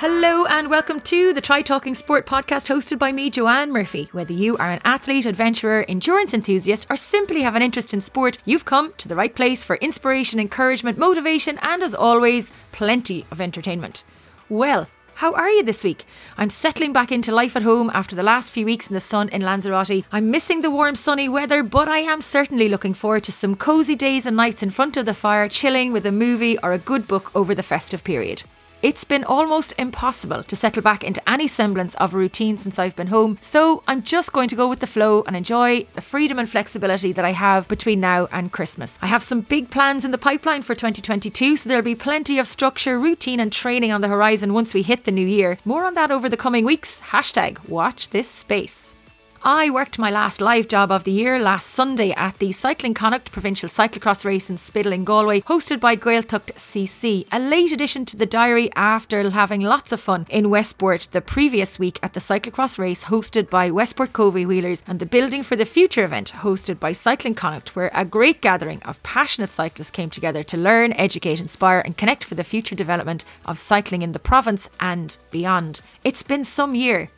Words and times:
Hello 0.00 0.46
and 0.46 0.70
welcome 0.70 1.00
to 1.00 1.34
the 1.34 1.40
Try 1.40 1.60
Talking 1.60 1.92
Sport 1.92 2.24
podcast 2.24 2.72
hosted 2.72 3.00
by 3.00 3.10
me, 3.10 3.30
Joanne 3.30 3.72
Murphy. 3.72 4.08
Whether 4.12 4.32
you 4.32 4.56
are 4.58 4.70
an 4.70 4.80
athlete, 4.84 5.26
adventurer, 5.26 5.84
endurance 5.88 6.32
enthusiast, 6.32 6.86
or 6.88 6.94
simply 6.94 7.42
have 7.42 7.56
an 7.56 7.62
interest 7.62 7.92
in 7.92 8.00
sport, 8.00 8.38
you've 8.44 8.64
come 8.64 8.92
to 8.98 9.08
the 9.08 9.16
right 9.16 9.34
place 9.34 9.64
for 9.64 9.74
inspiration, 9.78 10.38
encouragement, 10.38 10.98
motivation, 10.98 11.58
and 11.62 11.82
as 11.82 11.94
always, 11.94 12.52
plenty 12.70 13.26
of 13.32 13.40
entertainment. 13.40 14.04
Well, 14.48 14.86
how 15.16 15.32
are 15.32 15.50
you 15.50 15.64
this 15.64 15.82
week? 15.82 16.04
I'm 16.36 16.48
settling 16.48 16.92
back 16.92 17.10
into 17.10 17.34
life 17.34 17.56
at 17.56 17.62
home 17.62 17.90
after 17.92 18.14
the 18.14 18.22
last 18.22 18.52
few 18.52 18.66
weeks 18.66 18.88
in 18.88 18.94
the 18.94 19.00
sun 19.00 19.28
in 19.30 19.42
Lanzarote. 19.42 20.04
I'm 20.12 20.30
missing 20.30 20.60
the 20.60 20.70
warm 20.70 20.94
sunny 20.94 21.28
weather, 21.28 21.64
but 21.64 21.88
I 21.88 21.98
am 21.98 22.22
certainly 22.22 22.68
looking 22.68 22.94
forward 22.94 23.24
to 23.24 23.32
some 23.32 23.56
cosy 23.56 23.96
days 23.96 24.26
and 24.26 24.36
nights 24.36 24.62
in 24.62 24.70
front 24.70 24.96
of 24.96 25.06
the 25.06 25.12
fire, 25.12 25.48
chilling 25.48 25.90
with 25.90 26.06
a 26.06 26.12
movie 26.12 26.56
or 26.60 26.72
a 26.72 26.78
good 26.78 27.08
book 27.08 27.34
over 27.34 27.52
the 27.52 27.64
festive 27.64 28.04
period. 28.04 28.44
It's 28.80 29.02
been 29.02 29.24
almost 29.24 29.74
impossible 29.76 30.44
to 30.44 30.54
settle 30.54 30.82
back 30.82 31.02
into 31.02 31.28
any 31.28 31.48
semblance 31.48 31.96
of 31.96 32.14
a 32.14 32.16
routine 32.16 32.56
since 32.56 32.78
I've 32.78 32.94
been 32.94 33.08
home, 33.08 33.36
so 33.40 33.82
I'm 33.88 34.04
just 34.04 34.32
going 34.32 34.48
to 34.50 34.54
go 34.54 34.68
with 34.68 34.78
the 34.78 34.86
flow 34.86 35.24
and 35.26 35.34
enjoy 35.34 35.86
the 35.94 36.00
freedom 36.00 36.38
and 36.38 36.48
flexibility 36.48 37.10
that 37.12 37.24
I 37.24 37.32
have 37.32 37.66
between 37.66 37.98
now 37.98 38.28
and 38.30 38.52
Christmas. 38.52 38.96
I 39.02 39.08
have 39.08 39.24
some 39.24 39.40
big 39.40 39.70
plans 39.70 40.04
in 40.04 40.12
the 40.12 40.16
pipeline 40.16 40.62
for 40.62 40.76
2022, 40.76 41.56
so 41.56 41.68
there'll 41.68 41.82
be 41.82 41.96
plenty 41.96 42.38
of 42.38 42.46
structure, 42.46 43.00
routine, 43.00 43.40
and 43.40 43.52
training 43.52 43.90
on 43.90 44.00
the 44.00 44.06
horizon 44.06 44.54
once 44.54 44.72
we 44.72 44.82
hit 44.82 45.04
the 45.04 45.10
new 45.10 45.26
year. 45.26 45.58
More 45.64 45.84
on 45.84 45.94
that 45.94 46.12
over 46.12 46.28
the 46.28 46.36
coming 46.36 46.64
weeks. 46.64 47.00
Hashtag 47.10 47.68
watch 47.68 48.10
this 48.10 48.30
space. 48.30 48.94
I 49.44 49.70
worked 49.70 50.00
my 50.00 50.10
last 50.10 50.40
live 50.40 50.66
job 50.66 50.90
of 50.90 51.04
the 51.04 51.12
year 51.12 51.38
last 51.38 51.68
Sunday 51.70 52.10
at 52.10 52.38
the 52.40 52.50
Cycling 52.50 52.92
Connacht 52.92 53.30
Provincial 53.30 53.68
Cyclocross 53.68 54.24
Race 54.24 54.50
in 54.50 54.56
Spiddal 54.56 54.92
in 54.92 55.04
Galway, 55.04 55.42
hosted 55.42 55.78
by 55.78 55.94
Gaeltacht 55.94 56.52
CC. 56.54 57.24
A 57.30 57.38
late 57.38 57.70
addition 57.70 58.04
to 58.06 58.16
the 58.16 58.26
diary 58.26 58.68
after 58.74 59.30
having 59.30 59.60
lots 59.60 59.92
of 59.92 60.00
fun 60.00 60.26
in 60.28 60.50
Westport 60.50 61.08
the 61.12 61.20
previous 61.20 61.78
week 61.78 62.00
at 62.02 62.14
the 62.14 62.20
Cyclocross 62.20 62.78
Race 62.78 63.04
hosted 63.04 63.48
by 63.48 63.70
Westport 63.70 64.12
Covey 64.12 64.44
Wheelers 64.44 64.82
and 64.88 64.98
the 64.98 65.06
Building 65.06 65.44
for 65.44 65.54
the 65.54 65.64
Future 65.64 66.04
event 66.04 66.32
hosted 66.38 66.80
by 66.80 66.90
Cycling 66.90 67.36
Connacht, 67.36 67.76
where 67.76 67.92
a 67.94 68.04
great 68.04 68.40
gathering 68.40 68.82
of 68.82 69.00
passionate 69.04 69.50
cyclists 69.50 69.92
came 69.92 70.10
together 70.10 70.42
to 70.42 70.56
learn, 70.56 70.92
educate, 70.94 71.40
inspire, 71.40 71.78
and 71.78 71.96
connect 71.96 72.24
for 72.24 72.34
the 72.34 72.42
future 72.42 72.74
development 72.74 73.24
of 73.46 73.60
cycling 73.60 74.02
in 74.02 74.10
the 74.10 74.18
province 74.18 74.68
and 74.80 75.16
beyond. 75.30 75.80
It's 76.02 76.24
been 76.24 76.42
some 76.42 76.74
year 76.74 77.08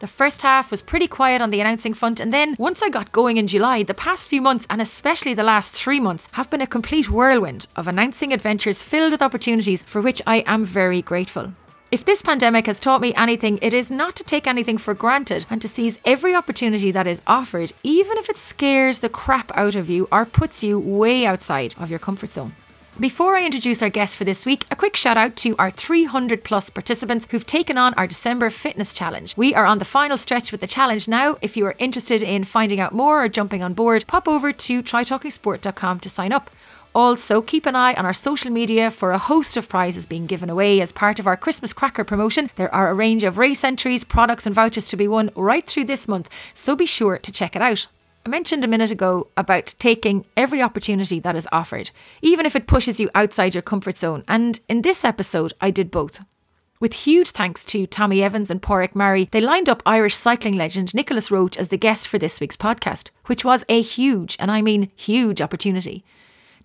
the 0.00 0.06
first 0.06 0.42
half 0.42 0.70
was 0.70 0.82
pretty 0.82 1.08
quiet 1.08 1.40
on 1.40 1.50
the 1.50 1.60
announcing 1.60 1.94
front, 1.94 2.20
and 2.20 2.32
then 2.32 2.54
once 2.58 2.82
I 2.82 2.88
got 2.88 3.12
going 3.12 3.36
in 3.36 3.46
July, 3.46 3.82
the 3.82 3.94
past 3.94 4.28
few 4.28 4.40
months, 4.40 4.66
and 4.70 4.80
especially 4.80 5.34
the 5.34 5.42
last 5.42 5.72
three 5.72 6.00
months, 6.00 6.28
have 6.32 6.50
been 6.50 6.60
a 6.60 6.66
complete 6.66 7.10
whirlwind 7.10 7.66
of 7.74 7.88
announcing 7.88 8.32
adventures 8.32 8.82
filled 8.82 9.12
with 9.12 9.22
opportunities 9.22 9.82
for 9.82 10.00
which 10.00 10.22
I 10.26 10.44
am 10.46 10.64
very 10.64 11.02
grateful. 11.02 11.52
If 11.90 12.04
this 12.04 12.20
pandemic 12.20 12.66
has 12.66 12.80
taught 12.80 13.00
me 13.00 13.14
anything, 13.14 13.58
it 13.62 13.72
is 13.72 13.90
not 13.90 14.14
to 14.16 14.24
take 14.24 14.46
anything 14.46 14.76
for 14.76 14.92
granted 14.92 15.46
and 15.48 15.60
to 15.62 15.68
seize 15.68 15.98
every 16.04 16.34
opportunity 16.34 16.90
that 16.90 17.06
is 17.06 17.22
offered, 17.26 17.72
even 17.82 18.18
if 18.18 18.28
it 18.28 18.36
scares 18.36 18.98
the 18.98 19.08
crap 19.08 19.50
out 19.56 19.74
of 19.74 19.88
you 19.88 20.06
or 20.12 20.26
puts 20.26 20.62
you 20.62 20.78
way 20.78 21.24
outside 21.24 21.74
of 21.78 21.88
your 21.88 21.98
comfort 21.98 22.32
zone. 22.32 22.54
Before 23.00 23.36
I 23.36 23.44
introduce 23.44 23.80
our 23.80 23.90
guest 23.90 24.16
for 24.16 24.24
this 24.24 24.44
week, 24.44 24.64
a 24.72 24.76
quick 24.76 24.96
shout 24.96 25.16
out 25.16 25.36
to 25.36 25.54
our 25.56 25.70
300 25.70 26.42
plus 26.42 26.68
participants 26.68 27.28
who've 27.30 27.46
taken 27.46 27.78
on 27.78 27.94
our 27.94 28.08
December 28.08 28.50
fitness 28.50 28.92
challenge. 28.92 29.36
We 29.36 29.54
are 29.54 29.66
on 29.66 29.78
the 29.78 29.84
final 29.84 30.16
stretch 30.16 30.50
with 30.50 30.60
the 30.60 30.66
challenge 30.66 31.06
now. 31.06 31.36
If 31.40 31.56
you 31.56 31.64
are 31.66 31.76
interested 31.78 32.24
in 32.24 32.42
finding 32.42 32.80
out 32.80 32.92
more 32.92 33.22
or 33.22 33.28
jumping 33.28 33.62
on 33.62 33.74
board, 33.74 34.08
pop 34.08 34.26
over 34.26 34.52
to 34.52 34.82
trytalkingsport.com 34.82 36.00
to 36.00 36.08
sign 36.08 36.32
up. 36.32 36.50
Also, 36.92 37.40
keep 37.40 37.66
an 37.66 37.76
eye 37.76 37.94
on 37.94 38.04
our 38.04 38.12
social 38.12 38.50
media 38.50 38.90
for 38.90 39.12
a 39.12 39.18
host 39.18 39.56
of 39.56 39.68
prizes 39.68 40.04
being 40.04 40.26
given 40.26 40.50
away 40.50 40.80
as 40.80 40.90
part 40.90 41.20
of 41.20 41.28
our 41.28 41.36
Christmas 41.36 41.72
Cracker 41.72 42.02
promotion. 42.02 42.50
There 42.56 42.74
are 42.74 42.90
a 42.90 42.94
range 42.94 43.22
of 43.22 43.38
race 43.38 43.62
entries, 43.62 44.02
products, 44.02 44.44
and 44.44 44.54
vouchers 44.56 44.88
to 44.88 44.96
be 44.96 45.06
won 45.06 45.30
right 45.36 45.64
through 45.64 45.84
this 45.84 46.08
month, 46.08 46.28
so 46.52 46.74
be 46.74 46.86
sure 46.86 47.16
to 47.18 47.30
check 47.30 47.54
it 47.54 47.62
out. 47.62 47.86
I 48.28 48.30
mentioned 48.30 48.62
a 48.62 48.68
minute 48.68 48.90
ago 48.90 49.28
about 49.38 49.74
taking 49.78 50.26
every 50.36 50.60
opportunity 50.60 51.18
that 51.18 51.34
is 51.34 51.48
offered, 51.50 51.90
even 52.20 52.44
if 52.44 52.54
it 52.54 52.66
pushes 52.66 53.00
you 53.00 53.08
outside 53.14 53.54
your 53.54 53.62
comfort 53.62 53.96
zone. 53.96 54.22
And 54.28 54.60
in 54.68 54.82
this 54.82 55.02
episode, 55.02 55.54
I 55.62 55.70
did 55.70 55.90
both. 55.90 56.20
With 56.78 56.92
huge 56.92 57.30
thanks 57.30 57.64
to 57.64 57.86
Tommy 57.86 58.22
Evans 58.22 58.50
and 58.50 58.60
Pádraig 58.60 58.94
Murray, 58.94 59.30
they 59.32 59.40
lined 59.40 59.70
up 59.70 59.82
Irish 59.86 60.14
cycling 60.14 60.58
legend 60.58 60.92
Nicolas 60.92 61.30
Roche 61.30 61.56
as 61.56 61.70
the 61.70 61.78
guest 61.78 62.06
for 62.06 62.18
this 62.18 62.38
week's 62.38 62.54
podcast, 62.54 63.08
which 63.28 63.46
was 63.46 63.64
a 63.66 63.80
huge, 63.80 64.36
and 64.38 64.50
I 64.50 64.60
mean 64.60 64.90
huge, 64.94 65.40
opportunity. 65.40 66.04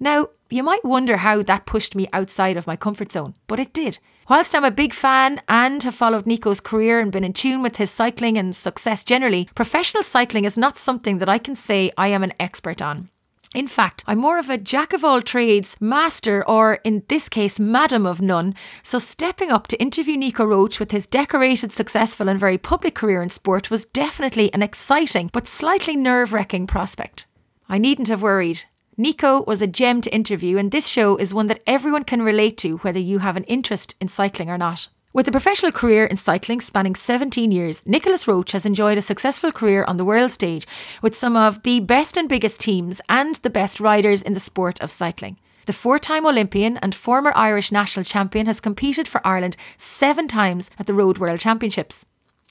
Now, 0.01 0.31
you 0.53 0.62
might 0.62 0.86
wonder 0.86 1.18
how 1.18 1.41
that 1.41 1.66
pushed 1.66 1.96
me 1.96 2.08
outside 2.14 2.58
of 2.58 2.68
my 2.68 2.75
comfort 2.75 3.12
zone, 3.12 3.34
but 3.47 3.59
it 3.59 3.74
did. 3.74 3.97
Whilst 4.30 4.53
I'm 4.53 4.64
a 4.64 4.69
big 4.69 4.94
fan 4.94 5.41
and 5.50 5.81
have 5.81 5.96
followed 5.96 6.28
Nico's 6.28 6.59
career 6.59 7.00
and 7.00 7.12
been 7.12 7.24
in 7.24 7.34
tune 7.34 7.64
with 7.64 7.78
his 7.78 7.90
cycling 7.90 8.38
and 8.38 8.56
success 8.56 9.03
generally, 9.03 9.50
professional 9.56 10.03
cycling 10.03 10.46
is 10.46 10.58
not 10.58 10.78
something 10.78 11.18
that 11.18 11.28
I 11.28 11.40
can 11.40 11.56
say 11.56 11.92
I 11.97 12.09
am 12.09 12.24
an 12.24 12.34
expert 12.40 12.84
on. 12.84 13.09
In 13.56 13.68
fact, 13.68 14.03
I'm 14.08 14.19
more 14.19 14.38
of 14.38 14.50
a 14.50 14.58
jack 14.58 14.94
of 14.94 15.03
all 15.03 15.22
trades, 15.22 15.75
master, 15.80 16.47
or 16.47 16.75
in 16.84 17.03
this 17.08 17.30
case, 17.30 17.59
madam 17.59 18.06
of 18.06 18.22
none. 18.22 18.56
So, 18.81 18.97
stepping 19.00 19.52
up 19.52 19.68
to 19.68 19.81
interview 19.81 20.18
Nico 20.18 20.46
Roche 20.46 20.80
with 20.80 20.92
his 20.92 21.06
decorated, 21.06 21.72
successful, 21.72 22.28
and 22.28 22.40
very 22.40 22.58
public 22.58 22.96
career 22.96 23.22
in 23.22 23.30
sport 23.30 23.69
was 23.69 23.86
definitely 23.86 24.52
an 24.53 24.63
exciting 24.63 25.30
but 25.31 25.46
slightly 25.46 25.96
nerve 25.96 26.34
wracking 26.34 26.66
prospect. 26.66 27.28
I 27.69 27.78
needn't 27.78 28.08
have 28.08 28.22
worried. 28.22 28.66
Nico 28.96 29.44
was 29.46 29.59
a 29.59 29.66
gem 29.66 30.02
to 30.02 30.14
interview, 30.14 30.58
and 30.59 30.70
this 30.70 30.88
show 30.88 31.18
is 31.18 31.34
one 31.34 31.48
that 31.48 31.64
everyone 31.66 32.04
can 32.04 32.22
relate 32.22 32.58
to, 32.59 32.78
whether 32.78 33.00
you 33.00 33.20
have 33.20 33.36
an 33.36 33.44
interest 33.46 33.96
in 34.00 34.08
cycling 34.08 34.52
or 34.52 34.58
not. 34.58 34.88
With 35.14 35.28
a 35.28 35.31
professional 35.31 35.72
career 35.72 36.06
in 36.06 36.16
cycling 36.16 36.62
spanning 36.62 36.94
17 36.94 37.52
years, 37.52 37.81
Nicolas 37.88 38.28
Roche 38.28 38.52
has 38.52 38.68
enjoyed 38.68 39.00
a 39.00 39.02
successful 39.02 39.52
career 39.52 39.84
on 39.86 39.98
the 39.98 40.06
world 40.06 40.31
stage 40.31 40.68
with 41.02 41.16
some 41.16 41.36
of 41.36 41.64
the 41.64 41.80
best 41.80 42.18
and 42.18 42.30
biggest 42.30 42.62
teams 42.62 43.02
and 43.09 43.38
the 43.38 43.50
best 43.50 43.80
riders 43.80 44.22
in 44.22 44.34
the 44.34 44.40
sport 44.40 44.80
of 44.80 44.92
cycling. 44.92 45.38
The 45.66 45.74
four 45.74 45.98
time 45.98 46.25
Olympian 46.28 46.78
and 46.78 46.94
former 46.94 47.31
Irish 47.36 47.72
national 47.72 48.06
champion 48.06 48.46
has 48.46 48.60
competed 48.60 49.08
for 49.08 49.25
Ireland 49.25 49.58
seven 49.75 50.28
times 50.28 50.70
at 50.78 50.86
the 50.86 50.94
Road 50.94 51.18
World 51.18 51.40
Championships. 51.40 52.06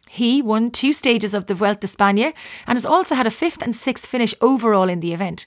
He 0.08 0.42
won 0.42 0.72
two 0.72 0.92
stages 0.92 1.34
of 1.34 1.46
the 1.46 1.54
Vuelta 1.54 1.86
España 1.86 2.34
and 2.66 2.76
has 2.76 2.86
also 2.86 3.14
had 3.14 3.28
a 3.28 3.30
fifth 3.30 3.62
and 3.62 3.76
sixth 3.76 4.06
finish 4.06 4.34
overall 4.40 4.88
in 4.88 5.00
the 5.00 5.12
event. 5.12 5.46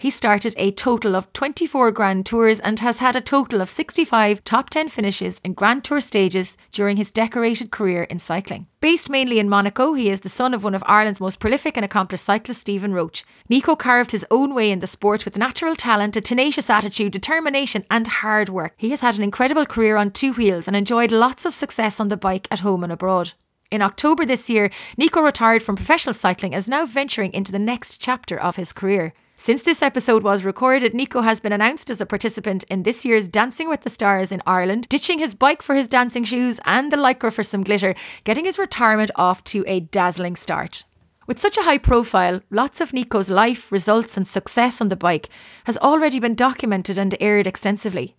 He 0.00 0.08
started 0.08 0.54
a 0.56 0.70
total 0.70 1.14
of 1.14 1.30
24 1.34 1.92
Grand 1.92 2.24
Tours 2.24 2.58
and 2.58 2.80
has 2.80 3.00
had 3.00 3.16
a 3.16 3.20
total 3.20 3.60
of 3.60 3.68
65 3.68 4.42
top 4.44 4.70
10 4.70 4.88
finishes 4.88 5.38
in 5.44 5.52
Grand 5.52 5.84
Tour 5.84 6.00
stages 6.00 6.56
during 6.72 6.96
his 6.96 7.10
decorated 7.10 7.70
career 7.70 8.04
in 8.04 8.18
cycling. 8.18 8.66
Based 8.80 9.10
mainly 9.10 9.38
in 9.38 9.50
Monaco, 9.50 9.92
he 9.92 10.08
is 10.08 10.22
the 10.22 10.30
son 10.30 10.54
of 10.54 10.64
one 10.64 10.74
of 10.74 10.82
Ireland's 10.86 11.20
most 11.20 11.38
prolific 11.38 11.76
and 11.76 11.84
accomplished 11.84 12.24
cyclists, 12.24 12.60
Stephen 12.60 12.94
Roche. 12.94 13.24
Nico 13.50 13.76
carved 13.76 14.12
his 14.12 14.24
own 14.30 14.54
way 14.54 14.70
in 14.70 14.78
the 14.78 14.86
sport 14.86 15.26
with 15.26 15.36
natural 15.36 15.76
talent, 15.76 16.16
a 16.16 16.22
tenacious 16.22 16.70
attitude, 16.70 17.12
determination, 17.12 17.84
and 17.90 18.06
hard 18.06 18.48
work. 18.48 18.72
He 18.78 18.88
has 18.92 19.02
had 19.02 19.18
an 19.18 19.22
incredible 19.22 19.66
career 19.66 19.98
on 19.98 20.12
two 20.12 20.32
wheels 20.32 20.66
and 20.66 20.74
enjoyed 20.74 21.12
lots 21.12 21.44
of 21.44 21.52
success 21.52 22.00
on 22.00 22.08
the 22.08 22.16
bike 22.16 22.48
at 22.50 22.60
home 22.60 22.82
and 22.82 22.90
abroad. 22.90 23.34
In 23.70 23.82
October 23.82 24.24
this 24.24 24.48
year, 24.48 24.70
Nico 24.96 25.20
retired 25.20 25.62
from 25.62 25.76
professional 25.76 26.14
cycling 26.14 26.54
and 26.54 26.58
is 26.58 26.70
now 26.70 26.86
venturing 26.86 27.34
into 27.34 27.52
the 27.52 27.58
next 27.58 27.98
chapter 28.00 28.40
of 28.40 28.56
his 28.56 28.72
career. 28.72 29.12
Since 29.40 29.62
this 29.62 29.80
episode 29.80 30.22
was 30.22 30.44
recorded, 30.44 30.92
Nico 30.92 31.22
has 31.22 31.40
been 31.40 31.54
announced 31.54 31.90
as 31.90 31.98
a 31.98 32.04
participant 32.04 32.62
in 32.64 32.82
this 32.82 33.06
year's 33.06 33.26
Dancing 33.26 33.70
with 33.70 33.80
the 33.80 33.88
Stars 33.88 34.32
in 34.32 34.42
Ireland, 34.46 34.86
ditching 34.90 35.18
his 35.18 35.34
bike 35.34 35.62
for 35.62 35.74
his 35.74 35.88
dancing 35.88 36.24
shoes 36.24 36.60
and 36.66 36.92
the 36.92 36.98
lycra 36.98 37.32
for 37.32 37.42
some 37.42 37.64
glitter, 37.64 37.94
getting 38.24 38.44
his 38.44 38.58
retirement 38.58 39.10
off 39.16 39.42
to 39.44 39.64
a 39.66 39.80
dazzling 39.80 40.36
start. 40.36 40.84
With 41.26 41.38
such 41.38 41.56
a 41.56 41.62
high 41.62 41.78
profile, 41.78 42.42
lots 42.50 42.82
of 42.82 42.92
Nico's 42.92 43.30
life, 43.30 43.72
results, 43.72 44.18
and 44.18 44.28
success 44.28 44.78
on 44.78 44.88
the 44.88 44.94
bike 44.94 45.30
has 45.64 45.78
already 45.78 46.20
been 46.20 46.34
documented 46.34 46.98
and 46.98 47.16
aired 47.18 47.46
extensively. 47.46 48.16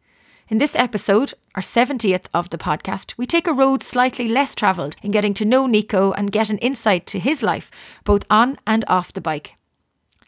In 0.47 0.57
this 0.57 0.75
episode, 0.75 1.35
our 1.53 1.61
70th 1.61 2.25
of 2.33 2.49
the 2.49 2.57
podcast, 2.57 3.13
we 3.19 3.27
take 3.27 3.45
a 3.45 3.53
road 3.53 3.83
slightly 3.83 4.27
less 4.27 4.55
travelled 4.55 4.95
in 5.03 5.11
getting 5.11 5.35
to 5.35 5.45
know 5.45 5.67
Nico 5.67 6.13
and 6.13 6.31
get 6.31 6.49
an 6.49 6.57
insight 6.57 7.05
to 7.05 7.19
his 7.19 7.43
life, 7.43 7.69
both 8.05 8.23
on 8.27 8.57
and 8.65 8.83
off 8.87 9.13
the 9.13 9.21
bike. 9.21 9.53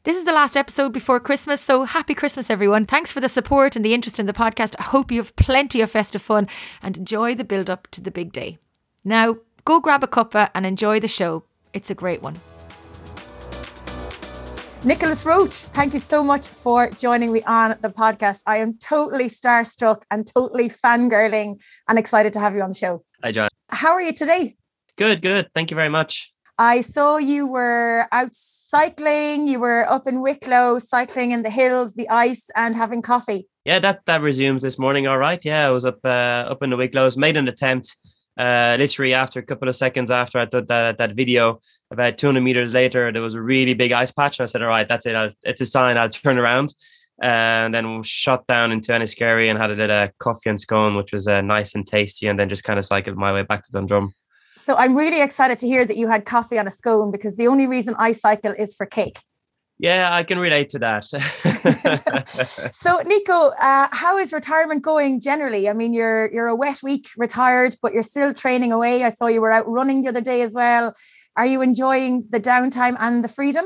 This 0.05 0.17
is 0.17 0.25
the 0.25 0.33
last 0.33 0.57
episode 0.57 0.91
before 0.91 1.21
Christmas, 1.21 1.61
so 1.61 1.85
happy 1.85 2.13
Christmas, 2.13 2.49
everyone. 2.49 2.85
Thanks 2.85 3.13
for 3.13 3.21
the 3.21 3.29
support 3.29 3.77
and 3.77 3.85
the 3.85 3.93
interest 3.93 4.19
in 4.19 4.25
the 4.25 4.33
podcast. 4.33 4.75
I 4.77 4.83
hope 4.83 5.13
you 5.13 5.19
have 5.19 5.33
plenty 5.37 5.79
of 5.79 5.91
festive 5.91 6.21
fun 6.21 6.49
and 6.81 6.97
enjoy 6.97 7.35
the 7.35 7.45
build 7.45 7.69
up 7.69 7.87
to 7.91 8.01
the 8.01 8.11
big 8.11 8.33
day. 8.33 8.57
Now, 9.05 9.37
go 9.63 9.79
grab 9.79 10.03
a 10.03 10.07
cuppa 10.07 10.49
and 10.53 10.65
enjoy 10.65 10.99
the 10.99 11.07
show. 11.07 11.45
It's 11.71 11.89
a 11.89 11.95
great 11.95 12.21
one. 12.21 12.41
Nicolas 14.83 15.25
Roche, 15.25 15.67
thank 15.67 15.93
you 15.93 15.99
so 15.99 16.21
much 16.21 16.49
for 16.49 16.89
joining 16.89 17.31
me 17.31 17.41
on 17.43 17.77
the 17.79 17.89
podcast. 17.89 18.43
I 18.45 18.57
am 18.57 18.77
totally 18.79 19.29
starstruck 19.29 20.01
and 20.11 20.27
totally 20.27 20.67
fangirling 20.67 21.63
and 21.87 21.97
excited 21.97 22.33
to 22.33 22.41
have 22.41 22.55
you 22.55 22.61
on 22.61 22.71
the 22.71 22.75
show. 22.75 23.05
Hi, 23.23 23.31
John. 23.31 23.47
How 23.69 23.93
are 23.93 24.01
you 24.01 24.11
today? 24.11 24.57
Good, 24.97 25.21
good. 25.21 25.49
Thank 25.55 25.71
you 25.71 25.75
very 25.75 25.87
much. 25.87 26.32
I 26.57 26.81
saw 26.81 27.17
you 27.17 27.47
were 27.47 28.07
out 28.11 28.29
cycling, 28.33 29.47
you 29.47 29.59
were 29.59 29.89
up 29.89 30.07
in 30.07 30.21
Wicklow, 30.21 30.77
cycling 30.77 31.31
in 31.31 31.43
the 31.43 31.49
hills, 31.49 31.93
the 31.93 32.09
ice, 32.09 32.49
and 32.55 32.75
having 32.75 33.01
coffee. 33.01 33.47
Yeah, 33.65 33.79
that 33.79 34.05
that 34.05 34.21
resumes 34.21 34.61
this 34.61 34.77
morning. 34.77 35.07
All 35.07 35.17
right. 35.17 35.43
Yeah, 35.43 35.67
I 35.67 35.71
was 35.71 35.85
up 35.85 35.99
uh, 36.03 36.51
up 36.51 36.61
in 36.63 36.69
the 36.69 36.77
Wicklows, 36.77 37.17
made 37.17 37.37
an 37.37 37.47
attempt 37.47 37.95
Uh, 38.35 38.75
literally 38.79 39.13
after 39.13 39.39
a 39.39 39.45
couple 39.45 39.69
of 39.69 39.75
seconds 39.75 40.09
after 40.09 40.39
I 40.39 40.45
did 40.45 40.67
that 40.67 40.97
that 40.97 41.11
video, 41.11 41.59
about 41.91 42.17
200 42.17 42.41
meters 42.41 42.73
later, 42.73 43.11
there 43.11 43.21
was 43.21 43.35
a 43.35 43.41
really 43.41 43.75
big 43.75 43.91
ice 43.91 44.11
patch, 44.11 44.39
and 44.39 44.43
I 44.43 44.47
said, 44.47 44.63
"All 44.63 44.69
right, 44.69 44.87
that's 44.87 45.05
it. 45.05 45.15
I'll, 45.15 45.31
it's 45.43 45.61
a 45.61 45.65
sign. 45.65 45.97
I'll 45.97 46.09
turn 46.09 46.39
around." 46.39 46.73
Uh, 47.21 47.65
and 47.65 47.73
then 47.73 48.01
shot 48.03 48.47
down 48.47 48.71
into 48.71 48.91
Enniskerry 48.91 49.49
and 49.49 49.59
had 49.59 49.69
a 49.69 49.75
little 49.75 50.07
coffee 50.17 50.49
and 50.49 50.59
scone, 50.59 50.95
which 50.95 51.13
was 51.13 51.27
uh, 51.27 51.41
nice 51.41 51.75
and 51.75 51.85
tasty, 51.87 52.27
and 52.27 52.39
then 52.39 52.49
just 52.49 52.63
kind 52.63 52.79
of 52.79 52.85
cycled 52.85 53.17
my 53.17 53.31
way 53.31 53.43
back 53.43 53.63
to 53.63 53.71
Dundrum. 53.71 54.13
So 54.63 54.75
I'm 54.77 54.95
really 54.95 55.21
excited 55.21 55.57
to 55.59 55.67
hear 55.67 55.83
that 55.83 55.97
you 55.97 56.07
had 56.07 56.23
coffee 56.23 56.57
on 56.57 56.67
a 56.67 56.71
scone 56.71 57.11
because 57.11 57.35
the 57.35 57.47
only 57.47 57.67
reason 57.67 57.95
I 57.99 58.13
cycle 58.13 58.53
is 58.57 58.73
for 58.73 58.85
cake. 58.85 59.19
Yeah, 59.77 60.07
I 60.13 60.23
can 60.23 60.39
relate 60.39 60.69
to 60.69 60.79
that. 60.79 61.03
so, 62.73 62.99
Nico, 62.99 63.49
uh, 63.49 63.89
how 63.91 64.17
is 64.17 64.31
retirement 64.31 64.81
going 64.81 65.19
generally? 65.19 65.67
I 65.67 65.73
mean, 65.73 65.93
you're 65.93 66.31
you're 66.31 66.47
a 66.47 66.55
wet 66.55 66.79
week 66.81 67.09
retired, 67.17 67.75
but 67.81 67.91
you're 67.91 68.03
still 68.03 68.33
training 68.33 68.71
away. 68.71 69.03
I 69.03 69.09
saw 69.09 69.27
you 69.27 69.41
were 69.41 69.51
out 69.51 69.67
running 69.67 70.03
the 70.03 70.09
other 70.09 70.21
day 70.21 70.41
as 70.41 70.53
well. 70.53 70.93
Are 71.35 71.45
you 71.45 71.61
enjoying 71.61 72.25
the 72.29 72.39
downtime 72.39 72.95
and 72.99 73.21
the 73.21 73.27
freedom? 73.27 73.65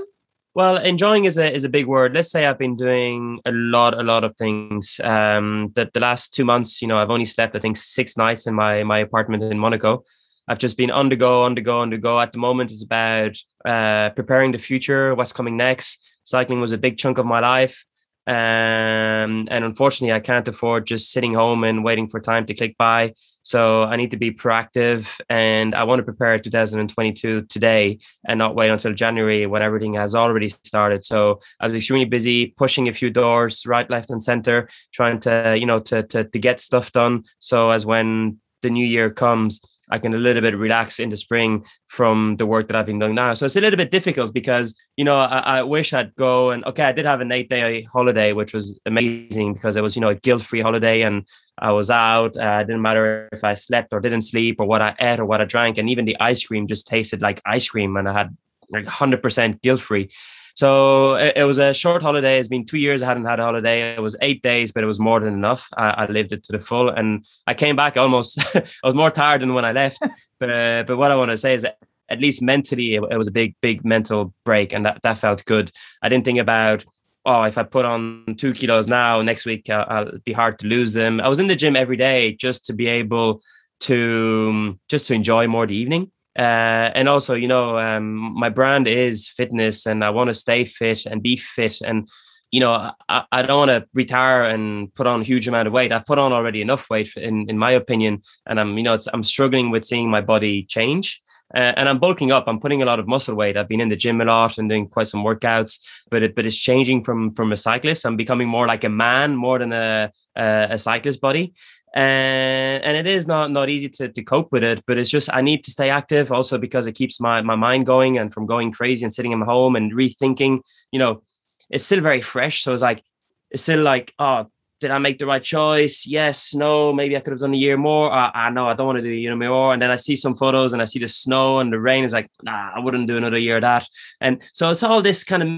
Well, 0.56 0.78
enjoying 0.78 1.26
is 1.26 1.38
a 1.38 1.54
is 1.54 1.66
a 1.66 1.70
big 1.70 1.86
word. 1.86 2.16
Let's 2.16 2.32
say 2.32 2.48
I've 2.48 2.58
been 2.58 2.78
doing 2.78 3.40
a 3.46 3.52
lot, 3.52 3.94
a 3.94 4.02
lot 4.02 4.24
of 4.24 4.36
things. 4.38 5.00
Um, 5.04 5.72
that 5.76 5.94
the 5.94 6.00
last 6.00 6.34
two 6.34 6.46
months, 6.46 6.82
you 6.82 6.88
know, 6.88 6.98
I've 6.98 7.12
only 7.12 7.26
slept 7.26 7.56
I 7.56 7.60
think 7.60 7.78
six 7.78 8.18
nights 8.18 8.48
in 8.48 8.56
my 8.56 8.82
my 8.84 8.98
apartment 8.98 9.44
in 9.44 9.60
Monaco. 9.60 10.04
I've 10.48 10.60
just 10.60 10.78
been 10.78 10.92
on 10.92 11.10
the 11.10 11.16
go, 11.16 11.44
on 11.44 11.56
go, 11.56 11.80
on 11.82 11.90
go. 12.00 12.20
At 12.20 12.32
the 12.32 12.38
moment, 12.38 12.72
it's 12.72 12.84
about 12.84 13.38
uh, 13.66 14.12
preparing 14.12 14.52
the 14.52 14.58
future, 14.58 15.14
what's 15.16 15.34
coming 15.34 15.58
next. 15.58 16.02
Cycling 16.24 16.62
was 16.62 16.72
a 16.72 16.78
big 16.78 16.98
chunk 16.98 17.18
of 17.18 17.26
my 17.26 17.40
life. 17.40 17.86
Um, 18.28 19.48
and 19.50 19.64
unfortunately, 19.64 20.12
I 20.12 20.20
can't 20.20 20.48
afford 20.48 20.86
just 20.86 21.12
sitting 21.12 21.34
home 21.34 21.64
and 21.64 21.84
waiting 21.84 22.10
for 22.10 22.20
time 22.20 22.46
to 22.48 22.54
click 22.54 22.76
by. 22.78 23.14
So 23.44 23.84
I 23.84 23.96
need 23.96 24.12
to 24.12 24.18
be 24.18 24.32
proactive 24.32 25.18
and 25.30 25.74
I 25.74 25.86
want 25.86 26.00
to 26.00 26.04
prepare 26.04 26.38
2022 26.38 27.44
today 27.44 28.00
and 28.28 28.38
not 28.38 28.56
wait 28.56 28.68
until 28.68 28.94
January 28.94 29.46
when 29.48 29.62
everything 29.62 29.94
has 29.94 30.14
already 30.14 30.50
started. 30.66 31.06
So 31.06 31.40
I 31.62 31.68
was 31.68 31.78
extremely 31.78 32.04
busy 32.04 32.48
pushing 32.58 32.90
a 32.90 32.94
few 32.94 33.10
doors 33.10 33.66
right, 33.66 33.90
left, 33.90 34.10
and 34.10 34.22
center, 34.22 34.68
trying 34.92 35.22
to, 35.22 35.56
you 35.58 35.66
know, 35.66 35.80
to 35.80 36.04
to, 36.04 36.26
to 36.26 36.40
get 36.40 36.60
stuff 36.60 36.92
done. 36.92 37.24
So 37.40 37.72
as 37.72 37.86
when 37.86 38.40
the 38.64 38.70
new 38.70 38.86
year 38.86 39.10
comes, 39.10 39.62
I 39.90 39.98
can 40.00 40.14
a 40.14 40.18
little 40.18 40.42
bit 40.42 40.56
relax 40.56 41.00
in 41.00 41.10
the 41.10 41.18
spring 41.18 41.66
from 41.88 42.36
the 42.38 42.46
work 42.46 42.68
that 42.68 42.76
I've 42.76 42.86
been 42.86 43.00
doing 43.00 43.16
now. 43.16 43.34
So 43.34 43.46
it's 43.46 43.56
a 43.56 43.62
little 43.62 43.78
bit 43.78 43.92
difficult 43.92 44.34
because, 44.34 44.76
you 44.98 45.06
know, 45.06 45.16
I, 45.16 45.60
I 45.60 45.64
wish 45.64 45.94
I'd 45.94 46.14
go 46.16 46.52
and 46.52 46.66
okay, 46.66 46.84
I 46.84 46.92
did 46.92 47.06
have 47.06 47.22
an 47.22 47.32
eight 47.32 47.50
day 47.50 47.84
holiday, 47.84 48.34
which 48.34 48.54
was 48.54 48.78
amazing 48.86 49.54
because 49.54 49.76
it 49.76 49.82
was, 49.84 49.96
you 49.96 50.02
know, 50.02 50.10
a 50.10 50.16
guilt 50.16 50.44
free 50.44 50.62
holiday 50.62 51.02
and 51.02 51.26
I 51.60 51.72
was 51.72 51.90
out. 51.90 52.36
Uh, 52.38 52.60
it 52.62 52.68
didn't 52.68 52.82
matter 52.82 53.30
if 53.32 53.44
I 53.44 53.54
slept 53.54 53.94
or 53.94 54.00
didn't 54.00 54.24
sleep 54.24 54.60
or 54.60 54.68
what 54.68 54.82
I 54.82 54.96
ate 55.00 55.20
or 55.20 55.26
what 55.26 55.42
I 55.42 55.46
drank. 55.46 55.78
And 55.78 55.90
even 55.90 56.06
the 56.06 56.18
ice 56.20 56.44
cream 56.44 56.68
just 56.68 56.88
tasted 56.88 57.22
like 57.22 57.42
ice 57.46 57.70
cream 57.70 57.96
and 57.96 58.10
I 58.10 58.14
had 58.14 58.36
like 58.70 58.86
100% 58.86 59.62
guilt 59.62 59.82
free. 59.82 60.10
So 60.58 61.14
it, 61.18 61.34
it, 61.36 61.44
was 61.44 61.60
a 61.60 61.72
short 61.72 62.02
holiday. 62.02 62.40
It's 62.40 62.48
been 62.48 62.66
two 62.66 62.80
years 62.80 63.04
I 63.04 63.06
hadn't 63.06 63.26
had 63.26 63.40
a 63.40 63.44
holiday. 63.44 63.94
It 63.94 64.02
was 64.02 64.16
eight 64.24 64.42
days, 64.42 64.72
but 64.72 64.84
it 64.84 64.88
was 64.88 65.00
more 65.00 65.20
than 65.20 65.36
enough. 65.36 65.70
I, 65.78 65.90
I 65.90 66.06
lived 66.08 66.34
it 66.34 66.44
to 66.46 66.52
the 66.52 66.58
full, 66.58 66.90
and 66.90 67.24
I 67.46 67.54
came 67.54 67.76
back 67.76 67.96
almost. 67.96 68.40
I 68.56 68.64
was 68.84 68.96
more 68.96 69.12
tired 69.12 69.44
than 69.44 69.54
when 69.54 69.66
I 69.66 69.72
left. 69.72 70.00
but 70.40 70.50
uh, 70.50 70.84
but 70.88 70.98
what 70.98 71.12
I 71.12 71.16
want 71.16 71.30
to 71.30 71.38
say 71.38 71.54
is 71.54 71.62
that 71.62 71.78
at 72.10 72.20
least 72.20 72.42
mentally, 72.42 72.96
it, 72.96 73.04
it 73.12 73.18
was 73.18 73.28
a 73.28 73.32
big 73.32 73.54
big 73.62 73.86
mental 73.86 74.34
break, 74.46 74.74
and 74.74 74.84
that 74.84 75.00
that 75.04 75.20
felt 75.20 75.46
good. 75.46 75.72
I 76.02 76.10
didn't 76.10 76.26
think 76.26 76.40
about 76.40 76.84
oh, 77.24 77.44
if 77.44 77.60
I 77.60 77.64
put 77.64 77.86
on 77.86 78.36
two 78.40 78.54
kilos 78.56 78.88
now, 78.88 79.22
next 79.22 79.46
week 79.46 79.70
I'll, 79.70 79.86
I'll, 79.90 80.12
be 80.26 80.34
hard 80.34 80.58
to 80.60 80.66
lose 80.66 80.94
them. 80.94 81.22
I 81.22 81.28
was 81.28 81.38
in 81.38 81.50
the 81.50 81.56
gym 81.56 81.76
every 81.76 81.98
day 81.98 82.34
just 82.34 82.66
to 82.66 82.74
be 82.74 82.88
able 82.88 83.42
to 83.82 84.80
just 84.90 85.06
to 85.08 85.14
enjoy 85.14 85.46
more 85.46 85.68
the 85.68 85.76
evening. 85.76 86.12
Uh, 86.38 86.92
and 86.94 87.10
also, 87.10 87.34
you 87.34 87.48
know, 87.48 87.80
um, 87.80 88.38
my 88.38 88.50
brand 88.50 88.88
is 88.88 89.28
fitness, 89.28 89.86
and 89.86 90.04
I 90.04 90.12
want 90.12 90.30
to 90.30 90.34
stay 90.34 90.66
fit 90.66 91.06
and 91.06 91.24
be 91.24 91.36
fit. 91.36 91.82
And 91.82 92.08
you 92.52 92.62
know, 92.62 92.92
I, 93.10 93.24
I 93.32 93.42
don't 93.42 93.68
want 93.68 93.72
to 93.72 93.88
retire 93.94 94.44
and 94.44 94.94
put 94.94 95.08
on 95.08 95.22
a 95.22 95.24
huge 95.24 95.48
amount 95.48 95.68
of 95.68 95.74
weight. 95.74 95.92
I've 95.92 96.06
put 96.06 96.18
on 96.18 96.32
already 96.32 96.62
enough 96.62 96.90
weight, 96.90 97.10
in 97.18 97.50
in 97.50 97.58
my 97.58 97.72
opinion, 97.72 98.22
and 98.46 98.60
I'm, 98.60 98.78
you 98.78 98.84
know, 98.84 98.98
I'm 99.14 99.24
struggling 99.24 99.72
with 99.72 99.86
seeing 99.86 100.10
my 100.10 100.22
body 100.22 100.64
change. 100.64 101.22
Uh, 101.56 101.72
and 101.78 101.88
I'm 101.88 101.98
bulking 101.98 102.34
up. 102.34 102.44
I'm 102.48 102.60
putting 102.60 102.82
a 102.82 102.86
lot 102.86 103.00
of 103.00 103.08
muscle 103.08 103.34
weight. 103.34 103.56
I've 103.56 103.70
been 103.70 103.80
in 103.80 103.88
the 103.88 103.96
gym 103.96 104.20
a 104.20 104.26
lot 104.26 104.58
and 104.58 104.68
doing 104.68 104.86
quite 104.86 105.08
some 105.08 105.24
workouts, 105.24 105.80
but 106.12 106.22
it 106.22 106.36
but 106.36 106.46
it's 106.46 106.58
changing 106.58 107.06
from 107.06 107.34
from 107.36 107.54
a 107.54 107.58
cyclist. 107.58 108.06
I'm 108.06 108.18
becoming 108.18 108.50
more 108.50 108.68
like 108.68 108.84
a 108.84 108.90
man 108.90 109.36
more 109.36 109.58
than 109.58 109.72
a 109.72 110.12
a, 110.36 110.68
a 110.72 110.80
cyclist 110.80 111.22
body 111.22 111.54
and 111.96 112.84
and 112.84 112.98
it 112.98 113.08
is 113.08 113.28
not 113.28 113.50
not 113.50 113.70
easy 113.70 113.88
to, 113.88 114.10
to 114.10 114.22
cope 114.22 114.52
with 114.52 114.64
it 114.64 114.84
but 114.86 114.98
it's 114.98 115.10
just 115.10 115.30
i 115.34 115.42
need 115.42 115.64
to 115.64 115.72
stay 115.72 115.90
active 115.90 116.34
also 116.34 116.58
because 116.58 116.86
it 116.86 116.92
keeps 116.92 117.22
my, 117.22 117.42
my 117.42 117.56
mind 117.56 117.86
going 117.86 118.18
and 118.18 118.34
from 118.34 118.46
going 118.46 118.72
crazy 118.72 119.06
and 119.06 119.14
sitting 119.14 119.32
in 119.32 119.40
my 119.40 119.46
home 119.46 119.76
and 119.76 119.94
rethinking 119.94 120.60
you 120.92 121.00
know 121.00 121.22
it's 121.70 121.86
still 121.86 122.02
very 122.02 122.22
fresh. 122.22 122.64
So 122.64 122.74
it's 122.74 122.82
like 122.82 123.04
it's 123.52 123.64
still 123.64 123.82
like 123.82 124.14
oh 124.20 124.48
did 124.80 124.92
i 124.92 124.98
make 125.00 125.18
the 125.18 125.26
right 125.26 125.42
choice? 125.42 126.06
Yes 126.06 126.54
no 126.54 126.94
maybe 126.94 127.18
i 127.18 127.20
could 127.20 127.32
have 127.32 127.40
done 127.40 127.54
a 127.54 127.58
year 127.58 127.78
more. 127.78 128.12
Uh, 128.12 128.32
uh 128.34 128.50
no 128.50 128.68
i 128.68 128.74
don't 128.74 128.88
want 128.88 128.98
to 128.98 129.02
do 129.02 129.12
a 129.12 129.16
year 129.16 129.36
more. 129.36 129.74
And 129.74 129.82
then 129.82 129.92
i 129.92 129.96
see 129.96 130.16
some 130.16 130.36
photos 130.36 130.74
and 130.74 130.82
i 130.82 130.86
see 130.86 131.00
the 131.00 131.08
snow 131.08 131.60
and 131.60 131.72
the 131.72 131.80
rain. 131.80 132.04
Is 132.04 132.14
like 132.14 132.30
nah 132.44 132.72
i 132.76 132.80
wouldn't 132.80 133.08
do 133.08 133.18
another 133.18 133.38
year 133.38 133.58
of 133.58 133.62
that. 133.62 133.88
And 134.22 134.42
so 134.54 134.70
it's 134.72 134.84
all 134.84 135.02
this 135.02 135.24
kind 135.24 135.44
of 135.44 135.50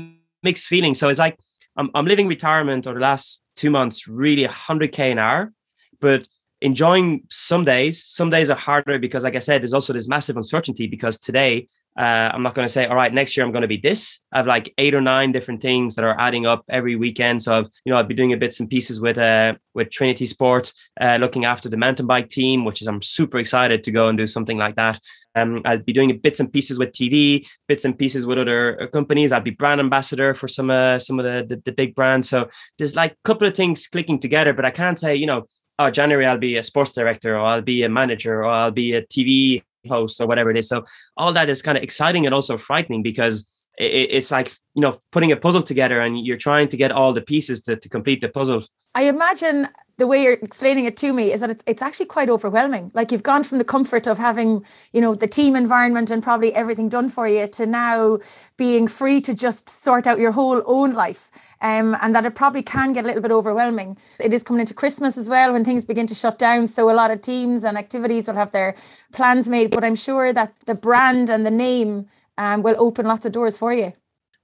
mixed 0.43 0.67
feeling. 0.67 0.95
So 0.95 1.09
it's 1.09 1.19
like 1.19 1.37
i'm, 1.75 1.89
I'm 1.93 2.05
living 2.05 2.27
retirement 2.27 2.87
or 2.87 2.93
the 2.93 2.99
last 2.99 3.41
two 3.55 3.69
months 3.69 4.07
really 4.07 4.45
100k 4.45 5.11
an 5.11 5.19
hour 5.19 5.51
but 5.99 6.27
enjoying 6.61 7.23
some 7.29 7.65
days. 7.65 8.05
Some 8.05 8.29
days 8.29 8.49
are 8.49 8.57
harder 8.57 8.99
because, 8.99 9.23
like 9.23 9.35
I 9.35 9.39
said, 9.39 9.61
there's 9.61 9.73
also 9.73 9.93
this 9.93 10.07
massive 10.07 10.37
uncertainty 10.37 10.87
because 10.87 11.19
today 11.19 11.67
uh, 11.97 12.31
I'm 12.33 12.43
not 12.43 12.55
going 12.55 12.65
to 12.65 12.71
say, 12.71 12.85
all 12.85 12.95
right, 12.95 13.13
next 13.13 13.35
year 13.35 13.45
I'm 13.45 13.51
going 13.51 13.63
to 13.63 13.67
be 13.67 13.77
this. 13.77 14.21
I 14.31 14.37
have 14.37 14.47
like 14.47 14.73
eight 14.77 14.93
or 14.93 15.01
nine 15.01 15.33
different 15.33 15.61
things 15.61 15.95
that 15.95 16.05
are 16.05 16.17
adding 16.19 16.45
up 16.45 16.63
every 16.69 16.95
weekend. 16.95 17.43
So 17.43 17.57
I've, 17.57 17.69
you 17.83 17.91
know, 17.91 17.97
I'll 17.97 18.05
be 18.05 18.13
doing 18.13 18.31
a 18.31 18.37
bits 18.37 18.59
and 18.61 18.69
pieces 18.69 19.01
with 19.01 19.17
uh 19.17 19.55
with 19.73 19.89
Trinity 19.89 20.25
Sport, 20.25 20.71
uh, 21.01 21.17
looking 21.19 21.45
after 21.45 21.67
the 21.67 21.77
mountain 21.77 22.07
bike 22.07 22.29
team, 22.29 22.63
which 22.63 22.81
is 22.81 22.87
I'm 22.87 23.01
super 23.01 23.37
excited 23.37 23.83
to 23.83 23.91
go 23.91 24.07
and 24.07 24.17
do 24.17 24.27
something 24.27 24.57
like 24.57 24.75
that. 24.75 24.99
Um, 25.35 25.61
I'll 25.65 25.79
be 25.79 25.93
doing 25.93 26.17
bits 26.19 26.39
and 26.39 26.51
pieces 26.51 26.79
with 26.79 26.91
TV, 26.91 27.45
bits 27.67 27.85
and 27.85 27.97
pieces 27.97 28.25
with 28.25 28.37
other 28.37 28.81
uh, 28.81 28.87
companies. 28.87 29.31
I'll 29.31 29.41
be 29.41 29.51
brand 29.51 29.81
ambassador 29.81 30.33
for 30.33 30.47
some 30.47 30.69
uh, 30.69 30.99
some 30.99 31.19
of 31.19 31.25
the, 31.25 31.55
the 31.55 31.61
the 31.65 31.71
big 31.73 31.95
brands. 31.95 32.29
So 32.29 32.49
there's 32.77 32.95
like 32.95 33.13
a 33.13 33.23
couple 33.25 33.47
of 33.47 33.55
things 33.55 33.87
clicking 33.87 34.19
together, 34.19 34.53
but 34.53 34.63
I 34.63 34.71
can't 34.71 34.97
say, 34.97 35.15
you 35.15 35.25
know, 35.25 35.47
oh, 35.79 35.89
January 35.89 36.25
I'll 36.25 36.37
be 36.37 36.57
a 36.57 36.63
sports 36.63 36.91
director 36.91 37.35
or 37.35 37.39
I'll 37.39 37.61
be 37.61 37.83
a 37.83 37.89
manager 37.89 38.43
or 38.43 38.49
I'll 38.49 38.71
be 38.71 38.93
a 38.93 39.01
TV 39.01 39.63
host 39.87 40.19
or 40.21 40.27
whatever 40.27 40.51
it 40.51 40.57
is. 40.57 40.67
So 40.67 40.85
all 41.17 41.33
that 41.33 41.49
is 41.49 41.61
kind 41.61 41.77
of 41.77 41.83
exciting 41.83 42.25
and 42.25 42.35
also 42.35 42.57
frightening 42.57 43.01
because 43.01 43.45
it, 43.77 44.09
it's 44.11 44.29
like 44.29 44.51
you 44.75 44.81
know 44.81 45.01
putting 45.11 45.31
a 45.31 45.37
puzzle 45.37 45.63
together 45.63 45.99
and 46.01 46.25
you're 46.25 46.37
trying 46.37 46.67
to 46.67 46.77
get 46.77 46.91
all 46.91 47.13
the 47.13 47.21
pieces 47.21 47.61
to, 47.61 47.77
to 47.77 47.89
complete 47.89 48.21
the 48.21 48.29
puzzle. 48.29 48.63
I 48.93 49.03
imagine 49.03 49.67
the 49.97 50.07
way 50.07 50.23
you're 50.23 50.33
explaining 50.33 50.85
it 50.85 50.97
to 50.97 51.13
me 51.13 51.31
is 51.31 51.41
that 51.41 51.49
it's, 51.49 51.63
it's 51.67 51.81
actually 51.81 52.07
quite 52.07 52.29
overwhelming. 52.29 52.89
Like 52.93 53.11
you've 53.11 53.23
gone 53.23 53.43
from 53.43 53.57
the 53.57 53.65
comfort 53.65 54.07
of 54.07 54.17
having, 54.17 54.65
you 54.93 55.01
know, 55.01 55.13
the 55.13 55.27
team 55.27 55.55
environment 55.55 56.09
and 56.09 56.23
probably 56.23 56.53
everything 56.55 56.89
done 56.89 57.09
for 57.09 57.27
you 57.27 57.47
to 57.47 57.65
now 57.65 58.19
being 58.57 58.87
free 58.87 59.21
to 59.21 59.33
just 59.33 59.69
sort 59.69 60.07
out 60.07 60.19
your 60.19 60.31
whole 60.31 60.63
own 60.65 60.93
life 60.93 61.29
um, 61.61 61.97
and 62.01 62.15
that 62.15 62.25
it 62.25 62.35
probably 62.35 62.63
can 62.63 62.93
get 62.93 63.03
a 63.03 63.07
little 63.07 63.21
bit 63.21 63.31
overwhelming. 63.31 63.97
It 64.19 64.33
is 64.33 64.43
coming 64.43 64.61
into 64.61 64.73
Christmas 64.73 65.17
as 65.17 65.29
well 65.29 65.53
when 65.53 65.63
things 65.63 65.85
begin 65.85 66.07
to 66.07 66.15
shut 66.15 66.37
down. 66.39 66.67
So 66.67 66.89
a 66.89 66.93
lot 66.93 67.11
of 67.11 67.21
teams 67.21 67.63
and 67.63 67.77
activities 67.77 68.27
will 68.27 68.35
have 68.35 68.51
their 68.51 68.75
plans 69.13 69.49
made, 69.49 69.71
but 69.71 69.83
I'm 69.83 69.95
sure 69.95 70.33
that 70.33 70.53
the 70.65 70.75
brand 70.75 71.29
and 71.29 71.45
the 71.45 71.51
name 71.51 72.07
um, 72.37 72.63
will 72.63 72.75
open 72.77 73.05
lots 73.05 73.25
of 73.25 73.31
doors 73.31 73.57
for 73.57 73.73
you. 73.73 73.91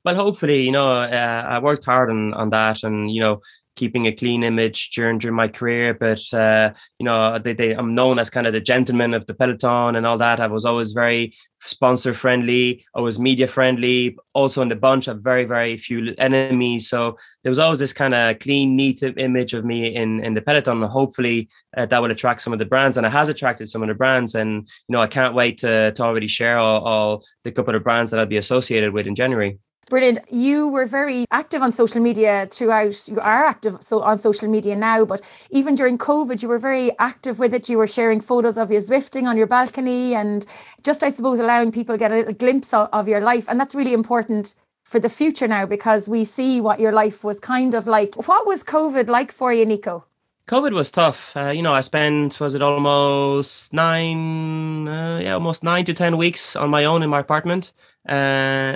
Well, 0.03 0.15
hopefully, 0.15 0.61
you 0.61 0.71
know, 0.71 0.91
uh, 0.91 1.45
I 1.47 1.59
worked 1.59 1.85
hard 1.85 2.09
on, 2.11 2.33
on 2.35 2.49
that 2.51 2.83
and, 2.83 3.09
you 3.09 3.21
know, 3.21 3.41
keeping 3.75 4.07
a 4.07 4.11
clean 4.11 4.43
image 4.43 4.89
during 4.91 5.17
during 5.17 5.35
my 5.35 5.47
career. 5.47 5.93
But 5.93 6.21
uh, 6.33 6.73
you 6.99 7.05
know, 7.05 7.39
they, 7.39 7.53
they, 7.53 7.71
I'm 7.73 7.95
known 7.95 8.19
as 8.19 8.29
kind 8.29 8.47
of 8.47 8.53
the 8.53 8.61
gentleman 8.61 9.13
of 9.13 9.25
the 9.25 9.33
peloton 9.33 9.95
and 9.95 10.05
all 10.05 10.17
that. 10.17 10.39
I 10.39 10.47
was 10.47 10.65
always 10.65 10.93
very 10.93 11.33
sponsor 11.61 12.13
friendly. 12.13 12.85
I 12.95 13.01
was 13.01 13.19
media 13.19 13.47
friendly. 13.47 14.17
Also 14.33 14.61
in 14.61 14.69
the 14.69 14.75
bunch, 14.75 15.07
I've 15.07 15.21
very 15.21 15.45
very 15.45 15.77
few 15.77 16.13
enemies. 16.17 16.89
So 16.89 17.17
there 17.43 17.51
was 17.51 17.59
always 17.59 17.79
this 17.79 17.93
kind 17.93 18.13
of 18.13 18.39
clean, 18.39 18.75
neat 18.75 19.03
image 19.03 19.53
of 19.53 19.65
me 19.65 19.95
in 19.95 20.23
in 20.23 20.33
the 20.33 20.41
peloton. 20.41 20.81
And 20.81 20.91
hopefully 20.91 21.49
uh, 21.77 21.85
that 21.85 22.01
will 22.01 22.11
attract 22.11 22.41
some 22.41 22.53
of 22.53 22.59
the 22.59 22.65
brands, 22.65 22.97
and 22.97 23.05
it 23.05 23.11
has 23.11 23.29
attracted 23.29 23.69
some 23.69 23.81
of 23.81 23.87
the 23.87 23.95
brands. 23.95 24.35
And 24.35 24.67
you 24.87 24.93
know, 24.93 25.01
I 25.01 25.07
can't 25.07 25.35
wait 25.35 25.57
to 25.59 25.91
to 25.91 26.03
already 26.03 26.27
share 26.27 26.57
all, 26.57 26.81
all 26.83 27.23
the 27.43 27.51
couple 27.51 27.75
of 27.75 27.83
brands 27.83 28.11
that 28.11 28.19
I'll 28.19 28.25
be 28.25 28.37
associated 28.37 28.93
with 28.93 29.07
in 29.07 29.15
January. 29.15 29.59
Brilliant. 29.87 30.19
You 30.31 30.67
were 30.69 30.85
very 30.85 31.25
active 31.29 31.61
on 31.61 31.71
social 31.71 32.01
media 32.01 32.47
throughout. 32.51 33.07
You 33.07 33.19
are 33.19 33.45
active 33.45 33.77
so 33.81 34.01
on 34.01 34.17
social 34.17 34.49
media 34.49 34.75
now, 34.75 35.05
but 35.05 35.21
even 35.51 35.75
during 35.75 35.99
COVID, 35.99 36.41
you 36.41 36.49
were 36.49 36.57
very 36.57 36.97
active 36.97 37.37
with 37.37 37.53
it. 37.53 37.69
You 37.69 37.77
were 37.77 37.87
sharing 37.87 38.19
photos 38.19 38.57
of 38.57 38.71
you 38.71 38.79
Zwifting 38.79 39.27
on 39.27 39.37
your 39.37 39.45
balcony 39.45 40.15
and 40.15 40.43
just, 40.83 41.03
I 41.03 41.09
suppose, 41.09 41.39
allowing 41.39 41.71
people 41.71 41.97
get 41.97 42.11
a 42.11 42.15
little 42.15 42.33
glimpse 42.33 42.73
of, 42.73 42.89
of 42.93 43.07
your 43.07 43.21
life. 43.21 43.45
And 43.47 43.59
that's 43.59 43.75
really 43.75 43.93
important 43.93 44.55
for 44.85 44.99
the 44.99 45.09
future 45.09 45.47
now 45.47 45.67
because 45.67 46.09
we 46.09 46.25
see 46.25 46.61
what 46.61 46.79
your 46.79 46.91
life 46.91 47.23
was 47.23 47.39
kind 47.39 47.75
of 47.75 47.85
like. 47.85 48.15
What 48.27 48.47
was 48.47 48.63
COVID 48.63 49.07
like 49.07 49.31
for 49.31 49.53
you, 49.53 49.67
Nico? 49.67 50.05
COVID 50.47 50.73
was 50.73 50.91
tough. 50.91 51.35
Uh, 51.35 51.47
you 51.47 51.63
know, 51.63 51.73
I 51.73 51.81
spent 51.81 52.39
was 52.39 52.53
it 52.53 52.61
almost 52.61 53.73
nine, 53.73 54.87
uh, 54.87 55.19
yeah, 55.19 55.33
almost 55.33 55.63
nine 55.63 55.85
to 55.85 55.93
ten 55.93 56.17
weeks 56.17 56.55
on 56.55 56.69
my 56.69 56.85
own 56.85 57.01
in 57.01 57.09
my 57.09 57.19
apartment, 57.19 57.73
uh, 58.07 58.11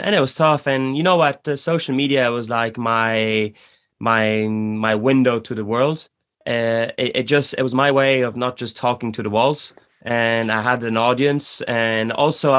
and 0.03 0.15
it 0.15 0.19
was 0.19 0.36
tough. 0.36 0.67
And 0.67 0.98
you 0.98 1.03
know 1.03 1.17
what? 1.17 1.48
Social 1.59 1.95
media 1.95 2.31
was 2.31 2.50
like 2.50 2.77
my 2.77 3.53
my 4.00 4.48
my 4.48 4.95
window 4.95 5.39
to 5.39 5.55
the 5.55 5.65
world. 5.65 6.09
Uh, 6.48 6.88
it, 6.98 7.15
it 7.15 7.24
just 7.24 7.53
it 7.57 7.63
was 7.63 7.75
my 7.75 7.91
way 7.91 8.21
of 8.21 8.36
not 8.36 8.57
just 8.57 8.77
talking 8.77 9.12
to 9.13 9.24
the 9.24 9.29
walls, 9.29 9.74
and 10.03 10.51
I 10.51 10.62
had 10.62 10.83
an 10.83 10.98
audience, 10.98 11.62
and 11.62 12.12
also 12.12 12.53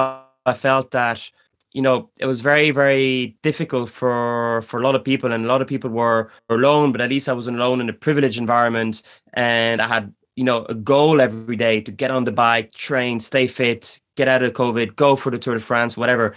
I 0.46 0.52
felt 0.54 0.90
that 0.92 1.28
you 1.72 1.82
know 1.82 2.10
it 2.18 2.26
was 2.26 2.40
very 2.40 2.70
very 2.70 3.36
difficult 3.42 3.90
for 3.90 4.62
for 4.62 4.80
a 4.80 4.84
lot 4.84 4.94
of 4.94 5.04
people 5.04 5.32
and 5.32 5.44
a 5.44 5.48
lot 5.48 5.62
of 5.62 5.68
people 5.68 5.90
were 5.90 6.30
alone 6.48 6.90
but 6.90 7.00
at 7.00 7.08
least 7.08 7.28
i 7.28 7.32
was 7.32 7.46
alone 7.46 7.80
in 7.80 7.88
a 7.88 7.92
privileged 7.92 8.38
environment 8.38 9.02
and 9.34 9.80
i 9.80 9.86
had 9.86 10.12
you 10.34 10.42
know 10.42 10.64
a 10.68 10.74
goal 10.74 11.20
every 11.20 11.56
day 11.56 11.80
to 11.80 11.92
get 11.92 12.10
on 12.10 12.24
the 12.24 12.32
bike 12.32 12.72
train 12.72 13.20
stay 13.20 13.46
fit 13.46 14.00
get 14.20 14.28
out 14.28 14.42
of 14.42 14.52
covid 14.52 14.94
go 14.96 15.16
for 15.16 15.30
the 15.30 15.38
tour 15.38 15.54
de 15.54 15.60
france 15.60 15.96
whatever 15.96 16.34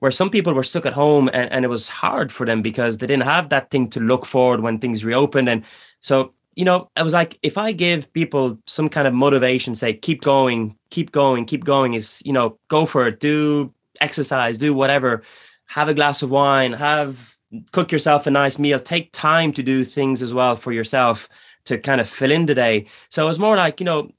where 0.00 0.16
some 0.18 0.30
people 0.30 0.52
were 0.54 0.68
stuck 0.70 0.86
at 0.86 0.92
home 0.92 1.28
and, 1.32 1.50
and 1.52 1.64
it 1.64 1.68
was 1.68 1.88
hard 1.88 2.32
for 2.32 2.44
them 2.46 2.62
because 2.62 2.98
they 2.98 3.06
didn't 3.06 3.30
have 3.34 3.48
that 3.48 3.70
thing 3.70 3.88
to 3.88 4.00
look 4.00 4.26
forward 4.26 4.60
when 4.60 4.78
things 4.78 5.04
reopened 5.04 5.48
and 5.48 5.62
so 6.00 6.32
you 6.54 6.64
know 6.64 6.90
i 6.96 7.02
was 7.02 7.12
like 7.12 7.38
if 7.42 7.58
i 7.58 7.72
give 7.72 8.12
people 8.12 8.58
some 8.66 8.88
kind 8.88 9.06
of 9.06 9.14
motivation 9.14 9.74
say 9.76 9.92
keep 9.92 10.22
going 10.22 10.76
keep 10.90 11.12
going 11.12 11.44
keep 11.44 11.64
going 11.64 11.94
is 11.94 12.22
you 12.24 12.32
know 12.32 12.58
go 12.68 12.86
for 12.86 13.06
it 13.06 13.20
do 13.20 13.72
exercise, 14.00 14.58
do 14.58 14.74
whatever, 14.74 15.22
have 15.66 15.88
a 15.88 15.94
glass 15.94 16.22
of 16.22 16.30
wine, 16.30 16.72
have 16.72 17.34
cook 17.72 17.92
yourself 17.92 18.26
a 18.26 18.30
nice 18.30 18.58
meal, 18.58 18.80
take 18.80 19.12
time 19.12 19.52
to 19.52 19.62
do 19.62 19.84
things 19.84 20.22
as 20.22 20.34
well 20.34 20.56
for 20.56 20.72
yourself 20.72 21.28
to 21.64 21.78
kind 21.78 22.00
of 22.00 22.08
fill 22.08 22.30
in 22.30 22.46
the 22.46 22.54
day. 22.54 22.86
So 23.08 23.24
it 23.24 23.28
was 23.28 23.38
more 23.38 23.56
like, 23.56 23.80
you 23.80 23.86
know, 23.86 24.10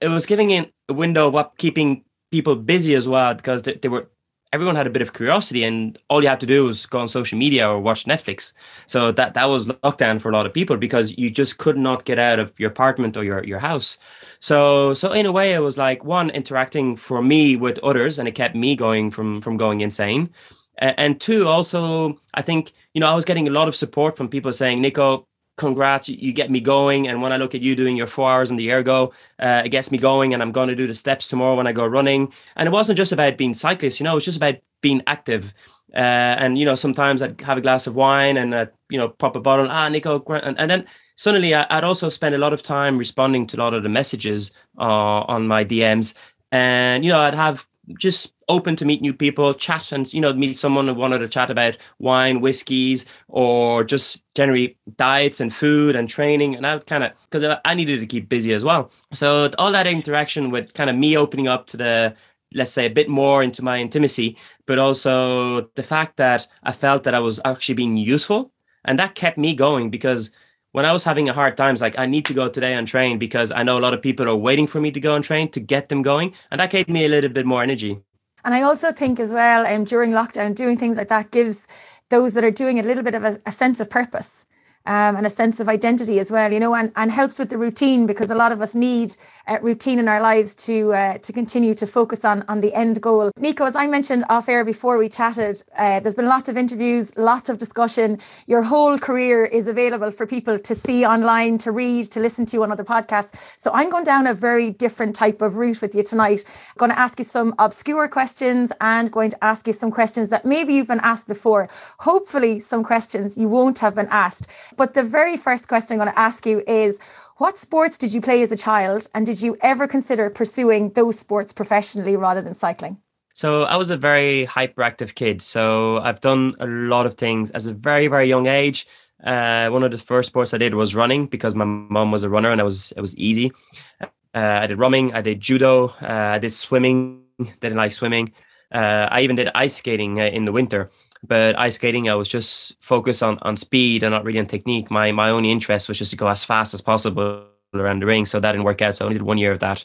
it 0.00 0.08
was 0.08 0.26
giving 0.26 0.50
in 0.50 0.70
a 0.88 0.92
window 0.92 1.28
of 1.28 1.34
what 1.34 1.58
keeping 1.58 2.04
people 2.36 2.56
busy 2.56 2.94
as 2.94 3.06
well 3.08 3.34
because 3.34 3.62
they, 3.62 3.74
they 3.82 3.88
were 3.88 4.04
everyone 4.52 4.76
had 4.76 4.86
a 4.86 4.94
bit 4.96 5.02
of 5.02 5.12
curiosity 5.12 5.62
and 5.64 5.98
all 6.08 6.22
you 6.22 6.28
had 6.28 6.40
to 6.40 6.46
do 6.54 6.64
was 6.64 6.86
go 6.86 7.00
on 7.00 7.08
social 7.08 7.38
media 7.44 7.68
or 7.68 7.80
watch 7.80 8.04
Netflix. 8.04 8.52
So 8.86 9.10
that 9.12 9.34
that 9.34 9.46
was 9.54 9.66
lockdown 9.66 10.20
for 10.20 10.30
a 10.30 10.32
lot 10.32 10.46
of 10.46 10.52
people 10.52 10.76
because 10.76 11.16
you 11.22 11.28
just 11.30 11.58
could 11.58 11.78
not 11.88 12.04
get 12.04 12.18
out 12.18 12.38
of 12.38 12.52
your 12.60 12.70
apartment 12.70 13.16
or 13.16 13.24
your, 13.24 13.42
your 13.44 13.58
house. 13.58 13.98
So 14.38 14.94
so 14.94 15.12
in 15.12 15.26
a 15.26 15.32
way 15.38 15.48
it 15.54 15.62
was 15.68 15.76
like 15.78 16.04
one 16.04 16.30
interacting 16.30 16.96
for 16.96 17.20
me 17.22 17.56
with 17.56 17.78
others 17.90 18.18
and 18.18 18.28
it 18.28 18.34
kept 18.42 18.54
me 18.54 18.76
going 18.76 19.10
from 19.10 19.40
from 19.40 19.56
going 19.56 19.80
insane. 19.80 20.30
And 20.78 21.18
two, 21.18 21.48
also, 21.48 22.20
I 22.34 22.42
think, 22.42 22.72
you 22.92 23.00
know, 23.00 23.10
I 23.10 23.14
was 23.14 23.24
getting 23.24 23.48
a 23.48 23.50
lot 23.58 23.66
of 23.66 23.74
support 23.74 24.14
from 24.14 24.28
people 24.28 24.52
saying, 24.52 24.82
Nico, 24.82 25.26
congrats, 25.56 26.08
you, 26.08 26.32
get 26.32 26.50
me 26.50 26.60
going. 26.60 27.08
And 27.08 27.22
when 27.22 27.32
I 27.32 27.36
look 27.36 27.54
at 27.54 27.62
you 27.62 27.74
doing 27.74 27.96
your 27.96 28.06
four 28.06 28.30
hours 28.30 28.50
on 28.50 28.56
the 28.56 28.70
ergo, 28.70 29.12
uh, 29.38 29.62
it 29.64 29.70
gets 29.70 29.90
me 29.90 29.98
going. 29.98 30.34
And 30.34 30.42
I'm 30.42 30.52
going 30.52 30.68
to 30.68 30.76
do 30.76 30.86
the 30.86 30.94
steps 30.94 31.28
tomorrow 31.28 31.56
when 31.56 31.66
I 31.66 31.72
go 31.72 31.86
running. 31.86 32.32
And 32.56 32.66
it 32.66 32.72
wasn't 32.72 32.96
just 32.96 33.12
about 33.12 33.36
being 33.36 33.54
cyclist, 33.54 34.00
you 34.00 34.04
know, 34.04 34.16
it's 34.16 34.24
just 34.24 34.36
about 34.36 34.56
being 34.80 35.02
active. 35.06 35.54
Uh, 35.94 36.36
and, 36.38 36.58
you 36.58 36.64
know, 36.64 36.74
sometimes 36.74 37.22
I'd 37.22 37.40
have 37.40 37.56
a 37.58 37.62
glass 37.62 37.86
of 37.86 37.96
wine 37.96 38.36
and, 38.36 38.52
uh, 38.52 38.66
you 38.90 38.98
know, 38.98 39.08
pop 39.08 39.34
a 39.34 39.40
bottle, 39.40 39.68
ah, 39.70 39.88
Nico. 39.88 40.22
And, 40.28 40.58
and 40.58 40.70
then 40.70 40.86
suddenly 41.14 41.54
I'd 41.54 41.84
also 41.84 42.10
spend 42.10 42.34
a 42.34 42.38
lot 42.38 42.52
of 42.52 42.62
time 42.62 42.98
responding 42.98 43.46
to 43.48 43.56
a 43.56 43.60
lot 43.60 43.72
of 43.72 43.82
the 43.82 43.88
messages 43.88 44.52
uh, 44.78 44.82
on 44.82 45.46
my 45.46 45.64
DMs. 45.64 46.14
And, 46.52 47.04
you 47.04 47.10
know, 47.10 47.20
I'd 47.20 47.34
have 47.34 47.66
just 47.98 48.32
open 48.48 48.76
to 48.76 48.84
meet 48.84 49.02
new 49.02 49.14
people, 49.14 49.54
chat 49.54 49.92
and 49.92 50.12
you 50.12 50.20
know 50.20 50.32
meet 50.32 50.58
someone 50.58 50.86
who 50.86 50.94
wanted 50.94 51.18
to 51.18 51.28
chat 51.28 51.50
about 51.50 51.76
wine, 51.98 52.40
whiskies, 52.40 53.06
or 53.28 53.84
just 53.84 54.22
generally 54.34 54.76
diets 54.96 55.40
and 55.40 55.54
food 55.54 55.96
and 55.96 56.08
training. 56.08 56.54
And 56.54 56.66
I 56.66 56.78
kind 56.80 57.04
of 57.04 57.12
because 57.30 57.56
I 57.64 57.74
needed 57.74 58.00
to 58.00 58.06
keep 58.06 58.28
busy 58.28 58.52
as 58.52 58.64
well. 58.64 58.90
So 59.12 59.50
all 59.58 59.72
that 59.72 59.86
interaction 59.86 60.50
with 60.50 60.74
kind 60.74 60.90
of 60.90 60.96
me 60.96 61.16
opening 61.16 61.48
up 61.48 61.66
to 61.68 61.76
the 61.76 62.14
let's 62.54 62.72
say 62.72 62.86
a 62.86 62.90
bit 62.90 63.08
more 63.08 63.42
into 63.42 63.62
my 63.62 63.78
intimacy, 63.78 64.36
but 64.66 64.78
also 64.78 65.62
the 65.74 65.82
fact 65.82 66.16
that 66.16 66.46
I 66.62 66.72
felt 66.72 67.04
that 67.04 67.14
I 67.14 67.18
was 67.18 67.40
actually 67.44 67.74
being 67.74 67.96
useful, 67.96 68.52
and 68.84 68.98
that 68.98 69.14
kept 69.14 69.38
me 69.38 69.54
going 69.54 69.90
because 69.90 70.30
when 70.76 70.84
I 70.84 70.92
was 70.92 71.04
having 71.04 71.26
a 71.26 71.32
hard 71.32 71.56
times, 71.56 71.80
like 71.80 71.98
I 71.98 72.04
need 72.04 72.26
to 72.26 72.34
go 72.34 72.50
today 72.50 72.74
and 72.74 72.86
train 72.86 73.18
because 73.18 73.50
I 73.50 73.62
know 73.62 73.78
a 73.78 73.84
lot 73.86 73.94
of 73.94 74.02
people 74.02 74.28
are 74.28 74.36
waiting 74.36 74.66
for 74.66 74.78
me 74.78 74.90
to 74.90 75.00
go 75.00 75.14
and 75.14 75.24
train 75.24 75.50
to 75.52 75.58
get 75.58 75.88
them 75.88 76.02
going. 76.02 76.34
And 76.50 76.60
that 76.60 76.68
gave 76.68 76.86
me 76.86 77.06
a 77.06 77.08
little 77.08 77.30
bit 77.30 77.46
more 77.46 77.62
energy. 77.62 77.98
And 78.44 78.54
I 78.54 78.60
also 78.60 78.92
think 78.92 79.18
as 79.18 79.32
well, 79.32 79.66
um, 79.66 79.84
during 79.84 80.10
lockdown, 80.10 80.54
doing 80.54 80.76
things 80.76 80.98
like 80.98 81.08
that 81.08 81.30
gives 81.30 81.66
those 82.10 82.34
that 82.34 82.44
are 82.44 82.50
doing 82.50 82.76
it 82.76 82.84
a 82.84 82.88
little 82.88 83.02
bit 83.02 83.14
of 83.14 83.24
a, 83.24 83.38
a 83.46 83.52
sense 83.52 83.80
of 83.80 83.88
purpose 83.88 84.44
um, 84.86 85.16
and 85.16 85.26
a 85.26 85.30
sense 85.30 85.60
of 85.60 85.68
identity 85.68 86.18
as 86.18 86.30
well, 86.30 86.52
you 86.52 86.60
know, 86.60 86.74
and, 86.74 86.92
and 86.96 87.10
helps 87.10 87.38
with 87.38 87.50
the 87.50 87.58
routine 87.58 88.06
because 88.06 88.30
a 88.30 88.34
lot 88.34 88.52
of 88.52 88.60
us 88.60 88.74
need 88.74 89.16
uh, 89.46 89.58
routine 89.62 89.98
in 89.98 90.08
our 90.08 90.20
lives 90.20 90.54
to 90.54 90.92
uh, 90.94 91.18
to 91.18 91.32
continue 91.32 91.74
to 91.74 91.86
focus 91.86 92.24
on 92.24 92.44
on 92.48 92.60
the 92.60 92.72
end 92.74 93.00
goal. 93.00 93.30
Nico, 93.38 93.64
as 93.64 93.76
I 93.76 93.86
mentioned 93.86 94.24
off 94.28 94.48
air 94.48 94.64
before 94.64 94.98
we 94.98 95.08
chatted, 95.08 95.62
uh, 95.76 96.00
there's 96.00 96.14
been 96.14 96.26
lots 96.26 96.48
of 96.48 96.56
interviews, 96.56 97.16
lots 97.16 97.48
of 97.48 97.58
discussion. 97.58 98.18
Your 98.46 98.62
whole 98.62 98.98
career 98.98 99.44
is 99.44 99.66
available 99.66 100.10
for 100.10 100.26
people 100.26 100.58
to 100.58 100.74
see 100.74 101.04
online, 101.04 101.58
to 101.58 101.72
read, 101.72 102.06
to 102.12 102.20
listen 102.20 102.46
to 102.46 102.62
on 102.62 102.72
other 102.72 102.84
podcasts. 102.84 103.54
So 103.58 103.70
I'm 103.72 103.90
going 103.90 104.04
down 104.04 104.26
a 104.26 104.34
very 104.34 104.70
different 104.70 105.14
type 105.14 105.42
of 105.42 105.56
route 105.56 105.82
with 105.82 105.94
you 105.94 106.02
tonight. 106.02 106.44
I'm 106.46 106.78
going 106.78 106.92
to 106.92 106.98
ask 106.98 107.18
you 107.18 107.24
some 107.24 107.54
obscure 107.58 108.08
questions 108.08 108.72
and 108.80 109.10
going 109.10 109.30
to 109.30 109.44
ask 109.44 109.66
you 109.66 109.72
some 109.72 109.90
questions 109.90 110.28
that 110.30 110.44
maybe 110.44 110.74
you've 110.74 110.88
been 110.88 111.00
asked 111.00 111.26
before. 111.26 111.68
Hopefully, 111.98 112.60
some 112.60 112.84
questions 112.84 113.36
you 113.36 113.48
won't 113.48 113.78
have 113.78 113.94
been 113.94 114.08
asked. 114.10 114.48
But 114.76 114.94
the 114.94 115.02
very 115.02 115.36
first 115.36 115.68
question 115.68 115.94
I'm 115.94 115.98
going 115.98 116.12
to 116.12 116.18
ask 116.18 116.46
you 116.46 116.62
is 116.66 116.98
what 117.38 117.56
sports 117.56 117.98
did 117.98 118.12
you 118.12 118.20
play 118.20 118.42
as 118.42 118.52
a 118.52 118.56
child? 118.56 119.08
And 119.14 119.26
did 119.26 119.42
you 119.42 119.56
ever 119.62 119.86
consider 119.86 120.30
pursuing 120.30 120.92
those 120.92 121.18
sports 121.18 121.52
professionally 121.52 122.16
rather 122.16 122.42
than 122.42 122.54
cycling? 122.54 122.98
So 123.34 123.64
I 123.64 123.76
was 123.76 123.90
a 123.90 123.96
very 123.96 124.46
hyperactive 124.46 125.14
kid. 125.14 125.42
So 125.42 125.98
I've 125.98 126.20
done 126.20 126.54
a 126.58 126.66
lot 126.66 127.04
of 127.04 127.14
things 127.14 127.50
as 127.50 127.66
a 127.66 127.74
very, 127.74 128.06
very 128.06 128.26
young 128.26 128.46
age. 128.46 128.86
Uh, 129.24 129.68
one 129.68 129.82
of 129.82 129.90
the 129.90 129.98
first 129.98 130.28
sports 130.28 130.54
I 130.54 130.58
did 130.58 130.74
was 130.74 130.94
running 130.94 131.26
because 131.26 131.54
my 131.54 131.64
mom 131.64 132.12
was 132.12 132.24
a 132.24 132.30
runner 132.30 132.50
and 132.50 132.60
it 132.60 132.64
was 132.64 132.92
it 132.96 133.00
was 133.00 133.16
easy. 133.16 133.52
Uh, 134.00 134.06
I 134.34 134.66
did 134.66 134.78
running, 134.78 135.14
I 135.14 135.22
did 135.22 135.40
judo, 135.40 135.88
uh, 136.02 136.36
I 136.36 136.38
did 136.38 136.54
swimming. 136.54 137.22
Didn't 137.60 137.76
like 137.76 137.92
swimming. 137.92 138.32
Uh, 138.72 139.08
I 139.10 139.20
even 139.20 139.36
did 139.36 139.50
ice 139.54 139.76
skating 139.76 140.20
uh, 140.20 140.24
in 140.24 140.46
the 140.46 140.52
winter. 140.52 140.90
But 141.22 141.58
ice 141.58 141.76
skating, 141.76 142.08
I 142.08 142.14
was 142.14 142.28
just 142.28 142.74
focused 142.80 143.22
on 143.22 143.38
on 143.42 143.56
speed 143.56 144.02
and 144.02 144.12
not 144.12 144.24
really 144.24 144.38
on 144.38 144.46
technique. 144.46 144.90
My 144.90 145.12
my 145.12 145.30
only 145.30 145.50
interest 145.50 145.88
was 145.88 145.98
just 145.98 146.10
to 146.10 146.16
go 146.16 146.28
as 146.28 146.44
fast 146.44 146.74
as 146.74 146.80
possible 146.80 147.44
around 147.74 148.00
the 148.00 148.06
ring. 148.06 148.26
So 148.26 148.40
that 148.40 148.52
didn't 148.52 148.64
work 148.64 148.82
out. 148.82 148.96
So 148.96 149.04
I 149.04 149.06
only 149.06 149.18
did 149.18 149.26
one 149.26 149.38
year 149.38 149.52
of 149.52 149.60
that. 149.60 149.84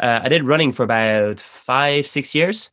Uh, 0.00 0.20
I 0.22 0.28
did 0.28 0.44
running 0.44 0.72
for 0.72 0.84
about 0.84 1.40
five, 1.40 2.06
six 2.06 2.34
years 2.34 2.70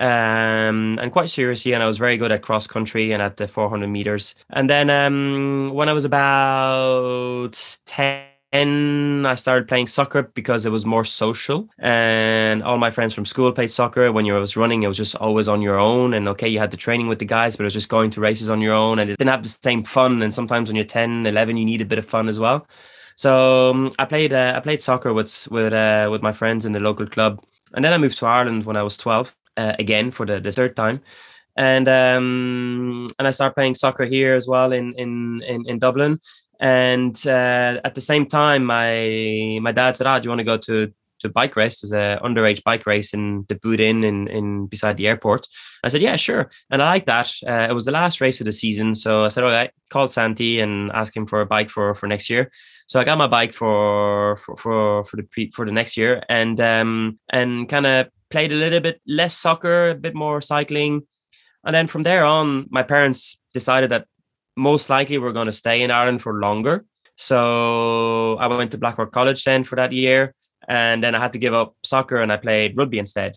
um, 0.00 0.98
and 1.00 1.12
quite 1.12 1.30
seriously. 1.30 1.72
And 1.72 1.82
I 1.82 1.86
was 1.86 1.98
very 1.98 2.16
good 2.16 2.32
at 2.32 2.42
cross 2.42 2.66
country 2.66 3.12
and 3.12 3.22
at 3.22 3.36
the 3.36 3.48
400 3.48 3.86
meters. 3.88 4.34
And 4.50 4.68
then 4.68 4.90
um, 4.90 5.70
when 5.72 5.88
I 5.88 5.92
was 5.92 6.04
about 6.04 7.80
10, 7.86 8.24
I 9.26 9.34
started 9.34 9.68
playing 9.68 9.88
soccer 9.88 10.22
because 10.22 10.66
it 10.66 10.70
was 10.70 10.86
more 10.86 11.04
social, 11.04 11.68
and 11.78 12.62
all 12.62 12.78
my 12.78 12.90
friends 12.90 13.14
from 13.14 13.26
school 13.26 13.50
played 13.52 13.72
soccer. 13.72 14.12
When 14.12 14.24
you 14.24 14.34
was 14.34 14.56
running, 14.56 14.82
it 14.82 14.88
was 14.88 14.96
just 14.96 15.14
always 15.16 15.48
on 15.48 15.62
your 15.62 15.78
own, 15.78 16.14
and 16.14 16.28
okay, 16.28 16.48
you 16.48 16.58
had 16.58 16.70
the 16.70 16.76
training 16.76 17.08
with 17.08 17.18
the 17.18 17.24
guys, 17.24 17.56
but 17.56 17.64
it 17.64 17.66
was 17.66 17.74
just 17.74 17.88
going 17.88 18.10
to 18.12 18.20
races 18.20 18.48
on 18.48 18.60
your 18.60 18.74
own, 18.74 18.98
and 18.98 19.10
it 19.10 19.18
didn't 19.18 19.30
have 19.30 19.42
the 19.42 19.48
same 19.48 19.82
fun. 19.82 20.22
And 20.22 20.32
sometimes 20.32 20.68
when 20.68 20.76
you're 20.76 20.84
10, 20.84 21.26
11, 21.26 21.56
you 21.56 21.64
need 21.64 21.80
a 21.80 21.84
bit 21.84 21.98
of 21.98 22.06
fun 22.06 22.28
as 22.28 22.38
well. 22.38 22.66
So 23.16 23.70
um, 23.70 23.92
I 23.98 24.04
played 24.04 24.32
uh, 24.32 24.54
I 24.56 24.60
played 24.60 24.82
soccer 24.82 25.12
with 25.12 25.48
with 25.50 25.72
uh, 25.72 26.08
with 26.10 26.22
my 26.22 26.32
friends 26.32 26.66
in 26.66 26.72
the 26.72 26.80
local 26.80 27.06
club, 27.06 27.42
and 27.74 27.84
then 27.84 27.92
I 27.92 27.98
moved 27.98 28.18
to 28.18 28.26
Ireland 28.26 28.64
when 28.64 28.76
I 28.76 28.82
was 28.82 28.96
12 28.96 29.34
uh, 29.56 29.72
again 29.78 30.10
for 30.10 30.26
the, 30.26 30.40
the 30.40 30.52
third 30.52 30.76
time 30.76 31.00
and 31.56 31.88
um, 31.88 33.08
and 33.18 33.26
I 33.26 33.30
started 33.30 33.54
playing 33.54 33.74
soccer 33.74 34.04
here 34.04 34.34
as 34.34 34.46
well 34.46 34.72
in 34.72 34.94
in 34.98 35.42
in, 35.46 35.68
in 35.68 35.78
Dublin 35.78 36.20
and 36.60 37.16
uh, 37.26 37.80
at 37.84 37.94
the 37.94 38.00
same 38.00 38.26
time, 38.26 38.64
my 38.64 39.58
my 39.60 39.72
dad 39.72 39.96
said, 39.96 40.06
"Ah, 40.06 40.18
do 40.18 40.26
you 40.26 40.30
want 40.30 40.40
to 40.40 40.44
go 40.44 40.56
to 40.58 40.92
to 41.20 41.28
bike 41.28 41.56
race? 41.56 41.80
There's 41.80 41.92
a 41.92 42.20
underage 42.22 42.62
bike 42.62 42.86
race 42.86 43.14
in 43.14 43.46
the 43.48 43.54
Boot 43.54 43.80
Inn 43.80 44.04
in, 44.04 44.28
in 44.28 44.66
beside 44.66 44.96
the 44.96 45.08
airport." 45.08 45.48
I 45.84 45.88
said, 45.88 46.02
"Yeah, 46.02 46.16
sure." 46.16 46.50
And 46.70 46.82
I 46.82 46.86
like 46.88 47.06
that. 47.06 47.32
Uh, 47.46 47.66
it 47.70 47.74
was 47.74 47.84
the 47.84 47.92
last 47.92 48.20
race 48.20 48.40
of 48.40 48.46
the 48.46 48.52
season, 48.52 48.94
so 48.94 49.24
I 49.24 49.28
said, 49.28 49.44
"Okay." 49.44 49.64
I 49.64 49.70
called 49.90 50.10
Santi 50.10 50.60
and 50.60 50.90
asked 50.92 51.16
him 51.16 51.26
for 51.26 51.40
a 51.40 51.46
bike 51.46 51.70
for 51.70 51.94
for 51.94 52.06
next 52.06 52.28
year. 52.30 52.50
So 52.88 53.00
I 53.00 53.04
got 53.04 53.18
my 53.18 53.26
bike 53.26 53.52
for 53.52 54.36
for 54.36 54.56
for, 54.56 55.04
for 55.04 55.16
the 55.16 55.24
pre, 55.24 55.50
for 55.50 55.64
the 55.66 55.72
next 55.72 55.96
year, 55.96 56.22
and 56.28 56.60
um 56.60 57.18
and 57.30 57.68
kind 57.68 57.86
of 57.86 58.08
played 58.30 58.52
a 58.52 58.56
little 58.56 58.80
bit 58.80 59.00
less 59.06 59.36
soccer, 59.36 59.90
a 59.90 59.94
bit 59.94 60.14
more 60.14 60.40
cycling. 60.40 61.06
And 61.64 61.74
then 61.74 61.88
from 61.88 62.04
there 62.04 62.24
on, 62.24 62.66
my 62.70 62.82
parents 62.82 63.38
decided 63.52 63.90
that 63.90 64.06
most 64.56 64.90
likely 64.90 65.18
we're 65.18 65.32
going 65.32 65.46
to 65.46 65.52
stay 65.52 65.82
in 65.82 65.90
Ireland 65.90 66.22
for 66.22 66.40
longer. 66.40 66.84
So 67.16 68.36
I 68.38 68.46
went 68.46 68.70
to 68.72 68.78
Blackrock 68.78 69.12
College 69.12 69.44
then 69.44 69.64
for 69.64 69.76
that 69.76 69.92
year, 69.92 70.34
and 70.68 71.02
then 71.02 71.14
I 71.14 71.18
had 71.18 71.32
to 71.32 71.38
give 71.38 71.54
up 71.54 71.74
soccer 71.82 72.16
and 72.16 72.32
I 72.32 72.36
played 72.36 72.76
rugby 72.76 72.98
instead. 72.98 73.36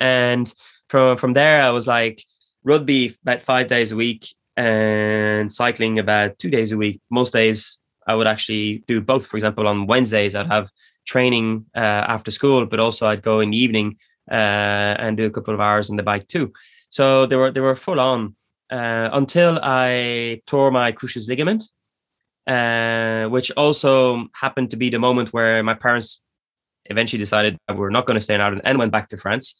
And 0.00 0.52
from 0.88 1.16
from 1.16 1.32
there, 1.34 1.62
I 1.62 1.70
was 1.70 1.86
like 1.86 2.24
rugby 2.64 3.16
about 3.22 3.42
five 3.42 3.68
days 3.68 3.92
a 3.92 3.96
week 3.96 4.34
and 4.56 5.50
cycling 5.50 5.98
about 5.98 6.38
two 6.38 6.50
days 6.50 6.72
a 6.72 6.76
week. 6.76 7.00
Most 7.10 7.32
days 7.32 7.78
I 8.06 8.14
would 8.14 8.26
actually 8.26 8.82
do 8.86 9.00
both. 9.00 9.26
For 9.26 9.36
example, 9.36 9.68
on 9.68 9.86
Wednesdays, 9.86 10.34
I'd 10.34 10.52
have 10.52 10.70
training 11.06 11.66
uh, 11.76 12.04
after 12.14 12.30
school, 12.30 12.66
but 12.66 12.80
also 12.80 13.06
I'd 13.06 13.22
go 13.22 13.40
in 13.40 13.50
the 13.50 13.58
evening 13.58 13.96
uh, 14.30 14.94
and 14.98 15.16
do 15.16 15.26
a 15.26 15.30
couple 15.30 15.54
of 15.54 15.60
hours 15.60 15.90
on 15.90 15.96
the 15.96 16.02
bike 16.02 16.26
too. 16.26 16.52
So 16.88 17.26
they 17.26 17.36
were 17.36 17.52
they 17.52 17.60
were 17.60 17.76
full 17.76 18.00
on 18.00 18.34
uh, 18.70 19.10
until 19.12 19.58
I 19.62 20.42
tore 20.46 20.70
my 20.70 20.92
cruciate 20.92 21.28
ligament, 21.28 21.64
uh, 22.46 23.28
which 23.28 23.50
also 23.52 24.26
happened 24.34 24.70
to 24.70 24.76
be 24.76 24.90
the 24.90 24.98
moment 24.98 25.32
where 25.32 25.62
my 25.62 25.74
parents 25.74 26.20
eventually 26.86 27.18
decided 27.18 27.58
that 27.66 27.76
we're 27.76 27.90
not 27.90 28.06
going 28.06 28.16
to 28.16 28.20
stay 28.20 28.34
in 28.34 28.40
Ireland 28.40 28.62
and 28.64 28.78
went 28.78 28.92
back 28.92 29.08
to 29.08 29.16
France. 29.16 29.54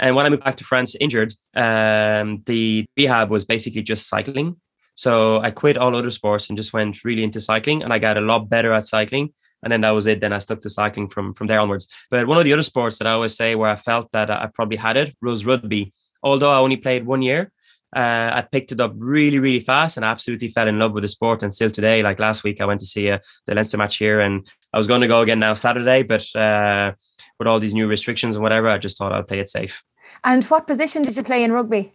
And 0.00 0.16
when 0.16 0.26
I 0.26 0.30
moved 0.30 0.44
back 0.44 0.56
to 0.56 0.64
France 0.64 0.96
injured, 1.00 1.34
um, 1.54 2.42
the 2.46 2.86
rehab 2.96 3.30
was 3.30 3.44
basically 3.44 3.82
just 3.82 4.08
cycling. 4.08 4.56
So 4.94 5.40
I 5.40 5.50
quit 5.50 5.78
all 5.78 5.96
other 5.96 6.10
sports 6.10 6.48
and 6.48 6.56
just 6.56 6.72
went 6.72 7.04
really 7.04 7.24
into 7.24 7.40
cycling, 7.40 7.82
and 7.82 7.92
I 7.92 7.98
got 7.98 8.18
a 8.18 8.20
lot 8.20 8.48
better 8.48 8.72
at 8.72 8.86
cycling. 8.86 9.32
And 9.62 9.72
then 9.72 9.82
that 9.82 9.90
was 9.90 10.06
it. 10.06 10.20
Then 10.20 10.32
I 10.32 10.38
stuck 10.38 10.60
to 10.62 10.70
cycling 10.70 11.08
from 11.08 11.34
from 11.34 11.46
there 11.46 11.60
onwards. 11.60 11.86
But 12.10 12.26
one 12.26 12.38
of 12.38 12.44
the 12.44 12.52
other 12.52 12.64
sports 12.64 12.98
that 12.98 13.06
I 13.06 13.12
always 13.12 13.36
say 13.36 13.54
where 13.54 13.70
I 13.70 13.76
felt 13.76 14.10
that 14.12 14.30
I 14.30 14.48
probably 14.52 14.76
had 14.76 14.96
it 14.96 15.14
was 15.22 15.46
rugby. 15.46 15.92
Although 16.22 16.50
I 16.50 16.58
only 16.58 16.76
played 16.76 17.06
one 17.06 17.22
year, 17.22 17.52
uh, 17.94 18.30
I 18.34 18.42
picked 18.50 18.72
it 18.72 18.80
up 18.80 18.94
really, 18.96 19.38
really 19.38 19.60
fast 19.60 19.96
and 19.96 20.04
absolutely 20.04 20.48
fell 20.48 20.68
in 20.68 20.78
love 20.78 20.92
with 20.92 21.02
the 21.02 21.08
sport. 21.08 21.42
And 21.42 21.52
still 21.52 21.70
today, 21.70 22.02
like 22.02 22.18
last 22.18 22.42
week, 22.42 22.60
I 22.60 22.64
went 22.64 22.80
to 22.80 22.86
see 22.86 23.10
uh, 23.10 23.18
the 23.46 23.54
Leinster 23.54 23.76
match 23.76 23.96
here, 23.96 24.20
and 24.20 24.46
I 24.72 24.78
was 24.78 24.86
going 24.86 25.02
to 25.02 25.08
go 25.08 25.20
again 25.20 25.38
now 25.38 25.54
Saturday, 25.54 26.02
but 26.02 26.34
uh, 26.34 26.92
with 27.38 27.48
all 27.48 27.60
these 27.60 27.74
new 27.74 27.86
restrictions 27.86 28.34
and 28.34 28.42
whatever, 28.42 28.68
I 28.68 28.78
just 28.78 28.96
thought 28.96 29.12
I'd 29.12 29.28
play 29.28 29.40
it 29.40 29.48
safe. 29.48 29.82
And 30.24 30.44
what 30.44 30.66
position 30.66 31.02
did 31.02 31.16
you 31.16 31.22
play 31.22 31.44
in 31.44 31.52
rugby? 31.52 31.92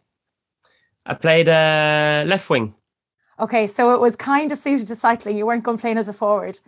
I 1.05 1.13
played 1.13 1.49
uh, 1.49 2.25
left 2.27 2.49
wing. 2.49 2.75
Okay, 3.39 3.67
so 3.67 3.93
it 3.93 4.01
was 4.01 4.15
kind 4.15 4.51
of 4.51 4.57
suited 4.57 4.87
to 4.87 4.95
cycling. 4.95 5.37
You 5.37 5.45
weren't 5.45 5.63
going 5.63 5.77
to 5.77 5.81
playing 5.81 5.97
as 5.97 6.07
a 6.07 6.13
forward. 6.13 6.59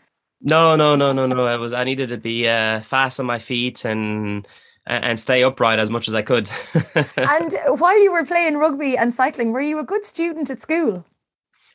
No, 0.42 0.76
no, 0.76 0.96
no, 0.96 1.12
no, 1.12 1.28
no. 1.28 1.46
I 1.46 1.58
was. 1.58 1.74
I 1.74 1.84
needed 1.84 2.10
to 2.10 2.18
be 2.18 2.48
uh, 2.48 2.80
fast 2.82 3.20
on 3.20 3.26
my 3.26 3.40
feet 3.40 3.84
and 3.84 4.48
and 4.88 5.20
stay 5.20 5.44
upright 5.44 5.80
as 5.80 5.90
much 5.90 6.08
as 6.08 6.16
I 6.16 6.22
could. 6.22 6.50
and 7.18 7.56
while 7.80 8.02
you 8.02 8.12
were 8.12 8.26
playing 8.26 8.58
rugby 8.58 8.98
and 8.98 9.14
cycling, 9.14 9.52
were 9.52 9.62
you 9.62 9.80
a 9.80 9.84
good 9.84 10.04
student 10.04 10.50
at 10.50 10.60
school? 10.60 11.06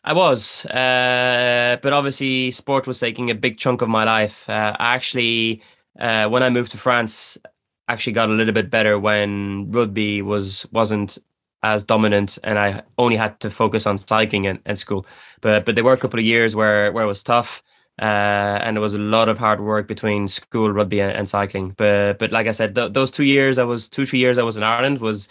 I 0.06 0.12
was, 0.12 0.66
uh, 0.66 1.78
but 1.82 1.92
obviously, 1.94 2.50
sport 2.50 2.86
was 2.86 2.98
taking 2.98 3.30
a 3.30 3.34
big 3.34 3.56
chunk 3.56 3.80
of 3.80 3.88
my 3.88 4.04
life. 4.04 4.48
Uh, 4.50 4.76
actually, 4.78 5.62
uh, 5.98 6.28
when 6.28 6.42
I 6.42 6.50
moved 6.50 6.72
to 6.72 6.78
France, 6.78 7.38
actually 7.88 8.12
got 8.12 8.28
a 8.28 8.32
little 8.32 8.52
bit 8.52 8.70
better 8.70 8.98
when 8.98 9.70
rugby 9.70 10.22
was 10.22 10.66
wasn't 10.72 11.18
as 11.62 11.82
dominant 11.82 12.38
and 12.44 12.58
I 12.58 12.82
only 12.98 13.16
had 13.16 13.40
to 13.40 13.50
focus 13.50 13.86
on 13.86 13.96
cycling 13.96 14.46
and, 14.46 14.58
and 14.66 14.78
school. 14.78 15.06
But 15.40 15.64
but 15.64 15.74
there 15.74 15.84
were 15.84 15.94
a 15.94 15.98
couple 15.98 16.20
of 16.20 16.24
years 16.24 16.54
where 16.54 16.92
where 16.92 17.04
it 17.04 17.08
was 17.08 17.22
tough. 17.22 17.62
Uh, 18.00 18.58
and 18.62 18.76
there 18.76 18.82
was 18.82 18.94
a 18.94 18.98
lot 18.98 19.28
of 19.28 19.38
hard 19.38 19.60
work 19.60 19.86
between 19.86 20.26
school 20.26 20.72
rugby 20.72 21.00
and, 21.00 21.12
and 21.12 21.28
cycling. 21.28 21.70
But 21.76 22.18
but 22.18 22.32
like 22.32 22.46
I 22.46 22.52
said, 22.52 22.74
th- 22.74 22.92
those 22.92 23.10
two 23.10 23.24
years 23.24 23.58
I 23.58 23.64
was 23.64 23.88
two 23.88 24.06
three 24.06 24.18
years 24.18 24.38
I 24.38 24.42
was 24.42 24.56
in 24.56 24.62
Ireland 24.62 25.00
was 25.00 25.28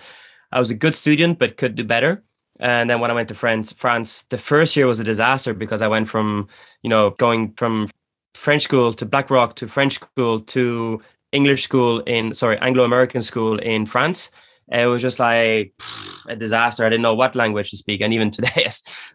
I 0.51 0.59
was 0.59 0.69
a 0.69 0.75
good 0.75 0.95
student 0.95 1.39
but 1.39 1.57
could 1.57 1.75
do 1.75 1.83
better. 1.83 2.23
And 2.59 2.89
then 2.89 2.99
when 3.01 3.11
I 3.11 3.15
went 3.15 3.27
to 3.29 3.35
France, 3.35 3.73
France, 3.73 4.23
the 4.23 4.37
first 4.37 4.75
year 4.75 4.85
was 4.85 4.99
a 4.99 5.03
disaster 5.03 5.53
because 5.53 5.81
I 5.81 5.87
went 5.87 6.09
from 6.09 6.47
you 6.83 6.89
know 6.89 7.11
going 7.11 7.53
from 7.53 7.89
French 8.35 8.63
school 8.63 8.93
to 8.93 9.05
Blackrock 9.05 9.55
to 9.57 9.67
French 9.67 9.95
school 9.95 10.39
to 10.39 11.01
English 11.33 11.63
school 11.63 11.99
in 12.01 12.33
sorry 12.33 12.57
Anglo 12.59 12.85
American 12.85 13.23
school 13.23 13.59
in 13.59 13.85
France 13.85 14.31
it 14.69 14.85
was 14.87 15.01
just 15.01 15.19
like 15.19 15.73
a 16.27 16.35
disaster. 16.35 16.85
I 16.85 16.89
didn't 16.89 17.01
know 17.01 17.15
what 17.15 17.35
language 17.35 17.69
to 17.71 17.77
speak, 17.77 18.01
and 18.01 18.13
even 18.13 18.31
today, 18.37 18.69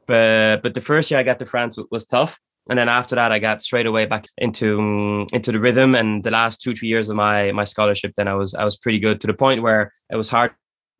but 0.07 0.63
but 0.63 0.75
the 0.75 0.81
first 0.81 1.11
year 1.11 1.21
I 1.21 1.23
got 1.23 1.39
to 1.39 1.47
France 1.47 1.79
was 1.91 2.07
tough, 2.07 2.41
and 2.69 2.79
then 2.79 2.89
after 2.89 3.15
that 3.17 3.33
I 3.33 3.39
got 3.39 3.63
straight 3.63 3.87
away 3.87 4.07
back 4.07 4.27
into 4.39 4.79
mm, 4.79 5.33
into 5.33 5.53
the 5.53 5.61
rhythm. 5.61 5.95
And 5.95 6.23
the 6.25 6.31
last 6.31 6.61
two 6.61 6.75
three 6.75 6.89
years 6.89 7.09
of 7.09 7.17
my 7.17 7.53
my 7.53 7.65
scholarship, 7.65 8.13
then 8.17 8.29
I 8.29 8.35
was 8.35 8.55
I 8.55 8.65
was 8.65 8.77
pretty 8.77 8.99
good 8.99 9.21
to 9.21 9.27
the 9.27 9.35
point 9.35 9.63
where 9.63 9.93
it 10.11 10.17
was 10.17 10.29
hard 10.29 10.53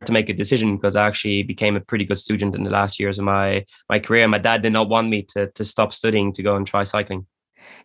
to 0.05 0.11
make 0.11 0.29
a 0.29 0.33
decision 0.33 0.75
because 0.75 0.95
I 0.95 1.05
actually 1.05 1.43
became 1.43 1.75
a 1.75 1.81
pretty 1.81 2.05
good 2.05 2.19
student 2.19 2.55
in 2.55 2.63
the 2.63 2.69
last 2.69 2.99
years 2.99 3.19
of 3.19 3.25
my 3.25 3.65
my 3.89 3.99
career. 3.99 4.27
My 4.27 4.37
dad 4.39 4.61
did 4.61 4.73
not 4.73 4.89
want 4.89 5.09
me 5.09 5.23
to 5.33 5.47
to 5.47 5.65
stop 5.65 5.93
studying 5.93 6.33
to 6.33 6.43
go 6.43 6.55
and 6.55 6.65
try 6.65 6.83
cycling. 6.83 7.25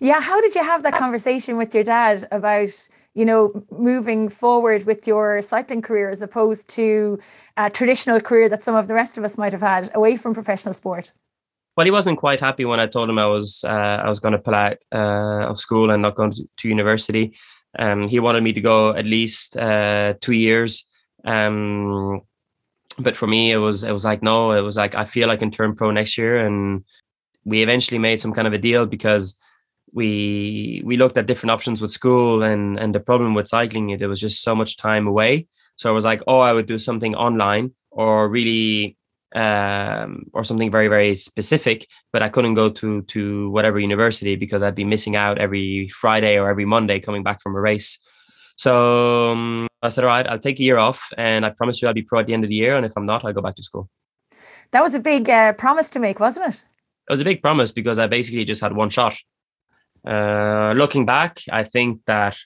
Yeah, 0.01 0.21
how 0.21 0.41
did 0.41 0.55
you 0.55 0.63
have 0.63 0.83
that 0.83 0.95
conversation 0.95 1.57
with 1.57 1.75
your 1.75 1.85
dad 1.85 2.27
about, 2.31 2.89
you 3.15 3.25
know, 3.25 3.65
moving 3.71 4.29
forward 4.29 4.87
with 4.87 5.07
your 5.07 5.43
cycling 5.43 5.83
career 5.83 6.09
as 6.09 6.23
opposed 6.23 6.69
to 6.71 7.19
a 7.57 7.71
traditional 7.71 8.21
career 8.21 8.49
that 8.49 8.63
some 8.63 8.77
of 8.77 8.89
the 8.89 8.95
rest 8.95 9.19
of 9.19 9.25
us 9.25 9.37
might 9.39 9.53
have 9.53 9.61
had 9.63 9.91
away 9.95 10.17
from 10.17 10.35
professional 10.35 10.75
sport? 10.75 11.13
Well, 11.77 11.85
he 11.85 11.91
wasn't 11.91 12.19
quite 12.19 12.41
happy 12.41 12.65
when 12.65 12.81
I 12.81 12.87
told 12.87 13.11
him 13.11 13.19
I 13.19 13.27
was 13.27 13.65
uh, 13.65 14.01
I 14.05 14.09
was 14.09 14.21
going 14.21 14.33
to 14.33 14.39
pull 14.39 14.55
out 14.55 14.79
uh, 14.93 15.47
of 15.49 15.59
school 15.59 15.91
and 15.91 16.03
not 16.03 16.15
going 16.15 16.31
to, 16.33 16.45
to 16.59 16.69
university. 16.69 17.37
Um, 17.79 18.09
he 18.09 18.21
wanted 18.21 18.43
me 18.43 18.53
to 18.53 18.61
go 18.61 18.95
at 18.95 19.05
least 19.05 19.57
uh, 19.57 20.15
two 20.21 20.33
years. 20.33 20.87
Um, 21.25 22.21
but 22.99 23.17
for 23.17 23.27
me, 23.27 23.51
it 23.51 23.57
was 23.57 23.83
it 23.83 23.91
was 23.91 24.05
like 24.05 24.23
no, 24.23 24.53
it 24.53 24.61
was 24.61 24.77
like 24.77 24.95
I 24.95 25.05
feel 25.05 25.31
I 25.31 25.37
can 25.37 25.51
turn 25.51 25.75
pro 25.75 25.91
next 25.91 26.17
year, 26.17 26.39
and 26.39 26.85
we 27.45 27.63
eventually 27.63 27.99
made 27.99 28.21
some 28.21 28.33
kind 28.33 28.47
of 28.47 28.53
a 28.53 28.59
deal 28.59 28.87
because 28.87 29.37
we 29.93 30.83
we 30.85 30.97
looked 30.97 31.17
at 31.17 31.27
different 31.27 31.53
options 31.53 31.81
with 31.81 31.93
school 31.93 32.43
and 32.43 32.79
and 32.79 32.95
the 32.95 33.01
problem 33.01 33.33
with 33.33 33.49
cycling 33.49 33.97
there 33.97 34.09
was 34.09 34.21
just 34.21 34.43
so 34.43 34.55
much 34.55 34.77
time 34.77 35.07
away 35.07 35.47
so 35.77 35.89
i 35.89 35.93
was 35.93 36.05
like 36.05 36.21
oh 36.27 36.41
i 36.41 36.53
would 36.53 36.67
do 36.67 36.81
something 36.81 37.15
online 37.15 37.71
or 37.93 38.29
really 38.29 38.97
um, 39.35 40.25
or 40.33 40.45
something 40.45 40.71
very 40.71 40.89
very 40.89 41.15
specific 41.17 41.89
but 42.13 42.23
i 42.23 42.29
couldn't 42.29 42.55
go 42.55 42.71
to 42.71 43.03
to 43.03 43.51
whatever 43.51 43.79
university 43.79 44.37
because 44.37 44.63
i'd 44.63 44.75
be 44.75 44.85
missing 44.85 45.17
out 45.17 45.39
every 45.39 45.89
friday 45.89 46.39
or 46.39 46.49
every 46.49 46.65
monday 46.65 47.01
coming 47.01 47.23
back 47.23 47.43
from 47.43 47.55
a 47.55 47.61
race. 47.61 47.99
So 48.57 49.33
um, 49.33 49.67
i 49.83 49.89
said 49.89 50.05
all 50.05 50.09
right 50.09 50.27
i'll 50.29 50.39
take 50.39 50.61
a 50.61 50.63
year 50.63 50.79
off 50.79 51.09
and 51.19 51.45
i 51.45 51.51
promise 51.51 51.83
you 51.83 51.89
i'll 51.89 51.95
be 51.95 52.03
pro 52.03 52.21
at 52.21 52.27
the 52.27 52.35
end 52.35 52.45
of 52.45 52.51
the 52.51 52.57
year 52.57 52.77
and 52.77 52.87
if 52.87 52.93
i'm 52.97 53.07
not 53.07 53.25
i'll 53.25 53.33
go 53.33 53.43
back 53.43 53.57
to 53.57 53.63
school. 53.63 53.89
That 54.71 54.83
was 54.83 54.95
a 54.95 55.01
big 55.01 55.29
uh, 55.29 55.53
promise 55.55 55.91
to 55.91 55.99
make 55.99 56.21
wasn't 56.21 56.47
it? 56.47 56.65
It 57.09 57.13
was 57.13 57.21
a 57.21 57.25
big 57.25 57.43
promise 57.43 57.73
because 57.73 57.99
i 57.99 58.07
basically 58.07 58.45
just 58.45 58.61
had 58.61 58.75
one 58.75 58.91
shot. 58.91 59.17
Uh, 60.07 60.75
looking 60.77 61.07
back, 61.07 61.41
I 61.51 61.65
think 61.65 62.03
that 62.07 62.37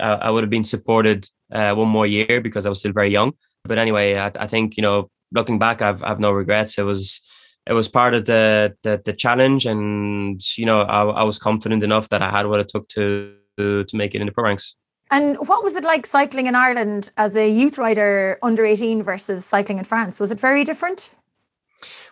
I, 0.00 0.12
I 0.26 0.30
would 0.30 0.44
have 0.44 0.50
been 0.50 0.64
supported 0.64 1.28
uh, 1.52 1.74
one 1.74 1.88
more 1.88 2.06
year 2.06 2.40
because 2.40 2.66
I 2.66 2.68
was 2.68 2.80
still 2.80 2.92
very 2.92 3.10
young. 3.10 3.32
But 3.64 3.78
anyway, 3.78 4.14
I, 4.16 4.30
I, 4.38 4.46
think 4.46 4.76
you 4.76 4.82
know, 4.82 5.10
looking 5.32 5.58
back, 5.58 5.82
I've 5.82 6.02
I've 6.02 6.20
no 6.20 6.32
regrets. 6.32 6.78
It 6.78 6.82
was 6.82 7.20
it 7.66 7.72
was 7.72 7.88
part 7.88 8.14
of 8.14 8.24
the 8.24 8.76
the, 8.82 9.00
the 9.04 9.12
challenge, 9.12 9.66
and 9.66 10.40
you 10.56 10.66
know, 10.66 10.80
I, 10.82 11.04
I 11.04 11.22
was 11.24 11.38
confident 11.38 11.84
enough 11.84 12.08
that 12.10 12.22
I 12.22 12.30
had 12.30 12.46
what 12.46 12.60
it 12.60 12.68
took 12.68 12.88
to 12.90 13.34
to, 13.58 13.84
to 13.84 13.96
make 13.96 14.14
it 14.14 14.20
in 14.20 14.26
the 14.26 14.32
pro 14.32 14.44
ranks. 14.44 14.74
And 15.10 15.36
what 15.48 15.64
was 15.64 15.74
it 15.74 15.84
like 15.84 16.06
cycling 16.06 16.46
in 16.46 16.54
Ireland 16.54 17.10
as 17.16 17.34
a 17.34 17.48
youth 17.48 17.78
rider 17.78 18.38
under 18.42 18.64
18 18.64 19.02
versus 19.02 19.44
cycling 19.44 19.78
in 19.78 19.84
France? 19.84 20.20
Was 20.20 20.30
it 20.30 20.38
very 20.38 20.64
different? 20.64 21.14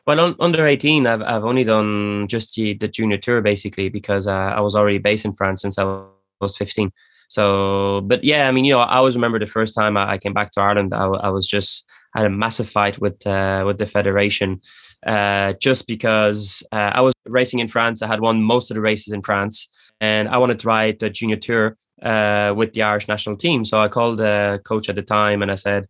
Well, 0.07 0.21
on, 0.21 0.37
under 0.41 0.67
18, 0.67 1.07
I've, 1.07 1.21
I've 1.23 1.45
only 1.45 1.65
done 1.65 2.27
just 2.29 2.55
the, 2.55 2.75
the 2.75 2.89
junior 2.89 3.19
tour 3.19 3.43
basically 3.43 3.89
because 3.89 4.27
uh, 4.27 4.33
I 4.33 4.61
was 4.61 4.75
already 4.75 4.99
based 4.99 5.25
in 5.25 5.33
France 5.33 5.63
since 5.63 5.79
I 5.79 6.05
was 6.41 6.57
15. 6.57 6.91
So, 7.29 8.03
but 8.03 8.23
yeah, 8.23 8.49
I 8.49 8.53
mean, 8.53 8.65
you 8.65 8.73
know, 8.75 8.81
I 8.81 8.97
always 8.97 9.17
remember 9.17 9.39
the 9.39 9.47
first 9.47 9.75
time 9.75 9.97
I, 9.97 10.13
I 10.13 10.19
came 10.19 10.33
back 10.33 10.53
to 10.53 10.61
Ireland, 10.61 10.95
I, 10.95 11.07
I, 11.07 11.29
was 11.29 11.49
just 11.49 11.85
had 12.17 12.27
a 12.27 12.31
massive 12.31 12.69
fight 12.69 12.99
with 12.99 13.27
uh, 13.27 13.63
with 13.67 13.79
the 13.79 13.87
federation, 13.87 14.61
uh, 15.07 15.53
just 15.55 15.87
because 15.87 16.63
uh, 16.73 16.91
I 16.95 17.01
was 17.01 17.15
racing 17.27 17.61
in 17.61 17.69
France. 17.69 18.03
I 18.03 18.07
had 18.07 18.21
won 18.21 18.43
most 18.43 18.71
of 18.71 18.75
the 18.75 18.81
races 18.81 19.13
in 19.13 19.23
France, 19.23 19.69
and 20.01 20.29
I 20.29 20.39
wanted 20.39 20.61
to 20.61 20.67
ride 20.69 20.99
the 20.99 21.11
junior 21.11 21.37
tour 21.37 21.77
uh, 22.03 22.55
with 22.57 22.73
the 22.73 22.83
Irish 22.83 23.09
national 23.09 23.37
team. 23.37 23.65
So 23.65 23.81
I 23.81 23.89
called 23.89 24.19
the 24.19 24.61
coach 24.65 24.89
at 24.89 24.97
the 24.97 25.03
time 25.03 25.43
and 25.43 25.51
I 25.51 25.55
said, 25.57 25.87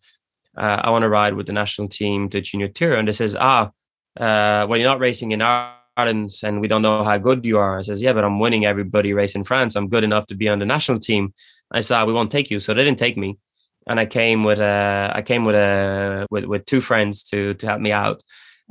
uh, 0.56 0.80
I 0.84 0.90
want 0.90 1.02
to 1.02 1.08
ride 1.08 1.34
with 1.34 1.46
the 1.46 1.52
national 1.52 1.88
team 1.88 2.28
the 2.28 2.40
junior 2.40 2.68
tour, 2.68 2.94
and 2.94 3.08
they 3.08 3.12
says, 3.12 3.36
ah 3.38 3.70
uh, 4.20 4.66
well, 4.68 4.76
you're 4.76 4.88
not 4.88 5.00
racing 5.00 5.32
in 5.32 5.42
Ireland 5.42 6.32
and 6.42 6.60
we 6.60 6.68
don't 6.68 6.82
know 6.82 7.04
how 7.04 7.18
good 7.18 7.44
you 7.44 7.58
are. 7.58 7.78
I 7.78 7.82
says, 7.82 8.00
yeah, 8.00 8.12
but 8.12 8.24
I'm 8.24 8.38
winning 8.38 8.64
everybody 8.64 9.12
race 9.12 9.34
in 9.34 9.44
France. 9.44 9.76
I'm 9.76 9.88
good 9.88 10.04
enough 10.04 10.26
to 10.28 10.34
be 10.34 10.48
on 10.48 10.58
the 10.58 10.66
national 10.66 10.98
team. 10.98 11.32
I 11.70 11.80
said, 11.80 12.04
we 12.04 12.12
won't 12.12 12.30
take 12.30 12.50
you. 12.50 12.60
So 12.60 12.72
they 12.72 12.84
didn't 12.84 12.98
take 12.98 13.16
me. 13.16 13.38
And 13.86 14.00
I 14.00 14.06
came 14.06 14.44
with 14.44 14.58
a, 14.58 15.12
I 15.14 15.22
came 15.22 15.44
with 15.44 15.54
a, 15.54 16.26
with, 16.30 16.44
with 16.44 16.66
two 16.66 16.80
friends 16.80 17.22
to, 17.24 17.54
to 17.54 17.66
help 17.66 17.80
me 17.80 17.92
out. 17.92 18.22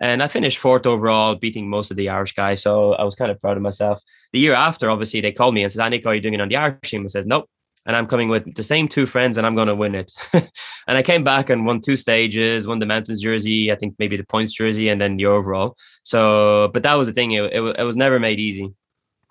And 0.02 0.22
I 0.22 0.28
finished 0.28 0.58
fourth 0.58 0.86
overall, 0.86 1.36
beating 1.36 1.70
most 1.70 1.90
of 1.90 1.96
the 1.96 2.10
Irish 2.10 2.34
guys. 2.34 2.62
So 2.62 2.94
I 2.94 3.04
was 3.04 3.16
kind 3.16 3.32
of 3.32 3.40
proud 3.40 3.56
of 3.56 3.64
myself. 3.64 4.02
The 4.34 4.40
year 4.40 4.54
after, 4.54 4.90
obviously, 4.90 5.22
they 5.22 5.32
called 5.32 5.54
me 5.54 5.64
and 5.64 5.72
said, 5.72 5.82
Anik, 5.90 6.06
are 6.06 6.14
you 6.14 6.22
doing 6.22 6.34
it 6.34 6.42
on 6.42 6.50
the 6.50 6.58
Irish 6.58 6.90
team? 6.90 7.04
I 7.04 7.08
said, 7.08 7.28
nope 7.28 7.50
and 7.86 7.96
I'm 7.96 8.08
coming 8.08 8.30
with 8.30 8.56
the 8.56 8.64
same 8.64 8.88
two 8.88 9.06
friends 9.06 9.38
and 9.38 9.46
I'm 9.46 9.56
going 9.56 9.68
to 9.68 9.76
win 9.76 9.96
it. 9.96 10.12
and 10.34 10.98
I 10.98 11.04
came 11.04 11.24
back 11.24 11.50
and 11.50 11.66
won 11.66 11.82
two 11.82 11.98
stages, 11.98 12.68
won 12.68 12.80
the 12.80 12.86
mountains 12.86 13.22
jersey, 13.22 13.72
I 13.72 13.76
think 13.76 13.96
maybe 14.00 14.18
the 14.18 14.24
points 14.24 14.54
jersey, 14.54 14.90
and 14.90 15.00
then 15.00 15.18
the 15.18 15.28
overall. 15.28 15.78
So, 16.04 16.70
but 16.74 16.84
that 16.84 16.96
was 16.96 17.08
the 17.08 17.14
thing; 17.14 17.32
it, 17.32 17.44
it, 17.54 17.62
it 17.80 17.84
was 17.84 17.96
never 17.96 18.20
made 18.20 18.40
easy. 18.40 18.74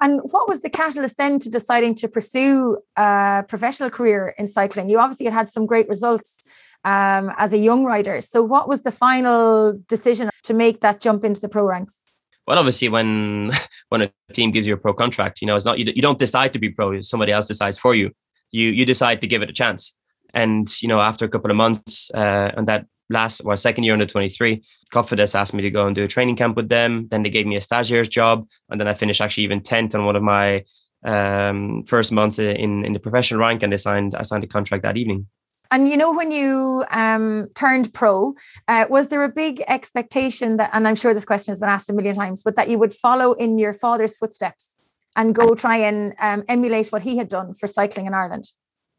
And 0.00 0.20
what 0.30 0.48
was 0.48 0.62
the 0.62 0.70
catalyst 0.70 1.16
then 1.18 1.38
to 1.38 1.50
deciding 1.50 1.94
to 1.96 2.08
pursue 2.08 2.78
a 2.96 3.44
professional 3.48 3.90
career 3.90 4.34
in 4.38 4.46
cycling? 4.46 4.88
You 4.88 4.98
obviously 4.98 5.26
had 5.26 5.34
had 5.34 5.48
some 5.48 5.66
great 5.66 5.88
results 5.88 6.46
um, 6.84 7.32
as 7.36 7.52
a 7.52 7.58
young 7.58 7.84
rider. 7.84 8.20
So, 8.20 8.42
what 8.42 8.68
was 8.68 8.82
the 8.82 8.90
final 8.90 9.78
decision 9.88 10.30
to 10.42 10.54
make 10.54 10.80
that 10.80 11.00
jump 11.00 11.24
into 11.24 11.40
the 11.40 11.48
pro 11.48 11.64
ranks? 11.64 12.02
Well, 12.46 12.58
obviously, 12.58 12.88
when 12.88 13.52
when 13.88 14.02
a 14.02 14.10
team 14.32 14.50
gives 14.50 14.66
you 14.66 14.74
a 14.74 14.76
pro 14.78 14.94
contract, 14.94 15.40
you 15.40 15.46
know 15.46 15.56
it's 15.56 15.64
not 15.64 15.78
you, 15.78 15.86
you 15.94 16.02
don't 16.02 16.18
decide 16.18 16.52
to 16.52 16.58
be 16.58 16.70
pro. 16.70 17.00
Somebody 17.00 17.32
else 17.32 17.46
decides 17.46 17.78
for 17.78 17.94
you. 17.94 18.10
You 18.50 18.70
you 18.70 18.84
decide 18.84 19.20
to 19.20 19.26
give 19.26 19.42
it 19.42 19.50
a 19.50 19.52
chance. 19.52 19.94
And 20.32 20.68
you 20.82 20.88
know, 20.88 21.00
after 21.00 21.24
a 21.24 21.28
couple 21.28 21.50
of 21.50 21.56
months, 21.56 22.10
uh, 22.12 22.50
and 22.56 22.66
that 22.66 22.86
last 23.10 23.44
well 23.44 23.56
second 23.56 23.84
year 23.84 23.92
under 23.92 24.06
23 24.06 24.62
Cofidis 24.92 25.34
asked 25.34 25.54
me 25.54 25.62
to 25.62 25.70
go 25.70 25.86
and 25.86 25.96
do 25.96 26.04
a 26.04 26.08
training 26.08 26.36
camp 26.36 26.56
with 26.56 26.68
them. 26.68 27.08
Then 27.10 27.22
they 27.22 27.30
gave 27.30 27.46
me 27.46 27.56
a 27.56 27.60
stagiaire's 27.60 28.08
job 28.08 28.46
and 28.70 28.80
then 28.80 28.88
I 28.88 28.94
finished 28.94 29.20
actually 29.20 29.44
even 29.44 29.60
10th 29.60 29.94
on 29.94 30.04
one 30.04 30.16
of 30.16 30.22
my 30.22 30.64
um, 31.04 31.84
first 31.86 32.12
months 32.12 32.38
in 32.38 32.84
in 32.84 32.92
the 32.92 33.00
professional 33.00 33.40
rank 33.40 33.62
and 33.62 33.72
they 33.72 33.76
signed 33.76 34.14
I 34.14 34.22
signed 34.22 34.44
a 34.44 34.46
contract 34.46 34.82
that 34.84 34.96
evening. 34.96 35.26
And 35.70 35.88
you 35.88 35.96
know 35.96 36.12
when 36.12 36.30
you 36.30 36.84
um, 36.90 37.48
turned 37.54 37.92
pro 37.92 38.34
uh, 38.68 38.86
was 38.88 39.08
there 39.08 39.24
a 39.24 39.28
big 39.28 39.62
expectation 39.68 40.56
that 40.56 40.70
and 40.72 40.86
I'm 40.86 40.96
sure 40.96 41.12
this 41.12 41.24
question 41.24 41.52
has 41.52 41.58
been 41.58 41.68
asked 41.68 41.90
a 41.90 41.92
million 41.92 42.14
times 42.14 42.42
but 42.42 42.56
that 42.56 42.68
you 42.68 42.78
would 42.78 42.92
follow 42.92 43.32
in 43.32 43.58
your 43.58 43.72
father's 43.72 44.16
footsteps 44.16 44.76
and 45.16 45.34
go 45.34 45.54
try 45.54 45.76
and 45.76 46.14
um, 46.18 46.44
emulate 46.48 46.88
what 46.88 47.02
he 47.02 47.16
had 47.16 47.28
done 47.28 47.52
for 47.52 47.66
cycling 47.66 48.06
in 48.06 48.14
Ireland 48.14 48.44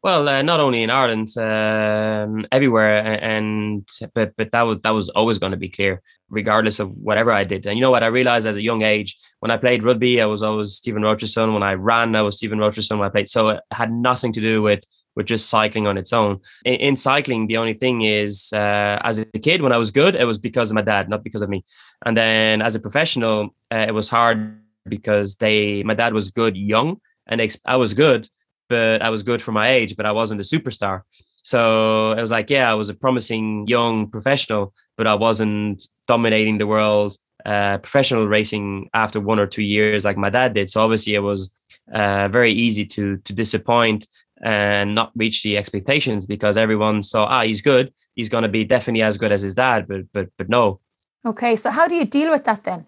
well, 0.02 0.28
uh, 0.28 0.42
not 0.42 0.60
only 0.60 0.82
in 0.82 0.90
Ireland, 0.90 1.36
um, 1.36 2.46
everywhere, 2.52 3.22
and 3.22 3.88
but 4.14 4.34
but 4.36 4.52
that 4.52 4.62
was 4.62 4.78
that 4.82 4.90
was 4.90 5.08
always 5.10 5.38
going 5.38 5.52
to 5.52 5.58
be 5.58 5.68
clear, 5.68 6.02
regardless 6.28 6.78
of 6.78 6.92
whatever 6.98 7.32
I 7.32 7.44
did. 7.44 7.66
And 7.66 7.76
you 7.76 7.82
know 7.82 7.90
what? 7.90 8.04
I 8.04 8.06
realized 8.06 8.46
as 8.46 8.56
a 8.56 8.62
young 8.62 8.82
age, 8.82 9.16
when 9.40 9.50
I 9.50 9.56
played 9.56 9.82
rugby, 9.82 10.20
I 10.20 10.26
was 10.26 10.42
always 10.42 10.74
Stephen 10.74 11.02
Roche's 11.02 11.32
son. 11.32 11.54
When 11.54 11.62
I 11.62 11.74
ran, 11.74 12.14
I 12.14 12.22
was 12.22 12.36
Stephen 12.36 12.58
Roche's 12.58 12.86
son. 12.86 12.98
When 12.98 13.08
I 13.08 13.10
played, 13.10 13.30
so 13.30 13.48
it 13.48 13.60
had 13.72 13.90
nothing 13.90 14.32
to 14.34 14.40
do 14.40 14.62
with 14.62 14.84
with 15.16 15.26
just 15.26 15.48
cycling 15.48 15.86
on 15.86 15.98
its 15.98 16.12
own. 16.12 16.38
In, 16.64 16.74
in 16.74 16.96
cycling, 16.96 17.46
the 17.46 17.56
only 17.56 17.74
thing 17.74 18.02
is, 18.02 18.52
uh, 18.52 19.00
as 19.02 19.18
a 19.18 19.38
kid, 19.38 19.62
when 19.62 19.72
I 19.72 19.78
was 19.78 19.90
good, 19.90 20.14
it 20.14 20.26
was 20.26 20.38
because 20.38 20.70
of 20.70 20.74
my 20.74 20.82
dad, 20.82 21.08
not 21.08 21.24
because 21.24 21.42
of 21.42 21.48
me. 21.48 21.64
And 22.04 22.16
then 22.16 22.60
as 22.60 22.74
a 22.74 22.80
professional, 22.80 23.54
uh, 23.72 23.86
it 23.88 23.94
was 23.94 24.08
hard 24.10 24.60
because 24.86 25.36
they, 25.36 25.82
my 25.82 25.94
dad 25.94 26.12
was 26.12 26.30
good 26.30 26.56
young, 26.56 27.00
and 27.26 27.40
they, 27.40 27.50
I 27.64 27.76
was 27.76 27.94
good 27.94 28.28
but 28.68 29.02
I 29.02 29.10
was 29.10 29.22
good 29.22 29.42
for 29.42 29.52
my 29.52 29.70
age, 29.70 29.96
but 29.96 30.06
I 30.06 30.12
wasn't 30.12 30.40
a 30.40 30.44
superstar. 30.44 31.02
So 31.42 32.12
it 32.12 32.20
was 32.20 32.30
like, 32.30 32.50
yeah, 32.50 32.70
I 32.70 32.74
was 32.74 32.88
a 32.88 32.94
promising 32.94 33.66
young 33.68 34.10
professional, 34.10 34.74
but 34.96 35.06
I 35.06 35.14
wasn't 35.14 35.86
dominating 36.08 36.58
the 36.58 36.66
world 36.66 37.16
uh, 37.44 37.78
professional 37.78 38.26
racing 38.26 38.90
after 38.94 39.20
one 39.20 39.38
or 39.38 39.46
two 39.46 39.62
years 39.62 40.04
like 40.04 40.16
my 40.16 40.30
dad 40.30 40.54
did. 40.54 40.68
So 40.68 40.80
obviously 40.80 41.14
it 41.14 41.20
was 41.20 41.50
uh, 41.92 42.26
very 42.28 42.52
easy 42.52 42.84
to 42.86 43.18
to 43.18 43.32
disappoint 43.32 44.08
and 44.42 44.94
not 44.94 45.12
reach 45.14 45.42
the 45.44 45.56
expectations 45.56 46.26
because 46.26 46.56
everyone 46.56 47.02
saw, 47.02 47.26
ah, 47.26 47.42
he's 47.42 47.62
good. 47.62 47.92
He's 48.16 48.28
going 48.28 48.42
to 48.42 48.48
be 48.48 48.64
definitely 48.64 49.02
as 49.02 49.16
good 49.16 49.30
as 49.30 49.42
his 49.42 49.54
dad, 49.54 49.86
but 49.86 50.02
but 50.12 50.28
but 50.38 50.48
no. 50.48 50.80
Okay, 51.24 51.54
so 51.54 51.70
how 51.70 51.86
do 51.86 51.94
you 51.94 52.04
deal 52.04 52.32
with 52.32 52.44
that 52.44 52.64
then? 52.64 52.86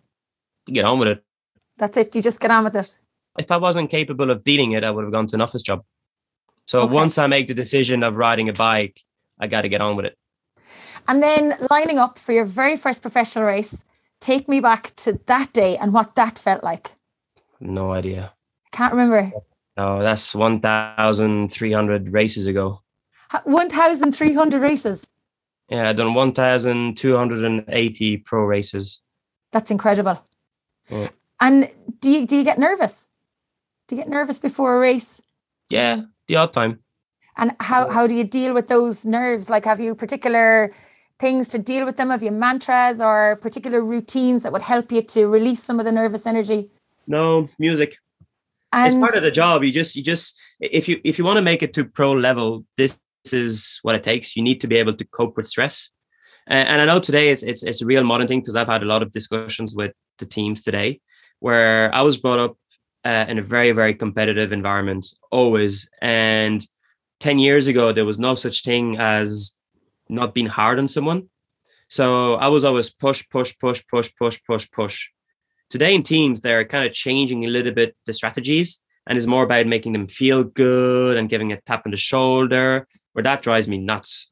Get 0.66 0.84
on 0.84 0.98
with 0.98 1.08
it. 1.08 1.24
That's 1.76 1.96
it. 1.96 2.16
You 2.16 2.22
just 2.22 2.40
get 2.40 2.50
on 2.50 2.64
with 2.64 2.74
it 2.74 2.98
if 3.38 3.50
I 3.50 3.56
wasn't 3.56 3.90
capable 3.90 4.30
of 4.30 4.44
dealing 4.44 4.72
it, 4.72 4.84
I 4.84 4.90
would 4.90 5.04
have 5.04 5.12
gone 5.12 5.26
to 5.28 5.36
an 5.36 5.40
office 5.40 5.62
job. 5.62 5.84
So 6.66 6.82
okay. 6.82 6.94
once 6.94 7.18
I 7.18 7.26
make 7.26 7.48
the 7.48 7.54
decision 7.54 8.02
of 8.02 8.16
riding 8.16 8.48
a 8.48 8.52
bike, 8.52 9.00
I 9.40 9.46
got 9.46 9.62
to 9.62 9.68
get 9.68 9.80
on 9.80 9.96
with 9.96 10.06
it. 10.06 10.18
And 11.06 11.22
then 11.22 11.56
lining 11.70 11.98
up 11.98 12.18
for 12.18 12.32
your 12.32 12.44
very 12.44 12.76
first 12.76 13.00
professional 13.00 13.46
race, 13.46 13.82
take 14.20 14.48
me 14.48 14.60
back 14.60 14.94
to 14.96 15.18
that 15.26 15.52
day 15.52 15.76
and 15.78 15.94
what 15.94 16.14
that 16.16 16.38
felt 16.38 16.62
like. 16.62 16.90
No 17.60 17.92
idea. 17.92 18.32
I 18.66 18.76
can't 18.76 18.92
remember. 18.92 19.32
No, 19.76 20.02
that's 20.02 20.34
1,300 20.34 22.12
races 22.12 22.46
ago. 22.46 22.82
1,300 23.44 24.60
races? 24.60 25.06
Yeah, 25.68 25.88
I've 25.88 25.96
done 25.96 26.14
1,280 26.14 28.16
pro 28.18 28.44
races. 28.44 29.00
That's 29.52 29.70
incredible. 29.70 30.22
Yeah. 30.88 31.08
And 31.40 31.70
do 32.00 32.10
you, 32.10 32.26
do 32.26 32.36
you 32.36 32.44
get 32.44 32.58
nervous? 32.58 33.06
Do 33.88 33.96
you 33.96 34.02
get 34.02 34.10
nervous 34.10 34.38
before 34.38 34.76
a 34.76 34.78
race? 34.78 35.20
Yeah, 35.70 36.02
the 36.28 36.36
odd 36.36 36.52
time. 36.52 36.80
And 37.38 37.56
how, 37.60 37.88
how 37.88 38.06
do 38.06 38.14
you 38.14 38.24
deal 38.24 38.52
with 38.52 38.68
those 38.68 39.06
nerves? 39.06 39.48
Like, 39.48 39.64
have 39.64 39.80
you 39.80 39.94
particular 39.94 40.74
things 41.18 41.48
to 41.50 41.58
deal 41.58 41.86
with 41.86 41.96
them? 41.96 42.10
Have 42.10 42.22
you 42.22 42.30
mantras 42.30 43.00
or 43.00 43.36
particular 43.40 43.82
routines 43.82 44.42
that 44.42 44.52
would 44.52 44.62
help 44.62 44.92
you 44.92 45.02
to 45.02 45.26
release 45.26 45.62
some 45.62 45.80
of 45.80 45.86
the 45.86 45.92
nervous 45.92 46.26
energy? 46.26 46.70
No, 47.06 47.48
music. 47.58 47.96
And 48.72 48.92
it's 48.92 49.12
part 49.12 49.16
of 49.16 49.22
the 49.22 49.30
job. 49.30 49.64
You 49.64 49.72
just, 49.72 49.96
you 49.96 50.02
just, 50.02 50.38
if 50.60 50.86
you, 50.86 51.00
if 51.02 51.18
you 51.18 51.24
want 51.24 51.38
to 51.38 51.42
make 51.42 51.62
it 51.62 51.72
to 51.74 51.84
pro 51.84 52.12
level, 52.12 52.66
this 52.76 52.98
is 53.32 53.78
what 53.82 53.94
it 53.94 54.04
takes. 54.04 54.36
You 54.36 54.42
need 54.42 54.60
to 54.60 54.66
be 54.66 54.76
able 54.76 54.94
to 54.94 55.04
cope 55.06 55.38
with 55.38 55.48
stress. 55.48 55.88
And, 56.46 56.68
and 56.68 56.82
I 56.82 56.84
know 56.84 57.00
today 57.00 57.30
it's, 57.30 57.42
it's, 57.42 57.62
it's 57.62 57.80
a 57.80 57.86
real 57.86 58.04
modern 58.04 58.28
thing 58.28 58.40
because 58.40 58.56
I've 58.56 58.66
had 58.66 58.82
a 58.82 58.86
lot 58.86 59.02
of 59.02 59.12
discussions 59.12 59.74
with 59.74 59.92
the 60.18 60.26
teams 60.26 60.60
today 60.60 61.00
where 61.38 61.94
I 61.94 62.02
was 62.02 62.18
brought 62.18 62.40
up 62.40 62.58
uh, 63.04 63.24
in 63.28 63.38
a 63.38 63.42
very 63.42 63.72
very 63.72 63.94
competitive 63.94 64.52
environment 64.52 65.06
always. 65.30 65.88
And 66.02 66.66
10 67.20 67.38
years 67.38 67.66
ago 67.66 67.92
there 67.92 68.04
was 68.04 68.18
no 68.18 68.34
such 68.34 68.62
thing 68.62 68.96
as 68.98 69.56
not 70.08 70.34
being 70.34 70.46
hard 70.46 70.78
on 70.78 70.88
someone. 70.88 71.28
So 71.88 72.34
i 72.34 72.48
was 72.48 72.64
always 72.64 72.90
push 72.90 73.28
push 73.30 73.54
push 73.58 73.82
push 73.90 74.10
push 74.18 74.38
push 74.46 74.70
push. 74.70 75.08
Today 75.70 75.94
in 75.94 76.02
teams 76.02 76.40
they're 76.40 76.64
kind 76.64 76.86
of 76.86 76.92
changing 76.92 77.44
a 77.44 77.50
little 77.50 77.72
bit 77.72 77.96
the 78.06 78.12
strategies 78.12 78.82
and 79.06 79.16
it's 79.16 79.26
more 79.26 79.44
about 79.44 79.66
making 79.66 79.92
them 79.92 80.06
feel 80.06 80.44
good 80.44 81.16
and 81.16 81.30
giving 81.30 81.52
a 81.52 81.60
tap 81.62 81.82
on 81.86 81.90
the 81.90 81.96
shoulder 81.96 82.86
where 83.12 83.22
that 83.22 83.42
drives 83.42 83.66
me 83.66 83.78
nuts. 83.78 84.30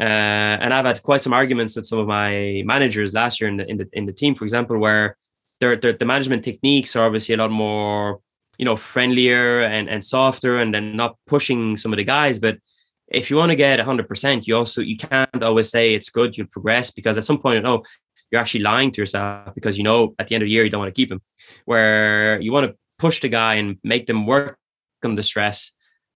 Uh, 0.00 0.04
and 0.04 0.74
I've 0.74 0.84
had 0.84 1.02
quite 1.02 1.22
some 1.22 1.32
arguments 1.32 1.76
with 1.76 1.86
some 1.86 1.98
of 1.98 2.06
my 2.06 2.62
managers 2.66 3.14
last 3.14 3.40
year 3.40 3.48
in 3.48 3.56
the 3.56 3.70
in 3.70 3.76
the 3.78 3.88
in 3.92 4.04
the 4.04 4.12
team, 4.12 4.34
for 4.34 4.44
example, 4.44 4.76
where 4.78 5.16
their, 5.60 5.76
their 5.76 5.92
the 5.92 6.04
management 6.04 6.44
techniques 6.44 6.96
are 6.96 7.06
obviously 7.06 7.34
a 7.34 7.38
lot 7.38 7.50
more 7.50 8.20
you 8.58 8.64
know 8.64 8.76
friendlier 8.76 9.62
and 9.62 9.88
and 9.88 10.04
softer 10.04 10.58
and 10.58 10.74
then 10.74 10.96
not 10.96 11.16
pushing 11.26 11.76
some 11.76 11.92
of 11.92 11.96
the 11.96 12.04
guys. 12.04 12.38
But 12.38 12.58
if 13.08 13.30
you 13.30 13.36
want 13.36 13.50
to 13.50 13.56
get 13.56 13.78
100% 13.78 14.46
you 14.46 14.56
also 14.56 14.80
you 14.80 14.96
can't 14.96 15.42
always 15.42 15.70
say 15.70 15.94
it's 15.94 16.10
good 16.10 16.36
you'll 16.36 16.48
progress 16.48 16.90
because 16.90 17.16
at 17.16 17.24
some 17.24 17.38
point 17.38 17.56
you 17.56 17.62
know 17.62 17.84
you're 18.30 18.40
actually 18.40 18.62
lying 18.62 18.90
to 18.90 19.00
yourself 19.00 19.54
because 19.54 19.78
you 19.78 19.84
know 19.84 20.14
at 20.18 20.26
the 20.26 20.34
end 20.34 20.42
of 20.42 20.46
the 20.46 20.50
year 20.50 20.64
you 20.64 20.70
don't 20.70 20.80
want 20.80 20.92
to 20.94 21.00
keep 21.00 21.10
him. 21.10 21.20
Where 21.64 22.40
you 22.40 22.52
want 22.52 22.66
to 22.70 22.76
push 22.98 23.20
the 23.20 23.28
guy 23.28 23.54
and 23.54 23.78
make 23.84 24.06
them 24.06 24.26
work 24.26 24.58
the 25.02 25.22
stress. 25.22 25.70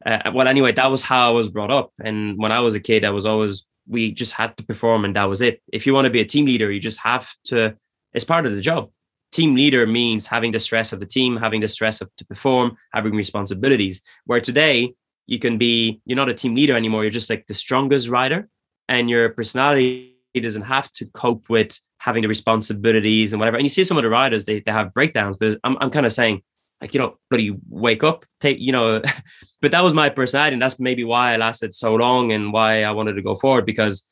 Uh, 0.04 0.32
well 0.34 0.48
anyway 0.48 0.72
that 0.72 0.90
was 0.90 1.04
how 1.04 1.28
i 1.28 1.30
was 1.30 1.48
brought 1.48 1.70
up. 1.70 1.92
And 2.02 2.36
when 2.36 2.50
i 2.50 2.58
was 2.58 2.74
a 2.74 2.80
kid 2.80 3.04
i 3.04 3.10
was 3.10 3.24
always 3.24 3.66
we 3.86 4.10
just 4.10 4.32
had 4.32 4.56
to 4.56 4.64
perform 4.64 5.04
and 5.04 5.14
that 5.14 5.28
was 5.28 5.42
it. 5.42 5.62
If 5.72 5.86
you 5.86 5.94
want 5.94 6.06
to 6.06 6.10
be 6.10 6.20
a 6.20 6.24
team 6.24 6.46
leader 6.46 6.72
you 6.72 6.80
just 6.80 6.98
have 6.98 7.32
to 7.44 7.76
it's 8.12 8.24
part 8.24 8.46
of 8.46 8.52
the 8.52 8.60
job 8.60 8.90
team 9.32 9.54
leader 9.54 9.86
means 9.86 10.26
having 10.26 10.52
the 10.52 10.60
stress 10.60 10.92
of 10.92 11.00
the 11.00 11.06
team, 11.06 11.36
having 11.36 11.60
the 11.60 11.68
stress 11.68 12.00
of 12.00 12.14
to 12.16 12.24
perform, 12.24 12.76
having 12.92 13.14
responsibilities. 13.14 14.02
Where 14.24 14.40
today 14.40 14.94
you 15.26 15.38
can 15.38 15.58
be, 15.58 16.00
you're 16.04 16.16
not 16.16 16.28
a 16.28 16.34
team 16.34 16.54
leader 16.54 16.76
anymore. 16.76 17.02
You're 17.02 17.10
just 17.10 17.30
like 17.30 17.46
the 17.46 17.54
strongest 17.54 18.08
rider, 18.08 18.48
and 18.88 19.08
your 19.08 19.30
personality 19.30 20.16
doesn't 20.34 20.62
have 20.62 20.90
to 20.92 21.06
cope 21.06 21.48
with 21.48 21.78
having 21.98 22.22
the 22.22 22.28
responsibilities 22.28 23.32
and 23.32 23.40
whatever. 23.40 23.56
And 23.56 23.64
you 23.64 23.70
see 23.70 23.84
some 23.84 23.96
of 23.96 24.04
the 24.04 24.10
riders, 24.10 24.46
they, 24.46 24.60
they 24.60 24.72
have 24.72 24.94
breakdowns, 24.94 25.36
but 25.38 25.58
I'm, 25.64 25.76
I'm 25.80 25.90
kind 25.90 26.06
of 26.06 26.12
saying, 26.12 26.42
like, 26.80 26.94
you 26.94 27.00
know, 27.00 27.16
bloody 27.28 27.54
wake 27.68 28.02
up, 28.02 28.24
take, 28.40 28.58
you 28.58 28.72
know, 28.72 29.02
but 29.60 29.70
that 29.72 29.84
was 29.84 29.92
my 29.92 30.08
personality. 30.08 30.54
And 30.54 30.62
that's 30.62 30.80
maybe 30.80 31.04
why 31.04 31.34
I 31.34 31.36
lasted 31.36 31.74
so 31.74 31.94
long 31.94 32.32
and 32.32 32.52
why 32.52 32.84
I 32.84 32.90
wanted 32.92 33.14
to 33.14 33.22
go 33.22 33.36
forward 33.36 33.66
because 33.66 34.02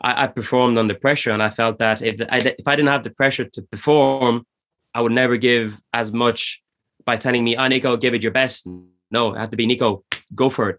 I, 0.00 0.26
performed 0.26 0.78
under 0.78 0.94
pressure. 0.94 1.30
And 1.30 1.42
I 1.42 1.50
felt 1.50 1.78
that 1.78 2.02
if 2.02 2.20
if 2.20 2.66
I 2.66 2.76
didn't 2.76 2.88
have 2.88 3.04
the 3.04 3.10
pressure 3.10 3.44
to 3.44 3.62
perform, 3.62 4.46
I 4.94 5.00
would 5.00 5.12
never 5.12 5.36
give 5.36 5.80
as 5.92 6.12
much 6.12 6.62
by 7.04 7.16
telling 7.16 7.44
me, 7.44 7.56
"Ah, 7.56 7.64
oh, 7.64 7.68
Nico, 7.68 7.96
give 7.96 8.14
it 8.14 8.22
your 8.22 8.32
best." 8.32 8.66
No, 9.10 9.34
it 9.34 9.38
had 9.38 9.50
to 9.50 9.56
be 9.56 9.66
Nico. 9.66 10.04
Go 10.34 10.50
for 10.50 10.70
it. 10.70 10.78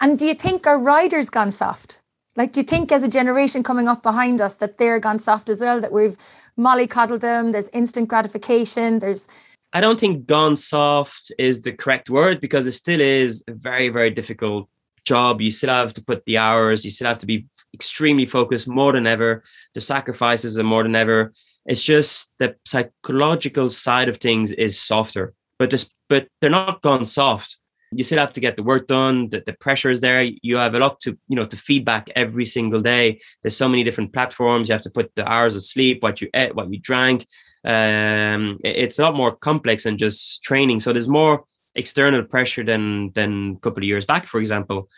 And 0.00 0.18
do 0.18 0.26
you 0.26 0.34
think 0.34 0.66
our 0.66 0.78
riders 0.78 1.28
gone 1.30 1.52
soft? 1.52 2.00
Like, 2.36 2.52
do 2.52 2.60
you 2.60 2.64
think 2.64 2.92
as 2.92 3.02
a 3.02 3.08
generation 3.08 3.62
coming 3.62 3.88
up 3.88 4.02
behind 4.02 4.40
us 4.40 4.56
that 4.56 4.76
they're 4.76 5.00
gone 5.00 5.18
soft 5.18 5.48
as 5.48 5.60
well? 5.60 5.80
That 5.80 5.92
we've 5.92 6.16
mollycoddled 6.58 7.20
them. 7.20 7.52
There's 7.52 7.68
instant 7.70 8.08
gratification. 8.08 8.98
There's. 8.98 9.26
I 9.72 9.80
don't 9.80 9.98
think 9.98 10.26
gone 10.26 10.56
soft 10.56 11.32
is 11.38 11.62
the 11.62 11.72
correct 11.72 12.08
word 12.08 12.40
because 12.40 12.66
it 12.66 12.72
still 12.72 13.00
is 13.00 13.42
a 13.48 13.52
very, 13.52 13.88
very 13.88 14.10
difficult 14.10 14.68
job. 15.04 15.40
You 15.40 15.50
still 15.50 15.70
have 15.70 15.94
to 15.94 16.04
put 16.04 16.24
the 16.26 16.38
hours. 16.38 16.84
You 16.84 16.90
still 16.90 17.08
have 17.08 17.18
to 17.18 17.26
be 17.26 17.46
extremely 17.72 18.26
focused 18.26 18.68
more 18.68 18.92
than 18.92 19.06
ever. 19.06 19.42
The 19.74 19.80
sacrifices 19.80 20.58
are 20.58 20.64
more 20.64 20.82
than 20.82 20.96
ever. 20.96 21.32
It's 21.66 21.82
just 21.82 22.30
the 22.38 22.56
psychological 22.64 23.70
side 23.70 24.08
of 24.08 24.18
things 24.18 24.52
is 24.52 24.80
softer, 24.80 25.34
but 25.58 25.84
but 26.08 26.28
they're 26.40 26.50
not 26.50 26.82
gone 26.82 27.04
soft. 27.04 27.58
You 27.92 28.04
still 28.04 28.18
have 28.18 28.32
to 28.34 28.40
get 28.40 28.56
the 28.56 28.62
work 28.62 28.86
done. 28.88 29.30
The, 29.30 29.42
the 29.46 29.52
pressure 29.54 29.90
is 29.90 30.00
there. 30.00 30.22
You 30.42 30.56
have 30.56 30.74
a 30.74 30.78
lot 30.78 31.00
to, 31.00 31.16
you 31.28 31.36
know, 31.36 31.46
to 31.46 31.56
feedback 31.56 32.08
every 32.16 32.44
single 32.44 32.80
day. 32.80 33.20
There's 33.42 33.56
so 33.56 33.68
many 33.68 33.84
different 33.84 34.12
platforms. 34.12 34.68
You 34.68 34.74
have 34.74 34.82
to 34.82 34.90
put 34.90 35.12
the 35.14 35.26
hours 35.28 35.54
of 35.56 35.62
sleep, 35.62 36.02
what 36.02 36.20
you 36.20 36.28
ate, 36.34 36.54
what 36.54 36.72
you 36.72 36.80
drank. 36.80 37.26
Um, 37.64 38.58
it's 38.62 38.98
a 38.98 39.02
lot 39.02 39.16
more 39.16 39.34
complex 39.34 39.84
than 39.84 39.98
just 39.98 40.42
training. 40.42 40.80
So 40.80 40.92
there's 40.92 41.08
more 41.08 41.44
external 41.74 42.22
pressure 42.24 42.64
than 42.64 43.12
than 43.12 43.54
a 43.56 43.60
couple 43.60 43.82
of 43.82 43.88
years 43.88 44.04
back, 44.04 44.26
for 44.26 44.40
example. 44.40 44.88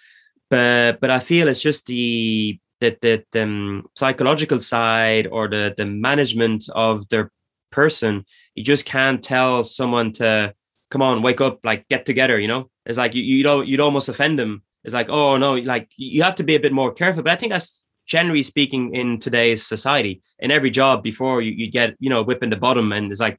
But 0.51 1.01
but 1.01 1.11
I 1.11 1.21
feel 1.21 1.49
it's 1.49 1.63
just 1.63 1.87
the 1.87 2.59
the, 2.81 2.97
the, 3.01 3.25
the 3.33 3.43
um, 3.43 3.89
psychological 3.95 4.61
side 4.61 5.27
or 5.27 5.49
the, 5.49 5.75
the 5.77 5.85
management 5.85 6.69
of 6.75 7.09
their 7.09 7.31
person. 7.71 8.25
You 8.55 8.65
just 8.65 8.85
can't 8.85 9.23
tell 9.23 9.65
someone 9.65 10.13
to 10.13 10.55
come 10.91 11.03
on, 11.03 11.23
wake 11.23 11.41
up, 11.41 11.65
like 11.65 11.89
get 11.89 12.07
together. 12.07 12.39
You 12.39 12.49
know, 12.49 12.71
it's 12.87 12.99
like 12.99 13.15
you 13.15 13.23
you 13.23 13.43
don't 13.43 13.67
you'd 13.67 13.81
almost 13.81 14.09
offend 14.09 14.39
them. 14.39 14.63
It's 14.85 14.95
like 14.95 15.09
oh 15.09 15.37
no, 15.37 15.55
like 15.55 15.91
you 15.97 16.23
have 16.23 16.35
to 16.37 16.45
be 16.45 16.55
a 16.55 16.61
bit 16.61 16.73
more 16.73 16.93
careful. 16.93 17.23
But 17.23 17.33
I 17.33 17.37
think 17.37 17.53
that's 17.53 17.83
generally 18.07 18.43
speaking 18.43 18.95
in 18.95 19.19
today's 19.19 19.67
society. 19.67 20.23
In 20.39 20.51
every 20.51 20.71
job, 20.71 21.03
before 21.03 21.43
you, 21.43 21.53
you 21.53 21.71
get 21.71 21.97
you 21.99 22.11
know 22.11 22.23
whipping 22.23 22.51
the 22.51 22.57
bottom, 22.57 22.93
and 22.93 23.11
it's 23.11 23.21
like, 23.21 23.39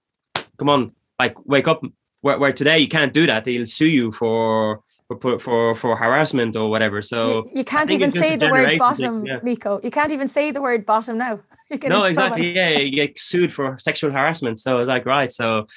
come 0.58 0.70
on, 0.70 0.94
like 1.18 1.36
wake 1.46 1.68
up. 1.68 1.84
Where, 2.22 2.38
where 2.38 2.52
today 2.52 2.80
you 2.80 2.90
can't 2.90 3.14
do 3.14 3.26
that. 3.28 3.46
They'll 3.46 3.66
sue 3.66 3.88
you 3.88 4.12
for 4.12 4.82
for 5.22 5.40
for 5.40 5.76
for 5.76 5.96
harassment 5.96 6.56
or 6.56 6.70
whatever. 6.70 7.02
So 7.02 7.46
you, 7.46 7.60
you 7.60 7.64
can't 7.64 7.92
even 7.92 8.12
say 8.12 8.36
the 8.36 8.50
word 8.50 8.78
bottom, 8.78 9.22
thing, 9.22 9.26
yeah. 9.26 9.40
Nico. 9.42 9.80
You 9.84 9.92
can't 9.92 10.12
even 10.12 10.28
say 10.28 10.52
the 10.52 10.62
word 10.62 10.86
bottom 10.86 11.18
now. 11.18 11.40
no, 11.88 12.04
exactly. 12.04 12.54
Yeah, 12.54 12.70
you 12.70 12.92
get 12.92 13.18
sued 13.18 13.52
for 13.52 13.78
sexual 13.80 14.12
harassment. 14.12 14.60
So 14.60 14.80
it's 14.80 14.88
like 14.88 15.06
right. 15.06 15.32
So 15.32 15.68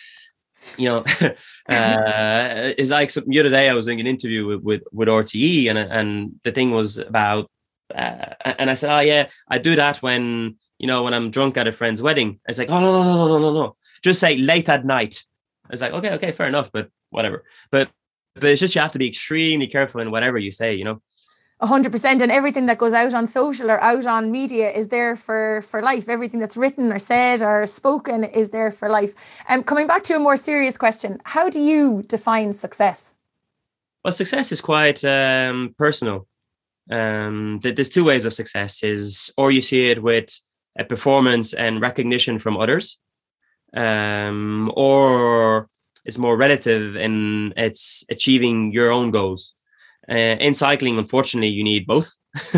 you 0.77 0.89
know, 0.89 0.99
uh, 1.69 2.73
it's 2.79 2.91
like 2.91 3.13
the 3.13 3.41
other 3.41 3.51
day 3.51 3.69
I 3.69 3.75
was 3.75 3.87
doing 3.87 4.01
an 4.01 4.07
interview 4.07 4.47
with 4.47 4.63
with, 4.63 4.83
with 4.93 5.09
RTE, 5.09 5.69
and 5.69 5.79
and 5.79 6.41
the 6.45 6.53
thing 6.53 6.71
was 6.71 6.99
about, 6.99 7.51
uh, 7.95 8.35
and 8.45 8.71
I 8.71 8.75
said, 8.75 8.95
oh 8.95 9.01
yeah, 9.01 9.29
I 9.49 9.59
do 9.59 9.77
that 9.77 10.03
when 10.03 10.57
you 10.79 10.87
know 10.87 11.03
when 11.03 11.15
I'm 11.15 11.31
drunk 11.31 11.57
at 11.57 11.67
a 11.67 11.73
friend's 11.73 12.03
wedding. 12.03 12.39
It's 12.49 12.59
like, 12.59 12.71
oh 12.71 12.81
no 12.81 12.93
no 12.93 13.03
no 13.03 13.29
no 13.29 13.39
no 13.39 13.53
no, 13.53 13.77
just 14.03 14.21
say 14.21 14.37
late 14.37 14.69
at 14.69 14.85
night. 14.85 15.25
It's 15.71 15.81
like 15.81 15.93
okay 15.93 16.13
okay 16.13 16.33
fair 16.33 16.49
enough, 16.49 16.71
but 16.71 16.91
whatever. 17.11 17.45
But 17.71 17.91
but 18.35 18.45
it's 18.45 18.61
just 18.61 18.75
you 18.75 18.81
have 18.81 18.93
to 18.93 18.99
be 18.99 19.09
extremely 19.09 19.67
careful 19.67 20.01
in 20.01 20.11
whatever 20.11 20.39
you 20.39 20.51
say, 20.51 20.75
you 20.75 20.85
know. 20.85 21.01
100% 21.63 22.21
and 22.21 22.33
everything 22.33 22.67
that 22.67 22.79
goes 22.79 22.93
out 22.93 23.15
on 23.15 23.27
social 23.27 23.71
or 23.71 23.81
out 23.81 24.05
on 24.05 24.33
media 24.33 24.71
is 24.73 24.89
there 24.89 25.15
for 25.15 25.63
for 25.63 25.81
life. 25.81 26.09
Everything 26.09 26.41
that's 26.41 26.57
written 26.57 26.93
or 26.93 26.99
said 26.99 27.41
or 27.41 27.67
spoken 27.67 28.25
is 28.25 28.51
there 28.51 28.73
for 28.73 28.89
life. 28.89 29.43
And 29.49 29.61
um, 29.61 29.65
coming 29.65 29.87
back 29.87 30.03
to 30.05 30.17
a 30.17 30.19
more 30.19 30.37
serious 30.37 30.77
question 30.77 31.21
how 31.25 31.49
do 31.49 31.61
you 31.61 32.03
define 32.09 32.53
success? 32.53 33.15
Well 34.05 34.13
success 34.13 34.51
is 34.51 34.61
quite 34.61 35.05
um, 35.05 35.75
personal. 35.79 36.27
Um, 36.91 37.61
there's 37.63 37.89
two 37.89 38.05
ways 38.05 38.25
of 38.25 38.35
success 38.35 38.83
is 38.83 39.33
or 39.37 39.53
you 39.53 39.61
see 39.61 39.89
it 39.89 40.03
with 40.03 40.37
a 40.77 40.85
performance 40.85 41.55
and 41.55 41.81
recognition 41.81 42.41
from 42.41 42.57
others 42.57 42.99
um, 43.77 44.73
or 44.75 45.69
it's 46.05 46.19
more 46.19 46.37
relative 46.37 46.97
and 46.97 47.53
it's 47.57 48.05
achieving 48.11 48.73
your 48.73 48.91
own 48.91 49.11
goals. 49.11 49.55
Uh, 50.09 50.37
in 50.41 50.55
cycling, 50.55 50.99
unfortunately, 50.99 51.49
you 51.49 51.63
need 51.63 51.87
both. 51.87 52.13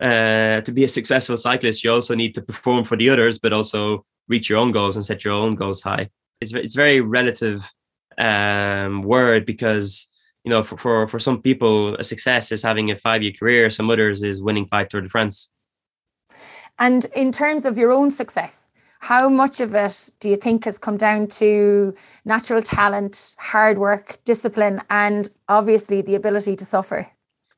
uh, 0.00 0.60
to 0.60 0.72
be 0.72 0.84
a 0.84 0.88
successful 0.88 1.36
cyclist, 1.36 1.84
you 1.84 1.92
also 1.92 2.14
need 2.14 2.34
to 2.34 2.42
perform 2.42 2.84
for 2.84 2.96
the 2.96 3.10
others, 3.10 3.38
but 3.38 3.52
also 3.52 4.04
reach 4.28 4.48
your 4.48 4.58
own 4.58 4.72
goals 4.72 4.96
and 4.96 5.04
set 5.04 5.24
your 5.24 5.34
own 5.34 5.54
goals 5.54 5.82
high. 5.82 6.08
It's 6.40 6.54
it's 6.54 6.74
very 6.74 7.00
relative 7.00 7.70
um, 8.18 9.02
word 9.02 9.44
because 9.44 10.06
you 10.44 10.50
know 10.50 10.62
for, 10.62 10.76
for 10.78 11.06
for 11.08 11.18
some 11.18 11.42
people, 11.42 11.94
a 11.96 12.04
success 12.04 12.50
is 12.50 12.62
having 12.62 12.90
a 12.90 12.96
five 12.96 13.22
year 13.22 13.32
career. 13.38 13.70
Some 13.70 13.90
others 13.90 14.22
is 14.22 14.42
winning 14.42 14.66
five 14.66 14.88
Tour 14.88 15.02
de 15.02 15.08
France. 15.08 15.50
And 16.78 17.04
in 17.14 17.30
terms 17.30 17.66
of 17.66 17.78
your 17.78 17.92
own 17.92 18.10
success, 18.10 18.68
how 19.04 19.28
much 19.28 19.60
of 19.60 19.74
it 19.74 20.10
do 20.20 20.30
you 20.30 20.36
think 20.36 20.64
has 20.64 20.78
come 20.78 20.96
down 20.96 21.26
to 21.26 21.94
natural 22.24 22.62
talent, 22.62 23.36
hard 23.38 23.76
work, 23.76 24.16
discipline, 24.24 24.80
and 24.88 25.28
obviously 25.50 26.00
the 26.00 26.14
ability 26.14 26.56
to 26.56 26.64
suffer? 26.64 27.06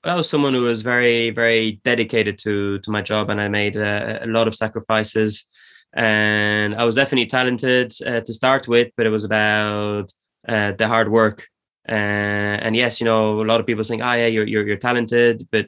Well, 0.03 0.15
I 0.15 0.17
was 0.17 0.29
someone 0.29 0.55
who 0.55 0.63
was 0.63 0.83
very, 0.83 1.31
very 1.31 1.81
dedicated 1.85 2.37
to 2.41 2.81
to 2.81 2.91
my 2.91 3.01
job, 3.01 3.31
and 3.31 3.41
I 3.41 3.49
made 3.49 3.77
a, 3.77 4.25
a 4.25 4.27
lot 4.27 4.49
of 4.49 4.57
sacrifices. 4.57 5.47
And 5.95 6.75
I 6.75 6.85
was 6.85 6.97
definitely 6.97 7.27
talented 7.27 7.95
uh, 8.05 8.23
to 8.23 8.33
start 8.33 8.67
with, 8.67 8.89
but 8.97 9.07
it 9.07 9.11
was 9.11 9.25
about 9.25 10.13
uh, 10.49 10.73
the 10.73 10.89
hard 10.89 11.09
work. 11.11 11.47
Uh, 11.89 12.57
and 12.65 12.75
yes, 12.75 13.01
you 13.01 13.05
know, 13.05 13.41
a 13.41 13.49
lot 13.51 13.61
of 13.61 13.67
people 13.67 13.85
saying, 13.85 14.03
"Ah, 14.03 14.13
oh, 14.13 14.17
yeah, 14.17 14.27
you're, 14.35 14.49
you're 14.53 14.67
you're 14.67 14.85
talented," 14.89 15.47
but 15.53 15.67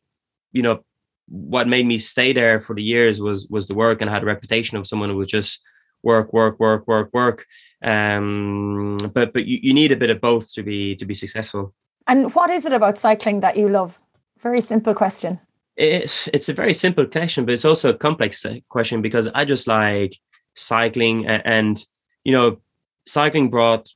you 0.51 0.63
know, 0.63 0.85
what 1.29 1.69
made 1.69 1.87
me 1.87 1.99
stay 1.99 2.33
there 2.33 2.61
for 2.61 2.75
the 2.75 2.83
years 2.83 3.21
was 3.21 3.49
was 3.49 3.67
the 3.67 3.75
work 3.75 4.01
and 4.01 4.11
I 4.11 4.15
had 4.15 4.23
a 4.23 4.27
reputation 4.27 4.77
of 4.77 4.87
someone 4.87 5.11
who 5.11 5.17
was 5.17 5.29
just 5.29 5.61
work 6.03 6.33
work 6.33 6.59
work 6.59 6.87
work 6.87 7.11
work. 7.13 7.47
Um 7.83 8.99
but 9.13 9.33
but 9.33 9.47
you, 9.47 9.59
you 9.63 9.75
need 9.75 9.93
a 9.93 9.97
bit 9.97 10.11
of 10.11 10.21
both 10.21 10.53
to 10.55 10.63
be 10.63 10.97
to 10.97 11.05
be 11.05 11.15
successful. 11.15 11.75
And 12.07 12.35
what 12.35 12.51
is 12.51 12.65
it 12.65 12.73
about 12.73 12.99
cycling 12.99 13.41
that 13.41 13.57
you 13.57 13.69
love? 13.69 14.01
Very 14.39 14.61
simple 14.61 14.95
question. 14.95 15.41
It, 15.77 16.29
it's 16.33 16.49
a 16.49 16.55
very 16.55 16.75
simple 16.75 17.07
question 17.07 17.45
but 17.45 17.55
it's 17.55 17.65
also 17.65 17.91
a 17.91 17.95
complex 17.95 18.45
uh, 18.45 18.57
question 18.69 19.01
because 19.01 19.29
i 19.33 19.45
just 19.45 19.69
like 19.69 20.19
cycling 20.55 21.25
and, 21.29 21.43
and 21.45 21.87
you 22.25 22.33
know 22.33 22.59
cycling 23.07 23.49
brought 23.49 23.89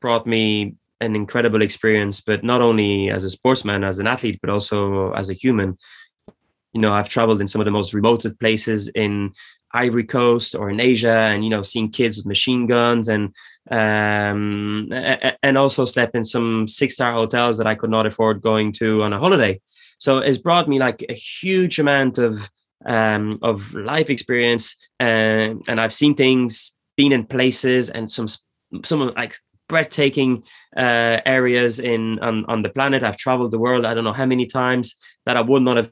brought 0.00 0.26
me 0.26 0.76
an 1.02 1.14
incredible 1.14 1.60
experience 1.60 2.22
but 2.22 2.42
not 2.42 2.62
only 2.62 3.10
as 3.10 3.24
a 3.24 3.28
sportsman 3.28 3.84
as 3.84 3.98
an 3.98 4.06
athlete 4.06 4.38
but 4.40 4.48
also 4.48 5.12
as 5.12 5.28
a 5.28 5.34
human 5.34 5.76
you 6.72 6.80
know 6.80 6.92
i've 6.92 7.08
traveled 7.08 7.40
in 7.40 7.48
some 7.48 7.60
of 7.60 7.64
the 7.64 7.70
most 7.70 7.94
remote 7.94 8.24
places 8.40 8.88
in 8.88 9.32
ivory 9.72 10.04
coast 10.04 10.54
or 10.54 10.70
in 10.70 10.80
asia 10.80 11.28
and 11.32 11.44
you 11.44 11.50
know 11.50 11.62
seeing 11.62 11.90
kids 11.90 12.16
with 12.16 12.26
machine 12.26 12.66
guns 12.66 13.08
and 13.08 13.34
um 13.70 14.88
and 15.42 15.58
also 15.58 15.84
slept 15.84 16.14
in 16.14 16.24
some 16.24 16.66
six 16.66 16.94
star 16.94 17.12
hotels 17.12 17.58
that 17.58 17.66
i 17.66 17.74
could 17.74 17.90
not 17.90 18.06
afford 18.06 18.40
going 18.40 18.72
to 18.72 19.02
on 19.02 19.12
a 19.12 19.18
holiday 19.18 19.60
so 19.98 20.18
it's 20.18 20.38
brought 20.38 20.68
me 20.68 20.78
like 20.78 21.04
a 21.08 21.14
huge 21.14 21.78
amount 21.78 22.18
of 22.18 22.48
um 22.86 23.38
of 23.42 23.74
life 23.74 24.08
experience 24.08 24.74
and 25.00 25.62
and 25.68 25.80
i've 25.80 25.94
seen 25.94 26.14
things 26.14 26.74
been 26.96 27.12
in 27.12 27.24
places 27.24 27.90
and 27.90 28.10
some 28.10 28.26
some 28.84 29.12
like 29.14 29.36
breathtaking 29.68 30.42
uh, 30.76 31.20
areas 31.26 31.78
in 31.78 32.18
on, 32.20 32.44
on 32.46 32.62
the 32.62 32.70
planet. 32.70 33.02
I've 33.02 33.16
traveled 33.16 33.52
the 33.52 33.58
world 33.58 33.84
I 33.84 33.94
don't 33.94 34.04
know 34.04 34.12
how 34.12 34.26
many 34.26 34.46
times 34.46 34.96
that 35.26 35.36
I 35.36 35.42
would 35.42 35.62
not 35.62 35.76
have 35.76 35.90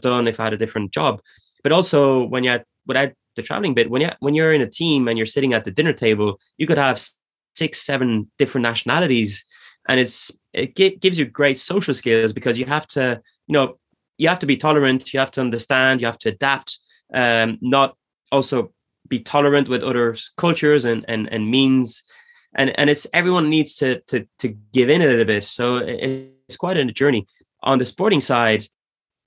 done 0.00 0.28
if 0.28 0.40
I 0.40 0.44
had 0.44 0.52
a 0.52 0.58
different 0.58 0.92
job. 0.92 1.20
But 1.62 1.72
also 1.72 2.26
when 2.26 2.44
you're 2.44 2.64
without 2.86 3.12
the 3.34 3.42
traveling 3.42 3.74
bit, 3.74 3.90
when 3.90 4.02
you 4.02 4.10
when 4.20 4.34
you're 4.34 4.52
in 4.52 4.60
a 4.60 4.68
team 4.68 5.08
and 5.08 5.18
you're 5.18 5.26
sitting 5.26 5.52
at 5.52 5.64
the 5.64 5.70
dinner 5.70 5.92
table, 5.92 6.40
you 6.58 6.66
could 6.66 6.78
have 6.78 7.00
six, 7.54 7.82
seven 7.82 8.30
different 8.38 8.62
nationalities, 8.62 9.44
and 9.88 9.98
it's 10.00 10.30
it 10.52 10.74
gives 10.74 11.18
you 11.18 11.26
great 11.26 11.58
social 11.58 11.94
skills 11.94 12.32
because 12.32 12.58
you 12.58 12.66
have 12.66 12.86
to, 12.88 13.20
you 13.46 13.52
know, 13.52 13.78
you 14.18 14.28
have 14.28 14.38
to 14.38 14.46
be 14.46 14.56
tolerant, 14.56 15.12
you 15.12 15.20
have 15.20 15.30
to 15.32 15.40
understand, 15.40 16.00
you 16.00 16.06
have 16.06 16.18
to 16.18 16.30
adapt, 16.30 16.78
um, 17.12 17.58
not 17.60 17.96
also 18.32 18.72
be 19.08 19.20
tolerant 19.20 19.68
with 19.68 19.82
other 19.82 20.16
cultures 20.36 20.84
and 20.84 21.04
and 21.08 21.28
and 21.32 21.50
means, 21.50 22.04
and 22.54 22.78
and 22.78 22.90
it's 22.90 23.06
everyone 23.12 23.50
needs 23.50 23.74
to 23.76 24.00
to 24.02 24.26
to 24.38 24.48
give 24.72 24.88
in 24.90 25.02
a 25.02 25.06
little 25.06 25.24
bit. 25.24 25.44
So 25.44 25.78
it's 25.78 26.56
quite 26.56 26.76
a 26.76 26.84
journey. 26.86 27.26
On 27.62 27.78
the 27.78 27.84
sporting 27.84 28.20
side, 28.20 28.66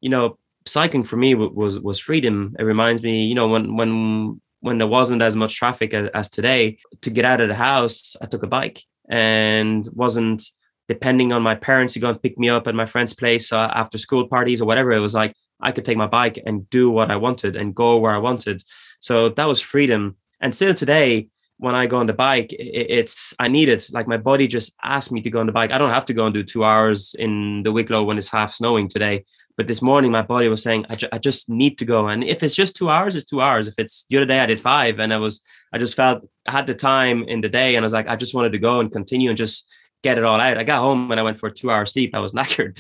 you 0.01 0.09
know, 0.09 0.37
cycling 0.69 1.03
for 1.03 1.17
me 1.17 1.35
was 1.35 1.79
was 1.79 1.99
freedom. 1.99 2.55
It 2.59 2.63
reminds 2.63 3.01
me, 3.01 3.25
you 3.25 3.35
know, 3.35 3.47
when 3.47 3.75
when 3.75 4.41
when 4.61 4.77
there 4.77 4.87
wasn't 4.87 5.21
as 5.21 5.35
much 5.35 5.55
traffic 5.55 5.93
as, 5.93 6.09
as 6.13 6.29
today, 6.29 6.77
to 7.01 7.09
get 7.09 7.25
out 7.25 7.41
of 7.41 7.47
the 7.47 7.55
house, 7.55 8.15
I 8.21 8.25
took 8.25 8.43
a 8.43 8.47
bike 8.47 8.83
and 9.09 9.87
wasn't 9.93 10.43
depending 10.87 11.31
on 11.31 11.41
my 11.41 11.55
parents 11.55 11.93
to 11.93 11.99
go 11.99 12.09
and 12.09 12.21
pick 12.21 12.37
me 12.37 12.49
up 12.49 12.67
at 12.67 12.75
my 12.75 12.85
friend's 12.85 13.13
place 13.13 13.53
uh, 13.53 13.71
after 13.73 13.97
school 13.97 14.27
parties 14.27 14.61
or 14.61 14.65
whatever. 14.65 14.91
It 14.91 14.99
was 14.99 15.13
like 15.13 15.33
I 15.61 15.71
could 15.71 15.85
take 15.85 15.97
my 15.97 16.07
bike 16.07 16.39
and 16.45 16.69
do 16.69 16.89
what 16.89 17.11
I 17.11 17.15
wanted 17.15 17.55
and 17.55 17.75
go 17.75 17.97
where 17.97 18.13
I 18.13 18.17
wanted. 18.17 18.63
So 18.99 19.29
that 19.29 19.45
was 19.45 19.61
freedom. 19.61 20.15
And 20.41 20.53
still 20.53 20.73
today, 20.73 21.27
when 21.57 21.75
I 21.75 21.87
go 21.87 21.97
on 21.97 22.07
the 22.07 22.13
bike, 22.13 22.55
it's 22.57 23.33
I 23.37 23.49
need 23.49 23.67
it. 23.67 23.89
Like 23.91 24.07
my 24.07 24.17
body 24.17 24.47
just 24.47 24.73
asked 24.81 25.11
me 25.11 25.21
to 25.21 25.29
go 25.29 25.41
on 25.41 25.45
the 25.45 25.51
bike. 25.51 25.71
I 25.71 25.77
don't 25.77 25.93
have 25.93 26.05
to 26.05 26.13
go 26.13 26.25
and 26.25 26.33
do 26.33 26.43
two 26.43 26.63
hours 26.63 27.15
in 27.19 27.63
the 27.63 27.71
Wicklow 27.71 28.03
when 28.03 28.17
it's 28.17 28.29
half 28.29 28.53
snowing 28.53 28.87
today. 28.87 29.25
But 29.59 29.67
this 29.67 29.81
morning, 29.81 30.09
my 30.09 30.21
body 30.21 30.47
was 30.47 30.63
saying, 30.63 30.85
I, 30.89 30.95
ju- 30.95 31.09
I 31.11 31.17
just 31.17 31.49
need 31.49 31.77
to 31.79 31.85
go. 31.85 32.07
And 32.07 32.23
if 32.23 32.43
it's 32.43 32.55
just 32.55 32.77
two 32.77 32.89
hours, 32.89 33.17
it's 33.17 33.25
two 33.25 33.41
hours. 33.41 33.67
If 33.67 33.73
it's 33.77 34.05
the 34.09 34.15
other 34.15 34.25
day, 34.25 34.39
I 34.39 34.45
did 34.45 34.61
five, 34.61 34.99
and 34.99 35.13
I 35.13 35.17
was, 35.17 35.41
I 35.73 35.77
just 35.77 35.95
felt 35.95 36.25
I 36.47 36.53
had 36.53 36.65
the 36.65 36.73
time 36.73 37.25
in 37.25 37.41
the 37.41 37.49
day, 37.49 37.75
and 37.75 37.83
I 37.83 37.85
was 37.85 37.91
like, 37.91 38.07
I 38.07 38.15
just 38.15 38.33
wanted 38.33 38.53
to 38.53 38.57
go 38.57 38.79
and 38.79 38.89
continue 38.89 39.27
and 39.27 39.37
just 39.37 39.67
get 40.01 40.17
it 40.17 40.23
all 40.23 40.39
out. 40.39 40.57
I 40.57 40.63
got 40.63 40.79
home 40.79 41.11
and 41.11 41.19
I 41.19 41.23
went 41.23 41.41
for 41.41 41.49
two 41.49 41.69
hours 41.71 41.91
sleep. 41.91 42.15
I 42.15 42.19
was 42.19 42.31
knackered. 42.37 42.79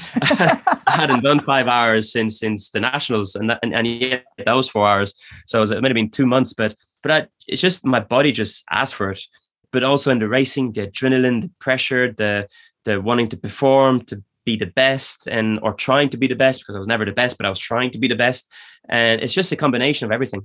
I 0.87 0.95
hadn't 0.95 1.21
done 1.21 1.41
five 1.41 1.67
hours 1.67 2.13
since 2.13 2.39
since 2.39 2.69
the 2.69 2.79
nationals, 2.79 3.35
and 3.35 3.49
that, 3.49 3.59
and, 3.61 3.75
and 3.75 3.85
yet 3.85 4.23
that 4.37 4.55
was 4.55 4.69
four 4.69 4.87
hours. 4.87 5.15
So 5.47 5.57
it, 5.57 5.61
was, 5.61 5.71
it 5.71 5.81
might 5.81 5.89
have 5.89 5.95
been 5.95 6.09
two 6.09 6.25
months, 6.25 6.53
but 6.53 6.75
but 7.03 7.11
I, 7.11 7.27
it's 7.45 7.61
just 7.61 7.83
my 7.83 7.99
body 7.99 8.31
just 8.31 8.63
asked 8.71 8.95
for 8.95 9.11
it. 9.11 9.19
But 9.73 9.83
also 9.83 10.11
in 10.11 10.19
the 10.19 10.29
racing, 10.29 10.71
the 10.71 10.87
adrenaline, 10.87 11.41
the 11.41 11.51
pressure, 11.59 12.13
the 12.13 12.47
the 12.85 13.01
wanting 13.01 13.27
to 13.27 13.37
perform, 13.37 14.05
to 14.05 14.23
be 14.51 14.55
the 14.65 14.71
best 14.83 15.17
and 15.35 15.47
or 15.65 15.71
trying 15.87 16.09
to 16.13 16.17
be 16.23 16.27
the 16.33 16.41
best 16.45 16.57
because 16.59 16.75
I 16.75 16.79
was 16.83 16.91
never 16.93 17.05
the 17.05 17.19
best, 17.21 17.33
but 17.37 17.45
I 17.45 17.51
was 17.55 17.63
trying 17.71 17.91
to 17.95 17.99
be 18.03 18.09
the 18.13 18.21
best. 18.25 18.43
And 18.99 19.15
it's 19.23 19.35
just 19.39 19.51
a 19.51 19.59
combination 19.65 20.03
of 20.07 20.11
everything. 20.17 20.41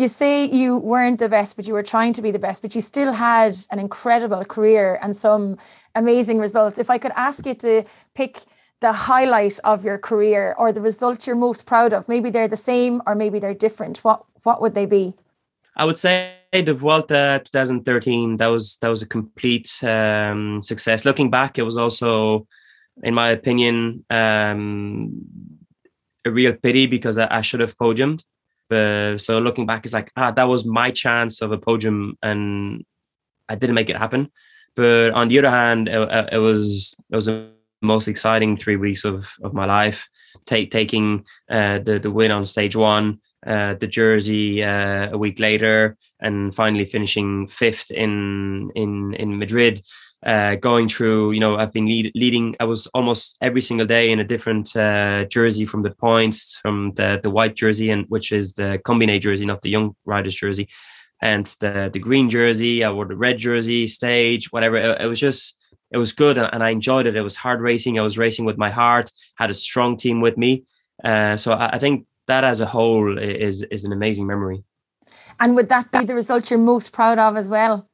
You 0.00 0.08
say 0.20 0.32
you 0.60 0.70
weren't 0.92 1.18
the 1.18 1.28
best, 1.28 1.50
but 1.56 1.64
you 1.68 1.74
were 1.78 1.88
trying 1.94 2.12
to 2.18 2.22
be 2.26 2.30
the 2.36 2.44
best, 2.46 2.62
but 2.62 2.74
you 2.76 2.80
still 2.80 3.12
had 3.12 3.52
an 3.72 3.78
incredible 3.78 4.44
career 4.54 4.86
and 5.02 5.12
some 5.26 5.44
amazing 6.02 6.38
results. 6.46 6.78
If 6.84 6.88
I 6.94 6.98
could 7.02 7.14
ask 7.28 7.38
you 7.48 7.54
to 7.66 7.74
pick 8.20 8.32
the 8.80 8.92
highlight 8.92 9.56
of 9.72 9.84
your 9.88 9.98
career 9.98 10.54
or 10.60 10.72
the 10.72 10.80
result 10.90 11.26
you're 11.26 11.44
most 11.48 11.66
proud 11.66 11.92
of, 11.96 12.08
maybe 12.08 12.30
they're 12.30 12.54
the 12.56 12.64
same 12.72 12.94
or 13.06 13.14
maybe 13.14 13.38
they're 13.42 13.60
different. 13.66 13.94
What 14.06 14.18
what 14.46 14.58
would 14.62 14.74
they 14.74 14.86
be? 14.86 15.04
I 15.76 15.84
would 15.84 15.98
say 15.98 16.34
the 16.52 16.74
Vuelta 16.74 17.42
2013 17.44 18.36
that 18.38 18.48
was 18.48 18.76
that 18.80 18.88
was 18.88 19.02
a 19.02 19.06
complete 19.06 19.70
um, 19.84 20.60
success. 20.62 21.04
Looking 21.04 21.30
back, 21.30 21.58
it 21.58 21.62
was 21.62 21.76
also, 21.76 22.46
in 23.02 23.14
my 23.14 23.30
opinion, 23.30 24.04
um, 24.10 25.12
a 26.24 26.30
real 26.30 26.52
pity 26.52 26.86
because 26.86 27.18
I, 27.18 27.38
I 27.38 27.40
should 27.40 27.60
have 27.60 27.76
podiumed. 27.76 28.24
But 28.68 29.18
so 29.18 29.38
looking 29.38 29.66
back, 29.66 29.84
it's 29.84 29.94
like 29.94 30.12
ah, 30.16 30.30
that 30.30 30.48
was 30.48 30.64
my 30.64 30.90
chance 30.90 31.42
of 31.42 31.50
a 31.52 31.58
podium, 31.58 32.16
and 32.22 32.84
I 33.48 33.56
didn't 33.56 33.74
make 33.74 33.90
it 33.90 33.96
happen. 33.96 34.30
But 34.76 35.10
on 35.10 35.28
the 35.28 35.38
other 35.38 35.50
hand, 35.50 35.88
it, 35.88 36.28
it 36.32 36.38
was 36.38 36.94
it 37.10 37.16
was 37.16 37.26
the 37.26 37.50
most 37.82 38.08
exciting 38.08 38.56
three 38.56 38.76
weeks 38.76 39.04
of 39.04 39.28
of 39.42 39.54
my 39.54 39.64
life. 39.64 40.08
Take 40.46 40.70
taking 40.70 41.24
uh, 41.50 41.80
the 41.80 41.98
the 41.98 42.10
win 42.10 42.30
on 42.30 42.46
stage 42.46 42.76
one, 42.76 43.20
uh, 43.46 43.74
the 43.74 43.88
jersey 43.88 44.62
uh, 44.62 45.10
a 45.10 45.18
week 45.18 45.40
later, 45.40 45.96
and 46.20 46.54
finally 46.54 46.84
finishing 46.84 47.48
fifth 47.48 47.90
in 47.90 48.70
in 48.76 49.14
in 49.14 49.38
Madrid. 49.38 49.82
Uh, 50.24 50.54
going 50.56 50.86
through, 50.86 51.32
you 51.32 51.40
know, 51.40 51.56
I've 51.56 51.72
been 51.72 51.86
lead, 51.86 52.12
leading. 52.14 52.54
I 52.60 52.64
was 52.64 52.86
almost 52.88 53.38
every 53.40 53.62
single 53.62 53.86
day 53.86 54.12
in 54.12 54.20
a 54.20 54.24
different 54.24 54.76
uh, 54.76 55.24
jersey 55.24 55.64
from 55.64 55.82
the 55.82 55.92
points, 55.92 56.58
from 56.60 56.92
the 56.94 57.18
the 57.22 57.30
white 57.30 57.54
jersey, 57.56 57.90
and 57.90 58.04
which 58.08 58.30
is 58.30 58.52
the 58.52 58.78
combine 58.84 59.18
jersey, 59.18 59.46
not 59.46 59.62
the 59.62 59.70
young 59.70 59.96
riders 60.04 60.34
jersey, 60.34 60.68
and 61.22 61.46
the 61.60 61.88
the 61.90 61.98
green 61.98 62.28
jersey. 62.28 62.84
I 62.84 62.90
wore 62.90 63.06
the 63.06 63.16
red 63.16 63.38
jersey, 63.38 63.86
stage, 63.86 64.52
whatever. 64.52 64.76
It, 64.76 65.00
it 65.00 65.06
was 65.06 65.18
just 65.18 65.56
it 65.90 65.96
was 65.96 66.12
good, 66.12 66.36
and, 66.36 66.48
and, 66.52 66.62
I 66.62 66.70
enjoyed 66.70 67.06
it. 67.06 67.16
It 67.16 67.22
was 67.22 67.34
hard 67.34 67.60
racing. 67.62 67.98
I 67.98 68.02
was 68.02 68.18
racing 68.18 68.44
with 68.44 68.58
my 68.58 68.70
heart. 68.70 69.10
Had 69.36 69.50
a 69.50 69.54
strong 69.54 69.96
team 69.96 70.20
with 70.20 70.36
me. 70.36 70.64
Uh, 71.02 71.36
so 71.36 71.52
I, 71.52 71.76
I 71.76 71.78
think 71.78 72.06
that 72.26 72.44
as 72.44 72.60
a 72.60 72.66
whole 72.66 73.18
is 73.18 73.62
is 73.62 73.84
an 73.84 73.92
amazing 73.92 74.26
memory. 74.26 74.62
And 75.38 75.56
would 75.56 75.68
that 75.70 75.90
be 75.90 76.04
the 76.04 76.14
result 76.14 76.50
you're 76.50 76.58
most 76.58 76.92
proud 76.92 77.18
of 77.18 77.36
as 77.36 77.48
well? 77.48 77.88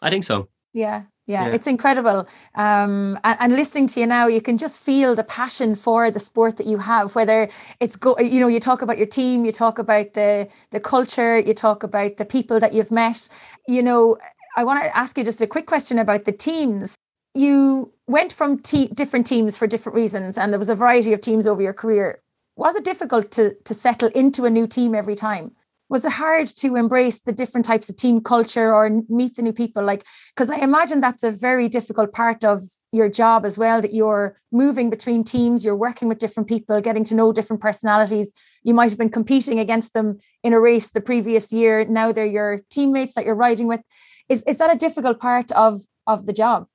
I 0.00 0.10
think 0.10 0.24
so. 0.24 0.48
Yeah, 0.72 1.04
yeah, 1.26 1.46
yeah, 1.46 1.54
it's 1.54 1.66
incredible. 1.66 2.28
Um, 2.54 3.18
and, 3.24 3.36
and, 3.40 3.56
listening 3.56 3.86
to 3.88 4.00
you 4.00 4.06
now, 4.06 4.26
you 4.26 4.42
can 4.42 4.58
just 4.58 4.78
feel 4.78 5.14
the 5.14 5.24
passion 5.24 5.74
for 5.74 6.10
the 6.10 6.20
sport 6.20 6.58
that 6.58 6.66
you 6.66 6.76
have. 6.76 7.14
Whether 7.14 7.48
it's 7.80 7.96
go, 7.96 8.18
you 8.18 8.40
know, 8.40 8.48
you 8.48 8.60
talk 8.60 8.82
about 8.82 8.98
your 8.98 9.06
team, 9.06 9.46
you 9.46 9.52
talk 9.52 9.78
about 9.78 10.12
the 10.12 10.48
the 10.70 10.80
culture, 10.80 11.38
you 11.38 11.54
talk 11.54 11.82
about 11.82 12.18
the 12.18 12.26
people 12.26 12.60
that 12.60 12.74
you've 12.74 12.90
met. 12.90 13.28
You 13.66 13.82
know, 13.82 14.18
I 14.56 14.64
want 14.64 14.84
to 14.84 14.94
ask 14.96 15.16
you 15.16 15.24
just 15.24 15.40
a 15.40 15.46
quick 15.46 15.66
question 15.66 15.98
about 15.98 16.26
the 16.26 16.32
teams. 16.32 16.94
You 17.34 17.90
went 18.06 18.32
from 18.32 18.58
te- 18.58 18.88
different 18.88 19.26
teams 19.26 19.56
for 19.56 19.66
different 19.66 19.96
reasons, 19.96 20.36
and 20.36 20.52
there 20.52 20.58
was 20.58 20.68
a 20.68 20.74
variety 20.74 21.14
of 21.14 21.22
teams 21.22 21.46
over 21.46 21.62
your 21.62 21.72
career. 21.72 22.20
Was 22.56 22.76
it 22.76 22.84
difficult 22.84 23.30
to 23.32 23.54
to 23.64 23.72
settle 23.72 24.10
into 24.10 24.44
a 24.44 24.50
new 24.50 24.66
team 24.66 24.94
every 24.94 25.16
time? 25.16 25.52
Was 25.88 26.04
it 26.04 26.12
hard 26.12 26.46
to 26.46 26.76
embrace 26.76 27.20
the 27.20 27.32
different 27.32 27.64
types 27.64 27.88
of 27.88 27.96
team 27.96 28.20
culture 28.20 28.74
or 28.74 29.02
meet 29.08 29.36
the 29.36 29.42
new 29.42 29.52
people? 29.52 29.84
Like 29.84 30.04
because 30.34 30.50
i 30.50 30.56
imagine 30.56 31.00
that's 31.00 31.22
a 31.22 31.30
very 31.30 31.68
difficult 31.68 32.12
part 32.12 32.44
of 32.44 32.60
your 32.92 33.08
job 33.08 33.44
as 33.44 33.58
well 33.58 33.80
that 33.80 33.94
you're 33.94 34.36
moving 34.52 34.88
between 34.90 35.24
teams 35.24 35.64
you're 35.64 35.76
working 35.76 36.08
with 36.08 36.18
different 36.18 36.48
people 36.48 36.80
getting 36.80 37.04
to 37.04 37.14
know 37.14 37.32
different 37.32 37.62
personalities. 37.62 38.32
You 38.62 38.74
might 38.74 38.90
have 38.90 38.98
been 38.98 39.10
competing 39.10 39.58
against 39.58 39.92
them 39.92 40.18
in 40.42 40.52
a 40.52 40.60
race 40.60 40.90
the 40.90 41.00
previous 41.00 41.52
year. 41.52 41.84
Now 41.84 42.12
they're 42.12 42.26
your 42.26 42.60
teammates 42.70 43.14
that 43.14 43.24
you're 43.24 43.34
riding 43.34 43.66
with. 43.66 43.80
Is, 44.28 44.42
is 44.46 44.58
that 44.58 44.74
a 44.74 44.78
difficult 44.78 45.20
part 45.20 45.52
of 45.52 45.80
of 46.06 46.26
the 46.26 46.32
job? 46.32 46.66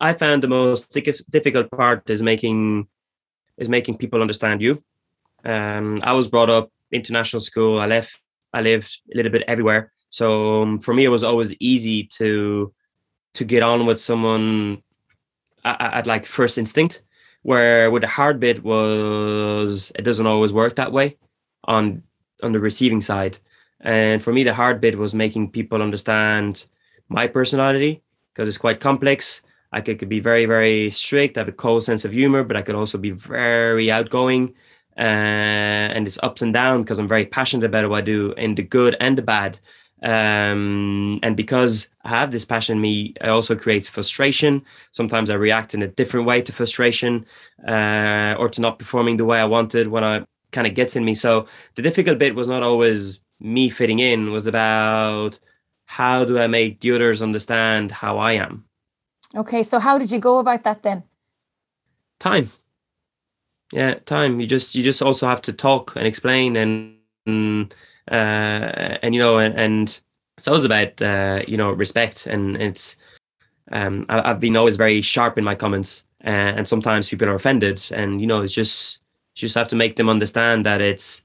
I 0.00 0.12
found 0.12 0.42
the 0.42 0.48
most 0.48 0.92
difficult 1.30 1.70
part 1.70 2.10
is 2.10 2.22
making 2.22 2.88
is 3.56 3.68
making 3.68 3.96
people 3.96 4.20
understand 4.20 4.60
you. 4.60 4.82
Um, 5.44 6.00
i 6.02 6.12
was 6.12 6.28
brought 6.28 6.50
up 6.50 6.70
international 6.92 7.40
school. 7.40 7.80
I 7.80 7.86
left 7.86 8.20
I 8.56 8.62
lived 8.62 8.90
a 9.12 9.16
little 9.16 9.30
bit 9.30 9.44
everywhere. 9.46 9.92
So 10.08 10.62
um, 10.62 10.80
for 10.80 10.94
me, 10.94 11.04
it 11.04 11.10
was 11.16 11.22
always 11.22 11.54
easy 11.60 12.04
to 12.18 12.72
to 13.34 13.44
get 13.44 13.62
on 13.62 13.84
with 13.84 14.00
someone 14.00 14.82
at, 15.64 15.94
at 15.98 16.06
like 16.06 16.24
first 16.24 16.56
instinct. 16.56 17.02
Where 17.42 17.90
with 17.90 18.02
the 18.02 18.08
hard 18.08 18.40
bit 18.40 18.64
was 18.64 19.92
it 19.94 20.02
doesn't 20.02 20.26
always 20.26 20.52
work 20.52 20.76
that 20.76 20.90
way 20.90 21.18
on 21.64 22.02
on 22.42 22.52
the 22.52 22.60
receiving 22.60 23.02
side. 23.02 23.38
And 23.80 24.22
for 24.22 24.32
me, 24.32 24.42
the 24.42 24.54
hard 24.54 24.80
bit 24.80 24.96
was 24.96 25.14
making 25.14 25.52
people 25.52 25.82
understand 25.82 26.64
my 27.08 27.26
personality 27.26 28.02
because 28.32 28.48
it's 28.48 28.58
quite 28.58 28.80
complex. 28.80 29.42
I 29.72 29.80
could, 29.82 29.98
could, 29.98 30.08
be 30.08 30.20
very, 30.20 30.46
very 30.46 30.90
strict. 30.90 31.36
I 31.36 31.40
have 31.40 31.48
a 31.48 31.52
cold 31.52 31.84
sense 31.84 32.04
of 32.04 32.12
humor, 32.12 32.42
but 32.42 32.56
I 32.56 32.62
could 32.62 32.74
also 32.74 32.96
be 32.96 33.10
very 33.10 33.90
outgoing 33.90 34.54
uh, 34.98 35.02
and 35.02 36.06
it's 36.06 36.18
ups 36.22 36.42
and 36.42 36.54
down 36.54 36.82
because 36.82 36.98
I'm 36.98 37.08
very 37.08 37.26
passionate 37.26 37.66
about 37.66 37.88
what 37.90 37.98
I 37.98 38.00
do 38.00 38.32
in 38.32 38.54
the 38.54 38.62
good 38.62 38.96
and 39.00 39.18
the 39.18 39.22
bad. 39.22 39.58
Um, 40.02 41.18
and 41.22 41.36
because 41.36 41.88
I 42.04 42.10
have 42.10 42.30
this 42.30 42.44
passion 42.44 42.76
in 42.76 42.82
me, 42.82 43.14
it 43.20 43.28
also 43.28 43.54
creates 43.54 43.88
frustration. 43.88 44.62
Sometimes 44.92 45.30
I 45.30 45.34
react 45.34 45.74
in 45.74 45.82
a 45.82 45.88
different 45.88 46.26
way 46.26 46.42
to 46.42 46.52
frustration 46.52 47.26
uh, 47.66 48.36
or 48.38 48.48
to 48.48 48.60
not 48.60 48.78
performing 48.78 49.16
the 49.16 49.24
way 49.24 49.40
I 49.40 49.44
wanted 49.44 49.88
when 49.88 50.04
I 50.04 50.24
kind 50.52 50.66
of 50.66 50.74
gets 50.74 50.96
in 50.96 51.04
me. 51.04 51.14
So 51.14 51.46
the 51.74 51.82
difficult 51.82 52.18
bit 52.18 52.34
was 52.34 52.48
not 52.48 52.62
always 52.62 53.20
me 53.40 53.68
fitting 53.68 53.98
in, 53.98 54.32
was 54.32 54.46
about 54.46 55.38
how 55.84 56.24
do 56.24 56.38
I 56.38 56.46
make 56.46 56.80
the 56.80 56.92
others 56.92 57.22
understand 57.22 57.92
how 57.92 58.18
I 58.18 58.32
am. 58.32 58.64
Okay, 59.34 59.62
so 59.62 59.78
how 59.78 59.98
did 59.98 60.10
you 60.10 60.18
go 60.18 60.38
about 60.38 60.64
that 60.64 60.82
then? 60.82 61.02
Time 62.18 62.50
yeah 63.72 63.94
time. 64.06 64.40
You 64.40 64.46
just 64.46 64.74
you 64.74 64.82
just 64.82 65.02
also 65.02 65.26
have 65.26 65.42
to 65.42 65.52
talk 65.52 65.94
and 65.96 66.06
explain 66.06 66.56
and 66.56 67.74
uh 68.10 68.98
and 69.02 69.14
you 69.14 69.20
know 69.20 69.38
and, 69.38 69.54
and 69.58 70.00
it's 70.38 70.48
always 70.48 70.64
about 70.64 71.00
uh 71.02 71.42
you 71.46 71.56
know 71.56 71.70
respect. 71.70 72.26
And 72.26 72.56
it's 72.56 72.96
um 73.72 74.06
I, 74.08 74.28
have 74.28 74.40
been 74.40 74.56
always 74.56 74.76
very 74.76 75.00
sharp 75.00 75.38
in 75.38 75.44
my 75.44 75.54
comments 75.54 76.04
uh, 76.24 76.54
and 76.56 76.68
sometimes 76.68 77.08
people 77.08 77.28
are 77.28 77.34
offended. 77.34 77.82
And 77.92 78.20
you 78.20 78.26
know 78.26 78.42
it's 78.42 78.54
just 78.54 79.00
you 79.36 79.40
just 79.40 79.54
have 79.54 79.68
to 79.68 79.76
make 79.76 79.96
them 79.96 80.08
understand 80.08 80.66
that 80.66 80.80
it's 80.80 81.24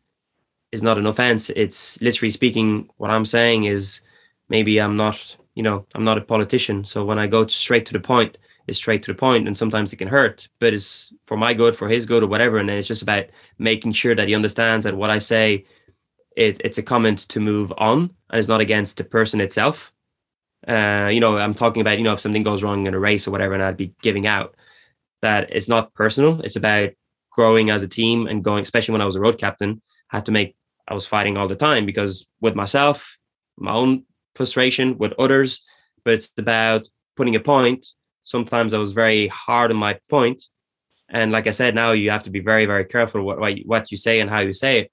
it's 0.71 0.81
not 0.81 0.97
an 0.97 1.05
offense. 1.07 1.49
It's 1.51 2.01
literally 2.01 2.31
speaking 2.31 2.89
what 2.97 3.11
i'm 3.11 3.25
saying 3.25 3.65
is 3.65 4.01
maybe 4.49 4.79
i'm 4.79 4.95
not 4.95 5.37
you 5.55 5.63
know 5.63 5.85
i'm 5.95 6.03
not 6.03 6.17
a 6.17 6.21
politician. 6.21 6.85
So 6.85 7.05
when 7.05 7.19
i 7.19 7.27
go 7.27 7.45
straight 7.47 7.85
to 7.87 7.93
the 7.93 7.99
point 7.99 8.37
is 8.67 8.77
straight 8.77 9.03
to 9.03 9.11
the 9.11 9.17
point 9.17 9.47
and 9.47 9.57
sometimes 9.57 9.91
it 9.91 9.97
can 9.97 10.07
hurt 10.07 10.47
but 10.59 10.73
it's 10.73 11.13
for 11.25 11.37
my 11.37 11.53
good 11.53 11.75
for 11.75 11.89
his 11.89 12.05
good 12.05 12.23
or 12.23 12.27
whatever 12.27 12.57
and 12.57 12.69
it's 12.69 12.87
just 12.87 13.01
about 13.01 13.25
making 13.57 13.91
sure 13.91 14.15
that 14.15 14.27
he 14.27 14.35
understands 14.35 14.85
that 14.85 14.95
what 14.95 15.09
i 15.09 15.17
say 15.17 15.65
it, 16.35 16.61
it's 16.63 16.77
a 16.77 16.83
comment 16.83 17.19
to 17.29 17.39
move 17.39 17.73
on 17.77 18.09
and 18.29 18.39
it's 18.39 18.47
not 18.47 18.61
against 18.61 18.97
the 18.97 19.03
person 19.03 19.41
itself. 19.41 19.91
Uh, 20.67 21.09
you 21.11 21.19
know 21.19 21.37
i'm 21.37 21.55
talking 21.55 21.81
about 21.81 21.97
you 21.97 22.03
know 22.03 22.13
if 22.13 22.19
something 22.19 22.43
goes 22.43 22.61
wrong 22.61 22.85
in 22.85 22.93
a 22.93 22.99
race 22.99 23.27
or 23.27 23.31
whatever 23.31 23.55
and 23.55 23.63
i'd 23.63 23.77
be 23.77 23.95
giving 24.03 24.27
out 24.27 24.55
that 25.21 25.49
it's 25.51 25.69
not 25.69 25.93
personal. 25.93 26.41
It's 26.41 26.55
about 26.55 26.89
growing 27.31 27.69
as 27.69 27.83
a 27.83 27.87
team 27.87 28.27
and 28.27 28.43
going 28.43 28.61
especially 28.61 28.91
when 28.91 29.01
i 29.01 29.05
was 29.05 29.15
a 29.15 29.19
road 29.19 29.37
captain 29.37 29.81
I 30.11 30.17
had 30.17 30.25
to 30.25 30.31
make 30.31 30.55
i 30.87 30.93
was 30.93 31.07
fighting 31.07 31.37
all 31.37 31.47
the 31.47 31.55
time 31.55 31.85
because 31.85 32.27
with 32.41 32.55
myself 32.55 33.17
my 33.57 33.71
own 33.71 34.03
frustration 34.35 34.97
with 34.97 35.13
others 35.17 35.63
but 36.03 36.13
it's 36.13 36.31
about 36.37 36.87
putting 37.15 37.35
a 37.35 37.39
point 37.39 37.87
sometimes 38.23 38.73
I 38.73 38.77
was 38.77 38.91
very 38.91 39.27
hard 39.27 39.71
on 39.71 39.77
my 39.77 39.99
point. 40.09 40.43
And 41.09 41.31
like 41.31 41.47
I 41.47 41.51
said, 41.51 41.75
now 41.75 41.91
you 41.91 42.09
have 42.11 42.23
to 42.23 42.29
be 42.29 42.39
very, 42.39 42.65
very 42.65 42.85
careful 42.85 43.23
what 43.23 43.39
what 43.65 43.91
you 43.91 43.97
say 43.97 44.19
and 44.19 44.29
how 44.29 44.39
you 44.39 44.53
say 44.53 44.79
it. 44.79 44.91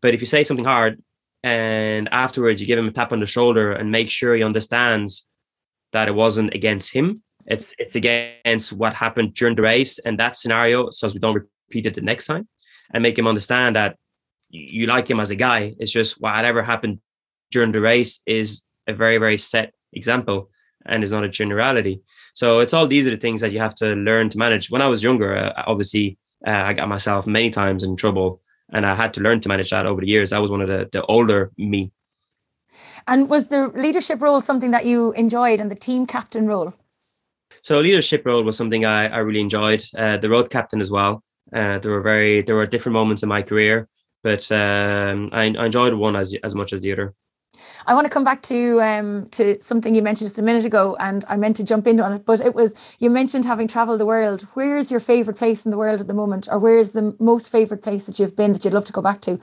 But 0.00 0.14
if 0.14 0.20
you 0.20 0.26
say 0.26 0.44
something 0.44 0.66
hard 0.66 1.02
and 1.42 2.08
afterwards 2.12 2.60
you 2.60 2.66
give 2.66 2.78
him 2.78 2.88
a 2.88 2.92
tap 2.92 3.12
on 3.12 3.20
the 3.20 3.26
shoulder 3.26 3.72
and 3.72 3.90
make 3.90 4.10
sure 4.10 4.34
he 4.34 4.42
understands 4.42 5.26
that 5.92 6.08
it 6.08 6.14
wasn't 6.14 6.54
against 6.54 6.92
him, 6.92 7.22
it's 7.46 7.74
it's 7.78 7.94
against 7.94 8.72
what 8.72 8.94
happened 8.94 9.34
during 9.34 9.54
the 9.56 9.62
race 9.62 9.98
and 9.98 10.18
that 10.18 10.36
scenario, 10.36 10.90
so 10.90 11.08
we 11.08 11.18
don't 11.18 11.34
repeat 11.34 11.86
it 11.86 11.94
the 11.94 12.00
next 12.00 12.26
time, 12.26 12.48
and 12.92 13.02
make 13.02 13.18
him 13.18 13.26
understand 13.26 13.76
that 13.76 13.96
you 14.50 14.86
like 14.86 15.08
him 15.08 15.20
as 15.20 15.30
a 15.30 15.36
guy. 15.36 15.74
It's 15.78 15.90
just 15.90 16.20
whatever 16.20 16.62
happened 16.62 17.00
during 17.50 17.72
the 17.72 17.80
race 17.80 18.22
is 18.26 18.62
a 18.86 18.92
very, 18.92 19.18
very 19.18 19.38
set 19.38 19.72
example 19.92 20.50
and 20.86 21.02
is 21.02 21.12
not 21.12 21.24
a 21.24 21.28
generality. 21.28 22.02
So 22.34 22.58
it's 22.58 22.74
all 22.74 22.86
these 22.86 23.06
are 23.06 23.10
the 23.10 23.16
things 23.16 23.40
that 23.40 23.52
you 23.52 23.60
have 23.60 23.76
to 23.76 23.94
learn 23.94 24.28
to 24.30 24.38
manage. 24.38 24.70
When 24.70 24.82
I 24.82 24.88
was 24.88 25.02
younger, 25.02 25.36
uh, 25.36 25.62
obviously, 25.66 26.18
uh, 26.46 26.50
I 26.50 26.72
got 26.74 26.88
myself 26.88 27.26
many 27.26 27.50
times 27.50 27.84
in 27.84 27.96
trouble, 27.96 28.40
and 28.72 28.84
I 28.84 28.94
had 28.94 29.14
to 29.14 29.20
learn 29.20 29.40
to 29.40 29.48
manage 29.48 29.70
that 29.70 29.86
over 29.86 30.00
the 30.00 30.08
years. 30.08 30.32
I 30.32 30.40
was 30.40 30.50
one 30.50 30.60
of 30.60 30.68
the 30.68 30.88
the 30.92 31.02
older 31.06 31.52
me. 31.56 31.92
And 33.06 33.30
was 33.30 33.46
the 33.46 33.68
leadership 33.68 34.20
role 34.20 34.40
something 34.40 34.72
that 34.72 34.84
you 34.84 35.12
enjoyed, 35.12 35.60
and 35.60 35.70
the 35.70 35.76
team 35.76 36.06
captain 36.06 36.48
role? 36.48 36.74
So 37.62 37.78
leadership 37.78 38.26
role 38.26 38.42
was 38.42 38.56
something 38.56 38.84
I, 38.84 39.08
I 39.08 39.18
really 39.18 39.40
enjoyed. 39.40 39.84
Uh, 39.96 40.16
the 40.16 40.28
road 40.28 40.50
captain 40.50 40.80
as 40.80 40.90
well. 40.90 41.22
Uh, 41.54 41.78
there 41.78 41.92
were 41.92 42.02
very 42.02 42.42
there 42.42 42.56
were 42.56 42.66
different 42.66 42.94
moments 42.94 43.22
in 43.22 43.28
my 43.28 43.42
career, 43.42 43.88
but 44.24 44.50
um, 44.50 45.30
I, 45.32 45.54
I 45.56 45.66
enjoyed 45.66 45.94
one 45.94 46.16
as 46.16 46.34
as 46.42 46.54
much 46.54 46.72
as 46.72 46.80
the 46.80 46.92
other. 46.92 47.14
I 47.86 47.94
want 47.94 48.06
to 48.06 48.12
come 48.12 48.24
back 48.24 48.42
to 48.42 48.80
um, 48.80 49.28
to 49.30 49.60
something 49.60 49.94
you 49.94 50.02
mentioned 50.02 50.28
just 50.28 50.38
a 50.38 50.42
minute 50.42 50.64
ago, 50.64 50.96
and 51.00 51.24
I 51.28 51.36
meant 51.36 51.56
to 51.56 51.64
jump 51.64 51.86
into 51.86 52.02
on 52.02 52.12
it, 52.12 52.24
but 52.24 52.40
it 52.40 52.54
was 52.54 52.74
you 52.98 53.10
mentioned 53.10 53.44
having 53.44 53.68
travelled 53.68 54.00
the 54.00 54.06
world. 54.06 54.42
Where's 54.54 54.90
your 54.90 55.00
favourite 55.00 55.38
place 55.38 55.64
in 55.64 55.70
the 55.70 55.78
world 55.78 56.00
at 56.00 56.06
the 56.06 56.14
moment, 56.14 56.48
or 56.50 56.58
where's 56.58 56.92
the 56.92 57.16
most 57.18 57.50
favourite 57.50 57.82
place 57.82 58.04
that 58.04 58.18
you've 58.18 58.36
been 58.36 58.52
that 58.52 58.64
you'd 58.64 58.74
love 58.74 58.86
to 58.86 58.92
go 58.92 59.02
back 59.02 59.20
to? 59.22 59.38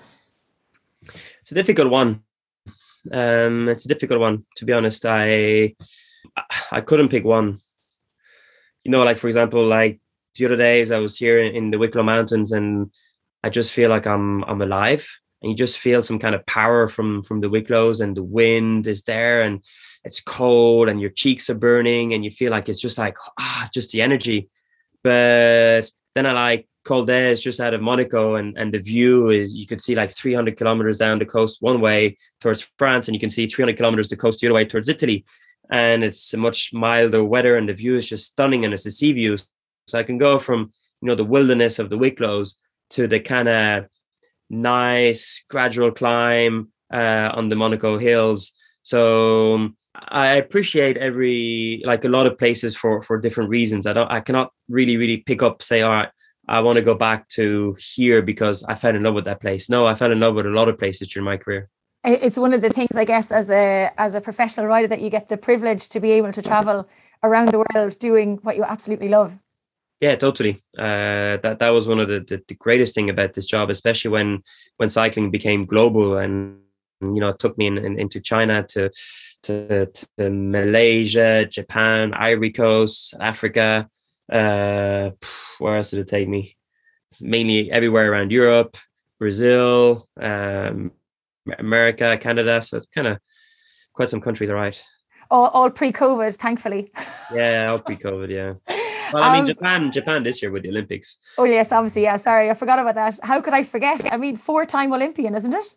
It's 1.41 1.51
a 1.51 1.55
difficult 1.55 1.89
one. 1.89 2.21
Um, 3.11 3.67
it's 3.67 3.85
a 3.85 3.89
difficult 3.89 4.19
one 4.19 4.45
to 4.57 4.65
be 4.65 4.73
honest. 4.73 5.05
I 5.05 5.75
I 6.71 6.81
couldn't 6.81 7.09
pick 7.09 7.25
one. 7.25 7.57
You 8.83 8.91
know, 8.91 9.03
like 9.03 9.17
for 9.17 9.27
example, 9.27 9.65
like 9.65 9.99
the 10.35 10.45
other 10.45 10.57
days 10.57 10.91
I 10.91 10.99
was 10.99 11.17
here 11.17 11.39
in 11.39 11.71
the 11.71 11.77
Wicklow 11.77 12.03
Mountains 12.03 12.51
and 12.51 12.91
I 13.43 13.49
just 13.49 13.71
feel 13.71 13.89
like 13.89 14.07
I'm 14.07 14.43
I'm 14.45 14.61
alive 14.61 15.20
and 15.41 15.49
you 15.49 15.55
just 15.55 15.79
feel 15.79 16.03
some 16.03 16.19
kind 16.19 16.35
of 16.35 16.45
power 16.45 16.87
from 16.87 17.23
from 17.23 17.41
the 17.41 17.49
Wicklows 17.49 18.01
and 18.01 18.15
the 18.15 18.23
wind 18.23 18.87
is 18.87 19.03
there 19.03 19.41
and 19.41 19.63
it's 20.03 20.21
cold 20.21 20.89
and 20.89 20.99
your 21.01 21.09
cheeks 21.09 21.49
are 21.49 21.55
burning 21.55 22.13
and 22.13 22.23
you 22.23 22.31
feel 22.31 22.51
like 22.51 22.69
it's 22.69 22.81
just 22.81 22.97
like 22.97 23.17
ah 23.39 23.69
just 23.73 23.91
the 23.91 24.01
energy. 24.01 24.49
But 25.03 25.89
then 26.15 26.25
I 26.25 26.31
like 26.33 26.67
d'Èze 26.85 27.41
just 27.41 27.59
out 27.59 27.73
of 27.73 27.81
Monaco 27.81 28.35
and 28.35 28.57
and 28.57 28.73
the 28.73 28.79
view 28.79 29.29
is 29.29 29.55
you 29.55 29.67
could 29.67 29.81
see 29.81 29.95
like 29.95 30.11
300 30.11 30.57
kilometers 30.57 30.97
down 30.97 31.19
the 31.19 31.25
coast 31.25 31.61
one 31.61 31.79
way 31.79 32.17
towards 32.39 32.67
France 32.77 33.07
and 33.07 33.15
you 33.15 33.19
can 33.19 33.29
see 33.29 33.47
300 33.47 33.77
kilometers 33.77 34.09
the 34.09 34.17
coast 34.17 34.41
the 34.41 34.47
other 34.47 34.55
way 34.55 34.65
towards 34.65 34.89
Italy 34.89 35.23
and 35.71 36.03
it's 36.03 36.33
a 36.33 36.37
much 36.37 36.73
milder 36.73 37.23
weather 37.23 37.55
and 37.55 37.69
the 37.69 37.73
view 37.73 37.97
is 37.97 38.09
just 38.09 38.25
stunning 38.31 38.65
and 38.65 38.73
it's 38.73 38.85
a 38.85 38.91
sea 38.91 39.13
view 39.13 39.37
so 39.87 39.99
I 39.99 40.03
can 40.03 40.17
go 40.17 40.39
from 40.39 40.71
you 41.01 41.07
know 41.07 41.15
the 41.15 41.25
wilderness 41.25 41.79
of 41.79 41.89
the 41.89 41.97
Wicklows 41.97 42.55
to 42.91 43.07
the 43.07 43.19
kind 43.19 43.47
of 43.47 43.85
nice 44.51 45.43
gradual 45.49 45.91
climb 45.91 46.69
uh, 46.93 47.31
on 47.33 47.49
the 47.49 47.55
Monaco 47.55 47.97
hills. 47.97 48.51
So 48.83 49.55
um, 49.55 49.77
I 49.93 50.35
appreciate 50.35 50.97
every 50.97 51.81
like 51.85 52.05
a 52.05 52.09
lot 52.09 52.27
of 52.27 52.37
places 52.37 52.75
for 52.75 53.01
for 53.01 53.17
different 53.19 53.49
reasons. 53.49 53.87
I 53.87 53.93
don't 53.93 54.11
I 54.11 54.19
cannot 54.19 54.51
really 54.69 54.97
really 54.97 55.17
pick 55.17 55.41
up 55.41 55.63
say 55.63 55.81
all 55.81 55.91
right 55.91 56.09
I 56.47 56.59
want 56.59 56.77
to 56.77 56.81
go 56.81 56.95
back 56.95 57.27
to 57.29 57.75
here 57.79 58.21
because 58.21 58.63
I 58.63 58.75
fell 58.75 58.95
in 58.95 59.03
love 59.03 59.13
with 59.13 59.25
that 59.25 59.41
place. 59.41 59.69
No, 59.69 59.85
I 59.85 59.95
fell 59.95 60.11
in 60.11 60.19
love 60.19 60.35
with 60.35 60.45
a 60.45 60.49
lot 60.49 60.67
of 60.67 60.77
places 60.77 61.07
during 61.07 61.25
my 61.25 61.37
career. 61.37 61.69
It's 62.03 62.37
one 62.37 62.53
of 62.53 62.61
the 62.61 62.69
things 62.69 62.95
I 62.95 63.05
guess 63.05 63.31
as 63.31 63.49
a 63.49 63.91
as 63.97 64.15
a 64.15 64.21
professional 64.21 64.65
rider 64.65 64.87
that 64.87 65.01
you 65.01 65.09
get 65.09 65.29
the 65.29 65.37
privilege 65.37 65.87
to 65.89 65.99
be 65.99 66.11
able 66.11 66.31
to 66.31 66.41
travel 66.41 66.89
around 67.23 67.51
the 67.51 67.63
world 67.73 67.97
doing 67.99 68.37
what 68.41 68.55
you 68.57 68.63
absolutely 68.63 69.09
love. 69.09 69.37
Yeah, 70.01 70.15
totally. 70.15 70.55
Uh, 70.75 71.37
that 71.43 71.57
that 71.59 71.69
was 71.69 71.87
one 71.87 71.99
of 71.99 72.07
the, 72.07 72.21
the, 72.21 72.41
the 72.47 72.55
greatest 72.55 72.95
thing 72.95 73.11
about 73.11 73.33
this 73.33 73.45
job, 73.45 73.69
especially 73.69 74.09
when 74.09 74.41
when 74.77 74.89
cycling 74.89 75.29
became 75.29 75.65
global 75.65 76.17
and 76.17 76.57
you 77.01 77.19
know 77.19 77.29
it 77.29 77.39
took 77.39 77.55
me 77.57 77.67
in, 77.67 77.77
in, 77.77 77.99
into 77.99 78.19
China 78.19 78.63
to, 78.69 78.89
to 79.43 79.85
to 79.85 80.29
Malaysia, 80.29 81.45
Japan, 81.45 82.15
Ivory 82.15 82.51
Coast, 82.51 83.13
Africa. 83.19 83.87
Uh, 84.31 85.11
where 85.59 85.77
else 85.77 85.91
did 85.91 85.99
it 85.99 86.07
take 86.07 86.27
me? 86.27 86.57
Mainly 87.19 87.69
everywhere 87.71 88.11
around 88.11 88.31
Europe, 88.31 88.77
Brazil, 89.19 90.07
um, 90.19 90.91
America, 91.59 92.17
Canada. 92.17 92.59
So 92.63 92.77
it's 92.77 92.87
kind 92.87 93.07
of 93.07 93.19
quite 93.93 94.09
some 94.09 94.21
countries, 94.21 94.49
all 94.49 94.55
right. 94.55 94.83
All, 95.29 95.47
all 95.49 95.69
pre-COVID, 95.69 96.35
thankfully. 96.37 96.91
Yeah, 97.33 97.67
all 97.69 97.79
pre-COVID. 97.85 98.29
Yeah. 98.29 98.75
Well, 99.13 99.23
I 99.23 99.33
mean, 99.33 99.41
um, 99.41 99.47
Japan, 99.47 99.91
Japan 99.91 100.23
this 100.23 100.41
year 100.41 100.51
with 100.51 100.63
the 100.63 100.69
Olympics. 100.69 101.17
Oh 101.37 101.43
yes, 101.43 101.71
obviously, 101.71 102.03
yeah. 102.03 102.17
Sorry, 102.17 102.49
I 102.49 102.53
forgot 102.53 102.79
about 102.79 102.95
that. 102.95 103.19
How 103.23 103.41
could 103.41 103.53
I 103.53 103.63
forget? 103.63 104.11
I 104.11 104.17
mean, 104.17 104.35
four-time 104.35 104.93
Olympian, 104.93 105.35
isn't 105.35 105.53
it? 105.53 105.75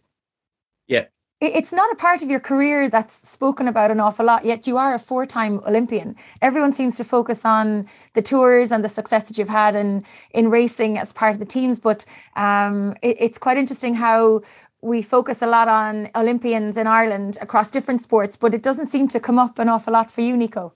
Yeah. 0.87 1.05
It's 1.41 1.73
not 1.73 1.93
a 1.93 1.97
part 1.97 2.23
of 2.23 2.31
your 2.31 2.41
career 2.41 2.89
that's 2.89 3.29
spoken 3.29 3.69
about 3.69 3.91
an 3.91 4.01
awful 4.01 4.25
lot, 4.25 4.45
yet 4.45 4.67
you 4.67 4.79
are 4.79 4.95
a 4.95 4.99
four-time 4.99 5.61
Olympian. 5.67 6.17
Everyone 6.41 6.73
seems 6.73 6.97
to 6.97 7.05
focus 7.05 7.45
on 7.45 7.87
the 8.15 8.23
tours 8.23 8.73
and 8.73 8.83
the 8.83 8.89
success 8.89 9.25
that 9.25 9.37
you've 9.37 9.49
had 9.49 9.75
in 9.75 10.05
in 10.31 10.49
racing 10.49 10.97
as 10.97 11.13
part 11.13 11.33
of 11.33 11.41
the 11.41 11.45
teams, 11.45 11.81
but 11.81 12.07
um, 12.37 12.95
it, 13.03 13.17
it's 13.21 13.39
quite 13.39 13.59
interesting 13.59 13.95
how 13.95 14.43
we 14.81 15.03
focus 15.03 15.43
a 15.43 15.47
lot 15.47 15.67
on 15.67 16.09
Olympians 16.15 16.77
in 16.77 16.87
Ireland 16.87 17.37
across 17.41 17.71
different 17.71 18.01
sports, 18.01 18.37
but 18.37 18.55
it 18.55 18.63
doesn't 18.63 18.87
seem 18.87 19.09
to 19.09 19.19
come 19.19 19.39
up 19.39 19.59
an 19.59 19.69
awful 19.69 19.93
lot 19.93 20.11
for 20.11 20.21
you, 20.21 20.37
Nico. 20.37 20.73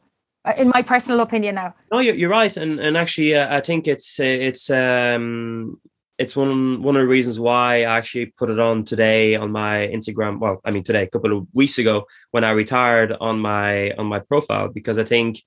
Uh, 0.49 0.55
in 0.57 0.69
my 0.69 0.81
personal 0.81 1.21
opinion 1.21 1.57
now. 1.57 1.75
No, 1.93 1.99
you're, 1.99 2.15
you're 2.15 2.31
right, 2.31 2.57
and 2.57 2.81
and 2.81 2.97
actually, 2.97 3.35
uh, 3.35 3.55
I 3.55 3.61
think 3.61 3.87
it's 3.87 4.19
uh, 4.19 4.25
it's 4.49 4.71
um 4.71 5.79
it's 6.17 6.35
one 6.35 6.83
one 6.83 6.97
of 6.97 7.03
the 7.03 7.07
reasons 7.07 7.39
why 7.39 7.81
I 7.81 7.99
actually 7.99 8.27
put 8.27 8.49
it 8.49 8.59
on 8.59 8.85
today 8.85 9.37
on 9.37 9.53
my 9.53 9.91
Instagram. 9.93 10.39
Well, 10.41 10.61
I 10.65 10.71
mean 10.71 10.85
today, 10.85 11.03
a 11.03 11.07
couple 11.07 11.37
of 11.37 11.47
weeks 11.53 11.77
ago 11.77 12.07
when 12.31 12.45
I 12.45 12.53
retired 12.53 13.13
on 13.21 13.41
my 13.41 13.91
on 13.93 14.07
my 14.07 14.21
profile 14.21 14.69
because 14.69 14.97
I 14.97 15.05
think 15.05 15.43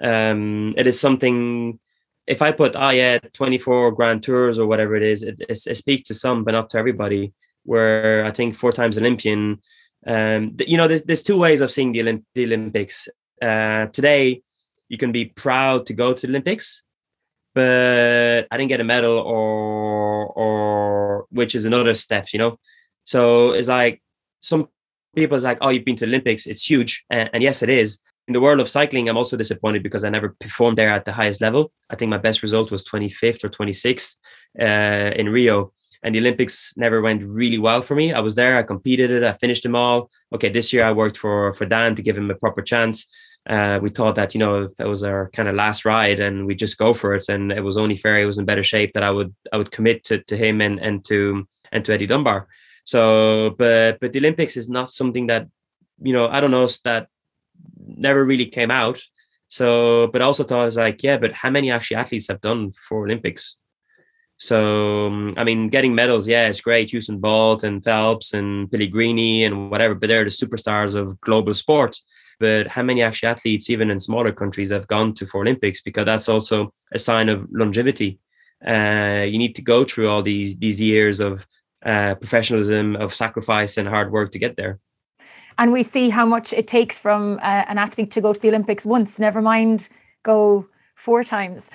um 0.00 0.74
it 0.76 0.86
is 0.86 1.00
something. 1.00 1.80
If 2.28 2.40
I 2.40 2.52
put 2.52 2.76
oh 2.76 2.90
yeah, 2.90 3.18
twenty 3.32 3.58
four 3.58 3.90
Grand 3.90 4.22
Tours 4.22 4.60
or 4.60 4.68
whatever 4.68 4.94
it 4.94 5.02
is, 5.02 5.24
it, 5.24 5.36
it, 5.48 5.66
it 5.66 5.76
speaks 5.76 6.06
to 6.08 6.14
some 6.14 6.44
but 6.44 6.52
not 6.52 6.70
to 6.70 6.78
everybody. 6.78 7.32
Where 7.64 8.24
I 8.24 8.30
think 8.30 8.54
four 8.54 8.72
times 8.72 8.98
Olympian. 8.98 9.60
Um, 10.06 10.54
you 10.66 10.76
know, 10.76 10.86
there's, 10.86 11.02
there's 11.02 11.22
two 11.22 11.38
ways 11.38 11.62
of 11.62 11.70
seeing 11.70 11.92
the, 11.92 12.00
Olymp- 12.00 12.24
the 12.34 12.44
Olympics 12.44 13.08
uh, 13.44 13.86
today 13.92 14.42
you 14.88 14.98
can 14.98 15.12
be 15.12 15.26
proud 15.26 15.86
to 15.86 15.92
go 15.92 16.12
to 16.12 16.26
the 16.26 16.32
Olympics, 16.32 16.82
but 17.54 18.46
I 18.50 18.56
didn't 18.56 18.68
get 18.68 18.80
a 18.80 18.84
medal 18.84 19.18
or 19.18 20.26
or 20.26 21.26
which 21.30 21.54
is 21.54 21.64
another 21.64 21.94
step, 21.94 22.32
you 22.32 22.38
know. 22.38 22.58
So 23.04 23.52
it's 23.52 23.68
like 23.68 24.02
some 24.40 24.68
people 25.14 25.36
is 25.36 25.44
like, 25.44 25.58
oh, 25.60 25.70
you've 25.70 25.84
been 25.84 25.96
to 25.96 26.06
Olympics, 26.06 26.46
it's 26.46 26.68
huge, 26.68 27.04
and, 27.10 27.30
and 27.32 27.42
yes, 27.42 27.62
it 27.62 27.70
is. 27.70 27.98
In 28.26 28.32
the 28.32 28.40
world 28.40 28.60
of 28.60 28.70
cycling, 28.70 29.08
I'm 29.08 29.18
also 29.18 29.36
disappointed 29.36 29.82
because 29.82 30.02
I 30.02 30.08
never 30.08 30.34
performed 30.40 30.78
there 30.78 30.90
at 30.90 31.04
the 31.04 31.12
highest 31.12 31.42
level. 31.42 31.72
I 31.90 31.96
think 31.96 32.08
my 32.08 32.16
best 32.26 32.42
result 32.42 32.70
was 32.72 32.82
25th 32.86 33.44
or 33.44 33.50
26th 33.50 34.16
uh, 34.58 35.12
in 35.14 35.28
Rio 35.28 35.74
and 36.04 36.14
the 36.14 36.18
Olympics 36.18 36.72
never 36.76 37.00
went 37.00 37.24
really 37.24 37.58
well 37.58 37.80
for 37.80 37.94
me. 37.96 38.12
I 38.12 38.20
was 38.20 38.34
there, 38.34 38.58
I 38.58 38.62
competed 38.62 39.10
it, 39.10 39.24
I 39.24 39.32
finished 39.32 39.62
them 39.62 39.74
all. 39.74 40.10
Okay, 40.34 40.50
this 40.50 40.72
year 40.72 40.84
I 40.84 40.92
worked 40.92 41.16
for 41.16 41.54
for 41.54 41.64
Dan 41.64 41.96
to 41.96 42.02
give 42.02 42.16
him 42.16 42.30
a 42.30 42.34
proper 42.34 42.62
chance. 42.62 43.08
Uh, 43.48 43.78
we 43.82 43.90
thought 43.90 44.14
that 44.14 44.34
you 44.34 44.38
know 44.38 44.66
that 44.78 44.86
was 44.86 45.04
our 45.04 45.28
kind 45.30 45.48
of 45.48 45.54
last 45.54 45.84
ride, 45.84 46.20
and 46.20 46.46
we 46.46 46.54
just 46.54 46.78
go 46.78 46.94
for 46.94 47.14
it. 47.14 47.26
And 47.28 47.52
it 47.52 47.60
was 47.60 47.76
only 47.76 47.96
fair 47.96 48.18
he 48.18 48.24
was 48.24 48.38
in 48.38 48.44
better 48.44 48.64
shape 48.64 48.92
that 48.94 49.02
I 49.02 49.10
would 49.10 49.34
I 49.52 49.58
would 49.58 49.70
commit 49.70 50.04
to 50.04 50.18
to 50.24 50.36
him 50.36 50.60
and 50.60 50.80
and 50.80 51.04
to 51.06 51.46
and 51.70 51.84
to 51.84 51.92
Eddie 51.92 52.06
Dunbar. 52.06 52.48
So, 52.84 53.50
but 53.58 54.00
but 54.00 54.12
the 54.12 54.18
Olympics 54.18 54.56
is 54.56 54.68
not 54.68 54.90
something 54.90 55.26
that 55.26 55.48
you 56.02 56.12
know 56.12 56.28
I 56.28 56.40
don't 56.40 56.50
know 56.50 56.68
that 56.84 57.08
never 57.86 58.24
really 58.24 58.46
came 58.46 58.70
out. 58.70 59.00
So, 59.48 60.08
but 60.08 60.22
also 60.22 60.42
thought 60.42 60.62
I 60.62 60.64
was 60.64 60.76
like, 60.76 61.02
yeah, 61.02 61.18
but 61.18 61.32
how 61.32 61.50
many 61.50 61.70
actually 61.70 61.98
athletes 61.98 62.28
have 62.28 62.40
done 62.40 62.72
for 62.72 63.04
Olympics? 63.04 63.56
So, 64.36 65.06
um, 65.06 65.34
I 65.36 65.44
mean, 65.44 65.68
getting 65.68 65.94
medals, 65.94 66.26
yeah, 66.26 66.48
it's 66.48 66.60
great. 66.60 66.90
Usain 66.90 67.20
Bolt 67.20 67.62
and 67.62 67.84
Phelps 67.84 68.34
and 68.34 68.70
Pellegrini 68.70 69.44
and 69.44 69.70
whatever, 69.70 69.94
but 69.94 70.08
they're 70.08 70.24
the 70.24 70.30
superstars 70.30 70.96
of 70.96 71.20
global 71.20 71.54
sport. 71.54 71.96
But 72.38 72.68
how 72.68 72.82
many 72.82 73.02
actually 73.02 73.28
athletes, 73.28 73.70
even 73.70 73.90
in 73.90 74.00
smaller 74.00 74.32
countries, 74.32 74.70
have 74.70 74.86
gone 74.86 75.14
to 75.14 75.26
four 75.26 75.42
Olympics? 75.42 75.80
Because 75.80 76.04
that's 76.04 76.28
also 76.28 76.72
a 76.92 76.98
sign 76.98 77.28
of 77.28 77.46
longevity. 77.50 78.18
Uh, 78.66 79.26
you 79.28 79.38
need 79.38 79.54
to 79.56 79.62
go 79.62 79.84
through 79.84 80.08
all 80.08 80.22
these 80.22 80.56
these 80.56 80.80
years 80.80 81.20
of 81.20 81.46
uh, 81.84 82.14
professionalism, 82.14 82.96
of 82.96 83.14
sacrifice 83.14 83.76
and 83.76 83.88
hard 83.88 84.10
work 84.10 84.30
to 84.32 84.38
get 84.38 84.56
there. 84.56 84.78
And 85.58 85.72
we 85.72 85.82
see 85.82 86.10
how 86.10 86.26
much 86.26 86.52
it 86.52 86.66
takes 86.66 86.98
from 86.98 87.38
uh, 87.42 87.64
an 87.68 87.78
athlete 87.78 88.10
to 88.12 88.20
go 88.20 88.32
to 88.32 88.40
the 88.40 88.48
Olympics 88.48 88.84
once, 88.84 89.20
never 89.20 89.40
mind 89.40 89.88
go 90.22 90.66
four 90.94 91.22
times. 91.22 91.70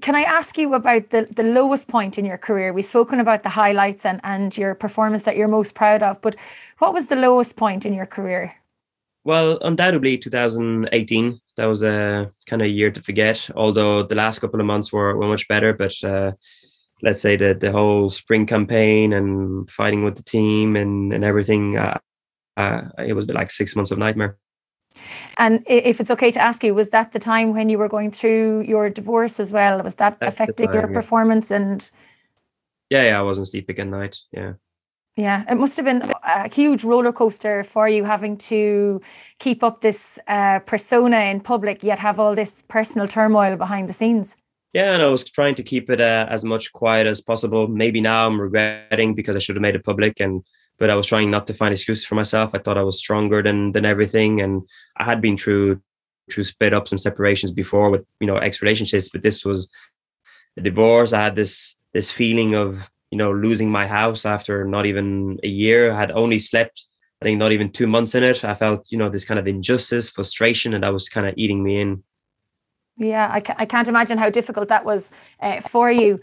Can 0.00 0.14
I 0.14 0.22
ask 0.22 0.56
you 0.56 0.74
about 0.74 1.10
the, 1.10 1.28
the 1.36 1.42
lowest 1.42 1.88
point 1.88 2.18
in 2.18 2.24
your 2.24 2.38
career? 2.38 2.72
We've 2.72 2.84
spoken 2.84 3.20
about 3.20 3.42
the 3.42 3.48
highlights 3.48 4.06
and, 4.06 4.20
and 4.24 4.56
your 4.56 4.74
performance 4.74 5.24
that 5.24 5.36
you're 5.36 5.48
most 5.48 5.74
proud 5.74 6.02
of, 6.02 6.20
but 6.22 6.36
what 6.78 6.94
was 6.94 7.08
the 7.08 7.16
lowest 7.16 7.56
point 7.56 7.84
in 7.84 7.92
your 7.92 8.06
career? 8.06 8.54
Well, 9.24 9.58
undoubtedly 9.62 10.18
2018. 10.18 11.40
That 11.56 11.66
was 11.66 11.82
a 11.82 12.30
kind 12.46 12.62
of 12.62 12.68
year 12.68 12.90
to 12.90 13.02
forget, 13.02 13.48
although 13.54 14.02
the 14.02 14.14
last 14.14 14.40
couple 14.40 14.58
of 14.58 14.66
months 14.66 14.92
were, 14.92 15.16
were 15.16 15.28
much 15.28 15.46
better. 15.48 15.72
But 15.72 15.92
uh, 16.02 16.32
let's 17.02 17.22
say 17.22 17.36
the, 17.36 17.54
the 17.54 17.70
whole 17.70 18.10
spring 18.10 18.46
campaign 18.46 19.12
and 19.12 19.70
fighting 19.70 20.04
with 20.04 20.16
the 20.16 20.22
team 20.22 20.76
and, 20.76 21.12
and 21.12 21.24
everything, 21.24 21.76
uh, 21.76 21.98
uh, 22.56 22.82
it 22.98 23.12
was 23.12 23.26
like 23.28 23.50
six 23.50 23.76
months 23.76 23.90
of 23.90 23.98
nightmare. 23.98 24.38
And 25.38 25.62
if 25.66 26.00
it's 26.00 26.10
okay 26.10 26.30
to 26.32 26.40
ask 26.40 26.62
you, 26.64 26.74
was 26.74 26.90
that 26.90 27.12
the 27.12 27.18
time 27.18 27.52
when 27.52 27.68
you 27.68 27.78
were 27.78 27.88
going 27.88 28.10
through 28.10 28.62
your 28.62 28.90
divorce 28.90 29.40
as 29.40 29.52
well? 29.52 29.82
Was 29.82 29.94
that 29.96 30.18
That's 30.20 30.34
affecting 30.34 30.66
time, 30.66 30.74
your 30.74 30.88
yeah. 30.88 30.94
performance? 30.94 31.50
And 31.50 31.90
yeah, 32.90 33.04
yeah, 33.04 33.18
I 33.18 33.22
wasn't 33.22 33.48
sleeping 33.48 33.78
at 33.78 33.86
night. 33.86 34.18
Yeah. 34.32 34.54
Yeah, 35.16 35.44
it 35.50 35.56
must 35.56 35.76
have 35.76 35.84
been 35.84 36.10
a 36.22 36.52
huge 36.52 36.84
roller 36.84 37.12
coaster 37.12 37.64
for 37.64 37.86
you 37.86 38.04
having 38.04 38.38
to 38.38 39.00
keep 39.38 39.62
up 39.62 39.82
this 39.82 40.18
uh, 40.26 40.60
persona 40.60 41.18
in 41.20 41.40
public, 41.40 41.82
yet 41.82 41.98
have 41.98 42.18
all 42.18 42.34
this 42.34 42.62
personal 42.68 43.06
turmoil 43.06 43.56
behind 43.56 43.88
the 43.88 43.92
scenes. 43.92 44.36
Yeah, 44.72 44.94
and 44.94 45.02
I 45.02 45.08
was 45.08 45.24
trying 45.24 45.54
to 45.56 45.62
keep 45.62 45.90
it 45.90 46.00
uh, 46.00 46.26
as 46.30 46.44
much 46.44 46.72
quiet 46.72 47.06
as 47.06 47.20
possible. 47.20 47.68
Maybe 47.68 48.00
now 48.00 48.26
I'm 48.26 48.40
regretting 48.40 49.14
because 49.14 49.36
I 49.36 49.38
should 49.38 49.56
have 49.56 49.62
made 49.62 49.74
it 49.74 49.84
public 49.84 50.18
and 50.18 50.42
but 50.78 50.90
I 50.90 50.94
was 50.94 51.06
trying 51.06 51.30
not 51.30 51.46
to 51.46 51.54
find 51.54 51.72
excuses 51.72 52.04
for 52.04 52.16
myself. 52.16 52.54
I 52.54 52.58
thought 52.58 52.78
I 52.78 52.82
was 52.82 52.98
stronger 52.98 53.42
than 53.42 53.72
than 53.72 53.84
everything, 53.84 54.40
and 54.40 54.66
I 54.96 55.04
had 55.04 55.20
been 55.20 55.36
through 55.36 55.80
through 56.30 56.44
split 56.44 56.72
ups 56.72 56.90
and 56.90 57.00
separations 57.00 57.52
before 57.52 57.90
with 57.90 58.04
you 58.18 58.26
know 58.26 58.36
ex 58.36 58.62
relationships, 58.62 59.08
but 59.08 59.22
this 59.22 59.44
was 59.44 59.70
a 60.56 60.60
divorce. 60.60 61.12
I 61.12 61.20
had 61.20 61.36
this 61.36 61.76
this 61.92 62.10
feeling 62.10 62.54
of 62.54 62.90
you 63.12 63.18
know 63.18 63.32
losing 63.32 63.70
my 63.70 63.86
house 63.86 64.26
after 64.26 64.64
not 64.64 64.86
even 64.86 65.38
a 65.44 65.48
year. 65.48 65.92
I 65.92 65.98
had 65.98 66.10
only 66.10 66.40
slept 66.40 66.86
I 67.22 67.24
think 67.24 67.38
not 67.38 67.52
even 67.52 67.70
two 67.70 67.86
months 67.86 68.16
in 68.16 68.24
it, 68.24 68.42
I 68.44 68.56
felt, 68.56 68.84
you 68.90 68.98
know, 68.98 69.08
this 69.08 69.24
kind 69.24 69.38
of 69.38 69.46
injustice, 69.46 70.10
frustration, 70.10 70.74
and 70.74 70.82
that 70.82 70.92
was 70.92 71.08
kind 71.08 71.24
of 71.24 71.34
eating 71.36 71.62
me 71.62 71.80
in. 71.80 72.02
Yeah, 72.96 73.28
I, 73.30 73.40
ca- 73.40 73.54
I 73.58 73.64
can't 73.64 73.86
imagine 73.86 74.18
how 74.18 74.28
difficult 74.28 74.66
that 74.70 74.84
was 74.84 75.08
uh, 75.38 75.60
for 75.60 75.88
you. 75.92 76.18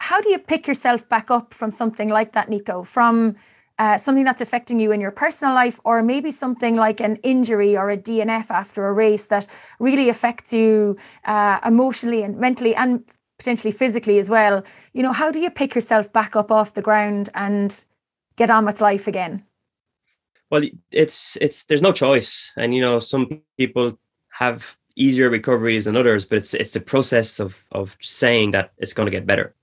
How 0.00 0.20
do 0.20 0.30
you 0.30 0.40
pick 0.40 0.66
yourself 0.66 1.08
back 1.08 1.30
up 1.30 1.54
from 1.54 1.70
something 1.70 2.08
like 2.08 2.32
that, 2.32 2.48
Nico? 2.48 2.82
From 2.82 3.36
uh, 3.78 3.96
something 3.96 4.24
that's 4.24 4.40
affecting 4.40 4.80
you 4.80 4.90
in 4.90 5.00
your 5.00 5.12
personal 5.12 5.54
life, 5.54 5.78
or 5.84 6.02
maybe 6.02 6.32
something 6.32 6.74
like 6.74 6.98
an 6.98 7.16
injury 7.22 7.76
or 7.76 7.88
a 7.88 7.96
DNF 7.96 8.50
after 8.50 8.88
a 8.88 8.92
race 8.92 9.26
that 9.26 9.46
really 9.78 10.08
affects 10.08 10.52
you 10.52 10.96
uh, 11.24 11.60
emotionally 11.64 12.24
and 12.24 12.36
mentally 12.36 12.74
and 12.74 13.04
potentially 13.42 13.72
physically 13.72 14.20
as 14.20 14.30
well. 14.30 14.62
You 14.92 15.02
know, 15.02 15.12
how 15.12 15.32
do 15.32 15.40
you 15.40 15.50
pick 15.50 15.74
yourself 15.74 16.12
back 16.12 16.36
up 16.36 16.52
off 16.52 16.74
the 16.74 16.82
ground 16.82 17.28
and 17.34 17.84
get 18.36 18.50
on 18.50 18.64
with 18.64 18.80
life 18.80 19.08
again? 19.08 19.44
Well, 20.50 20.62
it's 20.92 21.36
it's 21.40 21.64
there's 21.64 21.82
no 21.82 21.92
choice, 21.92 22.52
and 22.56 22.74
you 22.74 22.80
know 22.80 23.00
some 23.00 23.42
people 23.58 23.98
have 24.30 24.76
easier 24.94 25.28
recoveries 25.30 25.86
than 25.86 25.96
others, 25.96 26.24
but 26.24 26.38
it's 26.38 26.54
it's 26.54 26.74
the 26.74 26.80
process 26.80 27.40
of 27.40 27.66
of 27.72 27.96
saying 28.00 28.52
that 28.52 28.72
it's 28.78 28.92
going 28.92 29.06
to 29.06 29.16
get 29.18 29.26
better. 29.26 29.54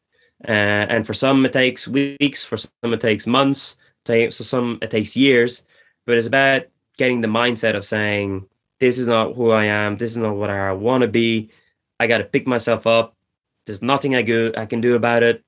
Uh, 0.48 0.86
and 0.94 1.06
for 1.06 1.14
some 1.14 1.46
it 1.46 1.54
takes 1.54 1.88
weeks, 1.88 2.44
for 2.44 2.58
some 2.58 2.94
it 2.94 3.02
takes 3.02 3.28
months, 3.28 3.78
so 4.06 4.30
some 4.30 4.80
it 4.82 4.92
takes 4.92 5.16
years. 5.16 5.64
But 6.06 6.18
it's 6.18 6.28
about 6.28 6.64
getting 6.98 7.22
the 7.22 7.28
mindset 7.28 7.76
of 7.76 7.86
saying 7.86 8.46
this 8.80 8.98
is 8.98 9.08
not 9.08 9.36
who 9.36 9.52
I 9.52 9.66
am, 9.66 9.98
this 9.98 10.12
is 10.12 10.18
not 10.18 10.36
what 10.36 10.50
I 10.50 10.74
want 10.74 11.04
to 11.04 11.08
be. 11.08 11.52
I 12.00 12.08
got 12.08 12.18
to 12.18 12.24
pick 12.24 12.48
myself 12.48 12.88
up. 12.88 13.16
There's 13.70 13.84
nothing 13.84 14.16
I 14.16 14.24
go 14.24 14.52
I 14.58 14.66
can 14.66 14.82
do 14.82 14.96
about 14.96 15.22
it. 15.22 15.44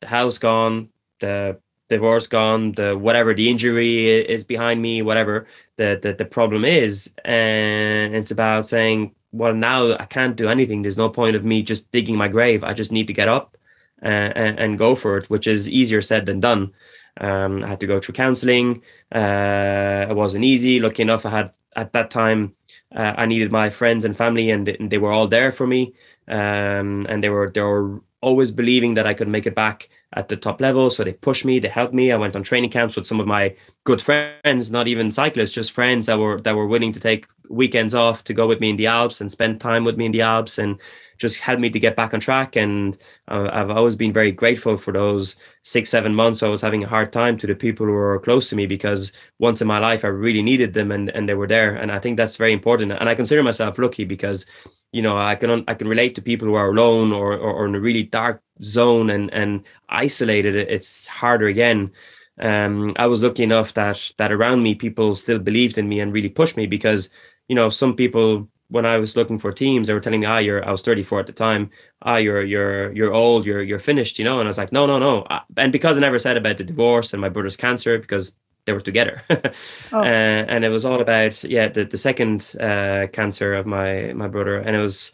The 0.00 0.06
house 0.06 0.36
gone, 0.36 0.90
the 1.20 1.58
divorce 1.88 2.26
gone, 2.26 2.72
the 2.72 2.98
whatever 2.98 3.32
the 3.32 3.48
injury 3.48 4.08
is 4.08 4.44
behind 4.44 4.82
me, 4.82 5.00
whatever 5.00 5.46
the, 5.78 5.98
the 6.02 6.12
the 6.12 6.26
problem 6.26 6.66
is, 6.66 7.14
and 7.24 8.14
it's 8.14 8.30
about 8.30 8.68
saying, 8.68 9.14
well, 9.32 9.54
now 9.54 9.94
I 9.94 10.04
can't 10.04 10.36
do 10.36 10.50
anything. 10.50 10.82
There's 10.82 10.98
no 10.98 11.08
point 11.08 11.34
of 11.34 11.46
me 11.46 11.62
just 11.62 11.90
digging 11.92 12.18
my 12.18 12.28
grave. 12.28 12.62
I 12.62 12.74
just 12.74 12.92
need 12.92 13.06
to 13.06 13.14
get 13.14 13.28
up 13.28 13.56
and, 14.02 14.36
and, 14.36 14.58
and 14.58 14.78
go 14.78 14.94
for 14.94 15.16
it, 15.16 15.30
which 15.30 15.46
is 15.46 15.66
easier 15.66 16.02
said 16.02 16.26
than 16.26 16.40
done. 16.40 16.72
Um, 17.20 17.64
I 17.64 17.68
had 17.68 17.80
to 17.80 17.86
go 17.86 18.00
through 18.00 18.16
counseling. 18.16 18.82
Uh, 19.14 20.08
it 20.10 20.14
wasn't 20.14 20.44
easy. 20.44 20.78
Lucky 20.78 21.02
enough, 21.02 21.24
I 21.24 21.30
had 21.30 21.52
at 21.74 21.94
that 21.94 22.10
time 22.10 22.54
uh, 22.94 23.14
I 23.16 23.24
needed 23.24 23.50
my 23.50 23.70
friends 23.70 24.04
and 24.04 24.14
family, 24.14 24.50
and, 24.50 24.68
and 24.68 24.90
they 24.90 24.98
were 24.98 25.12
all 25.12 25.28
there 25.28 25.52
for 25.52 25.66
me. 25.66 25.94
Um, 26.28 27.06
and 27.08 27.22
they 27.22 27.28
were 27.28 27.50
they 27.50 27.62
were 27.62 28.00
always 28.22 28.52
believing 28.52 28.94
that 28.94 29.06
I 29.06 29.14
could 29.14 29.28
make 29.28 29.46
it 29.46 29.54
back 29.54 29.88
at 30.14 30.28
the 30.28 30.36
top 30.36 30.60
level. 30.60 30.88
So 30.90 31.02
they 31.02 31.12
pushed 31.12 31.44
me, 31.44 31.58
they 31.58 31.68
helped 31.68 31.92
me. 31.92 32.12
I 32.12 32.16
went 32.16 32.36
on 32.36 32.42
training 32.42 32.70
camps 32.70 32.94
with 32.96 33.06
some 33.06 33.20
of 33.20 33.26
my 33.26 33.54
good 33.84 34.00
friends, 34.00 34.70
not 34.70 34.86
even 34.88 35.10
cyclists, 35.10 35.52
just 35.52 35.72
friends 35.72 36.06
that 36.06 36.18
were 36.18 36.40
that 36.42 36.56
were 36.56 36.68
willing 36.68 36.92
to 36.92 37.00
take 37.00 37.26
weekends 37.48 37.94
off 37.94 38.24
to 38.24 38.32
go 38.32 38.46
with 38.46 38.60
me 38.60 38.70
in 38.70 38.76
the 38.76 38.86
Alps 38.86 39.20
and 39.20 39.30
spend 39.30 39.60
time 39.60 39.84
with 39.84 39.96
me 39.96 40.06
in 40.06 40.12
the 40.12 40.22
Alps 40.22 40.58
and 40.58 40.80
just 41.18 41.40
helped 41.40 41.60
me 41.60 41.70
to 41.70 41.78
get 41.78 41.96
back 41.96 42.14
on 42.14 42.20
track. 42.20 42.56
And 42.56 42.96
uh, 43.28 43.48
I've 43.52 43.70
always 43.70 43.96
been 43.96 44.12
very 44.12 44.32
grateful 44.32 44.76
for 44.76 44.92
those 44.92 45.36
six, 45.62 45.90
seven 45.90 46.14
months 46.14 46.42
I 46.42 46.48
was 46.48 46.60
having 46.60 46.84
a 46.84 46.88
hard 46.88 47.12
time 47.12 47.36
to 47.38 47.46
the 47.46 47.54
people 47.54 47.86
who 47.86 47.92
were 47.92 48.18
close 48.20 48.48
to 48.50 48.56
me 48.56 48.66
because 48.66 49.12
once 49.38 49.60
in 49.60 49.66
my 49.66 49.78
life 49.78 50.04
I 50.04 50.08
really 50.08 50.42
needed 50.42 50.74
them 50.74 50.90
and, 50.90 51.10
and 51.10 51.28
they 51.28 51.34
were 51.34 51.46
there. 51.46 51.74
And 51.74 51.92
I 51.92 51.98
think 51.98 52.16
that's 52.16 52.36
very 52.36 52.52
important. 52.52 52.92
And 52.92 53.08
I 53.08 53.14
consider 53.14 53.42
myself 53.42 53.78
lucky 53.78 54.04
because 54.04 54.46
you 54.92 55.02
know 55.02 55.16
i 55.18 55.34
can 55.34 55.64
i 55.68 55.74
can 55.74 55.88
relate 55.88 56.14
to 56.14 56.22
people 56.22 56.46
who 56.46 56.54
are 56.54 56.70
alone 56.70 57.12
or, 57.12 57.32
or, 57.32 57.52
or 57.52 57.66
in 57.66 57.74
a 57.74 57.80
really 57.80 58.02
dark 58.02 58.42
zone 58.62 59.10
and 59.10 59.32
and 59.32 59.64
isolated 59.88 60.54
it's 60.56 61.06
harder 61.08 61.46
again. 61.48 61.90
Um 62.38 62.92
i 62.96 63.06
was 63.06 63.20
lucky 63.20 63.42
enough 63.42 63.74
that 63.74 64.12
that 64.18 64.32
around 64.32 64.62
me 64.62 64.74
people 64.74 65.14
still 65.14 65.38
believed 65.38 65.78
in 65.78 65.88
me 65.88 66.00
and 66.00 66.12
really 66.12 66.28
pushed 66.28 66.56
me 66.56 66.66
because 66.66 67.10
you 67.48 67.54
know 67.56 67.68
some 67.68 67.94
people 67.96 68.48
when 68.68 68.86
i 68.86 68.96
was 68.98 69.16
looking 69.16 69.38
for 69.38 69.52
teams 69.52 69.86
they 69.86 69.94
were 69.94 70.00
telling 70.00 70.20
me 70.20 70.26
ah 70.26 70.38
you're 70.38 70.66
i 70.66 70.70
was 70.70 70.82
34 70.82 71.20
at 71.20 71.26
the 71.26 71.32
time. 71.32 71.70
Ah 72.02 72.16
you're 72.16 72.42
you're 72.42 72.92
you're 72.92 73.12
old. 73.12 73.44
You're 73.46 73.62
you're 73.62 73.78
finished 73.78 74.18
you 74.18 74.24
know? 74.24 74.38
And 74.40 74.46
i 74.46 74.50
was 74.50 74.58
like 74.58 74.72
no 74.72 74.86
no 74.86 74.98
no. 74.98 75.26
And 75.56 75.72
because 75.72 75.96
i 75.96 76.00
never 76.00 76.18
said 76.18 76.36
about 76.36 76.58
the 76.58 76.64
divorce 76.64 77.12
and 77.12 77.20
my 77.20 77.28
brother's 77.28 77.56
cancer 77.56 77.98
because 77.98 78.34
they 78.64 78.72
were 78.72 78.80
together. 78.80 79.22
Oh. 79.94 79.98
uh, 80.00 80.04
and 80.48 80.64
it 80.64 80.70
was 80.70 80.86
all 80.86 81.02
about 81.02 81.44
yeah 81.44 81.68
the, 81.68 81.84
the 81.84 81.98
second 81.98 82.56
uh, 82.58 83.06
cancer 83.12 83.52
of 83.54 83.66
my 83.66 84.12
my 84.14 84.26
brother. 84.28 84.56
And 84.58 84.74
it 84.74 84.80
was 84.80 85.12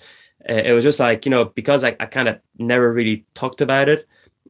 uh, 0.48 0.52
it 0.52 0.72
was 0.72 0.84
just 0.84 1.00
like 1.00 1.24
you 1.24 1.30
know 1.30 1.46
because 1.46 1.82
i, 1.82 1.96
I 1.98 2.06
kind 2.06 2.28
of 2.28 2.38
never 2.58 2.92
really 2.92 3.26
talked 3.34 3.60
about 3.60 3.88
it 3.88 4.06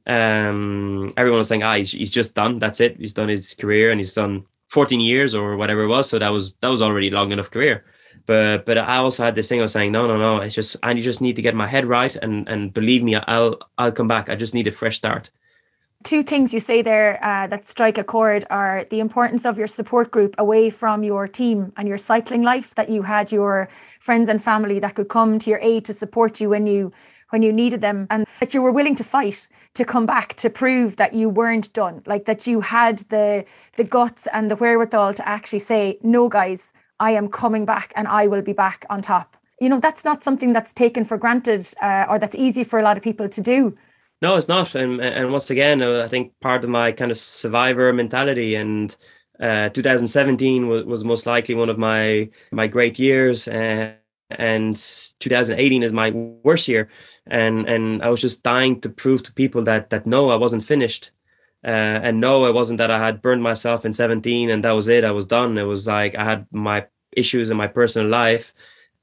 um 0.07 1.11
everyone 1.17 1.39
was 1.39 1.49
saying 1.49 1.63
ah 1.63 1.75
he's, 1.75 1.93
he's 1.93 2.11
just 2.11 2.35
done. 2.35 2.59
That's 2.59 2.81
it. 2.81 2.97
He's 2.99 3.15
done 3.15 3.29
his 3.29 3.55
career 3.55 3.91
and 3.91 4.01
he's 4.01 4.15
done 4.15 4.45
14 4.69 5.01
years 5.01 5.35
or 5.35 5.57
whatever 5.57 5.83
it 5.83 5.89
was. 5.89 6.09
So 6.09 6.19
that 6.19 6.29
was 6.31 6.55
that 6.61 6.69
was 6.69 6.83
already 6.83 7.11
long 7.11 7.33
enough 7.33 7.51
career. 7.51 7.85
But 8.27 8.67
but 8.67 8.77
i 8.79 8.97
also 8.97 9.23
had 9.25 9.35
this 9.35 9.49
thing 9.49 9.61
of 9.63 9.71
saying 9.71 9.93
no 9.93 10.07
no 10.07 10.17
no. 10.19 10.43
It's 10.43 10.55
just 10.55 10.77
i 10.83 10.93
just 10.95 11.21
need 11.21 11.37
to 11.37 11.43
get 11.43 11.55
my 11.55 11.67
head 11.67 11.87
right 11.87 12.15
and 12.17 12.49
and 12.49 12.73
believe 12.75 13.03
me 13.03 13.17
i'll 13.17 13.59
i'll 13.79 13.93
come 13.93 14.09
back. 14.09 14.29
I 14.29 14.35
just 14.37 14.55
need 14.55 14.67
a 14.67 14.73
fresh 14.73 14.97
start 14.99 15.31
two 16.05 16.23
things 16.23 16.55
you 16.55 16.61
say 16.61 16.81
there 16.81 17.19
uh, 17.25 17.47
that 17.49 17.67
strike 17.67 17.99
a 17.99 18.05
chord 18.05 18.45
are 18.51 18.85
the 18.91 19.01
importance 19.01 19.45
of 19.45 19.59
your 19.59 19.67
support 19.67 20.11
group 20.11 20.35
away 20.39 20.71
from 20.71 21.03
your 21.03 21.27
team 21.27 21.73
and 21.77 21.89
your 21.89 21.99
cycling 21.99 22.43
life 22.43 22.75
that 22.77 22.89
you 22.89 23.03
had 23.03 23.33
your 23.33 23.69
friends 23.99 24.29
and 24.29 24.43
family 24.43 24.79
that 24.79 24.95
could 24.95 25.09
come 25.09 25.39
to 25.39 25.51
your 25.51 25.59
aid 25.61 25.85
to 25.85 25.93
support 25.93 26.41
you 26.41 26.49
when 26.51 26.67
you 26.67 26.93
when 27.31 27.43
you 27.43 27.53
needed 27.53 27.81
them 27.81 28.07
and 28.11 28.27
that 28.41 28.55
you 28.55 28.63
were 28.63 28.73
willing 28.73 28.95
to 28.95 29.05
fight 29.05 29.49
to 29.75 29.85
come 29.85 30.07
back 30.07 30.35
to 30.35 30.49
prove 30.49 30.97
that 30.97 31.15
you 31.15 31.29
weren't 31.29 31.73
done 31.73 32.01
like 32.07 32.25
that 32.27 32.47
you 32.47 32.61
had 32.61 32.99
the 33.11 33.45
the 33.77 33.85
guts 33.85 34.29
and 34.33 34.51
the 34.51 34.57
wherewithal 34.57 35.13
to 35.13 35.29
actually 35.29 35.59
say 35.59 35.99
no 36.03 36.29
guys 36.29 36.73
i 37.01 37.11
am 37.11 37.29
coming 37.29 37.65
back 37.65 37.93
and 37.97 38.07
i 38.09 38.27
will 38.27 38.43
be 38.43 38.53
back 38.53 38.87
on 38.89 39.03
top. 39.03 39.37
You 39.61 39.69
know 39.69 39.81
that's 39.81 40.05
not 40.05 40.23
something 40.23 40.53
that's 40.53 40.73
taken 40.73 41.05
for 41.05 41.19
granted 41.19 41.69
uh, 41.83 42.07
or 42.09 42.21
that's 42.21 42.37
easy 42.37 42.63
for 42.63 42.79
a 42.79 42.83
lot 42.83 42.97
of 42.97 43.03
people 43.03 43.29
to 43.29 43.41
do 43.41 43.77
no, 44.23 44.37
it's 44.37 44.49
not. 44.49 44.75
And 44.75 45.01
and 45.01 45.33
once 45.33 45.51
again, 45.51 45.83
uh, 45.83 46.03
I 46.05 46.09
think 46.09 46.33
part 46.41 46.65
of 46.65 46.71
my 46.71 46.93
kind 46.93 47.11
of 47.11 47.19
survivor 47.19 47.93
mentality 47.93 48.55
and 48.55 48.95
uh, 49.41 49.69
2017 49.71 50.69
was, 50.69 50.85
was 50.85 51.05
most 51.05 51.27
likely 51.27 51.55
one 51.55 51.69
of 51.69 51.79
my 51.79 52.29
my 52.51 52.67
great 52.67 52.99
years, 52.99 53.47
uh, 53.49 53.93
and 54.31 54.77
2018 55.21 55.83
is 55.83 55.93
my 55.93 56.11
worst 56.11 56.69
year, 56.69 56.89
and 57.27 57.69
and 57.69 58.03
I 58.03 58.09
was 58.11 58.21
just 58.21 58.43
dying 58.43 58.81
to 58.81 58.89
prove 58.89 59.23
to 59.25 59.33
people 59.33 59.63
that 59.65 59.91
that 59.91 60.07
no, 60.07 60.31
I 60.31 60.37
wasn't 60.37 60.65
finished, 60.65 61.13
uh, 61.65 61.69
and 62.03 62.21
no, 62.21 62.47
it 62.47 62.55
wasn't 62.55 62.79
that 62.79 62.91
I 62.91 62.99
had 62.99 63.23
burned 63.23 63.43
myself 63.43 63.85
in 63.85 63.95
17 63.95 64.51
and 64.51 64.65
that 64.65 64.73
was 64.73 64.89
it. 64.89 65.05
I 65.05 65.13
was 65.13 65.27
done. 65.27 65.59
It 65.59 65.65
was 65.65 65.87
like 65.87 66.17
I 66.17 66.25
had 66.25 66.47
my 66.53 66.87
issues 67.13 67.51
in 67.51 67.57
my 67.57 67.67
personal 67.67 68.09
life 68.09 68.53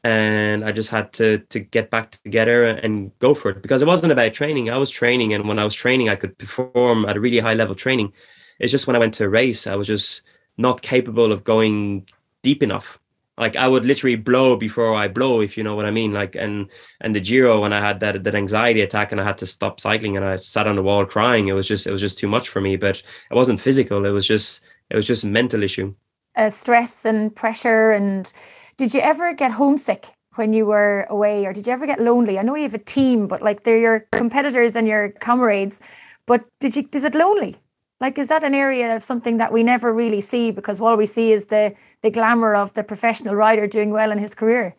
and 0.06 0.64
I 0.64 0.72
just 0.72 0.92
had 0.92 1.12
to 1.14 1.40
to 1.40 1.60
get 1.60 1.90
back 1.90 2.12
together 2.12 2.66
and 2.66 3.12
go 3.18 3.34
for 3.34 3.50
it 3.50 3.64
because 3.64 3.82
it 3.82 3.88
wasn't 3.88 4.12
about 4.12 4.36
training. 4.36 4.70
I 4.70 4.78
was 4.78 4.92
training, 4.92 5.34
and 5.34 5.48
when 5.48 5.58
I 5.58 5.64
was 5.64 5.74
training, 5.74 6.10
I 6.10 6.16
could 6.16 6.38
perform 6.38 7.06
at 7.06 7.18
a 7.18 7.20
really 7.20 7.40
high 7.40 7.56
level 7.56 7.74
training. 7.74 8.14
It's 8.60 8.72
just 8.72 8.86
when 8.86 8.96
I 8.96 9.00
went 9.00 9.16
to 9.16 9.26
a 9.26 9.30
race, 9.30 9.66
I 9.66 9.76
was 9.76 9.88
just 9.88 10.22
not 10.58 10.84
capable 10.84 11.32
of 11.32 11.44
going 11.44 12.08
deep 12.44 12.62
enough. 12.62 13.00
Like 13.40 13.56
I 13.56 13.68
would 13.68 13.84
literally 13.84 14.16
blow 14.16 14.56
before 14.56 14.94
I 14.94 15.08
blow, 15.08 15.42
if 15.42 15.58
you 15.58 15.64
know 15.64 15.76
what 15.76 15.88
I 15.88 15.92
mean. 15.92 16.12
Like 16.12 16.36
and 16.36 16.70
and 17.02 17.16
the 17.16 17.20
Giro 17.20 17.62
when 17.62 17.74
I 17.74 17.80
had 17.80 18.00
that 18.02 18.24
that 18.24 18.36
anxiety 18.36 18.82
attack 18.82 19.12
and 19.12 19.20
I 19.20 19.24
had 19.24 19.40
to 19.40 19.48
stop 19.48 19.80
cycling 19.80 20.18
and 20.18 20.26
I 20.26 20.36
sat 20.36 20.68
on 20.68 20.76
the 20.76 20.84
wall 20.84 21.08
crying. 21.08 21.48
It 21.48 21.54
was 21.54 21.68
just 21.68 21.88
it 21.88 21.92
was 21.92 22.02
just 22.02 22.20
too 22.20 22.28
much 22.28 22.48
for 22.48 22.62
me. 22.62 22.78
But 22.78 23.02
it 23.32 23.36
wasn't 23.36 23.60
physical. 23.60 24.06
It 24.06 24.12
was 24.12 24.28
just 24.28 24.64
it 24.92 24.96
was 24.96 25.08
just 25.08 25.24
a 25.24 25.28
mental 25.28 25.64
issue. 25.64 25.96
Uh, 26.38 26.50
stress 26.50 27.06
and 27.06 27.34
pressure 27.34 27.92
and 27.92 28.34
did 28.78 28.94
you 28.94 29.02
ever 29.02 29.34
get 29.34 29.52
homesick 29.52 30.08
when 30.36 30.54
you 30.54 30.66
were 30.66 31.06
away, 31.10 31.46
or 31.46 31.54
did 31.54 31.66
you 31.66 31.74
ever 31.74 31.86
get 31.86 32.00
lonely? 32.00 32.38
I 32.38 32.42
know 32.42 32.56
you 32.56 32.64
have 32.64 32.74
a 32.74 32.78
team, 32.78 33.28
but 33.28 33.42
like 33.42 33.64
they're 33.64 33.78
your 33.78 34.02
competitors 34.12 34.76
and 34.76 34.88
your 34.88 35.10
comrades. 35.10 35.80
But 36.26 36.44
did 36.60 36.76
you? 36.76 36.88
Is 36.94 37.04
it 37.04 37.16
lonely? 37.16 37.56
Like, 38.02 38.18
is 38.18 38.28
that 38.28 38.44
an 38.44 38.54
area 38.54 38.94
of 38.94 39.04
something 39.04 39.38
that 39.38 39.54
we 39.54 39.64
never 39.64 39.94
really 39.94 40.20
see 40.20 40.52
because 40.52 40.82
all 40.82 40.98
we 40.98 41.06
see 41.06 41.32
is 41.32 41.46
the 41.46 41.74
the 42.02 42.12
glamour 42.12 42.54
of 42.54 42.74
the 42.74 42.84
professional 42.84 43.36
rider 43.36 43.68
doing 43.68 43.92
well 43.92 44.12
in 44.12 44.18
his 44.18 44.36
career? 44.36 44.76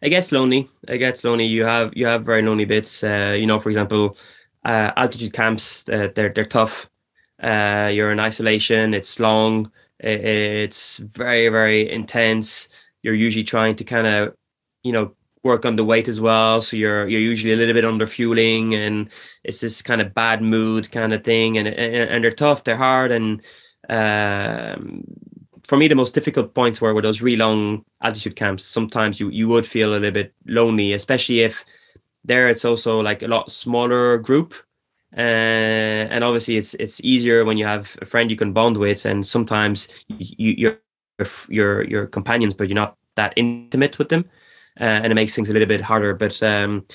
It 0.00 0.10
gets 0.10 0.32
lonely. 0.32 0.68
It 0.88 0.98
gets 0.98 1.22
lonely. 1.22 1.44
You 1.44 1.64
have 1.64 1.92
you 1.94 2.06
have 2.06 2.24
very 2.24 2.42
lonely 2.42 2.64
bits. 2.64 3.04
Uh, 3.04 3.34
you 3.36 3.46
know, 3.46 3.60
for 3.60 3.68
example, 3.68 4.16
uh, 4.64 4.92
altitude 4.96 5.34
camps. 5.34 5.86
Uh, 5.88 6.08
they're 6.14 6.30
they're 6.30 6.46
tough. 6.46 6.88
Uh, 7.42 7.90
you're 7.92 8.10
in 8.10 8.20
isolation. 8.20 8.94
It's 8.94 9.20
long. 9.20 9.70
It's 10.00 10.96
very 10.98 11.48
very 11.48 11.90
intense 11.90 12.68
you're 13.08 13.24
usually 13.26 13.44
trying 13.44 13.74
to 13.76 13.84
kind 13.84 14.06
of 14.06 14.34
you 14.82 14.92
know 14.92 15.14
work 15.42 15.64
on 15.64 15.76
the 15.76 15.84
weight 15.84 16.08
as 16.08 16.20
well. 16.20 16.60
So 16.60 16.76
you're 16.76 17.08
you're 17.08 17.20
usually 17.20 17.54
a 17.54 17.56
little 17.56 17.74
bit 17.74 17.84
under 17.84 18.06
fueling 18.06 18.74
and 18.74 19.08
it's 19.44 19.60
this 19.60 19.80
kind 19.82 20.00
of 20.00 20.14
bad 20.14 20.42
mood 20.42 20.90
kind 20.92 21.12
of 21.14 21.24
thing. 21.24 21.58
And 21.58 21.68
and, 21.68 22.10
and 22.10 22.24
they're 22.24 22.32
tough 22.32 22.64
they're 22.64 22.76
hard. 22.76 23.10
And 23.12 23.42
um, 23.88 25.04
for 25.64 25.76
me 25.78 25.88
the 25.88 25.94
most 25.94 26.14
difficult 26.14 26.54
points 26.54 26.80
were, 26.80 26.94
were 26.94 27.02
those 27.02 27.22
really 27.22 27.38
long 27.38 27.84
altitude 28.02 28.36
camps. 28.36 28.64
Sometimes 28.64 29.20
you 29.20 29.30
you 29.30 29.48
would 29.48 29.66
feel 29.66 29.90
a 29.90 29.94
little 29.94 30.10
bit 30.10 30.34
lonely 30.46 30.92
especially 30.92 31.40
if 31.40 31.64
there 32.24 32.48
it's 32.48 32.64
also 32.64 33.00
like 33.00 33.22
a 33.22 33.28
lot 33.28 33.50
smaller 33.50 34.18
group. 34.18 34.54
Uh, 35.16 36.04
and 36.12 36.22
obviously 36.22 36.58
it's 36.58 36.74
it's 36.74 37.00
easier 37.02 37.44
when 37.46 37.56
you 37.56 37.64
have 37.64 37.96
a 38.02 38.04
friend 38.04 38.30
you 38.30 38.36
can 38.36 38.52
bond 38.52 38.76
with, 38.76 39.06
and 39.06 39.26
sometimes 39.26 39.88
you, 40.08 40.54
you're 40.58 40.78
your 41.48 41.82
your 41.84 42.06
companions, 42.06 42.54
but 42.54 42.68
you're 42.68 42.74
not 42.74 42.96
that 43.16 43.32
intimate 43.36 43.98
with 43.98 44.08
them, 44.08 44.24
uh, 44.80 44.84
and 44.84 45.12
it 45.12 45.14
makes 45.14 45.34
things 45.34 45.50
a 45.50 45.52
little 45.52 45.68
bit 45.68 45.80
harder. 45.80 46.14
But 46.14 46.42
um, 46.42 46.86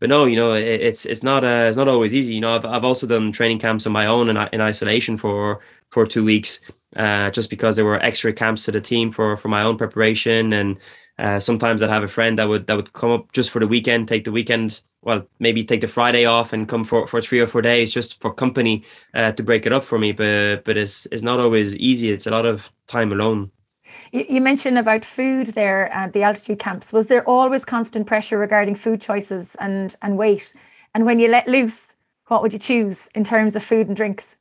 but 0.00 0.08
no, 0.08 0.24
you 0.24 0.36
know, 0.36 0.52
it, 0.52 0.64
it's 0.64 1.06
it's 1.06 1.22
not 1.22 1.44
uh, 1.44 1.66
it's 1.68 1.76
not 1.76 1.88
always 1.88 2.14
easy. 2.14 2.34
You 2.34 2.40
know, 2.40 2.54
I've 2.54 2.64
I've 2.64 2.84
also 2.84 3.06
done 3.06 3.32
training 3.32 3.58
camps 3.58 3.86
on 3.86 3.92
my 3.92 4.06
own 4.06 4.28
in, 4.28 4.36
in 4.52 4.60
isolation 4.60 5.16
for 5.18 5.60
for 5.90 6.06
two 6.06 6.24
weeks, 6.24 6.60
uh, 6.96 7.30
just 7.30 7.50
because 7.50 7.76
there 7.76 7.84
were 7.84 8.02
extra 8.02 8.32
camps 8.32 8.64
to 8.64 8.72
the 8.72 8.80
team 8.80 9.10
for 9.10 9.36
for 9.36 9.48
my 9.48 9.62
own 9.62 9.76
preparation, 9.76 10.52
and 10.52 10.78
uh, 11.18 11.40
sometimes 11.40 11.82
I'd 11.82 11.90
have 11.90 12.04
a 12.04 12.08
friend 12.08 12.38
that 12.38 12.48
would 12.48 12.66
that 12.66 12.76
would 12.76 12.92
come 12.92 13.10
up 13.10 13.32
just 13.32 13.50
for 13.50 13.58
the 13.58 13.66
weekend, 13.66 14.08
take 14.08 14.24
the 14.24 14.32
weekend, 14.32 14.82
well, 15.02 15.26
maybe 15.40 15.64
take 15.64 15.80
the 15.80 15.88
Friday 15.88 16.24
off 16.24 16.52
and 16.52 16.68
come 16.68 16.84
for, 16.84 17.06
for 17.06 17.20
three 17.20 17.40
or 17.40 17.46
four 17.46 17.62
days 17.62 17.92
just 17.92 18.20
for 18.20 18.32
company 18.32 18.84
uh, 19.14 19.32
to 19.32 19.42
break 19.42 19.66
it 19.66 19.72
up 19.72 19.84
for 19.84 19.98
me. 19.98 20.12
But 20.12 20.64
but 20.64 20.76
it's 20.76 21.06
it's 21.10 21.22
not 21.22 21.40
always 21.40 21.76
easy. 21.76 22.10
It's 22.10 22.26
a 22.26 22.30
lot 22.30 22.46
of 22.46 22.70
time 22.86 23.12
alone. 23.12 23.50
You 24.12 24.40
mentioned 24.40 24.78
about 24.78 25.04
food 25.04 25.48
there 25.48 25.88
at 25.92 26.12
the 26.12 26.22
altitude 26.22 26.58
camps. 26.58 26.92
Was 26.92 27.08
there 27.08 27.24
always 27.24 27.64
constant 27.64 28.06
pressure 28.06 28.38
regarding 28.38 28.74
food 28.74 29.00
choices 29.00 29.56
and, 29.60 29.96
and 30.02 30.16
weight? 30.16 30.54
And 30.94 31.04
when 31.04 31.18
you 31.18 31.28
let 31.28 31.48
loose, 31.48 31.94
what 32.28 32.42
would 32.42 32.52
you 32.52 32.58
choose 32.58 33.08
in 33.14 33.24
terms 33.24 33.56
of 33.56 33.62
food 33.62 33.88
and 33.88 33.96
drinks? 33.96 34.36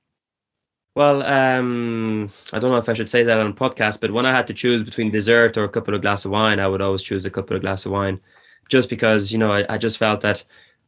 Well, 0.98 1.22
um, 1.22 2.32
I 2.52 2.58
don't 2.58 2.72
know 2.72 2.78
if 2.78 2.90
I 2.90 2.94
should 2.94 3.08
say 3.08 3.22
that 3.22 3.40
on 3.40 3.52
a 3.52 3.54
podcast, 3.54 4.02
but 4.02 4.10
when 4.10 4.26
I 4.26 4.36
had 4.36 4.48
to 4.48 4.54
choose 4.56 4.82
between 4.84 5.12
dessert 5.12 5.56
or 5.56 5.64
a 5.64 5.70
couple 5.70 5.94
of 5.94 6.02
glass 6.02 6.26
of 6.26 6.32
wine, 6.32 6.60
I 6.60 6.68
would 6.68 6.82
always 6.82 7.04
choose 7.04 7.24
a 7.24 7.30
couple 7.30 7.56
of 7.56 7.62
glass 7.62 7.86
of 7.86 7.92
wine, 7.92 8.20
just 8.68 8.90
because 8.90 9.32
you 9.32 9.38
know 9.38 9.52
I, 9.54 9.64
I 9.76 9.78
just 9.78 10.00
felt 10.00 10.22
that 10.22 10.44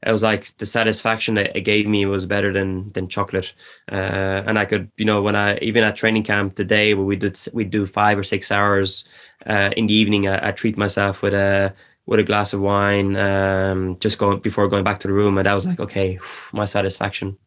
it 0.07 0.11
was 0.11 0.23
like 0.23 0.57
the 0.57 0.65
satisfaction 0.65 1.35
that 1.35 1.55
it 1.55 1.61
gave 1.61 1.85
me 1.85 2.07
was 2.07 2.25
better 2.25 2.51
than 2.51 2.91
than 2.93 3.07
chocolate. 3.07 3.53
Uh, 3.91 4.41
and 4.47 4.57
i 4.57 4.65
could 4.65 4.89
you 4.97 5.05
know 5.05 5.21
when 5.21 5.35
i 5.35 5.57
even 5.59 5.83
at 5.83 5.95
training 5.95 6.23
camp 6.23 6.55
today 6.55 6.95
where 6.95 7.05
we 7.05 7.15
did 7.15 7.37
we 7.53 7.63
do 7.63 7.85
five 7.85 8.17
or 8.17 8.23
six 8.23 8.51
hours 8.51 9.03
uh, 9.45 9.69
in 9.77 9.85
the 9.87 9.93
evening 9.93 10.27
I, 10.27 10.47
I, 10.47 10.51
treat 10.51 10.77
myself 10.77 11.21
with 11.21 11.35
a 11.35 11.75
with 12.07 12.19
a 12.19 12.23
glass 12.23 12.53
of 12.53 12.61
wine 12.61 13.15
um, 13.15 13.95
just 13.99 14.17
going 14.17 14.39
before 14.39 14.67
going 14.69 14.83
back 14.83 14.99
to 15.01 15.07
the 15.07 15.13
room. 15.13 15.37
And 15.37 15.47
I 15.47 15.53
was 15.53 15.67
like 15.67 15.79
okay 15.79 16.19
my 16.53 16.65
satisfaction 16.65 17.37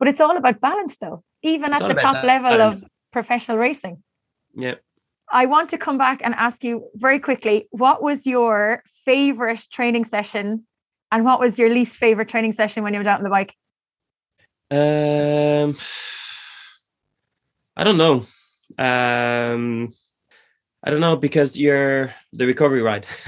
but 0.00 0.08
it's 0.08 0.20
all 0.20 0.36
about 0.36 0.60
balance 0.60 0.96
though 0.96 1.22
even 1.42 1.72
it's 1.72 1.82
at 1.82 1.88
the 1.88 1.94
top 1.94 2.24
level 2.24 2.50
balance. 2.50 2.82
of 2.82 2.88
professional 3.12 3.58
racing 3.58 4.02
yeah 4.54 4.74
I 5.32 5.46
want 5.46 5.68
to 5.68 5.78
come 5.78 5.96
back 5.96 6.22
and 6.24 6.34
ask 6.34 6.64
you 6.64 6.88
very 6.96 7.20
quickly 7.20 7.68
what 7.70 8.02
was 8.02 8.26
your 8.26 8.82
favorite 9.04 9.64
training 9.70 10.04
session 10.04 10.66
and 11.12 11.24
what 11.24 11.40
was 11.40 11.58
your 11.58 11.68
least 11.68 11.98
favorite 11.98 12.28
training 12.28 12.52
session 12.52 12.82
when 12.82 12.94
you 12.94 13.00
were 13.00 13.08
out 13.08 13.18
on 13.18 13.24
the 13.24 13.30
bike? 13.30 13.54
Um, 14.70 15.76
I 17.76 17.84
don't 17.84 17.96
know. 17.96 18.24
Um, 18.78 19.88
I 20.82 20.90
don't 20.90 21.00
know 21.00 21.16
because 21.16 21.58
you're 21.58 22.14
the 22.32 22.46
recovery 22.46 22.82
ride. 22.82 23.06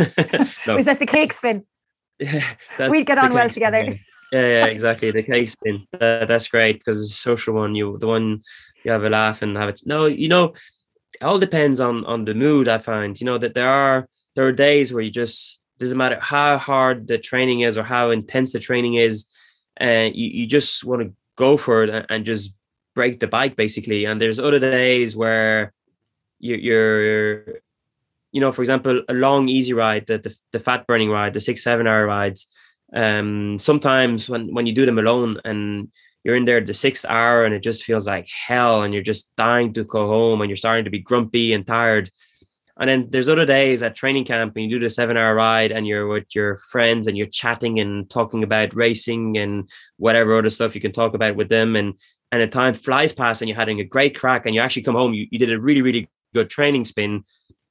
no. 0.67 0.79
Is 0.79 0.87
that 0.87 0.99
the 0.99 1.07
cake 1.07 1.33
spin? 1.33 1.65
Yeah, 2.21 2.89
we'd 2.89 3.07
get 3.07 3.19
on 3.19 3.33
well 3.33 3.49
together. 3.49 3.97
Yeah, 4.33 4.41
yeah, 4.41 4.65
exactly. 4.65 5.11
The 5.11 5.23
cake 5.23 5.51
spin. 5.51 5.87
Uh, 5.93 6.25
that's 6.25 6.49
great 6.49 6.79
because 6.79 7.03
it's 7.03 7.11
a 7.11 7.15
social 7.15 7.55
one. 7.55 7.75
You 7.75 7.99
the 7.99 8.07
one 8.07 8.41
you 8.83 8.91
have 8.91 9.05
a 9.05 9.11
laugh 9.11 9.43
and 9.43 9.55
have 9.59 9.69
it. 9.69 9.83
No, 9.85 10.07
you 10.07 10.29
know, 10.29 10.55
it 11.21 11.23
all 11.23 11.39
depends 11.39 11.81
on 11.81 12.07
on 12.07 12.25
the 12.25 12.35
mood. 12.35 12.67
I 12.67 12.79
find 12.79 13.21
you 13.21 13.27
know 13.27 13.37
that 13.37 13.55
there 13.55 13.69
are 13.69 14.09
there 14.35 14.47
are 14.47 14.53
days 14.53 14.93
where 14.93 15.03
you 15.03 15.11
just 15.11 15.61
doesn't 15.79 15.99
matter 15.99 16.19
how 16.21 16.57
hard 16.57 17.09
the 17.09 17.19
training 17.19 17.61
is 17.61 17.77
or 17.77 17.83
how 17.83 18.11
intense 18.11 18.55
the 18.55 18.59
training 18.59 18.95
is, 18.95 19.27
and 19.77 20.15
uh, 20.15 20.17
you, 20.17 20.29
you 20.29 20.47
just 20.47 20.83
want 20.83 21.03
to 21.03 21.13
go 21.37 21.59
for 21.59 21.85
it 21.85 21.91
and, 21.91 22.07
and, 22.09 22.25
just 22.25 22.55
break 22.95 23.21
the 23.21 23.27
bike 23.27 23.57
basically. 23.57 24.05
And 24.05 24.21
there's 24.21 24.39
other 24.39 24.59
days 24.59 25.17
where 25.17 25.73
you, 26.39 26.57
you're, 26.57 27.45
you 28.33 28.41
know, 28.41 28.53
for 28.53 28.63
example, 28.63 29.03
a 29.09 29.15
long 29.15 29.49
easy 29.49 29.73
ride, 29.73 30.07
the 30.07 30.19
the, 30.19 30.35
the 30.53 30.61
fat 30.61 30.87
burning 30.87 31.11
ride, 31.11 31.35
the 31.35 31.41
six 31.41 31.63
seven 31.63 31.87
hour 31.87 32.07
rides. 32.07 32.47
Um, 32.95 33.59
sometimes 33.59 34.29
when 34.29 34.53
when 34.55 34.67
you 34.67 34.75
do 34.75 34.87
them 34.87 34.99
alone 34.99 35.41
and 35.45 35.89
you're 36.25 36.37
in 36.37 36.45
there 36.45 36.61
the 36.61 36.75
sixth 36.75 37.05
hour 37.09 37.45
and 37.45 37.55
it 37.55 37.63
just 37.63 37.85
feels 37.85 38.07
like 38.07 38.29
hell 38.29 38.83
and 38.83 38.93
you're 38.93 39.03
just 39.03 39.35
dying 39.37 39.73
to 39.73 39.85
go 39.85 40.07
home 40.07 40.41
and 40.41 40.51
you're 40.51 40.57
starting 40.57 40.85
to 40.85 40.91
be 40.91 40.99
grumpy 40.99 41.53
and 41.53 41.67
tired 41.67 42.11
and 42.79 42.89
then 42.89 43.09
there's 43.11 43.29
other 43.29 43.45
days 43.45 43.83
at 43.83 43.95
training 43.95 44.25
camp 44.25 44.57
and 44.57 44.65
you 44.65 44.71
do 44.71 44.85
the 44.85 44.91
seven 44.91 45.17
hour 45.17 45.35
ride 45.35 45.73
and 45.73 45.87
you're 45.87 46.09
with 46.09 46.35
your 46.35 46.57
friends 46.57 47.07
and 47.07 47.19
you're 47.19 47.27
chatting 47.27 47.79
and 47.79 48.09
talking 48.09 48.43
about 48.43 48.75
racing 48.75 49.37
and 49.37 49.69
whatever 49.99 50.37
other 50.37 50.51
stuff 50.51 50.75
you 50.75 50.81
can 50.81 50.93
talk 50.93 51.15
about 51.15 51.37
with 51.37 51.49
them. 51.49 51.77
And 51.77 51.95
and 52.31 52.41
the 52.41 52.47
time 52.47 52.75
flies 52.75 53.13
past 53.13 53.43
and 53.43 53.49
you're 53.49 53.59
having 53.59 53.81
a 53.81 53.85
great 53.85 54.19
crack 54.19 54.47
and 54.47 54.55
you 54.55 54.61
actually 54.63 54.83
come 54.83 54.95
home, 54.95 55.13
you, 55.13 55.27
you 55.31 55.39
did 55.39 55.53
a 55.53 55.61
really, 55.61 55.83
really 55.83 56.09
good 56.35 56.49
training 56.49 56.87
spin, 56.87 57.25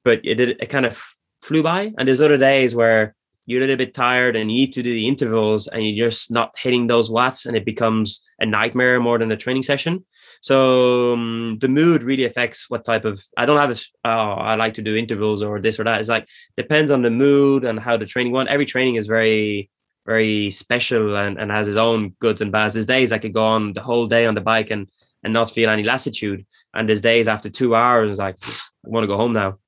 but 0.05 0.21
it 0.23 0.35
did 0.35 0.49
it 0.61 0.69
kind 0.69 0.85
of 0.85 1.01
flew 1.41 1.63
by. 1.63 1.91
And 1.97 2.07
there's 2.07 2.21
other 2.21 2.37
days 2.37 2.75
where 2.75 3.15
you're 3.51 3.61
a 3.61 3.67
little 3.67 3.77
bit 3.85 3.93
tired 3.93 4.35
and 4.35 4.49
you 4.49 4.61
need 4.61 4.73
to 4.73 4.81
do 4.81 4.93
the 4.93 5.07
intervals 5.07 5.67
and 5.67 5.85
you're 5.85 6.09
just 6.09 6.31
not 6.31 6.55
hitting 6.57 6.87
those 6.87 7.11
watts 7.11 7.45
and 7.45 7.57
it 7.57 7.65
becomes 7.65 8.21
a 8.39 8.45
nightmare 8.45 8.99
more 8.99 9.17
than 9.19 9.31
a 9.31 9.37
training 9.37 9.63
session. 9.63 10.05
So 10.41 11.13
um, 11.13 11.57
the 11.59 11.67
mood 11.67 12.01
really 12.01 12.25
affects 12.25 12.69
what 12.69 12.85
type 12.85 13.05
of. 13.05 13.21
I 13.37 13.45
don't 13.45 13.59
have 13.59 13.71
a. 13.71 13.79
Oh, 14.05 14.33
I 14.49 14.55
like 14.55 14.73
to 14.75 14.81
do 14.81 14.95
intervals 14.95 15.43
or 15.43 15.59
this 15.59 15.79
or 15.79 15.83
that. 15.83 15.99
It's 15.99 16.09
like 16.09 16.27
depends 16.55 16.91
on 16.91 17.01
the 17.01 17.11
mood 17.11 17.65
and 17.65 17.79
how 17.79 17.97
the 17.97 18.07
training 18.07 18.33
went. 18.33 18.49
Every 18.49 18.65
training 18.65 18.95
is 18.95 19.07
very 19.07 19.69
very 20.07 20.49
special 20.49 21.15
and, 21.15 21.37
and 21.39 21.51
has 21.51 21.67
its 21.67 21.77
own 21.77 22.09
goods 22.19 22.41
and 22.41 22.51
bads. 22.51 22.73
There's 22.73 22.87
days 22.87 23.11
I 23.11 23.19
could 23.19 23.33
go 23.33 23.45
on 23.45 23.73
the 23.73 23.81
whole 23.81 24.07
day 24.07 24.25
on 24.25 24.33
the 24.33 24.41
bike 24.41 24.71
and 24.71 24.89
and 25.23 25.33
not 25.33 25.51
feel 25.51 25.69
any 25.69 25.83
lassitude. 25.83 26.45
And 26.73 26.87
there's 26.87 27.01
days 27.01 27.27
after 27.27 27.49
two 27.49 27.75
hours, 27.75 28.17
like 28.17 28.37
I 28.43 28.89
want 28.89 29.03
to 29.03 29.07
go 29.07 29.17
home 29.17 29.33
now. 29.33 29.59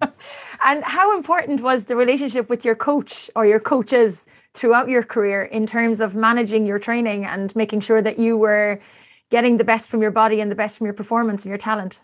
And 0.00 0.84
how 0.84 1.16
important 1.16 1.62
was 1.62 1.84
the 1.84 1.96
relationship 1.96 2.48
with 2.48 2.64
your 2.64 2.74
coach 2.74 3.30
or 3.36 3.46
your 3.46 3.60
coaches 3.60 4.26
throughout 4.54 4.88
your 4.88 5.02
career 5.02 5.42
in 5.44 5.66
terms 5.66 6.00
of 6.00 6.14
managing 6.14 6.66
your 6.66 6.78
training 6.78 7.24
and 7.24 7.54
making 7.56 7.80
sure 7.80 8.00
that 8.02 8.18
you 8.18 8.36
were 8.36 8.80
getting 9.30 9.56
the 9.56 9.64
best 9.64 9.90
from 9.90 10.02
your 10.02 10.10
body 10.10 10.40
and 10.40 10.50
the 10.50 10.54
best 10.54 10.78
from 10.78 10.86
your 10.86 10.94
performance 10.94 11.44
and 11.44 11.50
your 11.50 11.58
talent? 11.58 12.00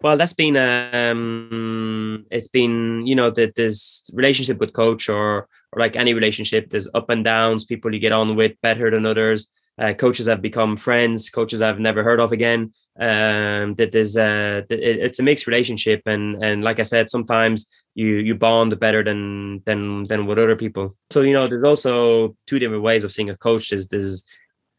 Well, 0.00 0.16
that's 0.16 0.32
been 0.32 0.56
um, 0.56 2.24
it's 2.30 2.46
been 2.46 3.04
you 3.04 3.16
know 3.16 3.30
that 3.30 3.56
this 3.56 4.08
relationship 4.14 4.58
with 4.58 4.72
coach 4.72 5.08
or 5.08 5.48
or 5.72 5.80
like 5.80 5.96
any 5.96 6.14
relationship, 6.14 6.70
there's 6.70 6.88
up 6.94 7.10
and 7.10 7.24
downs. 7.24 7.64
People 7.64 7.92
you 7.92 7.98
get 7.98 8.12
on 8.12 8.36
with 8.36 8.60
better 8.62 8.90
than 8.90 9.06
others. 9.06 9.48
Uh, 9.78 9.92
coaches 9.92 10.26
have 10.26 10.42
become 10.42 10.76
friends. 10.76 11.30
Coaches 11.30 11.62
I've 11.62 11.78
never 11.78 12.02
heard 12.02 12.20
of 12.20 12.32
again. 12.32 12.72
Um, 12.98 13.74
that 13.76 13.90
there's 13.92 14.16
a 14.16 14.64
it's 14.68 15.20
a 15.20 15.22
mixed 15.22 15.46
relationship, 15.46 16.02
and 16.06 16.42
and 16.42 16.64
like 16.64 16.80
I 16.80 16.82
said, 16.82 17.10
sometimes 17.10 17.66
you 17.94 18.06
you 18.06 18.34
bond 18.34 18.78
better 18.80 19.04
than 19.04 19.62
than 19.66 20.04
than 20.04 20.26
with 20.26 20.38
other 20.38 20.56
people. 20.56 20.96
So 21.10 21.20
you 21.20 21.32
know, 21.32 21.46
there's 21.46 21.64
also 21.64 22.36
two 22.46 22.58
different 22.58 22.82
ways 22.82 23.04
of 23.04 23.12
seeing 23.12 23.30
a 23.30 23.36
coach. 23.36 23.70
There's 23.70 23.86
there's 23.88 24.24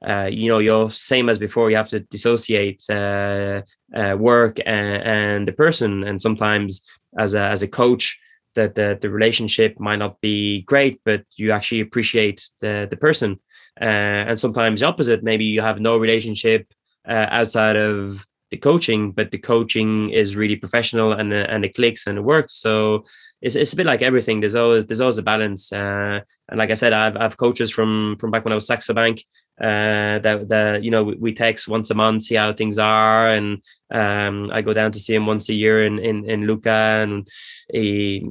uh, 0.06 0.30
you 0.32 0.50
know, 0.50 0.60
you're 0.60 0.90
same 0.90 1.30
as 1.30 1.38
before. 1.38 1.70
You 1.70 1.78
have 1.78 1.90
to 1.90 2.00
dissociate 2.00 2.84
uh, 2.90 3.62
uh, 3.94 4.16
work 4.18 4.58
and, 4.66 5.04
and, 5.04 5.48
the 5.48 5.52
person. 5.52 6.06
And 6.06 6.22
sometimes, 6.22 6.82
as 7.18 7.34
a 7.34 7.42
as 7.42 7.64
a 7.64 7.68
coach, 7.68 8.18
that 8.56 8.76
the, 8.76 8.98
the 9.00 9.10
relationship 9.10 9.80
might 9.80 9.98
not 9.98 10.22
be 10.22 10.62
great, 10.62 11.02
but 11.04 11.24
you 11.36 11.52
actually 11.52 11.82
appreciate 11.82 12.50
the 12.62 12.88
the 12.90 12.98
person. 12.98 13.40
Uh, 13.82 14.28
and 14.30 14.40
sometimes 14.40 14.80
the 14.80 14.88
opposite. 14.88 15.24
Maybe 15.24 15.46
you 15.46 15.62
have 15.62 15.80
no 15.80 15.98
relationship 15.98 16.72
uh, 17.08 17.28
outside 17.30 17.76
of 17.76 18.26
the 18.52 18.58
coaching, 18.58 19.12
but 19.12 19.32
the 19.32 19.38
coaching 19.38 20.10
is 20.10 20.36
really 20.36 20.56
professional 20.56 21.14
and 21.14 21.32
and 21.32 21.64
it 21.64 21.76
clicks 21.76 22.08
and 22.08 22.18
it 22.18 22.22
works. 22.22 22.56
So 22.56 23.04
it's, 23.42 23.56
it's 23.56 23.74
a 23.74 23.76
bit 23.76 23.86
like 23.86 24.02
everything. 24.02 24.40
There's 24.40 24.56
always 24.56 24.86
there's 24.86 25.02
always 25.02 25.18
a 25.18 25.24
balance. 25.24 25.72
Uh, 25.72 26.22
and 26.50 26.58
like 26.58 26.72
I 26.72 26.76
said, 26.76 26.94
I've 26.94 27.16
I've 27.16 27.38
coaches 27.38 27.72
from 27.72 28.18
from 28.20 28.32
back 28.32 28.44
when 28.44 28.52
I 28.52 28.56
was 28.56 28.68
Saxo 28.68 28.94
Bank 28.94 29.24
uh, 29.62 30.20
that 30.20 30.48
that 30.50 30.84
you 30.84 30.92
know 30.92 31.04
we, 31.04 31.16
we, 31.16 31.34
text 31.34 31.68
once 31.68 31.90
a 31.90 31.94
month, 31.96 32.24
see 32.24 32.36
how 32.36 32.54
things 32.54 32.78
are, 32.80 33.30
and 33.30 33.62
um, 33.92 34.50
I 34.52 34.62
go 34.62 34.74
down 34.74 34.92
to 34.94 35.00
see 35.00 35.14
him 35.14 35.26
once 35.26 35.50
a 35.50 35.54
year 35.54 35.86
in 35.86 36.00
in, 36.00 36.30
in 36.30 36.48
Lucca, 36.48 37.02
and 37.04 37.28
he, 37.72 38.26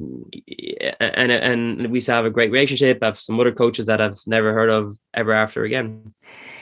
and 0.99 1.31
and 1.31 1.87
we 1.91 1.99
still 1.99 2.15
have 2.15 2.25
a 2.25 2.31
great 2.31 2.51
relationship. 2.51 2.99
I 3.01 3.07
have 3.07 3.19
some 3.19 3.39
other 3.39 3.51
coaches 3.51 3.85
that 3.85 4.01
I've 4.01 4.19
never 4.25 4.53
heard 4.53 4.69
of 4.69 4.97
ever 5.13 5.33
after 5.33 5.63
again. 5.63 6.13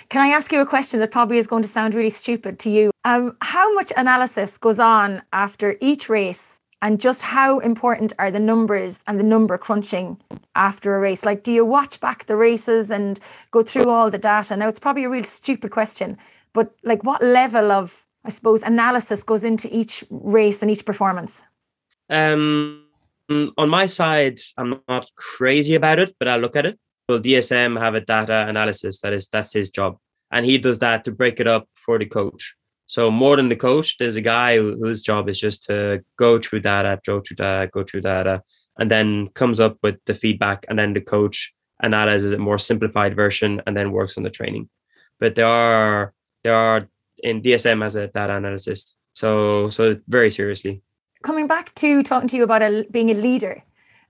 Can 0.10 0.22
I 0.22 0.30
ask 0.30 0.52
you 0.52 0.62
a 0.62 0.66
question 0.66 1.00
that 1.02 1.12
probably 1.12 1.38
is 1.38 1.48
going 1.48 1.64
to 1.64 1.68
sound 1.68 1.94
really 1.94 2.10
stupid 2.10 2.60
to 2.60 2.70
you? 2.70 2.92
Um, 3.04 3.36
how 3.42 3.74
much 3.74 3.92
analysis 3.98 4.58
goes 4.58 4.80
on 4.80 5.22
after 5.34 5.78
each 5.82 6.08
race 6.08 6.57
and 6.82 7.00
just 7.00 7.22
how 7.22 7.60
important 7.60 8.14
are 8.20 8.32
the 8.32 8.40
numbers 8.40 9.04
and 9.08 9.20
the 9.20 9.24
number 9.24 9.58
crunching 9.58 10.18
after 10.56 10.96
a 10.96 11.00
race? 11.00 11.26
Like 11.26 11.44
do 11.44 11.52
you 11.52 11.66
watch 11.66 12.00
back 12.00 12.26
the 12.26 12.36
races 12.36 12.90
and 12.92 13.20
go 13.52 13.62
through 13.62 13.90
all 13.90 14.10
the 14.10 14.18
data? 14.18 14.56
Now 14.56 14.68
it's 14.68 14.80
probably 14.80 15.04
a 15.06 15.10
real 15.10 15.24
stupid 15.24 15.72
question 15.72 16.18
but 16.58 16.74
like 16.84 17.04
what 17.04 17.22
level 17.22 17.72
of 17.72 18.06
i 18.26 18.30
suppose 18.30 18.64
analysis 18.64 19.22
goes 19.22 19.44
into 19.44 19.68
each 19.80 20.04
race 20.10 20.62
and 20.62 20.72
each 20.72 20.86
performance? 20.86 21.42
Um 22.10 22.84
on 23.58 23.70
my 23.70 23.86
side 23.86 24.40
i'm 24.58 24.82
not 24.88 25.06
crazy 25.16 25.76
about 25.76 26.00
it 26.00 26.16
but 26.20 26.28
i 26.28 26.36
look 26.38 26.56
at 26.56 26.66
it. 26.66 26.80
Well 27.08 27.20
dsm 27.20 27.80
have 27.80 27.96
a 27.96 28.02
data 28.02 28.48
analysis 28.48 29.00
that 29.02 29.14
is 29.14 29.28
that's 29.28 29.54
his 29.54 29.70
job 29.70 29.98
and 30.32 30.46
he 30.46 30.58
does 30.58 30.80
that 30.80 31.06
to 31.06 31.12
break 31.12 31.40
it 31.40 31.48
up 31.48 31.70
for 31.74 31.98
the 32.00 32.06
coach. 32.06 32.56
So 32.88 33.12
more 33.12 33.36
than 33.36 33.50
the 33.50 33.56
coach, 33.56 33.98
there's 33.98 34.16
a 34.16 34.22
guy 34.22 34.58
whose 34.58 35.02
job 35.02 35.28
is 35.28 35.40
just 35.40 35.64
to 35.64 36.04
go 36.18 36.40
through 36.40 36.62
data, 36.62 37.00
go 37.06 37.22
through 37.22 37.36
data, 37.36 37.70
go 37.72 37.84
through 37.84 38.02
data, 38.02 38.42
and 38.80 38.90
then 38.90 39.28
comes 39.30 39.60
up 39.60 39.78
with 39.84 39.98
the 40.06 40.14
feedback, 40.14 40.66
and 40.70 40.80
then 40.80 40.94
the 40.94 41.02
coach 41.02 41.54
analyzes 41.82 42.32
a 42.32 42.38
more 42.38 42.58
simplified 42.58 43.16
version 43.16 43.62
and 43.68 43.76
then 43.76 43.92
works 43.92 44.18
on 44.18 44.24
the 44.24 44.30
training. 44.30 44.70
But 45.20 45.36
there 45.36 45.48
are 45.48 46.14
there 46.44 46.56
are 46.56 46.88
in 47.24 47.42
DSM 47.42 47.84
as 47.84 47.96
a 47.96 48.08
data 48.08 48.34
analyst, 48.34 48.96
so 49.14 49.70
so 49.70 50.00
very 50.08 50.32
seriously. 50.32 50.82
Coming 51.24 51.48
back 51.48 51.74
to 51.76 52.04
talking 52.04 52.30
to 52.30 52.38
you 52.38 52.44
about 52.44 52.62
a, 52.62 52.86
being 52.90 53.10
a 53.10 53.16
leader, 53.16 53.64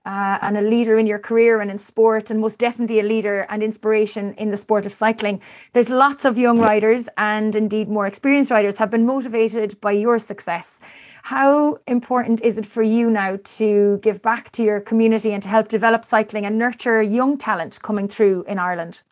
uh, 0.08 0.38
and 0.40 0.56
a 0.56 0.62
leader 0.62 0.98
in 0.98 1.06
your 1.06 1.18
career 1.18 1.60
and 1.60 1.70
in 1.70 1.76
sport, 1.76 2.30
and 2.30 2.40
most 2.40 2.58
definitely 2.58 2.98
a 2.98 3.02
leader 3.02 3.46
and 3.50 3.62
inspiration 3.62 4.32
in 4.34 4.50
the 4.50 4.56
sport 4.56 4.86
of 4.86 4.92
cycling. 4.92 5.38
There's 5.74 5.90
lots 5.90 6.24
of 6.24 6.38
young 6.38 6.58
riders 6.58 7.08
and 7.18 7.54
indeed 7.54 7.90
more 7.90 8.06
experienced 8.06 8.50
riders 8.50 8.78
have 8.78 8.90
been 8.90 9.04
motivated 9.04 9.78
by 9.82 9.92
your 9.92 10.18
success. 10.18 10.80
How 11.24 11.78
important 11.86 12.40
is 12.40 12.56
it 12.56 12.64
for 12.64 12.82
you 12.82 13.10
now 13.10 13.38
to 13.58 13.98
give 14.00 14.22
back 14.22 14.50
to 14.52 14.62
your 14.62 14.80
community 14.80 15.32
and 15.32 15.42
to 15.42 15.48
help 15.50 15.68
develop 15.68 16.06
cycling 16.06 16.46
and 16.46 16.56
nurture 16.56 17.02
young 17.02 17.36
talent 17.36 17.78
coming 17.82 18.08
through 18.08 18.44
in 18.48 18.58
Ireland? 18.58 19.02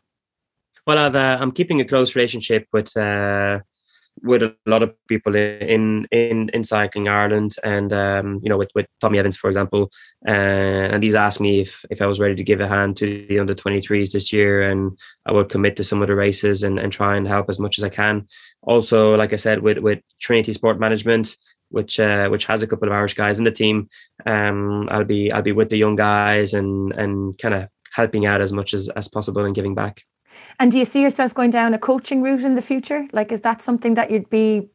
Well, 0.86 0.98
i 0.98 1.06
am 1.42 1.50
uh, 1.50 1.52
keeping 1.52 1.82
a 1.82 1.84
close 1.84 2.14
relationship 2.14 2.68
with 2.72 2.96
uh, 2.96 3.60
with 4.22 4.42
a 4.42 4.54
lot 4.66 4.82
of 4.82 4.94
people 5.08 5.34
in 5.34 6.06
in 6.10 6.48
in 6.50 6.64
cycling 6.64 7.08
Ireland, 7.08 7.56
and 7.62 7.92
um, 7.92 8.40
you 8.42 8.48
know, 8.48 8.56
with, 8.56 8.70
with 8.74 8.86
Tommy 9.00 9.18
Evans, 9.18 9.36
for 9.36 9.48
example, 9.48 9.90
uh, 10.26 10.30
and 10.30 11.02
he's 11.02 11.14
asked 11.14 11.40
me 11.40 11.60
if 11.60 11.84
if 11.90 12.00
I 12.00 12.06
was 12.06 12.20
ready 12.20 12.34
to 12.34 12.44
give 12.44 12.60
a 12.60 12.68
hand 12.68 12.96
to 12.98 13.26
the 13.28 13.38
under 13.38 13.54
23s 13.54 14.12
this 14.12 14.32
year, 14.32 14.62
and 14.62 14.96
I 15.26 15.32
would 15.32 15.48
commit 15.48 15.76
to 15.76 15.84
some 15.84 16.02
of 16.02 16.08
the 16.08 16.16
races 16.16 16.62
and, 16.62 16.78
and 16.78 16.92
try 16.92 17.16
and 17.16 17.26
help 17.26 17.50
as 17.50 17.58
much 17.58 17.78
as 17.78 17.84
I 17.84 17.88
can. 17.88 18.26
Also, 18.62 19.14
like 19.16 19.32
I 19.32 19.36
said, 19.36 19.60
with 19.60 19.78
with 19.78 20.00
Trinity 20.20 20.52
Sport 20.52 20.80
Management, 20.80 21.36
which 21.70 22.00
uh, 22.00 22.28
which 22.28 22.44
has 22.46 22.62
a 22.62 22.66
couple 22.66 22.88
of 22.88 22.94
Irish 22.94 23.14
guys 23.14 23.38
in 23.38 23.44
the 23.44 23.52
team, 23.52 23.88
um, 24.24 24.88
I'll 24.90 25.04
be 25.04 25.30
I'll 25.32 25.42
be 25.42 25.52
with 25.52 25.70
the 25.70 25.78
young 25.78 25.96
guys 25.96 26.54
and 26.54 26.92
and 26.92 27.38
kind 27.38 27.54
of 27.54 27.68
helping 27.92 28.26
out 28.26 28.40
as 28.40 28.52
much 28.52 28.74
as 28.74 28.88
as 28.90 29.08
possible 29.08 29.44
and 29.44 29.54
giving 29.54 29.74
back. 29.74 30.02
And 30.58 30.72
do 30.72 30.78
you 30.78 30.84
see 30.84 31.02
yourself 31.02 31.34
going 31.34 31.50
down 31.50 31.74
a 31.74 31.78
coaching 31.78 32.22
route 32.22 32.44
in 32.44 32.54
the 32.54 32.62
future? 32.62 33.06
Like, 33.12 33.32
is 33.32 33.42
that 33.42 33.60
something 33.60 33.94
that 33.94 34.10
you'd 34.10 34.30
be 34.30 34.68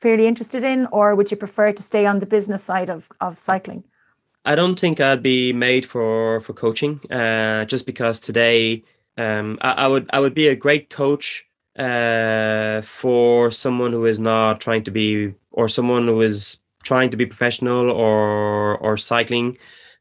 fairly 0.00 0.26
interested 0.26 0.64
in, 0.64 0.88
or 0.90 1.14
would 1.14 1.30
you 1.30 1.36
prefer 1.36 1.72
to 1.72 1.82
stay 1.82 2.06
on 2.06 2.18
the 2.18 2.26
business 2.26 2.64
side 2.64 2.90
of, 2.90 3.08
of 3.20 3.38
cycling? 3.38 3.84
I 4.44 4.56
don't 4.56 4.78
think 4.78 5.00
I'd 5.00 5.22
be 5.22 5.52
made 5.52 5.86
for 5.86 6.40
for 6.40 6.52
coaching. 6.52 7.00
Uh, 7.10 7.64
just 7.64 7.86
because 7.86 8.18
today, 8.18 8.82
um, 9.16 9.58
I, 9.60 9.72
I, 9.84 9.86
would 9.86 10.10
I 10.12 10.18
would 10.18 10.34
be 10.34 10.48
a 10.48 10.56
great 10.56 10.90
coach 10.90 11.46
uh, 11.78 12.82
for 12.82 13.50
someone 13.50 13.92
who 13.92 14.04
is 14.04 14.18
not 14.18 14.60
trying 14.60 14.82
to 14.84 14.90
be, 14.90 15.32
or 15.52 15.68
someone 15.68 16.08
who 16.08 16.20
is 16.20 16.58
trying 16.82 17.10
to 17.10 17.16
be 17.16 17.24
professional 17.26 17.90
or 17.90 18.78
or 18.78 18.96
cycling, 18.96 19.56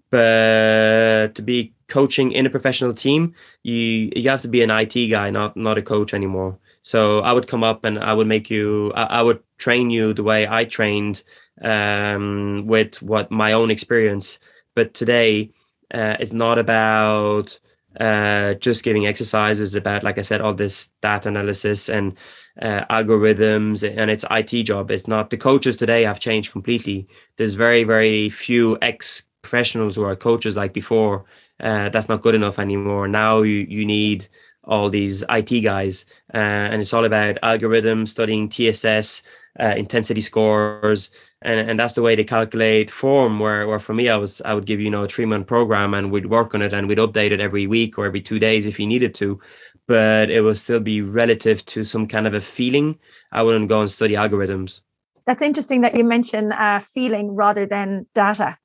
but 0.09 1.35
to 1.35 1.41
be 1.43 1.73
coaching 1.91 2.31
in 2.31 2.45
a 2.45 2.49
professional 2.49 2.93
team, 2.93 3.35
you 3.63 4.11
you 4.15 4.29
have 4.29 4.41
to 4.41 4.47
be 4.47 4.63
an 4.63 4.71
IT 4.71 4.95
guy, 5.09 5.29
not 5.29 5.55
not 5.55 5.77
a 5.77 5.81
coach 5.81 6.13
anymore. 6.13 6.57
So 6.81 7.19
I 7.19 7.33
would 7.33 7.47
come 7.47 7.63
up 7.63 7.83
and 7.85 7.99
I 7.99 8.13
would 8.13 8.27
make 8.27 8.49
you, 8.49 8.91
I, 8.95 9.03
I 9.19 9.21
would 9.21 9.41
train 9.57 9.91
you 9.91 10.13
the 10.13 10.23
way 10.23 10.47
I 10.47 10.65
trained 10.65 11.23
um, 11.61 12.63
with 12.65 13.01
what 13.01 13.29
my 13.29 13.51
own 13.51 13.69
experience. 13.69 14.39
But 14.73 14.93
today, 14.93 15.51
uh, 15.93 16.15
it's 16.19 16.33
not 16.33 16.57
about 16.57 17.59
uh, 17.99 18.55
just 18.55 18.83
giving 18.83 19.05
exercises. 19.05 19.75
About, 19.75 20.03
like 20.03 20.17
I 20.17 20.23
said, 20.23 20.41
all 20.41 20.53
this 20.53 20.87
data 21.01 21.27
analysis 21.27 21.89
and 21.89 22.17
uh, 22.61 22.85
algorithms, 22.89 23.83
and 23.83 24.09
it's 24.09 24.25
IT 24.31 24.63
job. 24.63 24.89
It's 24.91 25.07
not 25.07 25.29
the 25.29 25.37
coaches 25.37 25.77
today 25.77 26.03
have 26.03 26.19
changed 26.19 26.51
completely. 26.51 27.07
There's 27.37 27.53
very 27.53 27.83
very 27.83 28.29
few 28.29 28.77
ex 28.81 29.23
professionals 29.41 29.95
who 29.95 30.03
are 30.03 30.15
coaches 30.15 30.55
like 30.55 30.71
before 30.73 31.25
uh, 31.61 31.89
that's 31.89 32.09
not 32.09 32.21
good 32.21 32.35
enough 32.35 32.59
anymore. 32.59 33.07
Now 33.07 33.43
you, 33.43 33.65
you 33.69 33.85
need 33.85 34.27
all 34.63 34.89
these 34.89 35.23
IT 35.29 35.61
guys, 35.61 36.05
uh, 36.33 36.37
and 36.37 36.81
it's 36.81 36.93
all 36.93 37.05
about 37.05 37.37
algorithms, 37.43 38.09
studying 38.09 38.49
TSS, 38.49 39.21
uh, 39.59 39.73
intensity 39.75 40.21
scores, 40.21 41.09
and, 41.41 41.69
and 41.69 41.79
that's 41.79 41.93
the 41.93 42.01
way 42.01 42.15
they 42.15 42.23
calculate 42.23 42.89
form. 42.89 43.39
Where, 43.39 43.67
where 43.67 43.79
for 43.79 43.93
me, 43.93 44.09
I 44.09 44.17
was 44.17 44.41
I 44.41 44.53
would 44.53 44.65
give 44.65 44.79
you 44.79 44.89
know 44.89 45.03
a 45.03 45.07
three 45.07 45.25
month 45.25 45.47
program, 45.47 45.93
and 45.93 46.11
we'd 46.11 46.27
work 46.27 46.53
on 46.55 46.61
it, 46.61 46.73
and 46.73 46.87
we'd 46.87 46.97
update 46.97 47.31
it 47.31 47.39
every 47.39 47.67
week 47.67 47.97
or 47.97 48.05
every 48.05 48.21
two 48.21 48.39
days 48.39 48.65
if 48.65 48.79
you 48.79 48.87
needed 48.87 49.13
to, 49.15 49.39
but 49.87 50.29
it 50.29 50.41
will 50.41 50.55
still 50.55 50.79
be 50.79 51.01
relative 51.01 51.65
to 51.65 51.83
some 51.83 52.07
kind 52.07 52.27
of 52.27 52.33
a 52.33 52.41
feeling. 52.41 52.97
I 53.31 53.43
wouldn't 53.43 53.69
go 53.69 53.81
and 53.81 53.91
study 53.91 54.15
algorithms. 54.15 54.81
That's 55.25 55.43
interesting 55.43 55.81
that 55.81 55.95
you 55.95 56.03
mention 56.03 56.51
uh, 56.51 56.79
feeling 56.79 57.35
rather 57.35 57.65
than 57.67 58.07
data. 58.13 58.57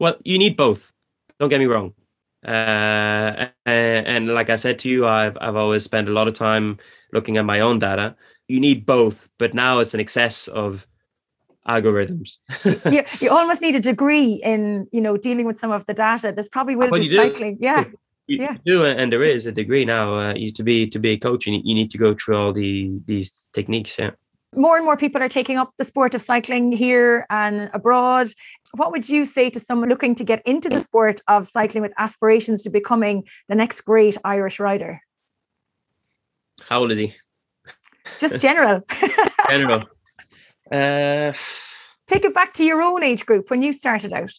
Well, 0.00 0.16
you 0.24 0.38
need 0.38 0.56
both. 0.56 0.92
Don't 1.38 1.48
get 1.48 1.60
me 1.60 1.66
wrong 1.66 1.94
uh, 2.44 3.48
and, 3.66 4.06
and, 4.06 4.28
like 4.28 4.50
I 4.50 4.56
said 4.56 4.78
to 4.80 4.88
you, 4.88 5.06
I've 5.06 5.36
I've 5.40 5.56
always 5.56 5.84
spent 5.84 6.08
a 6.08 6.12
lot 6.12 6.28
of 6.28 6.34
time 6.34 6.78
looking 7.12 7.36
at 7.36 7.44
my 7.44 7.60
own 7.60 7.78
data. 7.78 8.16
You 8.48 8.60
need 8.60 8.84
both, 8.84 9.28
but 9.38 9.54
now 9.54 9.78
it's 9.78 9.94
an 9.94 10.00
excess 10.00 10.48
of 10.48 10.86
algorithms. 11.66 12.36
you, 12.92 13.02
you 13.20 13.30
almost 13.30 13.62
need 13.62 13.74
a 13.74 13.80
degree 13.80 14.34
in 14.44 14.86
you 14.92 15.00
know 15.00 15.16
dealing 15.16 15.46
with 15.46 15.58
some 15.58 15.70
of 15.70 15.86
the 15.86 15.94
data. 15.94 16.32
There's 16.32 16.48
probably 16.48 16.76
will 16.76 16.90
well, 16.90 17.00
be 17.00 17.14
cycling. 17.14 17.58
Yeah. 17.60 17.84
You, 18.26 18.38
yeah. 18.38 18.56
do, 18.64 18.86
and 18.86 19.12
there 19.12 19.22
is 19.22 19.46
a 19.46 19.52
degree 19.52 19.84
now. 19.84 20.18
Uh, 20.18 20.34
you 20.34 20.50
to 20.52 20.62
be 20.62 20.86
to 20.88 20.98
be 20.98 21.10
a 21.10 21.18
coach, 21.18 21.46
you 21.46 21.52
need, 21.52 21.66
you 21.66 21.74
need 21.74 21.90
to 21.90 21.98
go 21.98 22.14
through 22.14 22.36
all 22.36 22.52
the 22.52 23.00
these 23.06 23.48
techniques. 23.52 23.98
Yeah 23.98 24.10
more 24.56 24.76
and 24.76 24.84
more 24.84 24.96
people 24.96 25.22
are 25.22 25.28
taking 25.28 25.56
up 25.56 25.72
the 25.78 25.84
sport 25.84 26.14
of 26.14 26.22
cycling 26.22 26.72
here 26.72 27.26
and 27.30 27.70
abroad. 27.72 28.28
What 28.74 28.90
would 28.92 29.08
you 29.08 29.24
say 29.24 29.50
to 29.50 29.60
someone 29.60 29.88
looking 29.88 30.14
to 30.16 30.24
get 30.24 30.42
into 30.46 30.68
the 30.68 30.80
sport 30.80 31.20
of 31.28 31.46
cycling 31.46 31.82
with 31.82 31.92
aspirations 31.96 32.62
to 32.64 32.70
becoming 32.70 33.24
the 33.48 33.54
next 33.54 33.82
great 33.82 34.16
Irish 34.24 34.58
rider? 34.58 35.00
How 36.68 36.80
old 36.80 36.90
is 36.90 36.98
he? 36.98 37.14
Just 38.18 38.40
general. 38.40 38.82
general. 39.48 39.84
Uh, 40.70 41.32
Take 42.06 42.24
it 42.24 42.34
back 42.34 42.52
to 42.54 42.64
your 42.64 42.82
own 42.82 43.02
age 43.02 43.24
group 43.24 43.50
when 43.50 43.62
you 43.62 43.72
started 43.72 44.12
out 44.12 44.32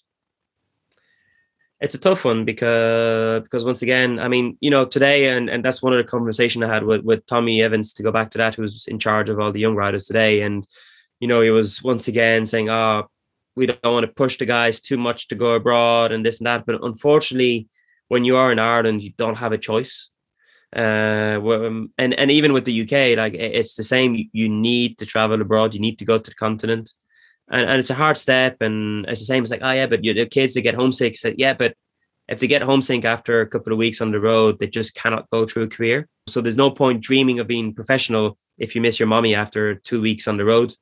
it's 1.82 1.96
a 1.96 2.00
tough 2.00 2.24
one 2.26 2.46
because 2.46 3.44
because 3.44 3.66
once 3.66 3.82
again, 3.82 4.20
I 4.20 4.28
mean, 4.28 4.58
you 4.62 4.70
know, 4.70 4.86
today 4.86 5.30
and 5.30 5.50
and 5.50 5.64
that's 5.64 5.84
one 5.84 5.94
of 5.94 5.98
the 5.98 6.10
conversation 6.10 6.64
I 6.64 6.74
had 6.74 6.84
with 6.84 7.04
with 7.04 7.26
Tommy 7.26 7.62
Evans 7.62 7.94
to 7.94 8.04
go 8.04 8.12
back 8.12 8.32
to 8.32 8.38
that, 8.38 8.56
who's 8.56 8.88
in 8.88 8.98
charge 8.98 9.30
of 9.30 9.40
all 9.40 9.52
the 9.52 9.60
young 9.60 9.76
riders 9.76 10.06
today, 10.06 10.42
and 10.42 10.66
you 11.20 11.28
know, 11.28 11.42
he 11.42 11.52
was 11.52 11.84
once 11.84 12.08
again 12.08 12.48
saying, 12.48 12.70
"Oh, 12.70 13.08
we 13.56 13.66
don't 13.66 13.80
want 13.84 14.06
to 14.06 14.12
push 14.12 14.38
the 14.38 14.46
guys 14.46 14.82
too 14.82 14.98
much 14.98 15.28
to 15.30 15.36
go 15.36 15.54
abroad 15.54 16.12
and 16.12 16.26
this 16.26 16.40
and 16.40 16.48
that." 16.48 16.66
But 16.66 16.84
unfortunately, 16.84 17.68
when 18.08 18.26
you 18.26 18.38
are 18.38 18.52
in 18.52 18.60
Ireland, 18.60 19.04
you 19.04 19.14
don't 19.18 19.38
have 19.38 19.52
a 19.52 19.58
choice. 19.58 20.10
Uh, 20.76 21.40
um, 21.44 21.92
and 21.98 22.14
and 22.14 22.32
even 22.32 22.54
with 22.54 22.66
the 22.66 22.82
UK, 22.82 23.18
like 23.18 23.34
it's 23.34 23.76
the 23.76 23.84
same. 23.84 24.30
You 24.32 24.50
need 24.50 24.98
to 25.00 25.06
travel 25.06 25.42
abroad. 25.42 25.74
You 25.74 25.80
need 25.80 26.00
to 26.00 26.06
go 26.06 26.18
to 26.18 26.30
the 26.30 26.36
continent 26.36 26.94
and, 27.50 27.70
and 27.70 27.80
it's 27.80 27.90
a 27.90 27.96
hard 27.96 28.18
step 28.18 28.62
and 28.62 29.06
it's 29.08 29.22
the 29.22 29.26
same 29.26 29.44
it's 29.44 29.52
like 29.52 29.64
oh 29.64 29.72
yeah 29.72 29.88
but 29.88 30.04
you 30.04 30.14
the 30.14 30.26
kids 30.26 30.54
that 30.54 30.62
get 30.62 30.76
homesick 30.76 31.18
said 31.18 31.36
yeah 31.38 31.54
but 31.54 31.76
if 32.28 32.40
they 32.40 32.48
get 32.48 32.64
homesick 32.64 33.06
after 33.06 33.42
a 33.42 33.48
couple 33.48 33.72
of 33.72 33.80
weeks 33.80 34.02
on 34.02 34.12
the 34.12 34.20
road 34.20 34.60
they 34.60 34.68
just 34.68 34.96
cannot 34.96 35.30
go 35.30 35.46
through 35.46 35.64
a 35.64 35.68
career 35.68 36.08
so 36.28 36.42
there's 36.42 36.58
no 36.58 36.72
point 36.72 37.02
dreaming 37.02 37.40
of 37.40 37.48
being 37.48 37.74
professional 37.74 38.38
if 38.58 38.76
you 38.76 38.82
miss 38.82 39.00
your 39.00 39.08
mommy 39.08 39.36
after 39.36 39.76
two 39.76 40.02
weeks 40.02 40.28
on 40.28 40.38
the 40.38 40.46
road 40.46 40.74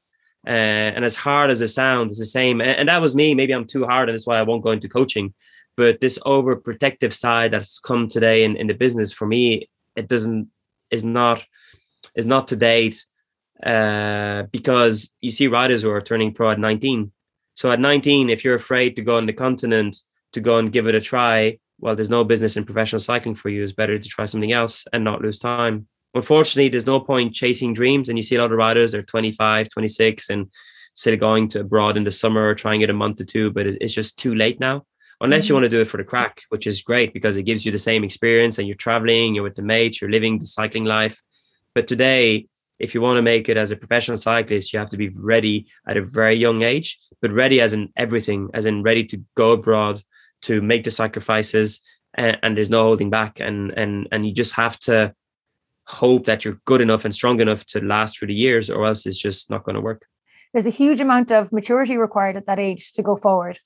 uh, 0.45 0.49
and 0.95 1.05
as 1.05 1.15
hard 1.15 1.49
as 1.49 1.61
it 1.61 1.69
sounds 1.69 2.11
it's 2.11 2.19
the 2.19 2.25
same 2.25 2.61
and, 2.61 2.71
and 2.71 2.89
that 2.89 3.01
was 3.01 3.15
me 3.15 3.33
maybe 3.33 3.53
i'm 3.53 3.65
too 3.65 3.85
hard 3.85 4.09
and 4.09 4.15
that's 4.15 4.27
why 4.27 4.37
i 4.37 4.43
won't 4.43 4.63
go 4.63 4.71
into 4.71 4.89
coaching 4.89 5.33
but 5.75 5.99
this 6.01 6.19
overprotective 6.19 7.13
side 7.13 7.51
that's 7.51 7.79
come 7.79 8.07
today 8.07 8.43
in, 8.43 8.55
in 8.57 8.67
the 8.67 8.73
business 8.73 9.11
for 9.11 9.25
me 9.25 9.69
it 9.95 10.07
doesn't 10.07 10.49
is 10.91 11.03
not 11.03 11.45
is 12.15 12.25
not 12.25 12.47
to 12.49 12.55
date 12.55 13.03
uh, 13.65 14.43
because 14.51 15.09
you 15.21 15.31
see 15.31 15.47
riders 15.47 15.81
who 15.81 15.89
are 15.89 16.01
turning 16.01 16.33
pro 16.33 16.51
at 16.51 16.59
19. 16.59 17.11
So 17.55 17.71
at 17.71 17.79
19, 17.79 18.29
if 18.29 18.43
you're 18.43 18.55
afraid 18.55 18.95
to 18.95 19.01
go 19.01 19.17
on 19.17 19.25
the 19.25 19.33
continent 19.33 19.95
to 20.33 20.41
go 20.41 20.57
and 20.57 20.71
give 20.71 20.87
it 20.87 20.95
a 20.95 21.01
try, 21.01 21.59
well, 21.79 21.95
there's 21.95 22.09
no 22.09 22.23
business 22.23 22.57
in 22.57 22.65
professional 22.65 22.99
cycling 22.99 23.35
for 23.35 23.49
you. 23.49 23.63
It's 23.63 23.73
better 23.73 23.97
to 23.97 24.09
try 24.09 24.25
something 24.25 24.51
else 24.51 24.85
and 24.91 25.03
not 25.03 25.21
lose 25.21 25.39
time. 25.39 25.87
Unfortunately, 26.13 26.69
there's 26.69 26.85
no 26.85 26.99
point 26.99 27.33
chasing 27.33 27.73
dreams. 27.73 28.09
And 28.09 28.17
you 28.17 28.23
see 28.23 28.35
a 28.35 28.41
lot 28.41 28.51
of 28.51 28.57
riders, 28.57 28.91
they're 28.91 29.03
25, 29.03 29.69
26, 29.69 30.29
and 30.29 30.51
still 30.93 31.17
going 31.17 31.49
to 31.49 31.61
abroad 31.61 31.97
in 31.97 32.03
the 32.03 32.11
summer 32.11 32.47
or 32.47 32.55
trying 32.55 32.81
it 32.81 32.89
a 32.89 32.93
month 32.93 33.19
or 33.19 33.25
two, 33.25 33.51
but 33.51 33.65
it's 33.65 33.93
just 33.93 34.17
too 34.19 34.35
late 34.35 34.59
now. 34.59 34.85
Unless 35.21 35.45
mm-hmm. 35.45 35.51
you 35.51 35.55
want 35.55 35.63
to 35.65 35.69
do 35.69 35.81
it 35.81 35.87
for 35.87 35.97
the 35.97 36.03
crack, 36.03 36.41
which 36.49 36.67
is 36.67 36.81
great 36.81 37.13
because 37.13 37.37
it 37.37 37.43
gives 37.43 37.65
you 37.65 37.71
the 37.71 37.79
same 37.79 38.03
experience 38.03 38.57
and 38.57 38.67
you're 38.67 38.77
traveling, 38.77 39.33
you're 39.33 39.43
with 39.43 39.55
the 39.55 39.61
mates, 39.61 40.01
you're 40.01 40.11
living 40.11 40.37
the 40.37 40.45
cycling 40.45 40.85
life. 40.85 41.21
But 41.73 41.87
today, 41.87 42.47
if 42.79 42.93
you 42.93 43.01
want 43.01 43.17
to 43.17 43.21
make 43.21 43.49
it 43.49 43.57
as 43.57 43.71
a 43.71 43.77
professional 43.77 44.17
cyclist, 44.17 44.73
you 44.73 44.79
have 44.79 44.89
to 44.89 44.97
be 44.97 45.09
ready 45.09 45.67
at 45.87 45.97
a 45.97 46.01
very 46.01 46.35
young 46.35 46.63
age, 46.63 46.99
but 47.21 47.31
ready 47.31 47.61
as 47.61 47.73
in 47.73 47.91
everything, 47.95 48.49
as 48.53 48.65
in 48.65 48.83
ready 48.83 49.05
to 49.05 49.23
go 49.35 49.51
abroad, 49.51 50.01
to 50.43 50.61
make 50.61 50.83
the 50.83 50.91
sacrifices, 50.91 51.81
and, 52.15 52.37
and 52.43 52.57
there's 52.57 52.69
no 52.69 52.83
holding 52.83 53.09
back, 53.09 53.39
and 53.39 53.71
and 53.71 54.07
and 54.11 54.25
you 54.27 54.33
just 54.33 54.53
have 54.53 54.77
to 54.81 55.15
hope 55.85 56.25
that 56.25 56.45
you're 56.45 56.59
good 56.65 56.81
enough 56.81 57.05
and 57.05 57.13
strong 57.13 57.39
enough 57.39 57.65
to 57.65 57.81
last 57.81 58.17
through 58.17 58.29
the 58.29 58.33
years, 58.33 58.69
or 58.69 58.85
else 58.85 59.05
it's 59.05 59.17
just 59.17 59.49
not 59.49 59.63
going 59.63 59.75
to 59.75 59.81
work. 59.81 60.05
There's 60.53 60.67
a 60.67 60.71
huge 60.71 61.01
amount 61.01 61.31
of 61.31 61.51
maturity 61.51 61.97
required 61.97 62.37
at 62.37 62.45
that 62.45 62.59
age 62.59 62.93
to 62.93 63.03
go 63.03 63.15
forward. 63.15 63.59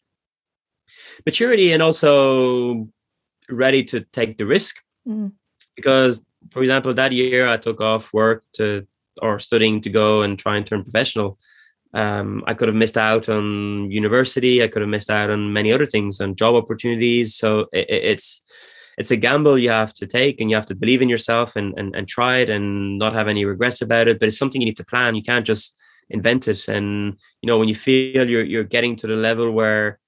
Maturity 1.25 1.73
and 1.73 1.83
also 1.83 2.87
ready 3.49 3.83
to 3.83 4.01
take 4.13 4.37
the 4.37 4.45
risk. 4.45 4.77
Mm. 5.07 5.33
Because, 5.75 6.21
for 6.51 6.61
example, 6.61 6.93
that 6.93 7.11
year 7.11 7.47
I 7.47 7.57
took 7.57 7.81
off 7.81 8.13
work 8.13 8.43
to 8.53 8.87
or 9.21 9.39
studying 9.39 9.81
to 9.81 9.89
go 9.89 10.21
and 10.21 10.37
try 10.37 10.57
and 10.57 10.65
turn 10.65 10.83
professional. 10.83 11.37
Um, 11.93 12.43
I 12.47 12.53
could 12.53 12.67
have 12.67 12.75
missed 12.75 12.97
out 12.97 13.29
on 13.29 13.89
university. 13.89 14.61
I 14.61 14.67
could 14.67 14.81
have 14.81 14.89
missed 14.89 15.09
out 15.09 15.29
on 15.29 15.53
many 15.53 15.71
other 15.71 15.85
things, 15.85 16.21
on 16.21 16.35
job 16.35 16.55
opportunities. 16.55 17.35
So 17.35 17.61
it, 17.73 17.87
it's 17.89 18.41
it's 18.97 19.11
a 19.11 19.17
gamble 19.17 19.59
you 19.59 19.69
have 19.69 19.93
to 19.93 20.07
take 20.07 20.41
and 20.41 20.49
you 20.49 20.55
have 20.55 20.65
to 20.65 20.75
believe 20.75 21.01
in 21.01 21.09
yourself 21.09 21.55
and, 21.55 21.77
and, 21.77 21.95
and 21.95 22.07
try 22.07 22.37
it 22.37 22.49
and 22.49 22.97
not 22.97 23.13
have 23.13 23.27
any 23.27 23.45
regrets 23.45 23.81
about 23.81 24.07
it. 24.07 24.19
But 24.19 24.27
it's 24.27 24.37
something 24.37 24.59
you 24.59 24.65
need 24.65 24.77
to 24.77 24.85
plan. 24.85 25.15
You 25.15 25.21
can't 25.21 25.45
just 25.45 25.77
invent 26.09 26.47
it. 26.47 26.67
And, 26.67 27.17
you 27.41 27.47
know, 27.47 27.59
when 27.59 27.69
you 27.69 27.75
feel 27.75 28.27
you're, 28.27 28.43
you're 28.43 28.63
getting 28.63 28.95
to 28.97 29.07
the 29.07 29.15
level 29.15 29.51
where 29.51 29.99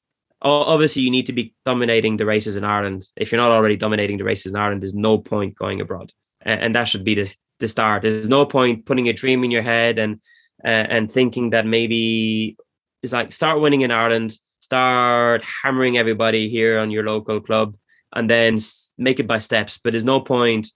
obviously 0.41 1.03
you 1.03 1.11
need 1.11 1.27
to 1.27 1.33
be 1.33 1.53
dominating 1.65 2.17
the 2.17 2.25
races 2.25 2.57
in 2.57 2.63
Ireland. 2.63 3.07
If 3.15 3.31
you're 3.31 3.41
not 3.41 3.51
already 3.51 3.77
dominating 3.77 4.17
the 4.17 4.23
races 4.23 4.53
in 4.53 4.59
Ireland, 4.59 4.81
there's 4.81 4.95
no 4.95 5.19
point 5.19 5.55
going 5.55 5.81
abroad. 5.81 6.11
And, 6.41 6.61
and 6.61 6.75
that 6.75 6.87
should 6.87 7.03
be 7.03 7.13
the, 7.13 7.31
the 7.59 7.67
start. 7.67 8.01
There's 8.01 8.29
no 8.29 8.45
point 8.45 8.87
putting 8.87 9.07
a 9.07 9.13
dream 9.13 9.43
in 9.43 9.51
your 9.51 9.61
head 9.61 9.99
and, 9.99 10.19
uh, 10.65 10.67
and 10.89 11.11
thinking 11.11 11.51
that 11.51 11.67
maybe 11.67 12.57
it's 13.03 13.13
like 13.13 13.33
start 13.33 13.61
winning 13.61 13.81
in 13.81 13.91
Ireland, 13.91 14.33
start 14.61 15.43
hammering 15.43 15.99
everybody 15.99 16.49
here 16.49 16.79
on 16.79 16.89
your 16.89 17.03
local 17.03 17.39
club 17.39 17.75
and 18.16 18.30
then 18.30 18.60
make 18.97 19.20
it 19.20 19.28
by 19.28 19.38
steps. 19.39 19.78
But 19.78 19.93
there's 19.93 20.05
no 20.05 20.20
point 20.20 20.72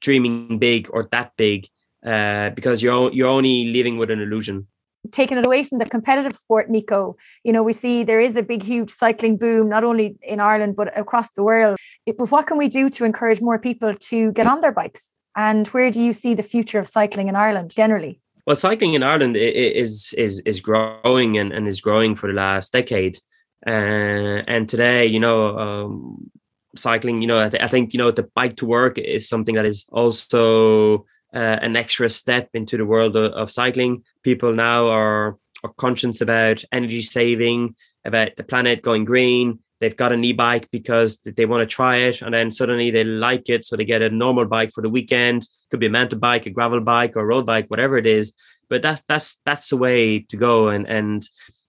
dreaming 0.00 0.58
big 0.58 0.88
or 0.92 1.08
that 1.12 1.32
big 1.36 1.68
uh, 2.04 2.50
because 2.50 2.82
you're 2.82 3.12
you're 3.12 3.28
only 3.28 3.66
living 3.66 3.98
with 3.98 4.10
an 4.10 4.20
illusion. 4.20 4.66
Taking 5.12 5.38
it 5.38 5.46
away 5.46 5.64
from 5.64 5.78
the 5.78 5.86
competitive 5.86 6.36
sport, 6.36 6.68
Nico, 6.68 7.16
you 7.42 7.52
know, 7.52 7.62
we 7.62 7.72
see 7.72 8.04
there 8.04 8.20
is 8.20 8.36
a 8.36 8.42
big, 8.42 8.62
huge 8.62 8.90
cycling 8.90 9.38
boom, 9.38 9.66
not 9.66 9.82
only 9.82 10.16
in 10.20 10.40
Ireland, 10.40 10.76
but 10.76 10.96
across 10.98 11.30
the 11.30 11.42
world. 11.42 11.78
But 12.06 12.30
what 12.30 12.46
can 12.46 12.58
we 12.58 12.68
do 12.68 12.90
to 12.90 13.04
encourage 13.06 13.40
more 13.40 13.58
people 13.58 13.94
to 13.94 14.30
get 14.32 14.46
on 14.46 14.60
their 14.60 14.72
bikes? 14.72 15.14
And 15.34 15.66
where 15.68 15.90
do 15.90 16.02
you 16.02 16.12
see 16.12 16.34
the 16.34 16.42
future 16.42 16.78
of 16.78 16.86
cycling 16.86 17.28
in 17.28 17.36
Ireland 17.36 17.70
generally? 17.70 18.20
Well, 18.46 18.56
cycling 18.56 18.92
in 18.92 19.02
Ireland 19.02 19.36
is 19.38 20.12
is 20.18 20.40
is 20.40 20.60
growing 20.60 21.38
and, 21.38 21.52
and 21.52 21.66
is 21.66 21.80
growing 21.80 22.14
for 22.14 22.26
the 22.26 22.34
last 22.34 22.72
decade. 22.72 23.18
Uh, 23.66 24.42
and 24.48 24.68
today, 24.68 25.06
you 25.06 25.20
know, 25.20 25.58
um, 25.58 26.30
cycling 26.76 27.20
you 27.20 27.26
know 27.26 27.44
I, 27.44 27.48
th- 27.48 27.62
I, 27.62 27.68
think 27.68 27.92
you 27.92 27.98
know 27.98 28.10
the 28.10 28.28
bike 28.34 28.56
to 28.56 28.66
work 28.66 28.98
is 28.98 29.28
something 29.28 29.54
that 29.56 29.66
is 29.66 29.86
also 29.90 31.04
uh, 31.34 31.58
an 31.62 31.76
extra 31.76 32.10
step 32.10 32.50
into 32.54 32.76
the 32.76 32.86
world 32.86 33.16
of, 33.16 33.32
of, 33.32 33.50
cycling. 33.50 34.02
People 34.22 34.52
now 34.52 34.88
are 34.88 35.36
are 35.62 35.72
conscious 35.76 36.20
about 36.20 36.64
energy 36.72 37.02
saving 37.02 37.74
about 38.04 38.36
the 38.36 38.44
planet 38.44 38.82
going 38.82 39.04
green. 39.04 39.58
They've 39.80 39.96
got 39.96 40.12
an 40.12 40.24
e-bike 40.24 40.68
because 40.70 41.20
they 41.20 41.46
want 41.46 41.62
to 41.62 41.74
try 41.74 41.96
it 41.96 42.20
and 42.20 42.34
then 42.34 42.50
suddenly 42.50 42.90
they 42.90 43.04
like 43.04 43.48
it 43.48 43.64
so 43.64 43.76
they 43.76 43.84
get 43.84 44.02
a 44.02 44.10
normal 44.10 44.44
bike 44.44 44.72
for 44.72 44.82
the 44.82 44.90
weekend. 44.90 45.48
Could 45.70 45.80
be 45.80 45.86
a 45.86 45.90
mountain 45.90 46.18
bike 46.18 46.46
a 46.46 46.50
gravel 46.50 46.80
bike 46.80 47.16
or 47.16 47.26
road 47.26 47.46
bike 47.46 47.66
whatever 47.68 47.96
it 47.96 48.06
is. 48.06 48.34
But 48.68 48.82
that's 48.82 49.02
that's 49.08 49.40
that's 49.44 49.68
the 49.68 49.76
way 49.76 50.20
to 50.20 50.36
go 50.36 50.68
and 50.68 50.86
and 50.86 51.28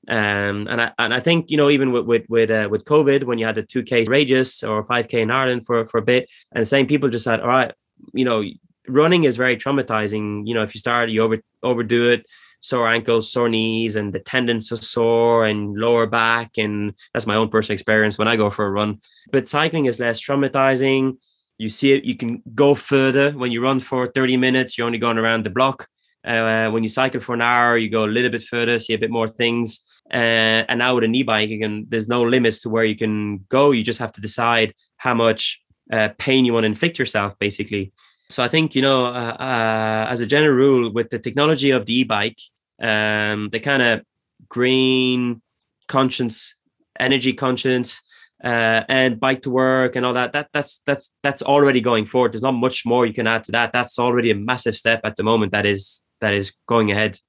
um, 0.09 0.67
and 0.67 0.81
I 0.81 0.91
and 0.97 1.13
I 1.13 1.19
think 1.19 1.51
you 1.51 1.57
know 1.57 1.69
even 1.69 1.91
with 1.91 2.05
with 2.05 2.25
with, 2.27 2.49
uh, 2.49 2.67
with 2.71 2.85
COVID 2.85 3.25
when 3.25 3.37
you 3.37 3.45
had 3.45 3.55
the 3.55 3.63
two 3.63 3.83
k 3.83 4.03
radius 4.05 4.63
or 4.63 4.83
five 4.85 5.07
k 5.07 5.21
in 5.21 5.29
Ireland 5.29 5.65
for 5.65 5.85
for 5.87 5.99
a 5.99 6.01
bit, 6.01 6.29
and 6.51 6.61
the 6.61 6.65
same 6.65 6.87
people 6.87 7.09
just 7.09 7.25
said, 7.25 7.39
all 7.39 7.47
right, 7.47 7.71
you 8.13 8.25
know, 8.25 8.43
running 8.87 9.25
is 9.25 9.37
very 9.37 9.57
traumatizing. 9.57 10.47
You 10.47 10.55
know, 10.55 10.63
if 10.63 10.73
you 10.73 10.79
start, 10.79 11.09
you 11.09 11.21
over 11.21 11.39
overdo 11.61 12.11
it, 12.11 12.25
sore 12.61 12.87
ankles, 12.87 13.31
sore 13.31 13.49
knees, 13.49 13.95
and 13.95 14.11
the 14.11 14.19
tendons 14.19 14.71
are 14.71 14.77
sore 14.77 15.45
and 15.45 15.75
lower 15.75 16.07
back, 16.07 16.57
and 16.57 16.93
that's 17.13 17.27
my 17.27 17.35
own 17.35 17.49
personal 17.49 17.75
experience 17.75 18.17
when 18.17 18.27
I 18.27 18.35
go 18.35 18.49
for 18.49 18.65
a 18.65 18.71
run. 18.71 18.99
But 19.31 19.47
cycling 19.47 19.85
is 19.85 19.99
less 19.99 20.19
traumatizing. 20.19 21.17
You 21.59 21.69
see 21.69 21.91
it, 21.91 22.05
you 22.05 22.15
can 22.15 22.41
go 22.55 22.73
further 22.73 23.31
when 23.33 23.51
you 23.51 23.61
run 23.61 23.79
for 23.79 24.07
30 24.07 24.37
minutes. 24.37 24.77
You're 24.77 24.87
only 24.87 24.97
going 24.97 25.19
around 25.19 25.45
the 25.45 25.51
block. 25.51 25.87
Uh, 26.23 26.69
when 26.71 26.83
you 26.83 26.89
cycle 26.89 27.19
for 27.19 27.33
an 27.33 27.41
hour, 27.41 27.77
you 27.77 27.89
go 27.89 28.05
a 28.05 28.07
little 28.07 28.31
bit 28.31 28.43
further, 28.43 28.79
see 28.79 28.93
a 28.93 28.97
bit 28.97 29.11
more 29.11 29.27
things. 29.27 29.81
Uh, 30.13 30.63
and 30.67 30.79
now 30.79 30.95
with 30.95 31.03
an 31.03 31.15
e-bike, 31.15 31.49
you 31.49 31.59
can, 31.59 31.85
there's 31.89 32.07
no 32.07 32.21
limits 32.23 32.61
to 32.61 32.69
where 32.69 32.83
you 32.83 32.95
can 32.95 33.45
go. 33.49 33.71
You 33.71 33.83
just 33.83 33.99
have 33.99 34.11
to 34.13 34.21
decide 34.21 34.73
how 34.97 35.13
much 35.13 35.61
uh, 35.91 36.09
pain 36.17 36.45
you 36.45 36.53
want 36.53 36.63
to 36.63 36.67
inflict 36.67 36.99
yourself, 36.99 37.37
basically. 37.39 37.91
So 38.29 38.43
I 38.43 38.47
think 38.47 38.75
you 38.75 38.81
know, 38.81 39.07
uh, 39.07 39.35
uh 39.39 40.07
as 40.09 40.21
a 40.21 40.25
general 40.25 40.55
rule, 40.55 40.93
with 40.93 41.09
the 41.09 41.19
technology 41.19 41.71
of 41.71 41.85
the 41.85 41.99
e-bike, 41.99 42.39
um, 42.81 43.49
the 43.49 43.59
kind 43.59 43.81
of 43.81 44.01
green 44.47 45.41
conscience, 45.87 46.55
energy 46.97 47.33
conscience, 47.33 48.01
uh, 48.43 48.83
and 48.89 49.19
bike 49.19 49.43
to 49.43 49.49
work 49.49 49.95
and 49.95 50.05
all 50.05 50.13
that 50.13 50.33
that 50.33 50.47
that's 50.51 50.81
that's 50.85 51.13
that's 51.21 51.43
already 51.43 51.79
going 51.79 52.05
forward 52.05 52.33
there's 52.33 52.41
not 52.41 52.53
much 52.53 52.85
more 52.85 53.05
you 53.05 53.13
can 53.13 53.27
add 53.27 53.43
to 53.43 53.51
that 53.51 53.71
that's 53.71 53.99
already 53.99 54.31
a 54.31 54.35
massive 54.35 54.75
step 54.75 54.99
at 55.03 55.15
the 55.15 55.23
moment 55.23 55.51
that 55.51 55.65
is 55.65 56.01
that 56.21 56.33
is 56.33 56.51
going 56.67 56.91
ahead 56.91 57.19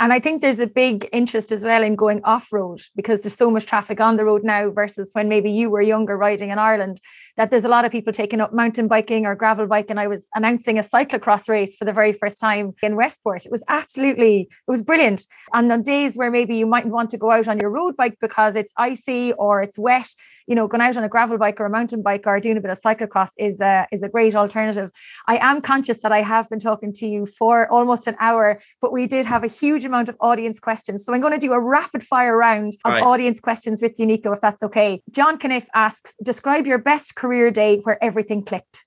and 0.00 0.12
I 0.12 0.20
think 0.20 0.40
there's 0.40 0.58
a 0.58 0.66
big 0.66 1.08
interest 1.12 1.52
as 1.52 1.64
well 1.64 1.82
in 1.82 1.96
going 1.96 2.22
off 2.24 2.52
road 2.52 2.80
because 2.96 3.22
there's 3.22 3.36
so 3.36 3.50
much 3.50 3.66
traffic 3.66 4.00
on 4.00 4.16
the 4.16 4.24
road 4.24 4.44
now 4.44 4.70
versus 4.70 5.10
when 5.12 5.28
maybe 5.28 5.50
you 5.50 5.70
were 5.70 5.82
younger 5.82 6.16
riding 6.16 6.50
in 6.50 6.58
Ireland. 6.58 7.00
That 7.36 7.50
there's 7.50 7.64
a 7.64 7.68
lot 7.68 7.84
of 7.84 7.92
people 7.92 8.12
taking 8.12 8.40
up 8.40 8.52
mountain 8.52 8.88
biking 8.88 9.24
or 9.24 9.34
gravel 9.34 9.66
bike. 9.66 9.86
And 9.88 9.98
I 9.98 10.06
was 10.06 10.28
announcing 10.34 10.78
a 10.78 10.82
cyclocross 10.82 11.48
race 11.48 11.76
for 11.76 11.84
the 11.84 11.92
very 11.92 12.12
first 12.12 12.38
time 12.40 12.74
in 12.82 12.96
Westport. 12.96 13.46
It 13.46 13.52
was 13.52 13.64
absolutely, 13.68 14.42
it 14.42 14.70
was 14.70 14.82
brilliant. 14.82 15.26
And 15.52 15.72
on 15.72 15.82
days 15.82 16.14
where 16.14 16.30
maybe 16.30 16.56
you 16.56 16.66
mightn't 16.66 16.92
want 16.92 17.10
to 17.10 17.18
go 17.18 17.30
out 17.30 17.48
on 17.48 17.58
your 17.58 17.70
road 17.70 17.96
bike 17.96 18.18
because 18.20 18.54
it's 18.54 18.74
icy 18.76 19.32
or 19.34 19.62
it's 19.62 19.78
wet, 19.78 20.08
you 20.46 20.54
know, 20.54 20.66
going 20.66 20.82
out 20.82 20.96
on 20.96 21.04
a 21.04 21.08
gravel 21.08 21.38
bike 21.38 21.60
or 21.60 21.66
a 21.66 21.70
mountain 21.70 22.02
bike 22.02 22.26
or 22.26 22.38
doing 22.38 22.58
a 22.58 22.60
bit 22.60 22.70
of 22.70 22.80
cyclocross 22.80 23.30
is 23.38 23.60
a, 23.60 23.86
is 23.90 24.02
a 24.02 24.08
great 24.08 24.34
alternative. 24.34 24.90
I 25.26 25.38
am 25.38 25.62
conscious 25.62 26.02
that 26.02 26.12
I 26.12 26.20
have 26.20 26.50
been 26.50 26.60
talking 26.60 26.92
to 26.94 27.06
you 27.06 27.24
for 27.26 27.70
almost 27.72 28.06
an 28.06 28.16
hour, 28.20 28.60
but 28.82 28.92
we 28.92 29.06
did 29.06 29.24
have 29.24 29.44
a 29.44 29.46
huge 29.46 29.71
amount 29.84 30.08
of 30.08 30.16
audience 30.20 30.60
questions. 30.60 31.04
So 31.04 31.14
I'm 31.14 31.20
going 31.20 31.32
to 31.32 31.38
do 31.38 31.52
a 31.52 31.60
rapid 31.60 32.02
fire 32.02 32.36
round 32.36 32.74
of 32.84 32.92
right. 32.92 33.02
audience 33.02 33.40
questions 33.40 33.82
with 33.82 33.98
you, 33.98 34.06
Nico, 34.06 34.32
if 34.32 34.40
that's 34.40 34.62
okay. 34.62 35.02
John 35.10 35.38
Caniff 35.38 35.66
asks, 35.74 36.14
describe 36.22 36.66
your 36.66 36.78
best 36.78 37.14
career 37.14 37.50
day 37.50 37.80
where 37.80 38.02
everything 38.02 38.44
clicked. 38.44 38.84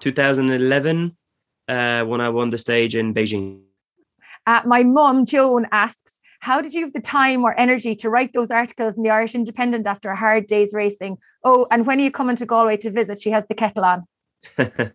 2011, 0.00 1.16
uh, 1.68 2.04
when 2.04 2.20
I 2.20 2.28
won 2.28 2.50
the 2.50 2.58
stage 2.58 2.94
in 2.94 3.14
Beijing. 3.14 3.60
Uh, 4.46 4.60
my 4.66 4.82
mum, 4.82 5.24
Joan, 5.24 5.66
asks, 5.72 6.20
how 6.40 6.60
did 6.60 6.74
you 6.74 6.82
have 6.82 6.92
the 6.92 7.00
time 7.00 7.42
or 7.42 7.58
energy 7.58 7.96
to 7.96 8.10
write 8.10 8.34
those 8.34 8.50
articles 8.50 8.96
in 8.96 9.02
the 9.02 9.08
Irish 9.08 9.34
Independent 9.34 9.86
after 9.86 10.10
a 10.10 10.16
hard 10.16 10.46
day's 10.46 10.74
racing? 10.74 11.16
Oh, 11.42 11.66
and 11.70 11.86
when 11.86 11.98
are 11.98 12.02
you 12.02 12.10
coming 12.10 12.36
to 12.36 12.44
Galway 12.44 12.76
to 12.78 12.90
visit? 12.90 13.22
She 13.22 13.30
has 13.30 13.46
the 13.46 13.54
kettle 13.54 13.84
on. 13.84 14.04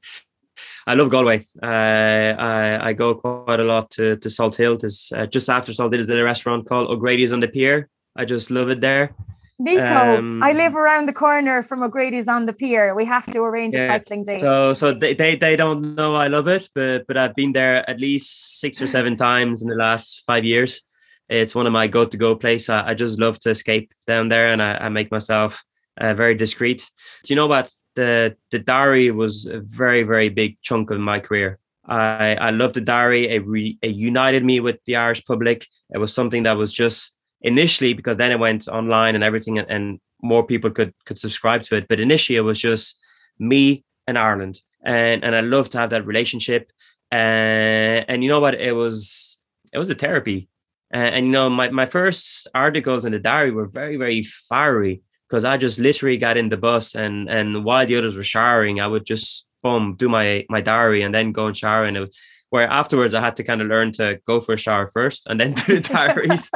I 0.88 0.94
love 0.96 1.10
Galway. 1.10 1.46
Uh, 1.62 1.66
I, 1.66 2.90
I 2.90 2.94
go 2.94 3.16
quite 3.16 3.60
a 3.60 3.64
lot 3.64 3.92
to, 3.92 4.18
to 4.18 4.30
Salthill. 4.30 4.80
There's 4.80 5.12
uh, 5.16 5.26
just 5.26 5.50
after 5.50 5.72
Salthill, 5.72 5.92
there's 5.92 6.10
a 6.10 6.24
restaurant 6.24 6.68
called 6.68 6.90
O'Grady's 6.90 7.34
on 7.34 7.40
the 7.40 7.48
Pier. 7.48 7.90
I 8.16 8.26
just 8.26 8.52
love 8.52 8.70
it 8.70 8.82
there. 8.82 9.16
Nico, 9.62 9.84
um, 9.84 10.42
I 10.42 10.54
live 10.54 10.76
around 10.76 11.08
the 11.08 11.14
corner 11.14 11.62
from 11.62 11.84
O'Grady's 11.84 12.30
on 12.30 12.46
the 12.46 12.54
pier. 12.54 12.96
We 12.96 13.04
have 13.04 13.26
to 13.34 13.40
arrange 13.42 13.74
yeah, 13.74 13.84
a 13.84 13.88
cycling 13.88 14.24
date. 14.24 14.40
So, 14.40 14.74
so 14.74 14.94
they, 14.94 15.14
they, 15.14 15.36
they 15.36 15.58
don't 15.58 15.96
know 15.96 16.16
I 16.16 16.28
love 16.28 16.48
it, 16.48 16.70
but 16.74 17.06
but 17.08 17.18
I've 17.18 17.36
been 17.36 17.52
there 17.52 17.88
at 17.90 18.00
least 18.00 18.62
six 18.62 18.82
or 18.82 18.88
seven 18.88 19.18
times 19.28 19.62
in 19.62 19.68
the 19.68 19.76
last 19.76 20.24
five 20.26 20.46
years. 20.46 20.82
It's 21.28 21.54
one 21.54 21.68
of 21.68 21.74
my 21.74 21.88
go 21.88 22.06
to 22.06 22.18
go 22.18 22.38
place. 22.38 22.70
I, 22.70 22.88
I, 22.88 22.94
just 22.94 23.20
love 23.20 23.38
to 23.40 23.50
escape 23.50 23.94
down 24.08 24.30
there, 24.30 24.52
and 24.52 24.64
I, 24.64 24.76
I 24.76 24.90
make 24.90 25.12
myself 25.12 25.62
uh, 26.00 26.14
very 26.14 26.36
discreet. 26.36 26.90
Do 27.26 27.34
you 27.34 27.36
know 27.36 27.48
what 27.48 27.70
the 27.96 28.36
the 28.52 28.60
diary 28.60 29.12
was 29.12 29.46
a 29.46 29.60
very 29.60 30.04
very 30.04 30.30
big 30.30 30.58
chunk 30.62 30.92
of 30.92 31.00
my 31.00 31.20
career. 31.20 31.60
I 31.86 32.36
I 32.40 32.50
loved 32.52 32.76
the 32.76 32.82
diary. 32.82 33.28
It, 33.28 33.46
re, 33.46 33.78
it 33.82 33.96
united 33.96 34.44
me 34.46 34.60
with 34.60 34.78
the 34.86 34.96
Irish 34.96 35.24
public. 35.26 35.68
It 35.90 35.98
was 35.98 36.14
something 36.14 36.44
that 36.44 36.58
was 36.58 36.72
just 36.72 37.14
initially 37.42 37.94
because 37.94 38.18
then 38.18 38.32
it 38.32 38.40
went 38.40 38.68
online 38.68 39.16
and 39.16 39.24
everything 39.24 39.58
and, 39.58 39.70
and 39.70 40.00
more 40.22 40.46
people 40.46 40.70
could 40.70 40.94
could 41.06 41.20
subscribe 41.20 41.64
to 41.64 41.76
it 41.76 41.88
but 41.88 42.00
initially 42.00 42.36
it 42.36 42.42
was 42.42 42.60
just 42.60 43.00
me 43.40 43.84
and 44.08 44.18
ireland 44.18 44.62
and 44.84 45.24
and 45.24 45.36
i 45.36 45.40
love 45.40 45.70
to 45.70 45.78
have 45.78 45.90
that 45.90 46.06
relationship 46.06 46.72
and 47.12 48.06
and 48.10 48.24
you 48.24 48.30
know 48.30 48.40
what 48.40 48.56
it 48.56 48.74
was 48.74 49.40
it 49.72 49.78
was 49.78 49.90
a 49.90 49.96
therapy 49.96 50.50
and, 50.92 51.16
and 51.16 51.26
you 51.28 51.32
know 51.32 51.50
my, 51.50 51.70
my 51.70 51.86
first 51.86 52.48
articles 52.54 53.06
in 53.06 53.14
the 53.14 53.20
diary 53.20 53.52
were 53.52 53.68
very 53.68 53.96
very 53.96 54.24
fiery 54.24 55.02
because 55.30 55.46
i 55.46 55.58
just 55.58 55.80
literally 55.80 56.18
got 56.18 56.38
in 56.38 56.50
the 56.50 56.58
bus 56.58 56.96
and 56.96 57.30
and 57.30 57.64
while 57.64 57.86
the 57.86 57.96
others 57.96 58.18
were 58.18 58.24
showering 58.24 58.80
i 58.80 58.88
would 58.88 59.06
just 59.06 59.48
boom 59.64 59.96
do 59.96 60.10
my 60.10 60.46
my 60.50 60.62
diary 60.62 61.02
and 61.02 61.14
then 61.14 61.32
go 61.32 61.48
and 61.48 61.58
shower 61.58 61.86
and 61.86 61.98
it 61.98 62.02
was 62.02 62.18
where 62.50 62.68
afterwards 62.68 63.14
i 63.14 63.22
had 63.22 63.36
to 63.36 63.44
kind 63.44 63.62
of 63.62 63.68
learn 63.68 63.92
to 63.92 64.20
go 64.26 64.42
for 64.42 64.54
a 64.54 64.58
shower 64.58 64.88
first 64.88 65.28
and 65.28 65.40
then 65.40 65.54
do 65.66 65.80
the 65.80 65.82
diaries 65.82 66.50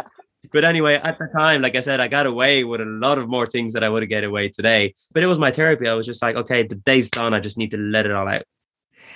but 0.51 0.65
anyway, 0.65 0.95
at 0.95 1.17
the 1.17 1.27
time, 1.35 1.61
like 1.61 1.75
I 1.75 1.79
said, 1.79 1.99
I 1.99 2.07
got 2.07 2.25
away 2.25 2.63
with 2.63 2.81
a 2.81 2.85
lot 2.85 3.17
of 3.17 3.29
more 3.29 3.47
things 3.47 3.73
that 3.73 3.83
I 3.83 3.89
would 3.89 4.03
have 4.03 4.09
get 4.09 4.23
away 4.23 4.49
today. 4.49 4.93
But 5.11 5.23
it 5.23 5.27
was 5.27 5.39
my 5.39 5.51
therapy. 5.51 5.87
I 5.87 5.93
was 5.93 6.05
just 6.05 6.21
like, 6.21 6.35
okay, 6.35 6.63
the 6.63 6.75
day's 6.75 7.09
done. 7.09 7.33
I 7.33 7.39
just 7.39 7.57
need 7.57 7.71
to 7.71 7.77
let 7.77 8.05
it 8.05 8.11
all 8.11 8.27
out. 8.27 8.43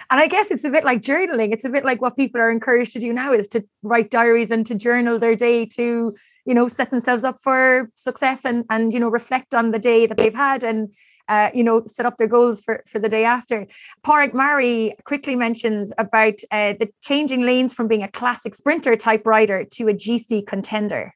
And 0.10 0.22
I 0.22 0.28
guess 0.28 0.52
it's 0.52 0.64
a 0.64 0.70
bit 0.70 0.86
like 0.86 1.02
journaling. 1.02 1.52
It's 1.52 1.66
a 1.66 1.70
bit 1.70 1.84
like 1.84 2.02
what 2.02 2.16
people 2.16 2.40
are 2.40 2.50
encouraged 2.50 2.94
to 2.94 3.00
do 3.00 3.12
now 3.12 3.34
is 3.34 3.48
to 3.50 3.66
write 3.84 4.10
diaries 4.10 4.52
and 4.52 4.66
to 4.68 4.76
journal 4.76 5.20
their 5.20 5.36
day 5.36 5.66
to, 5.76 6.16
you 6.48 6.54
know, 6.54 6.68
set 6.68 6.90
themselves 6.90 7.24
up 7.24 7.38
for 7.42 7.90
success 7.96 8.46
and 8.46 8.66
and 8.70 8.94
you 8.94 9.00
know 9.00 9.10
reflect 9.10 9.54
on 9.54 9.72
the 9.72 9.80
day 9.80 10.08
that 10.08 10.18
they've 10.18 10.34
had 10.34 10.64
and 10.64 10.94
uh, 11.30 11.50
you 11.54 11.64
know, 11.64 11.84
set 11.86 12.06
up 12.06 12.18
their 12.18 12.28
goals 12.28 12.62
for, 12.62 12.82
for 12.88 13.00
the 13.00 13.10
day 13.10 13.26
after. 13.26 13.68
Pádraig 14.06 14.34
Murray 14.34 14.96
quickly 15.04 15.36
mentions 15.36 15.92
about 15.98 16.36
uh, 16.52 16.74
the 16.80 16.90
changing 17.04 17.42
lanes 17.42 17.74
from 17.74 17.88
being 17.88 18.04
a 18.04 18.08
classic 18.08 18.56
sprinter 18.56 18.96
type 18.96 19.26
rider 19.26 19.66
to 19.74 19.90
a 19.90 19.94
GC 19.94 20.48
contender. 20.48 21.14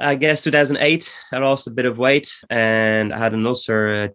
I 0.00 0.16
guess 0.16 0.42
2008, 0.42 1.14
I 1.32 1.38
lost 1.38 1.68
a 1.68 1.70
bit 1.70 1.86
of 1.86 1.98
weight 1.98 2.32
and 2.50 3.14
I 3.14 3.18
had 3.18 3.34
an 3.34 3.46
ulcer 3.46 4.04
uh, 4.04 4.08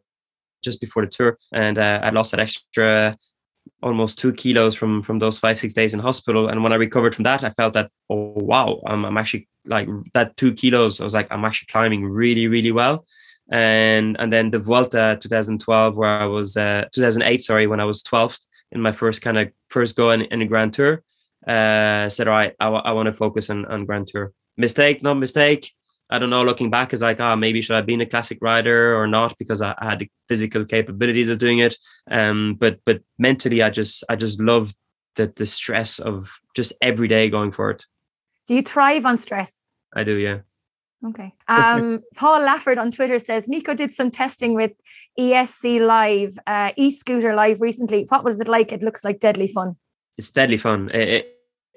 just 0.61 0.81
before 0.81 1.05
the 1.05 1.09
tour, 1.09 1.37
and 1.53 1.77
uh, 1.77 2.01
I 2.03 2.09
lost 2.09 2.31
that 2.31 2.41
extra 2.41 3.15
almost 3.81 4.19
two 4.19 4.33
kilos 4.33 4.75
from 4.75 5.01
from 5.01 5.19
those 5.19 5.39
five 5.39 5.59
six 5.59 5.73
days 5.73 5.93
in 5.93 5.99
hospital. 5.99 6.47
And 6.49 6.63
when 6.63 6.73
I 6.73 6.77
recovered 6.77 7.15
from 7.15 7.23
that, 7.23 7.43
I 7.43 7.51
felt 7.51 7.73
that 7.73 7.91
oh 8.09 8.33
wow, 8.35 8.81
I'm 8.85 9.05
I'm 9.05 9.17
actually 9.17 9.47
like 9.65 9.87
that 10.13 10.37
two 10.37 10.53
kilos. 10.53 11.01
I 11.01 11.03
was 11.03 11.13
like 11.13 11.27
I'm 11.31 11.45
actually 11.45 11.67
climbing 11.67 12.05
really 12.05 12.47
really 12.47 12.71
well. 12.71 13.05
And 13.51 14.17
and 14.19 14.31
then 14.31 14.51
the 14.51 14.59
Vuelta 14.59 15.17
2012, 15.21 15.95
where 15.95 16.09
I 16.09 16.25
was 16.25 16.57
uh, 16.57 16.85
2008, 16.93 17.43
sorry, 17.43 17.67
when 17.67 17.79
I 17.79 17.85
was 17.85 18.03
12th 18.03 18.45
in 18.71 18.81
my 18.81 18.91
first 18.91 19.21
kind 19.21 19.37
of 19.37 19.49
first 19.69 19.95
go 19.95 20.11
in, 20.11 20.23
in 20.23 20.41
a 20.41 20.45
Grand 20.45 20.73
Tour, 20.73 21.03
uh, 21.47 22.09
said 22.09 22.27
all 22.27 22.33
right, 22.33 22.53
I, 22.59 22.65
w- 22.65 22.83
I 22.83 22.91
want 22.91 23.07
to 23.07 23.13
focus 23.13 23.49
on 23.49 23.65
on 23.65 23.85
Grand 23.85 24.07
Tour. 24.07 24.33
Mistake, 24.57 25.03
not 25.03 25.15
mistake. 25.15 25.71
I 26.09 26.19
don't 26.19 26.29
know. 26.29 26.43
Looking 26.43 26.69
back, 26.69 26.93
is 26.93 27.01
like, 27.01 27.19
ah, 27.19 27.33
oh, 27.33 27.35
maybe 27.35 27.61
should 27.61 27.75
I 27.75 27.81
be 27.81 27.93
in 27.93 28.01
a 28.01 28.05
classic 28.05 28.37
rider 28.41 28.95
or 28.95 29.07
not 29.07 29.37
because 29.37 29.61
I, 29.61 29.75
I 29.79 29.89
had 29.89 29.99
the 29.99 30.09
physical 30.27 30.65
capabilities 30.65 31.29
of 31.29 31.37
doing 31.37 31.59
it. 31.59 31.77
Um, 32.09 32.55
but 32.59 32.79
but 32.85 33.01
mentally, 33.17 33.61
I 33.61 33.69
just 33.69 34.03
I 34.09 34.15
just 34.15 34.39
love 34.39 34.73
the 35.15 35.31
the 35.35 35.45
stress 35.45 35.99
of 35.99 36.31
just 36.55 36.73
every 36.81 37.07
day 37.07 37.29
going 37.29 37.51
for 37.51 37.71
it. 37.71 37.85
Do 38.47 38.55
you 38.55 38.61
thrive 38.61 39.05
on 39.05 39.17
stress? 39.17 39.53
I 39.93 40.03
do, 40.03 40.15
yeah. 40.17 40.39
Okay. 41.05 41.33
Um, 41.47 42.01
Paul 42.15 42.41
Lafford 42.41 42.77
on 42.77 42.91
Twitter 42.91 43.19
says 43.19 43.47
Nico 43.47 43.73
did 43.73 43.91
some 43.91 44.09
testing 44.09 44.55
with 44.55 44.71
ESC 45.19 45.85
Live, 45.85 46.37
uh, 46.47 46.71
e-scooter 46.75 47.35
live 47.35 47.61
recently. 47.61 48.05
What 48.09 48.23
was 48.23 48.39
it 48.39 48.47
like? 48.47 48.71
It 48.71 48.81
looks 48.81 49.03
like 49.03 49.19
deadly 49.19 49.47
fun. 49.47 49.75
It's 50.17 50.31
deadly 50.31 50.57
fun. 50.57 50.89
It, 50.93 51.25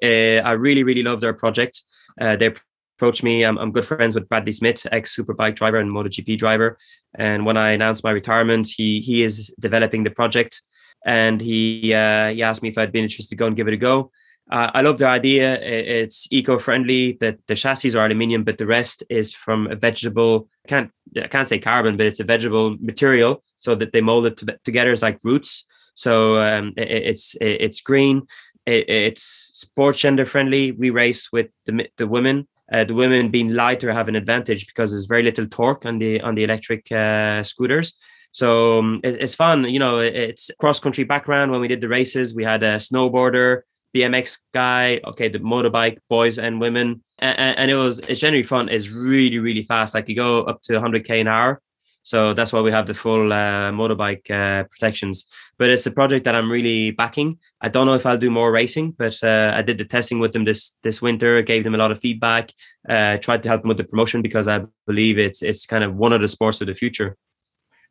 it, 0.03 0.43
uh, 0.43 0.49
I 0.49 0.53
really, 0.53 0.83
really 0.83 1.03
love 1.03 1.21
their 1.21 1.35
project. 1.35 1.83
Uh, 2.21 2.37
they 2.37 2.55
approached 3.01 3.23
me. 3.23 3.45
I'm, 3.45 3.57
I'm 3.57 3.73
good 3.73 3.87
friends 3.87 4.15
with 4.15 4.29
Bradley 4.29 4.53
Smith, 4.53 4.87
ex 4.93 5.17
Superbike 5.17 5.57
driver 5.57 5.79
and 5.79 5.91
MotoGP 5.91 6.37
driver. 6.37 6.77
And 7.15 7.47
when 7.47 7.57
I 7.57 7.71
announced 7.71 8.05
my 8.05 8.11
retirement, 8.11 8.69
he 8.69 9.01
he 9.01 9.23
is 9.23 9.35
developing 9.59 10.05
the 10.05 10.11
project, 10.11 10.61
and 11.07 11.41
he 11.41 11.95
uh, 11.95 12.29
he 12.35 12.43
asked 12.43 12.63
me 12.63 12.69
if 12.69 12.77
I'd 12.77 12.93
be 12.93 13.01
interested 13.01 13.31
to 13.31 13.37
go 13.37 13.47
and 13.47 13.57
give 13.57 13.69
it 13.69 13.75
a 13.75 13.79
go. 13.79 14.11
Uh, 14.53 14.71
I 14.75 14.83
love 14.83 14.99
the 14.99 15.07
idea. 15.07 15.47
It's 15.63 16.29
eco-friendly. 16.31 17.17
That 17.21 17.39
the 17.47 17.55
chassis 17.55 17.97
are 17.97 18.05
aluminium, 18.05 18.45
but 18.45 18.59
the 18.59 18.67
rest 18.67 19.03
is 19.09 19.33
from 19.33 19.67
a 19.69 19.77
vegetable. 19.77 20.49
Can't 20.69 20.91
I 21.17 21.29
can't 21.29 21.49
say 21.49 21.59
carbon, 21.59 21.97
but 21.97 22.07
it's 22.07 22.21
a 22.21 22.25
vegetable 22.35 22.77
material, 22.81 23.43
so 23.57 23.75
that 23.77 23.93
they 23.93 24.03
mold 24.03 24.27
it 24.27 24.37
to, 24.39 24.59
together 24.63 24.93
as 24.93 25.03
like 25.03 25.19
roots. 25.25 25.65
So 25.95 26.39
um, 26.43 26.75
it, 26.77 26.91
it's 27.11 27.35
it, 27.37 27.57
it's 27.65 27.81
green. 27.81 28.27
It, 28.67 28.91
it's 28.91 29.23
sports 29.65 30.01
gender 30.01 30.27
friendly. 30.27 30.73
We 30.73 30.91
race 30.91 31.33
with 31.33 31.49
the 31.65 31.89
the 31.97 32.07
women 32.07 32.47
uh, 32.73 32.85
the 32.85 32.95
women 32.95 33.31
being 33.31 33.55
lighter 33.55 33.93
have 33.93 34.09
an 34.09 34.17
advantage 34.17 34.67
because 34.67 34.91
there's 34.91 35.07
very 35.07 35.23
little 35.23 35.47
torque 35.47 35.87
on 35.87 35.99
the 35.99 36.21
on 36.21 36.35
the 36.35 36.45
electric 36.45 36.91
uh, 36.93 37.43
scooters. 37.43 37.97
So 38.33 38.79
um, 38.79 39.01
it, 39.03 39.21
it's 39.21 39.35
fun, 39.35 39.65
you 39.65 39.79
know. 39.79 39.99
It's 39.99 40.51
cross 40.61 40.79
country 40.79 41.05
background. 41.05 41.51
When 41.51 41.61
we 41.61 41.69
did 41.69 41.81
the 41.81 41.89
races, 41.89 42.35
we 42.35 42.45
had 42.45 42.63
a 42.63 42.77
snowboarder, 42.77 43.63
BMX 43.95 44.39
guy, 44.55 45.01
okay, 45.05 45.29
the 45.29 45.41
motorbike 45.41 45.99
boys 46.09 46.39
and 46.39 46.61
women, 46.61 47.03
and, 47.19 47.59
and 47.59 47.71
it 47.71 47.75
was 47.75 47.99
it's 48.01 48.21
generally 48.21 48.45
fun. 48.45 48.69
It's 48.69 48.89
really 48.89 49.39
really 49.39 49.65
fast. 49.65 49.95
Like 49.95 50.09
you 50.09 50.17
go 50.17 50.43
up 50.43 50.63
to 50.63 50.75
100k 50.75 51.21
an 51.21 51.29
hour. 51.29 51.61
So 52.03 52.33
that's 52.33 52.53
why 52.53 52.61
we 52.61 52.71
have 52.71 52.87
the 52.87 52.95
full 52.95 53.33
uh, 53.33 53.71
motorbike 53.71 54.31
uh, 54.31 54.65
protections. 54.65 55.27
But 55.59 55.71
it's 55.71 55.87
a 55.87 55.91
project 55.91 56.25
that 56.25 56.35
I'm 56.35 56.51
really 56.51 56.93
backing. 56.93 57.39
I 57.61 57.69
don't 57.69 57.87
know 57.87 57.95
if 57.95 58.07
I'll 58.07 58.19
do 58.19 58.31
more 58.31 58.51
racing, 58.51 58.93
but 58.93 59.23
uh, 59.23 59.53
I 59.55 59.63
did 59.63 59.79
the 59.79 59.85
testing 59.85 60.19
with 60.19 60.33
them 60.33 60.45
this 60.45 60.73
this 60.83 61.03
winter. 61.03 61.43
Gave 61.43 61.65
them 61.65 61.75
a 61.75 61.79
lot 61.79 61.93
of 61.93 62.01
feedback. 62.01 62.53
Uh, 62.89 63.19
tried 63.19 63.43
to 63.43 63.49
help 63.49 63.63
them 63.63 63.69
with 63.69 63.77
the 63.77 63.85
promotion 63.85 64.23
because 64.23 64.49
I 64.49 64.65
believe 64.87 65.19
it's 65.19 65.43
it's 65.43 65.67
kind 65.67 65.85
of 65.85 65.95
one 65.95 66.13
of 66.13 66.21
the 66.21 66.29
sports 66.29 66.61
of 66.61 66.67
the 66.67 66.75
future. 66.75 67.17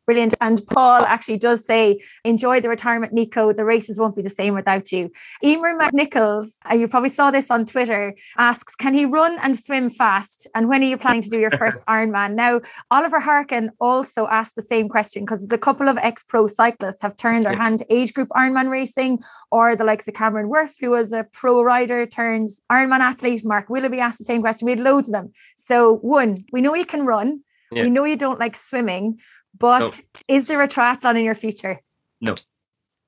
Brilliant. 0.06 0.34
And 0.40 0.60
Paul 0.66 1.02
actually 1.04 1.38
does 1.38 1.64
say, 1.64 2.00
enjoy 2.24 2.60
the 2.60 2.68
retirement, 2.68 3.12
Nico. 3.12 3.52
The 3.52 3.64
races 3.64 3.98
won't 3.98 4.16
be 4.16 4.22
the 4.22 4.30
same 4.30 4.54
without 4.54 4.90
you. 4.90 5.10
Emer 5.44 5.78
McNichols, 5.78 6.56
uh, 6.70 6.74
you 6.74 6.88
probably 6.88 7.10
saw 7.10 7.30
this 7.30 7.50
on 7.50 7.64
Twitter, 7.64 8.14
asks, 8.36 8.74
can 8.74 8.94
he 8.94 9.04
run 9.04 9.38
and 9.40 9.56
swim 9.56 9.90
fast? 9.90 10.46
And 10.54 10.68
when 10.68 10.82
are 10.82 10.86
you 10.86 10.98
planning 10.98 11.22
to 11.22 11.30
do 11.30 11.38
your 11.38 11.50
first 11.52 11.86
Ironman? 11.88 12.34
Now, 12.34 12.60
Oliver 12.90 13.20
Harkin 13.20 13.70
also 13.80 14.26
asked 14.26 14.56
the 14.56 14.62
same 14.62 14.88
question 14.88 15.22
because 15.22 15.40
there's 15.40 15.56
a 15.56 15.60
couple 15.60 15.88
of 15.88 15.96
ex-pro 15.98 16.46
cyclists 16.46 17.02
have 17.02 17.16
turned 17.16 17.44
their 17.44 17.52
yeah. 17.52 17.62
hand 17.62 17.78
to 17.80 17.94
age 17.94 18.14
group 18.14 18.28
Ironman 18.30 18.70
racing, 18.70 19.20
or 19.50 19.76
the 19.76 19.84
likes 19.84 20.08
of 20.08 20.14
Cameron 20.14 20.50
Wurf, 20.50 20.74
who 20.80 20.90
was 20.90 21.12
a 21.12 21.26
pro 21.32 21.62
rider, 21.62 22.06
turns 22.06 22.60
Ironman 22.70 23.00
athlete. 23.00 23.44
Mark 23.44 23.68
Willoughby 23.70 24.00
asked 24.00 24.18
the 24.18 24.24
same 24.24 24.40
question. 24.40 24.66
We 24.66 24.72
had 24.72 24.80
loads 24.80 25.08
of 25.08 25.12
them. 25.12 25.32
So 25.56 25.96
one, 25.98 26.44
we 26.52 26.60
know 26.60 26.74
you 26.74 26.84
can 26.84 27.06
run. 27.06 27.42
Yeah. 27.72 27.84
We 27.84 27.90
know 27.90 28.04
you 28.04 28.16
don't 28.16 28.40
like 28.40 28.56
swimming. 28.56 29.20
But 29.60 29.80
no. 29.80 29.90
is 30.26 30.46
there 30.46 30.60
a 30.62 30.66
triathlon 30.66 31.16
in 31.16 31.24
your 31.24 31.36
future? 31.36 31.80
No. 32.20 32.34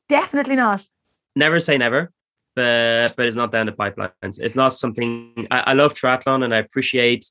Definitely 0.09 0.55
not. 0.55 0.87
Never 1.35 1.59
say 1.59 1.79
never, 1.79 2.13
but 2.55 3.17
but 3.17 3.27
it's 3.27 3.35
not 3.35 3.51
down 3.51 3.67
the 3.67 3.73
pipelines. 3.73 4.39
It's 4.39 4.55
not 4.55 4.77
something 4.77 5.49
I, 5.51 5.65
I 5.69 5.73
love 5.73 5.95
triathlon 5.95 6.45
and 6.45 6.55
I 6.55 6.59
appreciate 6.59 7.27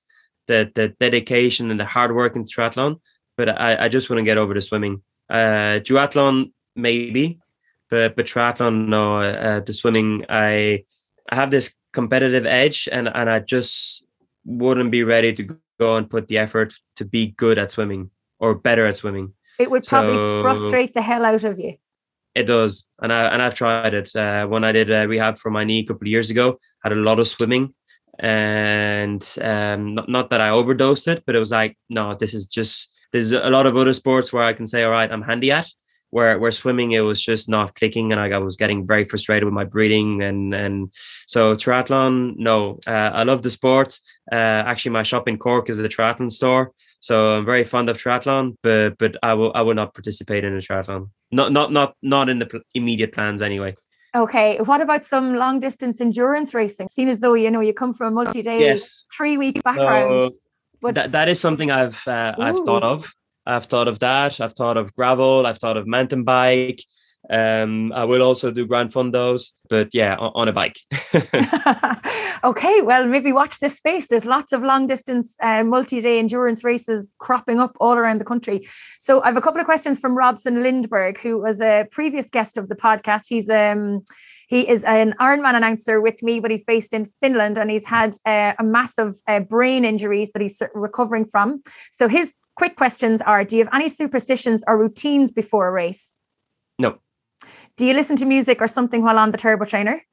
the 0.47 0.71
the 0.73 0.89
dedication 0.99 1.69
and 1.69 1.79
the 1.79 1.85
hard 1.85 2.15
work 2.15 2.35
in 2.35 2.45
triathlon, 2.45 2.99
but 3.37 3.47
I, 3.49 3.85
I 3.85 3.87
just 3.89 4.09
want 4.09 4.17
to 4.17 4.23
get 4.23 4.39
over 4.39 4.55
the 4.55 4.61
swimming. 4.61 5.03
Uh 5.29 5.79
duathlon 5.85 6.51
maybe, 6.75 7.39
but 7.91 8.15
but 8.15 8.25
triathlon 8.25 8.87
no. 8.87 9.21
Uh, 9.21 9.59
the 9.59 9.73
swimming 9.73 10.25
I 10.29 10.83
I 11.29 11.35
have 11.35 11.51
this 11.51 11.75
competitive 11.93 12.47
edge 12.47 12.89
and 12.91 13.07
and 13.07 13.29
I 13.29 13.39
just 13.39 14.03
wouldn't 14.45 14.89
be 14.89 15.03
ready 15.03 15.31
to 15.33 15.55
go 15.79 15.97
and 15.97 16.09
put 16.09 16.27
the 16.27 16.39
effort 16.39 16.73
to 16.95 17.05
be 17.05 17.27
good 17.27 17.59
at 17.59 17.71
swimming 17.71 18.09
or 18.41 18.55
better 18.55 18.85
at 18.87 18.97
swimming. 18.97 19.33
It 19.59 19.71
would 19.71 19.85
probably 19.85 20.15
so, 20.15 20.41
frustrate 20.41 20.93
the 20.93 21.01
hell 21.01 21.23
out 21.23 21.43
of 21.45 21.59
you. 21.59 21.75
It 22.33 22.43
does, 22.43 22.87
and 23.01 23.13
I 23.13 23.25
and 23.25 23.41
I've 23.41 23.55
tried 23.55 23.93
it. 23.93 24.15
Uh, 24.15 24.47
when 24.47 24.63
I 24.63 24.71
did 24.71 24.89
a 24.89 25.07
rehab 25.07 25.37
for 25.37 25.51
my 25.51 25.63
knee 25.63 25.79
a 25.79 25.85
couple 25.85 26.07
of 26.07 26.11
years 26.11 26.29
ago, 26.29 26.59
had 26.83 26.93
a 26.93 26.95
lot 26.95 27.19
of 27.19 27.27
swimming, 27.27 27.73
and 28.19 29.23
um, 29.41 29.95
not 29.95 30.09
not 30.09 30.29
that 30.31 30.41
I 30.41 30.49
overdosed 30.49 31.07
it, 31.07 31.23
but 31.25 31.35
it 31.35 31.39
was 31.39 31.51
like, 31.51 31.77
no, 31.89 32.15
this 32.15 32.33
is 32.33 32.45
just. 32.45 32.89
There's 33.11 33.33
a 33.33 33.49
lot 33.49 33.67
of 33.67 33.75
other 33.75 33.91
sports 33.91 34.31
where 34.31 34.45
I 34.45 34.53
can 34.53 34.67
say, 34.67 34.83
all 34.83 34.91
right, 34.91 35.11
I'm 35.11 35.21
handy 35.21 35.51
at. 35.51 35.67
Where 36.11 36.39
where 36.39 36.53
swimming, 36.53 36.93
it 36.93 37.01
was 37.01 37.21
just 37.21 37.49
not 37.49 37.75
clicking, 37.75 38.13
and 38.13 38.21
I 38.21 38.37
was 38.37 38.55
getting 38.55 38.87
very 38.87 39.03
frustrated 39.03 39.43
with 39.43 39.53
my 39.53 39.65
breathing, 39.65 40.23
and 40.23 40.55
and 40.55 40.93
so 41.27 41.55
triathlon, 41.55 42.35
no, 42.37 42.79
uh, 42.87 43.11
I 43.13 43.23
love 43.23 43.41
the 43.41 43.51
sport. 43.51 43.99
Uh, 44.31 44.63
actually, 44.71 44.91
my 44.91 45.03
shop 45.03 45.27
in 45.27 45.37
Cork 45.37 45.69
is 45.69 45.77
a 45.79 45.89
triathlon 45.89 46.31
store. 46.31 46.71
So 47.01 47.35
I'm 47.35 47.45
very 47.45 47.63
fond 47.63 47.89
of 47.89 47.97
triathlon, 47.97 48.55
but 48.61 48.97
but 48.97 49.17
I 49.23 49.33
will 49.33 49.51
I 49.55 49.63
will 49.63 49.73
not 49.73 49.93
participate 49.93 50.43
in 50.43 50.55
a 50.55 50.59
triathlon. 50.59 51.09
Not 51.31 51.51
not 51.51 51.71
not 51.71 51.95
not 52.01 52.29
in 52.29 52.39
the 52.39 52.45
pl- 52.45 52.61
immediate 52.75 53.11
plans 53.11 53.41
anyway. 53.41 53.73
Okay. 54.13 54.59
What 54.59 54.81
about 54.81 55.03
some 55.03 55.35
long 55.35 55.59
distance 55.59 55.99
endurance 55.99 56.53
racing? 56.53 56.89
Seen 56.89 57.07
as 57.07 57.19
though 57.19 57.33
you 57.33 57.49
know 57.49 57.59
you 57.59 57.73
come 57.73 57.93
from 57.93 58.07
a 58.09 58.11
multi 58.11 58.43
day, 58.43 58.59
yes. 58.59 59.03
three 59.15 59.37
week 59.37 59.63
background. 59.63 60.23
So 60.23 60.31
but 60.81 60.95
that, 60.95 61.11
that 61.11 61.27
is 61.27 61.39
something 61.39 61.71
I've 61.71 62.07
uh, 62.07 62.35
I've 62.37 62.59
thought 62.65 62.83
of. 62.83 63.11
I've 63.47 63.65
thought 63.65 63.87
of 63.87 63.99
that. 63.99 64.39
I've 64.39 64.53
thought 64.53 64.77
of 64.77 64.93
gravel. 64.95 65.47
I've 65.47 65.57
thought 65.57 65.77
of 65.77 65.87
mountain 65.87 66.23
bike. 66.23 66.83
Um, 67.31 67.93
I 67.93 68.03
will 68.03 68.21
also 68.21 68.51
do 68.51 68.67
Gran 68.67 68.89
Fondos, 68.89 69.51
but 69.69 69.89
yeah, 69.93 70.15
on, 70.17 70.31
on 70.35 70.47
a 70.49 70.53
bike. 70.53 70.79
okay, 72.43 72.81
well, 72.81 73.07
maybe 73.07 73.31
watch 73.31 73.59
this 73.59 73.77
space. 73.77 74.07
There's 74.07 74.25
lots 74.25 74.51
of 74.51 74.63
long 74.63 74.85
distance, 74.85 75.37
uh, 75.41 75.63
multi 75.63 76.01
day 76.01 76.19
endurance 76.19 76.63
races 76.63 77.13
cropping 77.19 77.59
up 77.59 77.77
all 77.79 77.93
around 77.93 78.19
the 78.19 78.25
country. 78.25 78.67
So 78.99 79.21
I 79.23 79.27
have 79.27 79.37
a 79.37 79.41
couple 79.41 79.61
of 79.61 79.65
questions 79.65 79.97
from 79.97 80.15
Robson 80.15 80.61
Lindberg, 80.61 81.17
who 81.19 81.39
was 81.39 81.61
a 81.61 81.87
previous 81.89 82.29
guest 82.29 82.57
of 82.57 82.67
the 82.67 82.75
podcast. 82.75 83.23
He's 83.29 83.49
um 83.49 84.03
he 84.47 84.67
is 84.67 84.83
an 84.83 85.15
Ironman 85.21 85.55
announcer 85.55 86.01
with 86.01 86.21
me, 86.21 86.41
but 86.41 86.51
he's 86.51 86.65
based 86.65 86.93
in 86.93 87.05
Finland 87.05 87.57
and 87.57 87.71
he's 87.71 87.87
had 87.87 88.17
uh, 88.25 88.51
a 88.59 88.63
massive 88.65 89.13
uh, 89.25 89.39
brain 89.39 89.85
injuries 89.85 90.33
that 90.33 90.41
he's 90.41 90.61
recovering 90.73 91.23
from. 91.23 91.61
So 91.91 92.09
his 92.09 92.33
quick 92.57 92.75
questions 92.75 93.21
are: 93.21 93.45
Do 93.45 93.55
you 93.55 93.63
have 93.63 93.73
any 93.73 93.87
superstitions 93.87 94.61
or 94.67 94.77
routines 94.77 95.31
before 95.31 95.69
a 95.69 95.71
race? 95.71 96.17
No. 96.77 96.99
Do 97.81 97.87
you 97.87 97.95
listen 97.95 98.15
to 98.17 98.27
music 98.27 98.61
or 98.61 98.67
something 98.67 99.01
while 99.01 99.17
on 99.17 99.31
the 99.31 99.39
turbo 99.39 99.65
trainer? 99.65 100.05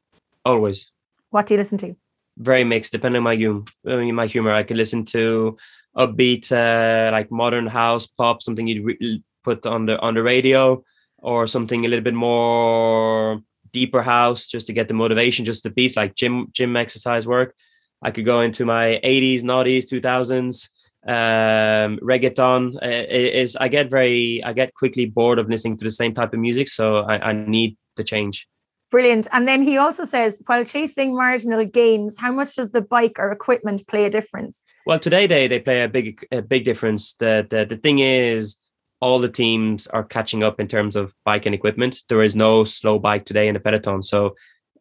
Always. 0.43 0.91
What 1.29 1.45
do 1.45 1.53
you 1.53 1.59
listen 1.59 1.77
to? 1.77 1.95
Very 2.39 2.64
mixed, 2.64 2.93
depending 2.93 3.19
on 3.19 3.25
my 3.25 3.37
humor. 3.37 3.64
My 3.85 4.25
humor, 4.25 4.53
I 4.53 4.62
could 4.62 4.79
listen 4.79 5.05
to 5.12 5.55
upbeat, 5.95 6.51
uh, 6.51 7.12
like 7.12 7.31
modern 7.31 7.66
house 7.66 8.07
pop, 8.07 8.41
something 8.41 8.66
you'd 8.66 8.87
re- 8.87 9.23
put 9.45 9.66
on 9.66 9.85
the 9.85 10.01
on 10.01 10.14
the 10.14 10.23
radio, 10.23 10.83
or 11.19 11.47
something 11.47 11.85
a 11.85 11.89
little 11.89 12.03
bit 12.03 12.14
more 12.14 13.43
deeper 13.71 14.01
house 14.01 14.47
just 14.47 14.66
to 14.69 14.73
get 14.73 14.89
the 14.89 14.95
motivation, 14.95 15.45
just 15.45 15.62
the 15.62 15.69
beats 15.69 15.95
like 15.95 16.14
gym 16.14 16.49
gym 16.53 16.75
exercise 16.75 17.27
work. 17.27 17.55
I 18.01 18.12
could 18.12 18.25
go 18.25 18.41
into 18.41 18.64
my 18.64 18.99
80s, 19.05 19.43
90s, 19.43 19.85
2000s 19.85 20.71
um 21.07 21.96
reggaeton 22.03 22.74
uh, 22.76 23.05
is 23.09 23.57
i 23.57 23.68
get 23.68 23.88
very 23.88 24.42
i 24.44 24.53
get 24.53 24.74
quickly 24.74 25.07
bored 25.07 25.38
of 25.38 25.49
listening 25.49 25.76
to 25.76 25.84
the 25.84 25.90
same 25.90 26.12
type 26.12 26.34
of 26.34 26.40
music 26.40 26.68
so 26.68 26.99
i, 27.05 27.30
I 27.30 27.32
need 27.32 27.76
to 27.99 28.05
change. 28.05 28.49
Brilliant. 28.90 29.28
And 29.32 29.46
then 29.46 29.62
he 29.62 29.76
also 29.76 30.05
says 30.05 30.40
while 30.46 30.64
chasing 30.64 31.14
marginal 31.14 31.66
gains 31.66 32.18
how 32.18 32.32
much 32.32 32.57
does 32.57 32.70
the 32.70 32.80
bike 32.80 33.16
or 33.18 33.30
equipment 33.30 33.86
play 33.86 34.07
a 34.07 34.11
difference? 34.11 34.64
Well 34.86 34.99
today 34.99 35.26
they 35.26 35.46
they 35.46 35.61
play 35.61 35.82
a 35.82 35.88
big 35.88 36.26
a 36.32 36.40
big 36.40 36.64
difference. 36.64 37.12
The 37.14 37.46
the, 37.49 37.66
the 37.66 37.76
thing 37.76 37.99
is 37.99 38.57
all 39.01 39.18
the 39.18 39.28
teams 39.28 39.86
are 39.88 40.03
catching 40.03 40.42
up 40.42 40.59
in 40.59 40.66
terms 40.66 40.96
of 40.96 41.14
bike 41.24 41.44
and 41.44 41.55
equipment. 41.55 42.03
There 42.09 42.22
is 42.22 42.34
no 42.34 42.64
slow 42.64 42.99
bike 42.99 43.26
today 43.26 43.46
in 43.46 43.55
the 43.55 43.61
peloton 43.61 44.03
so 44.03 44.34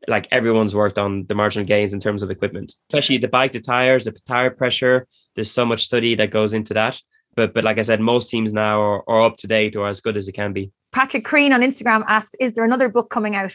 like 0.07 0.27
everyone's 0.31 0.75
worked 0.75 0.97
on 0.97 1.25
the 1.25 1.35
marginal 1.35 1.65
gains 1.65 1.91
in 1.91 1.99
terms 1.99 2.21
of 2.21 2.29
equipment 2.29 2.75
especially 2.89 3.17
the 3.17 3.27
bike 3.27 3.51
the 3.51 3.59
tires 3.59 4.05
the 4.05 4.11
tire 4.27 4.51
pressure 4.51 5.07
there's 5.37 5.51
so 5.51 5.65
much 5.65 5.83
study 5.83 6.15
that 6.15 6.31
goes 6.31 6.53
into 6.53 6.73
that. 6.73 6.99
But 7.35 7.53
but 7.53 7.63
like 7.63 7.77
I 7.77 7.83
said, 7.83 8.01
most 8.01 8.29
teams 8.29 8.51
now 8.51 8.81
are, 8.81 9.03
are 9.07 9.21
up 9.21 9.37
to 9.37 9.47
date 9.47 9.75
or 9.75 9.87
as 9.87 10.01
good 10.01 10.17
as 10.17 10.27
it 10.27 10.33
can 10.33 10.51
be. 10.51 10.71
Patrick 10.91 11.23
Crean 11.23 11.53
on 11.53 11.61
Instagram 11.61 12.03
asked, 12.07 12.35
"Is 12.39 12.53
there 12.53 12.65
another 12.65 12.89
book 12.89 13.09
coming 13.09 13.35
out?" 13.35 13.53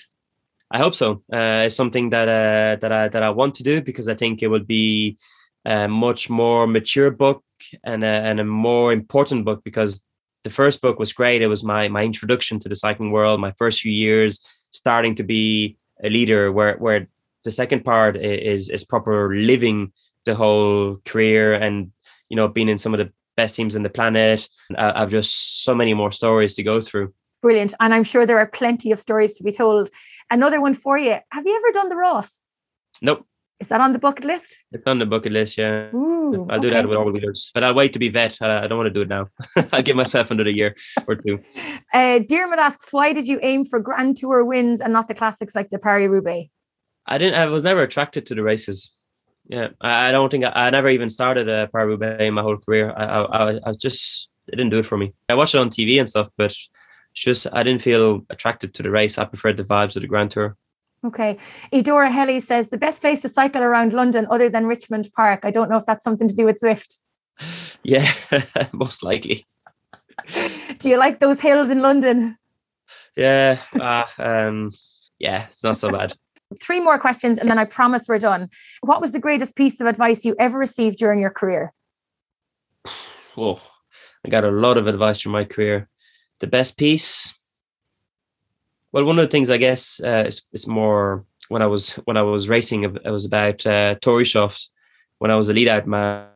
I 0.70 0.78
hope 0.78 0.94
so. 0.94 1.18
Uh, 1.32 1.66
it's 1.66 1.74
something 1.74 2.10
that 2.10 2.28
uh, 2.28 2.76
that 2.80 2.92
I 2.92 3.08
that 3.08 3.22
I 3.22 3.30
want 3.30 3.54
to 3.56 3.64
do 3.64 3.82
because 3.82 4.08
I 4.08 4.14
think 4.14 4.42
it 4.42 4.48
would 4.48 4.66
be 4.66 5.18
a 5.64 5.88
much 5.88 6.30
more 6.30 6.66
mature 6.66 7.10
book 7.10 7.42
and 7.84 8.04
a, 8.04 8.06
and 8.28 8.40
a 8.40 8.44
more 8.44 8.92
important 8.92 9.44
book 9.44 9.62
because 9.64 10.02
the 10.44 10.50
first 10.50 10.80
book 10.80 10.98
was 10.98 11.12
great. 11.12 11.42
It 11.42 11.48
was 11.48 11.64
my 11.64 11.88
my 11.88 12.04
introduction 12.04 12.60
to 12.60 12.68
the 12.68 12.76
cycling 12.76 13.10
world, 13.10 13.40
my 13.40 13.52
first 13.58 13.80
few 13.80 13.92
years 13.92 14.40
starting 14.70 15.16
to 15.16 15.24
be 15.24 15.76
a 16.04 16.08
leader. 16.08 16.52
Where 16.52 16.76
where 16.76 17.08
the 17.44 17.50
second 17.50 17.84
part 17.84 18.16
is 18.16 18.70
is 18.70 18.84
proper 18.84 19.34
living 19.34 19.92
the 20.24 20.34
whole 20.34 20.96
career 21.04 21.54
and 21.54 21.90
you 22.28 22.36
know 22.36 22.48
being 22.48 22.68
in 22.68 22.78
some 22.78 22.94
of 22.94 22.98
the 22.98 23.12
best 23.36 23.54
teams 23.54 23.74
in 23.74 23.82
the 23.82 23.90
planet. 23.90 24.48
I've 24.76 25.10
just 25.10 25.64
so 25.64 25.74
many 25.74 25.94
more 25.94 26.12
stories 26.12 26.54
to 26.56 26.62
go 26.62 26.80
through. 26.80 27.12
Brilliant. 27.40 27.74
And 27.80 27.92
I'm 27.92 28.04
sure 28.04 28.24
there 28.24 28.38
are 28.38 28.46
plenty 28.46 28.92
of 28.92 28.98
stories 28.98 29.34
to 29.36 29.44
be 29.44 29.52
told. 29.52 29.90
Another 30.30 30.60
one 30.60 30.74
for 30.74 30.96
you. 30.96 31.16
Have 31.30 31.44
you 31.44 31.56
ever 31.56 31.72
done 31.72 31.88
the 31.88 31.96
Rás? 31.96 32.38
Nope. 33.00 33.26
Is 33.58 33.68
that 33.68 33.80
on 33.80 33.92
the 33.92 33.98
bucket 33.98 34.24
list? 34.24 34.58
It's 34.72 34.86
on 34.86 34.98
the 34.98 35.06
bucket 35.06 35.32
list, 35.32 35.56
yeah. 35.56 35.88
Ooh, 35.94 36.48
I'll 36.50 36.58
do 36.58 36.66
okay. 36.66 36.78
that 36.78 36.88
with 36.88 36.98
all 36.98 37.04
the 37.04 37.12
wheelers, 37.12 37.52
but 37.54 37.62
I'll 37.62 37.74
wait 37.74 37.92
to 37.92 38.00
be 38.00 38.08
vet. 38.08 38.42
I 38.42 38.66
don't 38.66 38.76
want 38.76 38.88
to 38.88 38.92
do 38.92 39.02
it 39.02 39.08
now. 39.08 39.28
I'll 39.72 39.82
give 39.82 39.94
myself 39.94 40.32
another 40.32 40.50
year 40.50 40.74
or 41.06 41.16
two. 41.16 41.38
Uh, 41.94 42.20
Dermot 42.26 42.58
asks, 42.58 42.90
why 42.90 43.12
did 43.12 43.28
you 43.28 43.38
aim 43.42 43.66
for 43.66 43.78
Grand 43.78 44.16
Tour 44.16 44.46
wins 44.46 44.80
and 44.80 44.94
not 44.94 45.08
the 45.08 45.14
classics 45.14 45.54
like 45.54 45.68
the 45.68 45.78
Paris 45.78 46.08
Roubaix? 46.08 46.48
I 47.06 47.18
didn't. 47.18 47.38
I 47.38 47.44
was 47.44 47.64
never 47.64 47.82
attracted 47.82 48.24
to 48.26 48.34
the 48.34 48.42
races. 48.42 48.90
Yeah, 49.46 49.68
I, 49.80 50.08
I 50.08 50.12
don't 50.12 50.30
think 50.30 50.44
I, 50.44 50.52
I, 50.54 50.70
never 50.70 50.88
even 50.88 51.10
started 51.10 51.48
a 51.48 51.68
Paris 51.68 51.98
in 52.20 52.34
my 52.34 52.42
whole 52.42 52.56
career. 52.56 52.92
I, 52.96 53.04
I, 53.04 53.60
I 53.66 53.72
just 53.72 54.30
it 54.46 54.56
didn't 54.56 54.70
do 54.70 54.78
it 54.78 54.86
for 54.86 54.96
me. 54.96 55.12
I 55.28 55.34
watched 55.34 55.54
it 55.54 55.58
on 55.58 55.70
TV 55.70 55.98
and 55.98 56.08
stuff, 56.08 56.28
but 56.36 56.46
it's 56.46 56.68
just 57.14 57.46
I 57.52 57.62
didn't 57.62 57.82
feel 57.82 58.24
attracted 58.30 58.74
to 58.74 58.82
the 58.82 58.90
race. 58.90 59.18
I 59.18 59.24
preferred 59.24 59.56
the 59.56 59.64
vibes 59.64 59.96
of 59.96 60.02
the 60.02 60.08
Grand 60.08 60.30
Tour. 60.30 60.56
Okay. 61.04 61.36
Edora 61.72 62.10
Helly 62.10 62.38
says 62.38 62.68
the 62.68 62.78
best 62.78 63.00
place 63.00 63.22
to 63.22 63.28
cycle 63.28 63.62
around 63.62 63.92
London 63.92 64.26
other 64.30 64.48
than 64.48 64.66
Richmond 64.66 65.10
Park. 65.16 65.40
I 65.44 65.50
don't 65.50 65.68
know 65.68 65.76
if 65.76 65.86
that's 65.86 66.04
something 66.04 66.28
to 66.28 66.34
do 66.34 66.44
with 66.44 66.60
Zwift. 66.60 66.98
Yeah, 67.84 68.12
most 68.72 69.02
likely. 69.02 69.44
do 70.78 70.88
you 70.88 70.96
like 70.96 71.18
those 71.18 71.40
hills 71.40 71.68
in 71.68 71.82
London? 71.82 72.38
Yeah, 73.16 73.58
uh, 73.74 74.04
um, 74.18 74.70
yeah, 75.18 75.46
it's 75.46 75.64
not 75.64 75.78
so 75.78 75.90
bad. 75.90 76.14
Three 76.60 76.80
more 76.80 76.98
questions 76.98 77.38
and 77.38 77.48
then 77.50 77.58
I 77.58 77.64
promise 77.64 78.06
we're 78.08 78.18
done. 78.18 78.48
What 78.82 79.00
was 79.00 79.12
the 79.12 79.20
greatest 79.20 79.56
piece 79.56 79.80
of 79.80 79.86
advice 79.86 80.24
you 80.24 80.34
ever 80.38 80.58
received 80.58 80.98
during 80.98 81.20
your 81.20 81.30
career? 81.30 81.72
Oh, 83.34 83.62
I 84.26 84.28
got 84.28 84.44
a 84.44 84.50
lot 84.50 84.76
of 84.76 84.86
advice 84.86 85.22
during 85.22 85.32
my 85.32 85.44
career. 85.44 85.88
The 86.40 86.46
best 86.46 86.76
piece? 86.76 87.32
Well, 88.92 89.06
one 89.06 89.18
of 89.18 89.24
the 89.24 89.30
things 89.30 89.48
I 89.48 89.56
guess 89.56 90.02
uh, 90.04 90.24
it's, 90.26 90.42
it's 90.52 90.66
more 90.66 91.24
when 91.48 91.62
I 91.62 91.66
was 91.66 91.94
when 92.04 92.16
I 92.16 92.22
was 92.22 92.48
racing. 92.48 92.84
It 92.84 93.10
was 93.10 93.24
about 93.24 93.66
uh, 93.66 93.96
Shoft. 94.24 94.68
When 95.18 95.30
I 95.30 95.36
was 95.36 95.48
a 95.48 95.52
lead 95.52 95.68
out 95.68 95.86
man 95.86 96.28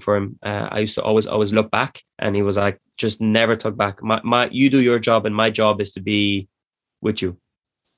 for 0.00 0.16
him, 0.16 0.38
uh, 0.42 0.68
I 0.70 0.80
used 0.80 0.94
to 0.94 1.02
always 1.02 1.26
always 1.26 1.52
look 1.52 1.70
back, 1.70 2.02
and 2.18 2.36
he 2.36 2.42
was 2.42 2.56
like, 2.56 2.80
"Just 2.96 3.20
never 3.20 3.56
talk 3.56 3.76
back. 3.76 4.02
My, 4.02 4.20
my 4.22 4.48
you 4.50 4.70
do 4.70 4.80
your 4.80 4.98
job, 4.98 5.26
and 5.26 5.34
my 5.34 5.50
job 5.50 5.80
is 5.80 5.92
to 5.92 6.00
be 6.00 6.48
with 7.00 7.20
you." 7.20 7.36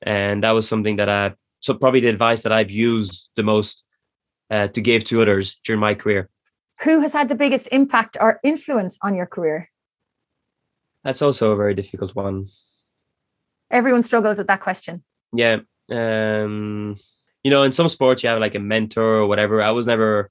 And 0.03 0.45
that 0.45 0.53
was 0.53 0.69
something 0.69 0.97
that 0.97 1.09
I 1.09 1.35
so 1.67 1.75
probably 1.75 1.99
the 1.99 2.09
advice 2.09 2.43
that 2.45 2.53
I've 2.53 2.71
used 2.71 3.31
the 3.35 3.43
most 3.43 3.85
uh, 4.51 4.69
to 4.69 4.81
give 4.81 5.05
to 5.07 5.21
others 5.21 5.57
during 5.65 5.81
my 5.81 5.95
career. 5.95 6.31
Who 6.83 7.01
has 7.01 7.13
had 7.13 7.29
the 7.29 7.35
biggest 7.35 7.69
impact 7.73 8.17
or 8.21 8.39
influence 8.45 8.99
on 9.03 9.17
your 9.17 9.27
career? 9.27 9.69
That's 11.03 11.23
also 11.23 11.53
a 11.53 11.57
very 11.57 11.75
difficult 11.75 12.15
one. 12.15 12.45
Everyone 13.71 14.05
struggles 14.05 14.39
with 14.39 14.47
that 14.47 14.61
question. 14.61 15.03
Yeah. 15.33 15.59
Um, 15.91 16.95
you 17.43 17.51
know, 17.51 17.65
in 17.65 17.73
some 17.73 17.89
sports 17.89 18.23
you 18.23 18.29
have 18.29 18.41
like 18.41 18.55
a 18.55 18.61
mentor 18.61 19.17
or 19.17 19.27
whatever. 19.27 19.61
I 19.61 19.73
was 19.73 19.87
never 19.87 20.31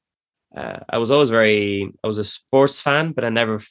uh, 0.56 0.80
I 0.88 1.00
was 1.00 1.12
always 1.12 1.30
very 1.30 1.92
I 2.02 2.08
was 2.08 2.18
a 2.18 2.26
sports 2.26 2.80
fan, 2.80 3.12
but 3.12 3.26
I 3.26 3.30
never 3.30 3.62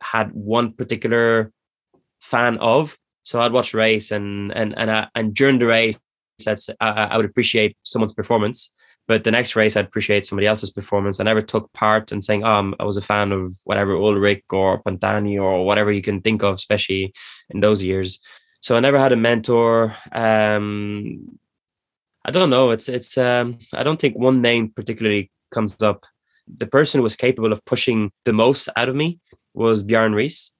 had 0.00 0.32
one 0.32 0.72
particular 0.72 1.52
fan 2.20 2.56
of. 2.58 2.96
So 3.24 3.40
I'd 3.40 3.52
watch 3.52 3.74
race 3.74 4.10
and 4.10 4.50
and 4.52 4.74
and 4.78 4.90
I, 4.90 5.08
and 5.14 5.34
during 5.34 5.58
the 5.58 5.66
race 5.66 5.98
that's 6.44 6.68
I, 6.80 6.90
I 6.90 7.16
would 7.16 7.26
appreciate 7.26 7.76
someone's 7.82 8.14
performance, 8.14 8.72
but 9.08 9.24
the 9.24 9.30
next 9.30 9.56
race 9.56 9.76
I'd 9.76 9.86
appreciate 9.86 10.26
somebody 10.26 10.46
else's 10.46 10.70
performance. 10.70 11.20
I 11.20 11.24
never 11.24 11.42
took 11.42 11.72
part 11.72 12.12
in 12.12 12.22
saying, 12.22 12.44
"Oh, 12.44 12.72
I 12.78 12.84
was 12.84 12.96
a 12.96 13.02
fan 13.02 13.32
of 13.32 13.52
whatever 13.64 13.94
Ullrich 13.94 14.42
or 14.52 14.82
Pantani 14.82 15.40
or 15.40 15.64
whatever 15.64 15.92
you 15.92 16.02
can 16.02 16.20
think 16.20 16.42
of," 16.42 16.54
especially 16.54 17.12
in 17.50 17.60
those 17.60 17.82
years. 17.82 18.20
So 18.60 18.76
I 18.76 18.80
never 18.80 18.98
had 18.98 19.12
a 19.12 19.16
mentor. 19.16 19.96
Um, 20.12 21.38
I 22.24 22.30
don't 22.30 22.50
know. 22.50 22.70
It's 22.70 22.88
it's. 22.88 23.18
Um, 23.18 23.58
I 23.74 23.82
don't 23.82 24.00
think 24.00 24.16
one 24.16 24.40
name 24.40 24.70
particularly 24.70 25.30
comes 25.50 25.80
up. 25.82 26.06
The 26.46 26.66
person 26.66 26.98
who 26.98 27.02
was 27.02 27.16
capable 27.16 27.52
of 27.52 27.64
pushing 27.64 28.12
the 28.24 28.32
most 28.32 28.68
out 28.76 28.88
of 28.88 28.94
me 28.94 29.20
was 29.54 29.82
Bjarne 29.82 30.12
Riis. 30.12 30.50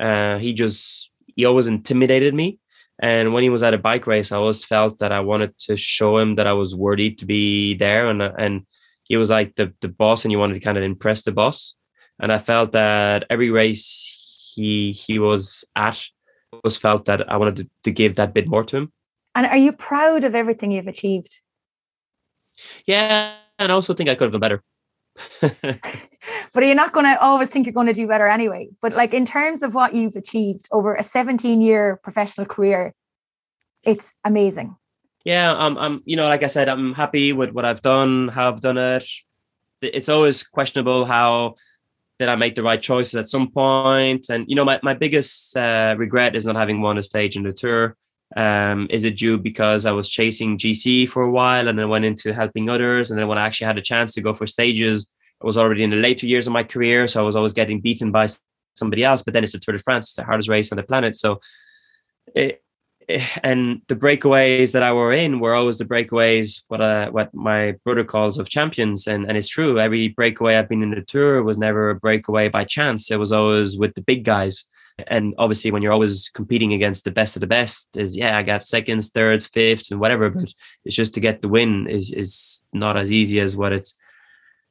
Uh, 0.00 0.38
he 0.38 0.52
just 0.52 1.10
he 1.36 1.44
always 1.44 1.66
intimidated 1.66 2.34
me 2.34 2.58
and 3.00 3.34
when 3.34 3.42
he 3.42 3.50
was 3.50 3.62
at 3.62 3.74
a 3.74 3.78
bike 3.78 4.06
race, 4.06 4.30
I 4.30 4.36
always 4.36 4.64
felt 4.64 4.98
that 4.98 5.12
I 5.12 5.20
wanted 5.20 5.56
to 5.60 5.76
show 5.76 6.18
him 6.18 6.36
that 6.36 6.46
I 6.46 6.52
was 6.52 6.76
worthy 6.76 7.10
to 7.12 7.26
be 7.26 7.74
there. 7.74 8.08
And 8.08 8.22
and 8.22 8.66
he 9.02 9.16
was 9.16 9.30
like 9.30 9.56
the 9.56 9.72
the 9.80 9.88
boss, 9.88 10.24
and 10.24 10.32
you 10.32 10.38
wanted 10.38 10.54
to 10.54 10.60
kind 10.60 10.78
of 10.78 10.84
impress 10.84 11.22
the 11.22 11.32
boss. 11.32 11.74
And 12.20 12.32
I 12.32 12.38
felt 12.38 12.72
that 12.72 13.24
every 13.30 13.50
race 13.50 14.52
he 14.54 14.92
he 14.92 15.18
was 15.18 15.64
at 15.74 16.02
I 16.52 16.60
was 16.62 16.76
felt 16.76 17.06
that 17.06 17.30
I 17.30 17.36
wanted 17.36 17.56
to, 17.56 17.68
to 17.82 17.90
give 17.90 18.14
that 18.14 18.32
bit 18.32 18.46
more 18.46 18.64
to 18.64 18.76
him. 18.76 18.92
And 19.34 19.46
are 19.46 19.56
you 19.56 19.72
proud 19.72 20.22
of 20.22 20.36
everything 20.36 20.70
you've 20.70 20.86
achieved? 20.86 21.40
Yeah, 22.86 23.34
and 23.58 23.72
I 23.72 23.74
also 23.74 23.94
think 23.94 24.08
I 24.08 24.14
could 24.14 24.26
have 24.26 24.32
done 24.32 24.40
better. 24.40 24.62
but 25.40 26.62
you're 26.62 26.74
not 26.74 26.92
going 26.92 27.06
to 27.06 27.20
always 27.20 27.48
think 27.50 27.66
you're 27.66 27.72
going 27.72 27.86
to 27.86 27.92
do 27.92 28.06
better 28.06 28.26
anyway. 28.26 28.68
But 28.80 28.94
like 28.94 29.14
in 29.14 29.24
terms 29.24 29.62
of 29.62 29.74
what 29.74 29.94
you've 29.94 30.16
achieved 30.16 30.68
over 30.72 30.94
a 30.94 31.02
17 31.02 31.60
year 31.60 32.00
professional 32.02 32.46
career, 32.46 32.94
it's 33.82 34.12
amazing. 34.24 34.76
Yeah, 35.24 35.54
I'm, 35.56 35.78
I'm, 35.78 36.02
you 36.04 36.16
know, 36.16 36.26
like 36.26 36.42
I 36.42 36.48
said, 36.48 36.68
I'm 36.68 36.92
happy 36.92 37.32
with 37.32 37.50
what 37.50 37.64
I've 37.64 37.80
done, 37.80 38.28
how 38.28 38.48
I've 38.48 38.60
done 38.60 38.76
it. 38.76 39.06
It's 39.80 40.08
always 40.08 40.42
questionable 40.42 41.04
how 41.06 41.54
did 42.18 42.28
I 42.28 42.36
make 42.36 42.54
the 42.54 42.62
right 42.62 42.80
choices 42.80 43.14
at 43.14 43.28
some 43.28 43.50
point. 43.50 44.28
And, 44.28 44.44
you 44.48 44.54
know, 44.54 44.64
my, 44.64 44.78
my 44.82 44.94
biggest 44.94 45.56
uh, 45.56 45.94
regret 45.98 46.36
is 46.36 46.44
not 46.44 46.56
having 46.56 46.80
won 46.80 46.98
a 46.98 47.02
stage 47.02 47.36
in 47.36 47.42
the 47.42 47.52
tour. 47.52 47.96
Um, 48.36 48.88
is 48.90 49.04
it 49.04 49.16
due 49.16 49.38
because 49.38 49.86
I 49.86 49.92
was 49.92 50.08
chasing 50.08 50.58
GC 50.58 51.08
for 51.08 51.22
a 51.22 51.30
while 51.30 51.68
and 51.68 51.78
then 51.78 51.88
went 51.88 52.04
into 52.04 52.34
helping 52.34 52.68
others? 52.68 53.10
And 53.10 53.18
then 53.18 53.28
when 53.28 53.38
I 53.38 53.46
actually 53.46 53.66
had 53.66 53.78
a 53.78 53.82
chance 53.82 54.12
to 54.14 54.20
go 54.20 54.34
for 54.34 54.46
stages, 54.46 55.06
I 55.42 55.46
was 55.46 55.56
already 55.56 55.84
in 55.84 55.90
the 55.90 55.96
later 55.96 56.26
years 56.26 56.46
of 56.46 56.52
my 56.52 56.64
career. 56.64 57.06
So 57.06 57.20
I 57.20 57.24
was 57.24 57.36
always 57.36 57.52
getting 57.52 57.80
beaten 57.80 58.10
by 58.10 58.28
somebody 58.74 59.04
else. 59.04 59.22
But 59.22 59.34
then 59.34 59.44
it's 59.44 59.52
the 59.52 59.60
Tour 59.60 59.76
de 59.76 59.78
France, 59.78 60.06
it's 60.06 60.14
the 60.14 60.24
hardest 60.24 60.48
race 60.48 60.72
on 60.72 60.76
the 60.76 60.82
planet. 60.82 61.16
So 61.16 61.40
it, 62.34 62.60
and 63.42 63.82
the 63.88 63.96
breakaways 63.96 64.72
that 64.72 64.82
I 64.82 64.92
were 64.92 65.12
in 65.12 65.40
were 65.40 65.54
always 65.54 65.78
the 65.78 65.84
breakaways 65.84 66.62
what 66.68 66.80
uh, 66.80 67.10
what 67.10 67.34
my 67.34 67.72
brother 67.84 68.04
calls 68.04 68.38
of 68.38 68.48
champions 68.48 69.06
and 69.06 69.26
and 69.26 69.36
it's 69.36 69.48
true 69.48 69.78
every 69.78 70.08
breakaway 70.08 70.56
I've 70.56 70.68
been 70.68 70.82
in 70.82 70.90
the 70.90 71.02
tour 71.02 71.42
was 71.42 71.58
never 71.58 71.90
a 71.90 71.94
breakaway 71.94 72.48
by 72.48 72.64
chance 72.64 73.10
it 73.10 73.18
was 73.18 73.32
always 73.32 73.76
with 73.76 73.94
the 73.94 74.00
big 74.00 74.24
guys 74.24 74.64
and 75.08 75.34
obviously 75.38 75.70
when 75.70 75.82
you're 75.82 75.92
always 75.92 76.28
competing 76.34 76.72
against 76.72 77.04
the 77.04 77.10
best 77.10 77.36
of 77.36 77.40
the 77.40 77.46
best 77.46 77.96
is 77.96 78.16
yeah 78.16 78.38
i 78.38 78.42
got 78.42 78.64
seconds 78.64 79.10
thirds 79.10 79.46
fifths 79.46 79.90
and 79.90 80.00
whatever 80.00 80.30
but 80.30 80.52
it's 80.84 80.94
just 80.94 81.14
to 81.14 81.20
get 81.20 81.42
the 81.42 81.48
win 81.48 81.88
is 81.88 82.12
is 82.12 82.64
not 82.72 82.96
as 82.96 83.10
easy 83.10 83.40
as 83.40 83.56
what 83.56 83.72
it 83.72 83.86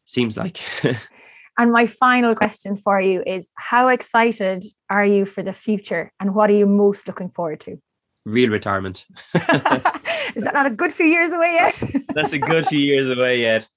seems 0.05 0.37
like 0.37 0.59
and 1.57 1.71
my 1.71 1.85
final 1.85 2.35
question 2.35 2.75
for 2.75 2.99
you 2.99 3.21
is 3.27 3.49
how 3.57 3.87
excited 3.87 4.63
are 4.89 5.05
you 5.05 5.25
for 5.25 5.43
the 5.43 5.53
future 5.53 6.11
and 6.19 6.33
what 6.35 6.49
are 6.49 6.55
you 6.55 6.65
most 6.65 7.07
looking 7.07 7.29
forward 7.29 7.59
to 7.59 7.77
real 8.25 8.49
retirement. 8.49 9.05
Is 9.33 10.43
that 10.43 10.53
not 10.53 10.65
a 10.65 10.69
good 10.69 10.91
few 10.91 11.05
years 11.05 11.31
away 11.31 11.53
yet? 11.53 11.83
That's 12.15 12.33
a 12.33 12.39
good 12.39 12.67
few 12.67 12.79
years 12.79 13.17
away 13.17 13.41
yet. 13.41 13.67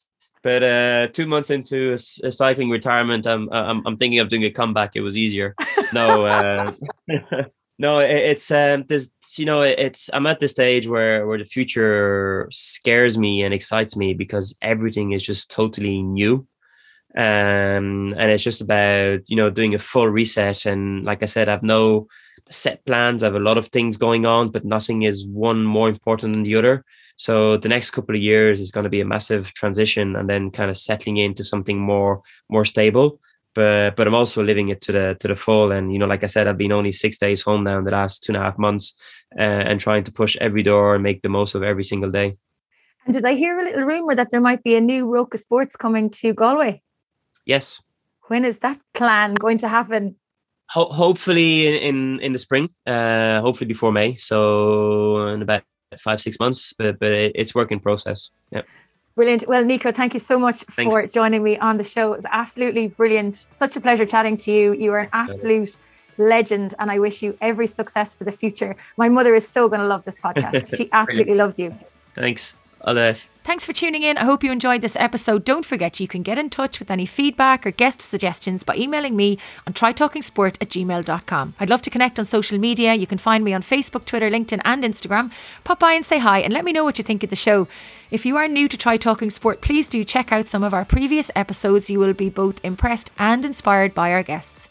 But 0.47 0.62
uh, 0.62 1.09
two 1.09 1.27
months 1.27 1.51
into 1.51 1.90
a, 1.90 2.27
a 2.28 2.31
cycling 2.31 2.70
retirement, 2.70 3.27
I'm, 3.27 3.48
I'm 3.51 3.85
I'm 3.85 3.97
thinking 3.97 4.20
of 4.20 4.28
doing 4.28 4.44
a 4.44 4.51
comeback. 4.51 4.94
It 4.94 5.01
was 5.01 5.16
easier. 5.16 5.56
No, 5.93 6.24
uh, 6.24 6.70
no, 7.81 7.98
it, 7.98 8.10
it's 8.10 8.48
um, 8.52 8.85
there's 8.86 9.10
you 9.36 9.44
know, 9.44 9.62
it's 9.62 10.09
I'm 10.12 10.28
at 10.28 10.39
the 10.39 10.47
stage 10.47 10.86
where 10.86 11.27
where 11.27 11.39
the 11.39 11.44
future 11.44 12.47
scares 12.52 13.18
me 13.18 13.43
and 13.43 13.52
excites 13.52 13.97
me 13.97 14.14
because 14.14 14.56
everything 14.62 15.10
is 15.10 15.24
just 15.24 15.51
totally 15.51 16.01
new 16.01 16.47
um, 17.16 18.14
and 18.16 18.31
it's 18.31 18.44
just 18.44 18.60
about 18.60 19.20
you 19.27 19.35
know 19.35 19.51
doing 19.51 19.74
a 19.74 19.81
full 19.81 20.06
reset 20.06 20.66
and 20.66 21.05
like 21.05 21.23
i 21.23 21.27
said 21.27 21.48
i've 21.48 21.62
no 21.62 22.06
set 22.51 22.85
plans 22.85 23.23
i 23.23 23.27
have 23.27 23.35
a 23.35 23.40
lot 23.40 23.56
of 23.56 23.68
things 23.68 23.97
going 23.97 24.27
on 24.27 24.51
but 24.51 24.64
nothing 24.64 25.02
is 25.02 25.27
one 25.27 25.64
more 25.64 25.89
important 25.89 26.35
than 26.35 26.43
the 26.43 26.55
other 26.55 26.85
so 27.17 27.57
the 27.57 27.69
next 27.69 27.91
couple 27.91 28.15
of 28.15 28.21
years 28.21 28.61
is 28.61 28.71
going 28.71 28.85
to 28.85 28.91
be 28.91 29.01
a 29.01 29.05
massive 29.05 29.53
transition 29.55 30.17
and 30.17 30.29
then 30.29 30.51
kind 30.51 30.71
of 30.71 30.77
settling 30.77 31.17
into 31.17 31.43
something 31.43 31.79
more 31.79 32.23
more 32.49 32.65
stable 32.65 33.21
but 33.55 33.97
but 33.97 34.07
i'm 34.07 34.15
also 34.15 34.43
living 34.43 34.69
it 34.69 34.81
to 34.81 34.93
the 34.93 35.17
to 35.21 35.29
the 35.29 35.37
full 35.37 35.73
and 35.73 35.93
you 35.93 35.99
know 35.99 36.07
like 36.07 36.23
i 36.23 36.27
said 36.27 36.47
i've 36.47 36.59
been 36.59 36.73
only 36.73 36.93
six 36.93 37.19
days 37.19 37.43
home 37.43 37.65
now 37.65 37.79
in 37.79 37.85
the 37.85 37.91
last 37.91 38.23
two 38.23 38.33
and 38.33 38.37
a 38.37 38.45
half 38.45 38.59
months 38.59 38.95
uh, 39.39 39.43
and 39.69 39.81
trying 39.81 40.05
to 40.05 40.13
push 40.13 40.37
every 40.41 40.63
door 40.63 40.95
and 40.95 41.03
make 41.03 41.23
the 41.23 41.29
most 41.29 41.55
of 41.55 41.63
every 41.63 41.85
single 41.85 42.11
day 42.11 42.35
and 43.05 43.15
did 43.15 43.25
i 43.25 43.35
hear 43.35 43.59
a 43.59 43.65
little 43.65 43.85
rumor 43.85 44.15
that 44.15 44.31
there 44.31 44.41
might 44.41 44.63
be 44.63 44.77
a 44.77 44.81
new 44.81 45.07
roca 45.07 45.39
sports 45.39 45.77
coming 45.77 46.11
to 46.11 46.33
galway 46.33 46.81
Yes. 47.47 47.81
When 48.27 48.45
is 48.45 48.59
that 48.59 48.79
plan 48.93 49.35
going 49.35 49.59
to 49.59 49.69
happen? 49.69 50.17
Ho- 50.71 50.91
hopefully 50.91 51.69
in, 51.69 51.75
in, 51.75 52.21
in 52.21 52.33
the 52.33 52.39
spring. 52.39 52.69
Uh, 52.85 53.41
hopefully 53.41 53.69
before 53.69 53.93
May. 53.93 54.17
So 54.17 55.29
in 55.29 55.43
about 55.43 55.63
five 55.99 56.21
six 56.21 56.39
months. 56.39 56.73
But 56.77 56.99
but 56.99 57.13
it's 57.13 57.55
work 57.55 57.73
in 57.73 57.81
process. 57.81 58.31
Yeah. 58.51 58.63
Brilliant. 59.15 59.45
Well, 59.49 59.65
Nico, 59.65 59.93
thank 59.93 60.13
you 60.13 60.21
so 60.21 60.39
much 60.39 60.63
Thanks. 60.65 60.91
for 60.91 61.07
joining 61.07 61.43
me 61.43 61.57
on 61.59 61.79
the 61.79 61.85
show. 61.85 62.13
It 62.13 62.17
was 62.17 62.27
absolutely 62.31 62.89
brilliant. 62.89 63.47
Such 63.49 63.75
a 63.75 63.81
pleasure 63.81 64.05
chatting 64.05 64.37
to 64.39 64.53
you. 64.53 64.75
You 64.75 64.93
are 64.93 65.01
an 65.01 65.09
absolute 65.15 65.79
legend, 66.19 66.75
and 66.79 66.91
I 66.91 66.99
wish 66.99 67.23
you 67.23 67.37
every 67.41 67.67
success 67.67 68.15
for 68.15 68.25
the 68.25 68.33
future. 68.33 68.77
My 68.99 69.09
mother 69.09 69.35
is 69.35 69.49
so 69.49 69.69
going 69.69 69.81
to 69.81 69.87
love 69.87 70.05
this 70.05 70.17
podcast. 70.17 70.69
She 70.77 70.91
absolutely 70.93 71.35
loves 71.35 71.59
you. 71.59 71.75
Thanks. 72.15 72.57
All. 72.81 72.94
Thanks 73.43 73.65
for 73.65 73.73
tuning 73.73 74.03
in. 74.03 74.19
I 74.19 74.24
hope 74.24 74.43
you 74.43 74.51
enjoyed 74.51 74.81
this 74.81 74.97
episode. 74.97 75.44
Don't 75.44 75.65
forget 75.65 76.01
you 76.01 76.09
can 76.09 76.23
get 76.23 76.39
in 76.39 76.51
touch 76.51 76.78
with 76.78 76.90
any 76.90 77.07
feedback 77.07 77.66
or 77.66 77.70
guest 77.70 78.01
suggestions 78.01 78.62
by 78.62 78.77
emailing 78.77 79.15
me 79.15 79.39
on 79.66 79.73
trytalkingsport 79.73 80.57
at 80.61 80.69
gmail.com. 80.69 81.55
I'd 81.61 81.70
love 81.70 81.82
to 81.82 81.90
connect 81.90 82.19
on 82.19 82.24
social 82.24 82.59
media. 82.59 82.94
You 82.94 83.07
can 83.07 83.19
find 83.19 83.44
me 83.44 83.53
on 83.53 83.62
Facebook, 83.62 84.05
Twitter, 84.05 84.31
LinkedIn, 84.31 84.62
and 84.65 84.82
Instagram. 84.82 85.32
Pop 85.65 85.78
by 85.78 85.93
and 85.93 86.05
say 86.05 86.19
hi 86.19 86.40
and 86.40 86.53
let 86.53 86.65
me 86.65 86.73
know 86.73 86.85
what 86.85 86.98
you 86.98 87.05
think 87.05 87.23
of 87.23 87.31
the 87.31 87.36
show. 87.36 87.69
If 88.11 88.27
you 88.27 88.36
are 88.36 88.48
new 88.48 88.69
to 88.69 88.77
Try 88.77 88.97
Talking 88.97 89.31
Sport, 89.31 89.61
please 89.61 89.89
do 89.89 90.05
check 90.05 90.32
out 90.32 90.47
some 90.47 90.62
of 90.62 90.74
our 90.74 90.85
previous 90.85 91.31
episodes. 91.35 91.89
You 91.89 91.98
will 91.98 92.15
be 92.15 92.31
both 92.31 92.65
impressed 92.65 93.11
and 93.19 93.44
inspired 93.44 93.94
by 93.94 94.12
our 94.12 94.23
guests. 94.23 94.66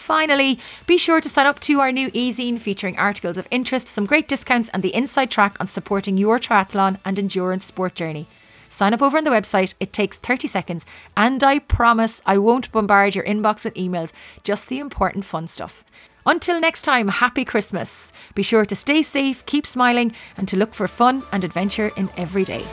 Finally, 0.00 0.58
be 0.86 0.96
sure 0.96 1.20
to 1.20 1.28
sign 1.28 1.46
up 1.46 1.60
to 1.60 1.78
our 1.78 1.92
new 1.92 2.10
e-zine 2.14 2.58
featuring 2.58 2.98
articles 2.98 3.36
of 3.36 3.46
interest, 3.50 3.86
some 3.86 4.06
great 4.06 4.26
discounts, 4.26 4.70
and 4.70 4.82
the 4.82 4.94
inside 4.94 5.30
track 5.30 5.56
on 5.60 5.66
supporting 5.66 6.16
your 6.16 6.38
triathlon 6.38 6.98
and 7.04 7.18
endurance 7.18 7.66
sport 7.66 7.94
journey. 7.94 8.26
Sign 8.70 8.94
up 8.94 9.02
over 9.02 9.18
on 9.18 9.24
the 9.24 9.30
website. 9.30 9.74
It 9.78 9.92
takes 9.92 10.16
30 10.16 10.48
seconds, 10.48 10.86
and 11.16 11.44
I 11.44 11.58
promise 11.58 12.22
I 12.24 12.38
won't 12.38 12.72
bombard 12.72 13.14
your 13.14 13.24
inbox 13.24 13.62
with 13.62 13.74
emails, 13.74 14.10
just 14.42 14.68
the 14.68 14.78
important 14.78 15.26
fun 15.26 15.46
stuff. 15.46 15.84
Until 16.24 16.58
next 16.58 16.82
time, 16.82 17.08
happy 17.08 17.44
Christmas. 17.44 18.10
Be 18.34 18.42
sure 18.42 18.64
to 18.64 18.74
stay 18.74 19.02
safe, 19.02 19.44
keep 19.44 19.66
smiling, 19.66 20.12
and 20.36 20.48
to 20.48 20.56
look 20.56 20.72
for 20.72 20.88
fun 20.88 21.22
and 21.30 21.44
adventure 21.44 21.92
in 21.94 22.08
every 22.16 22.44
day. 22.44 22.64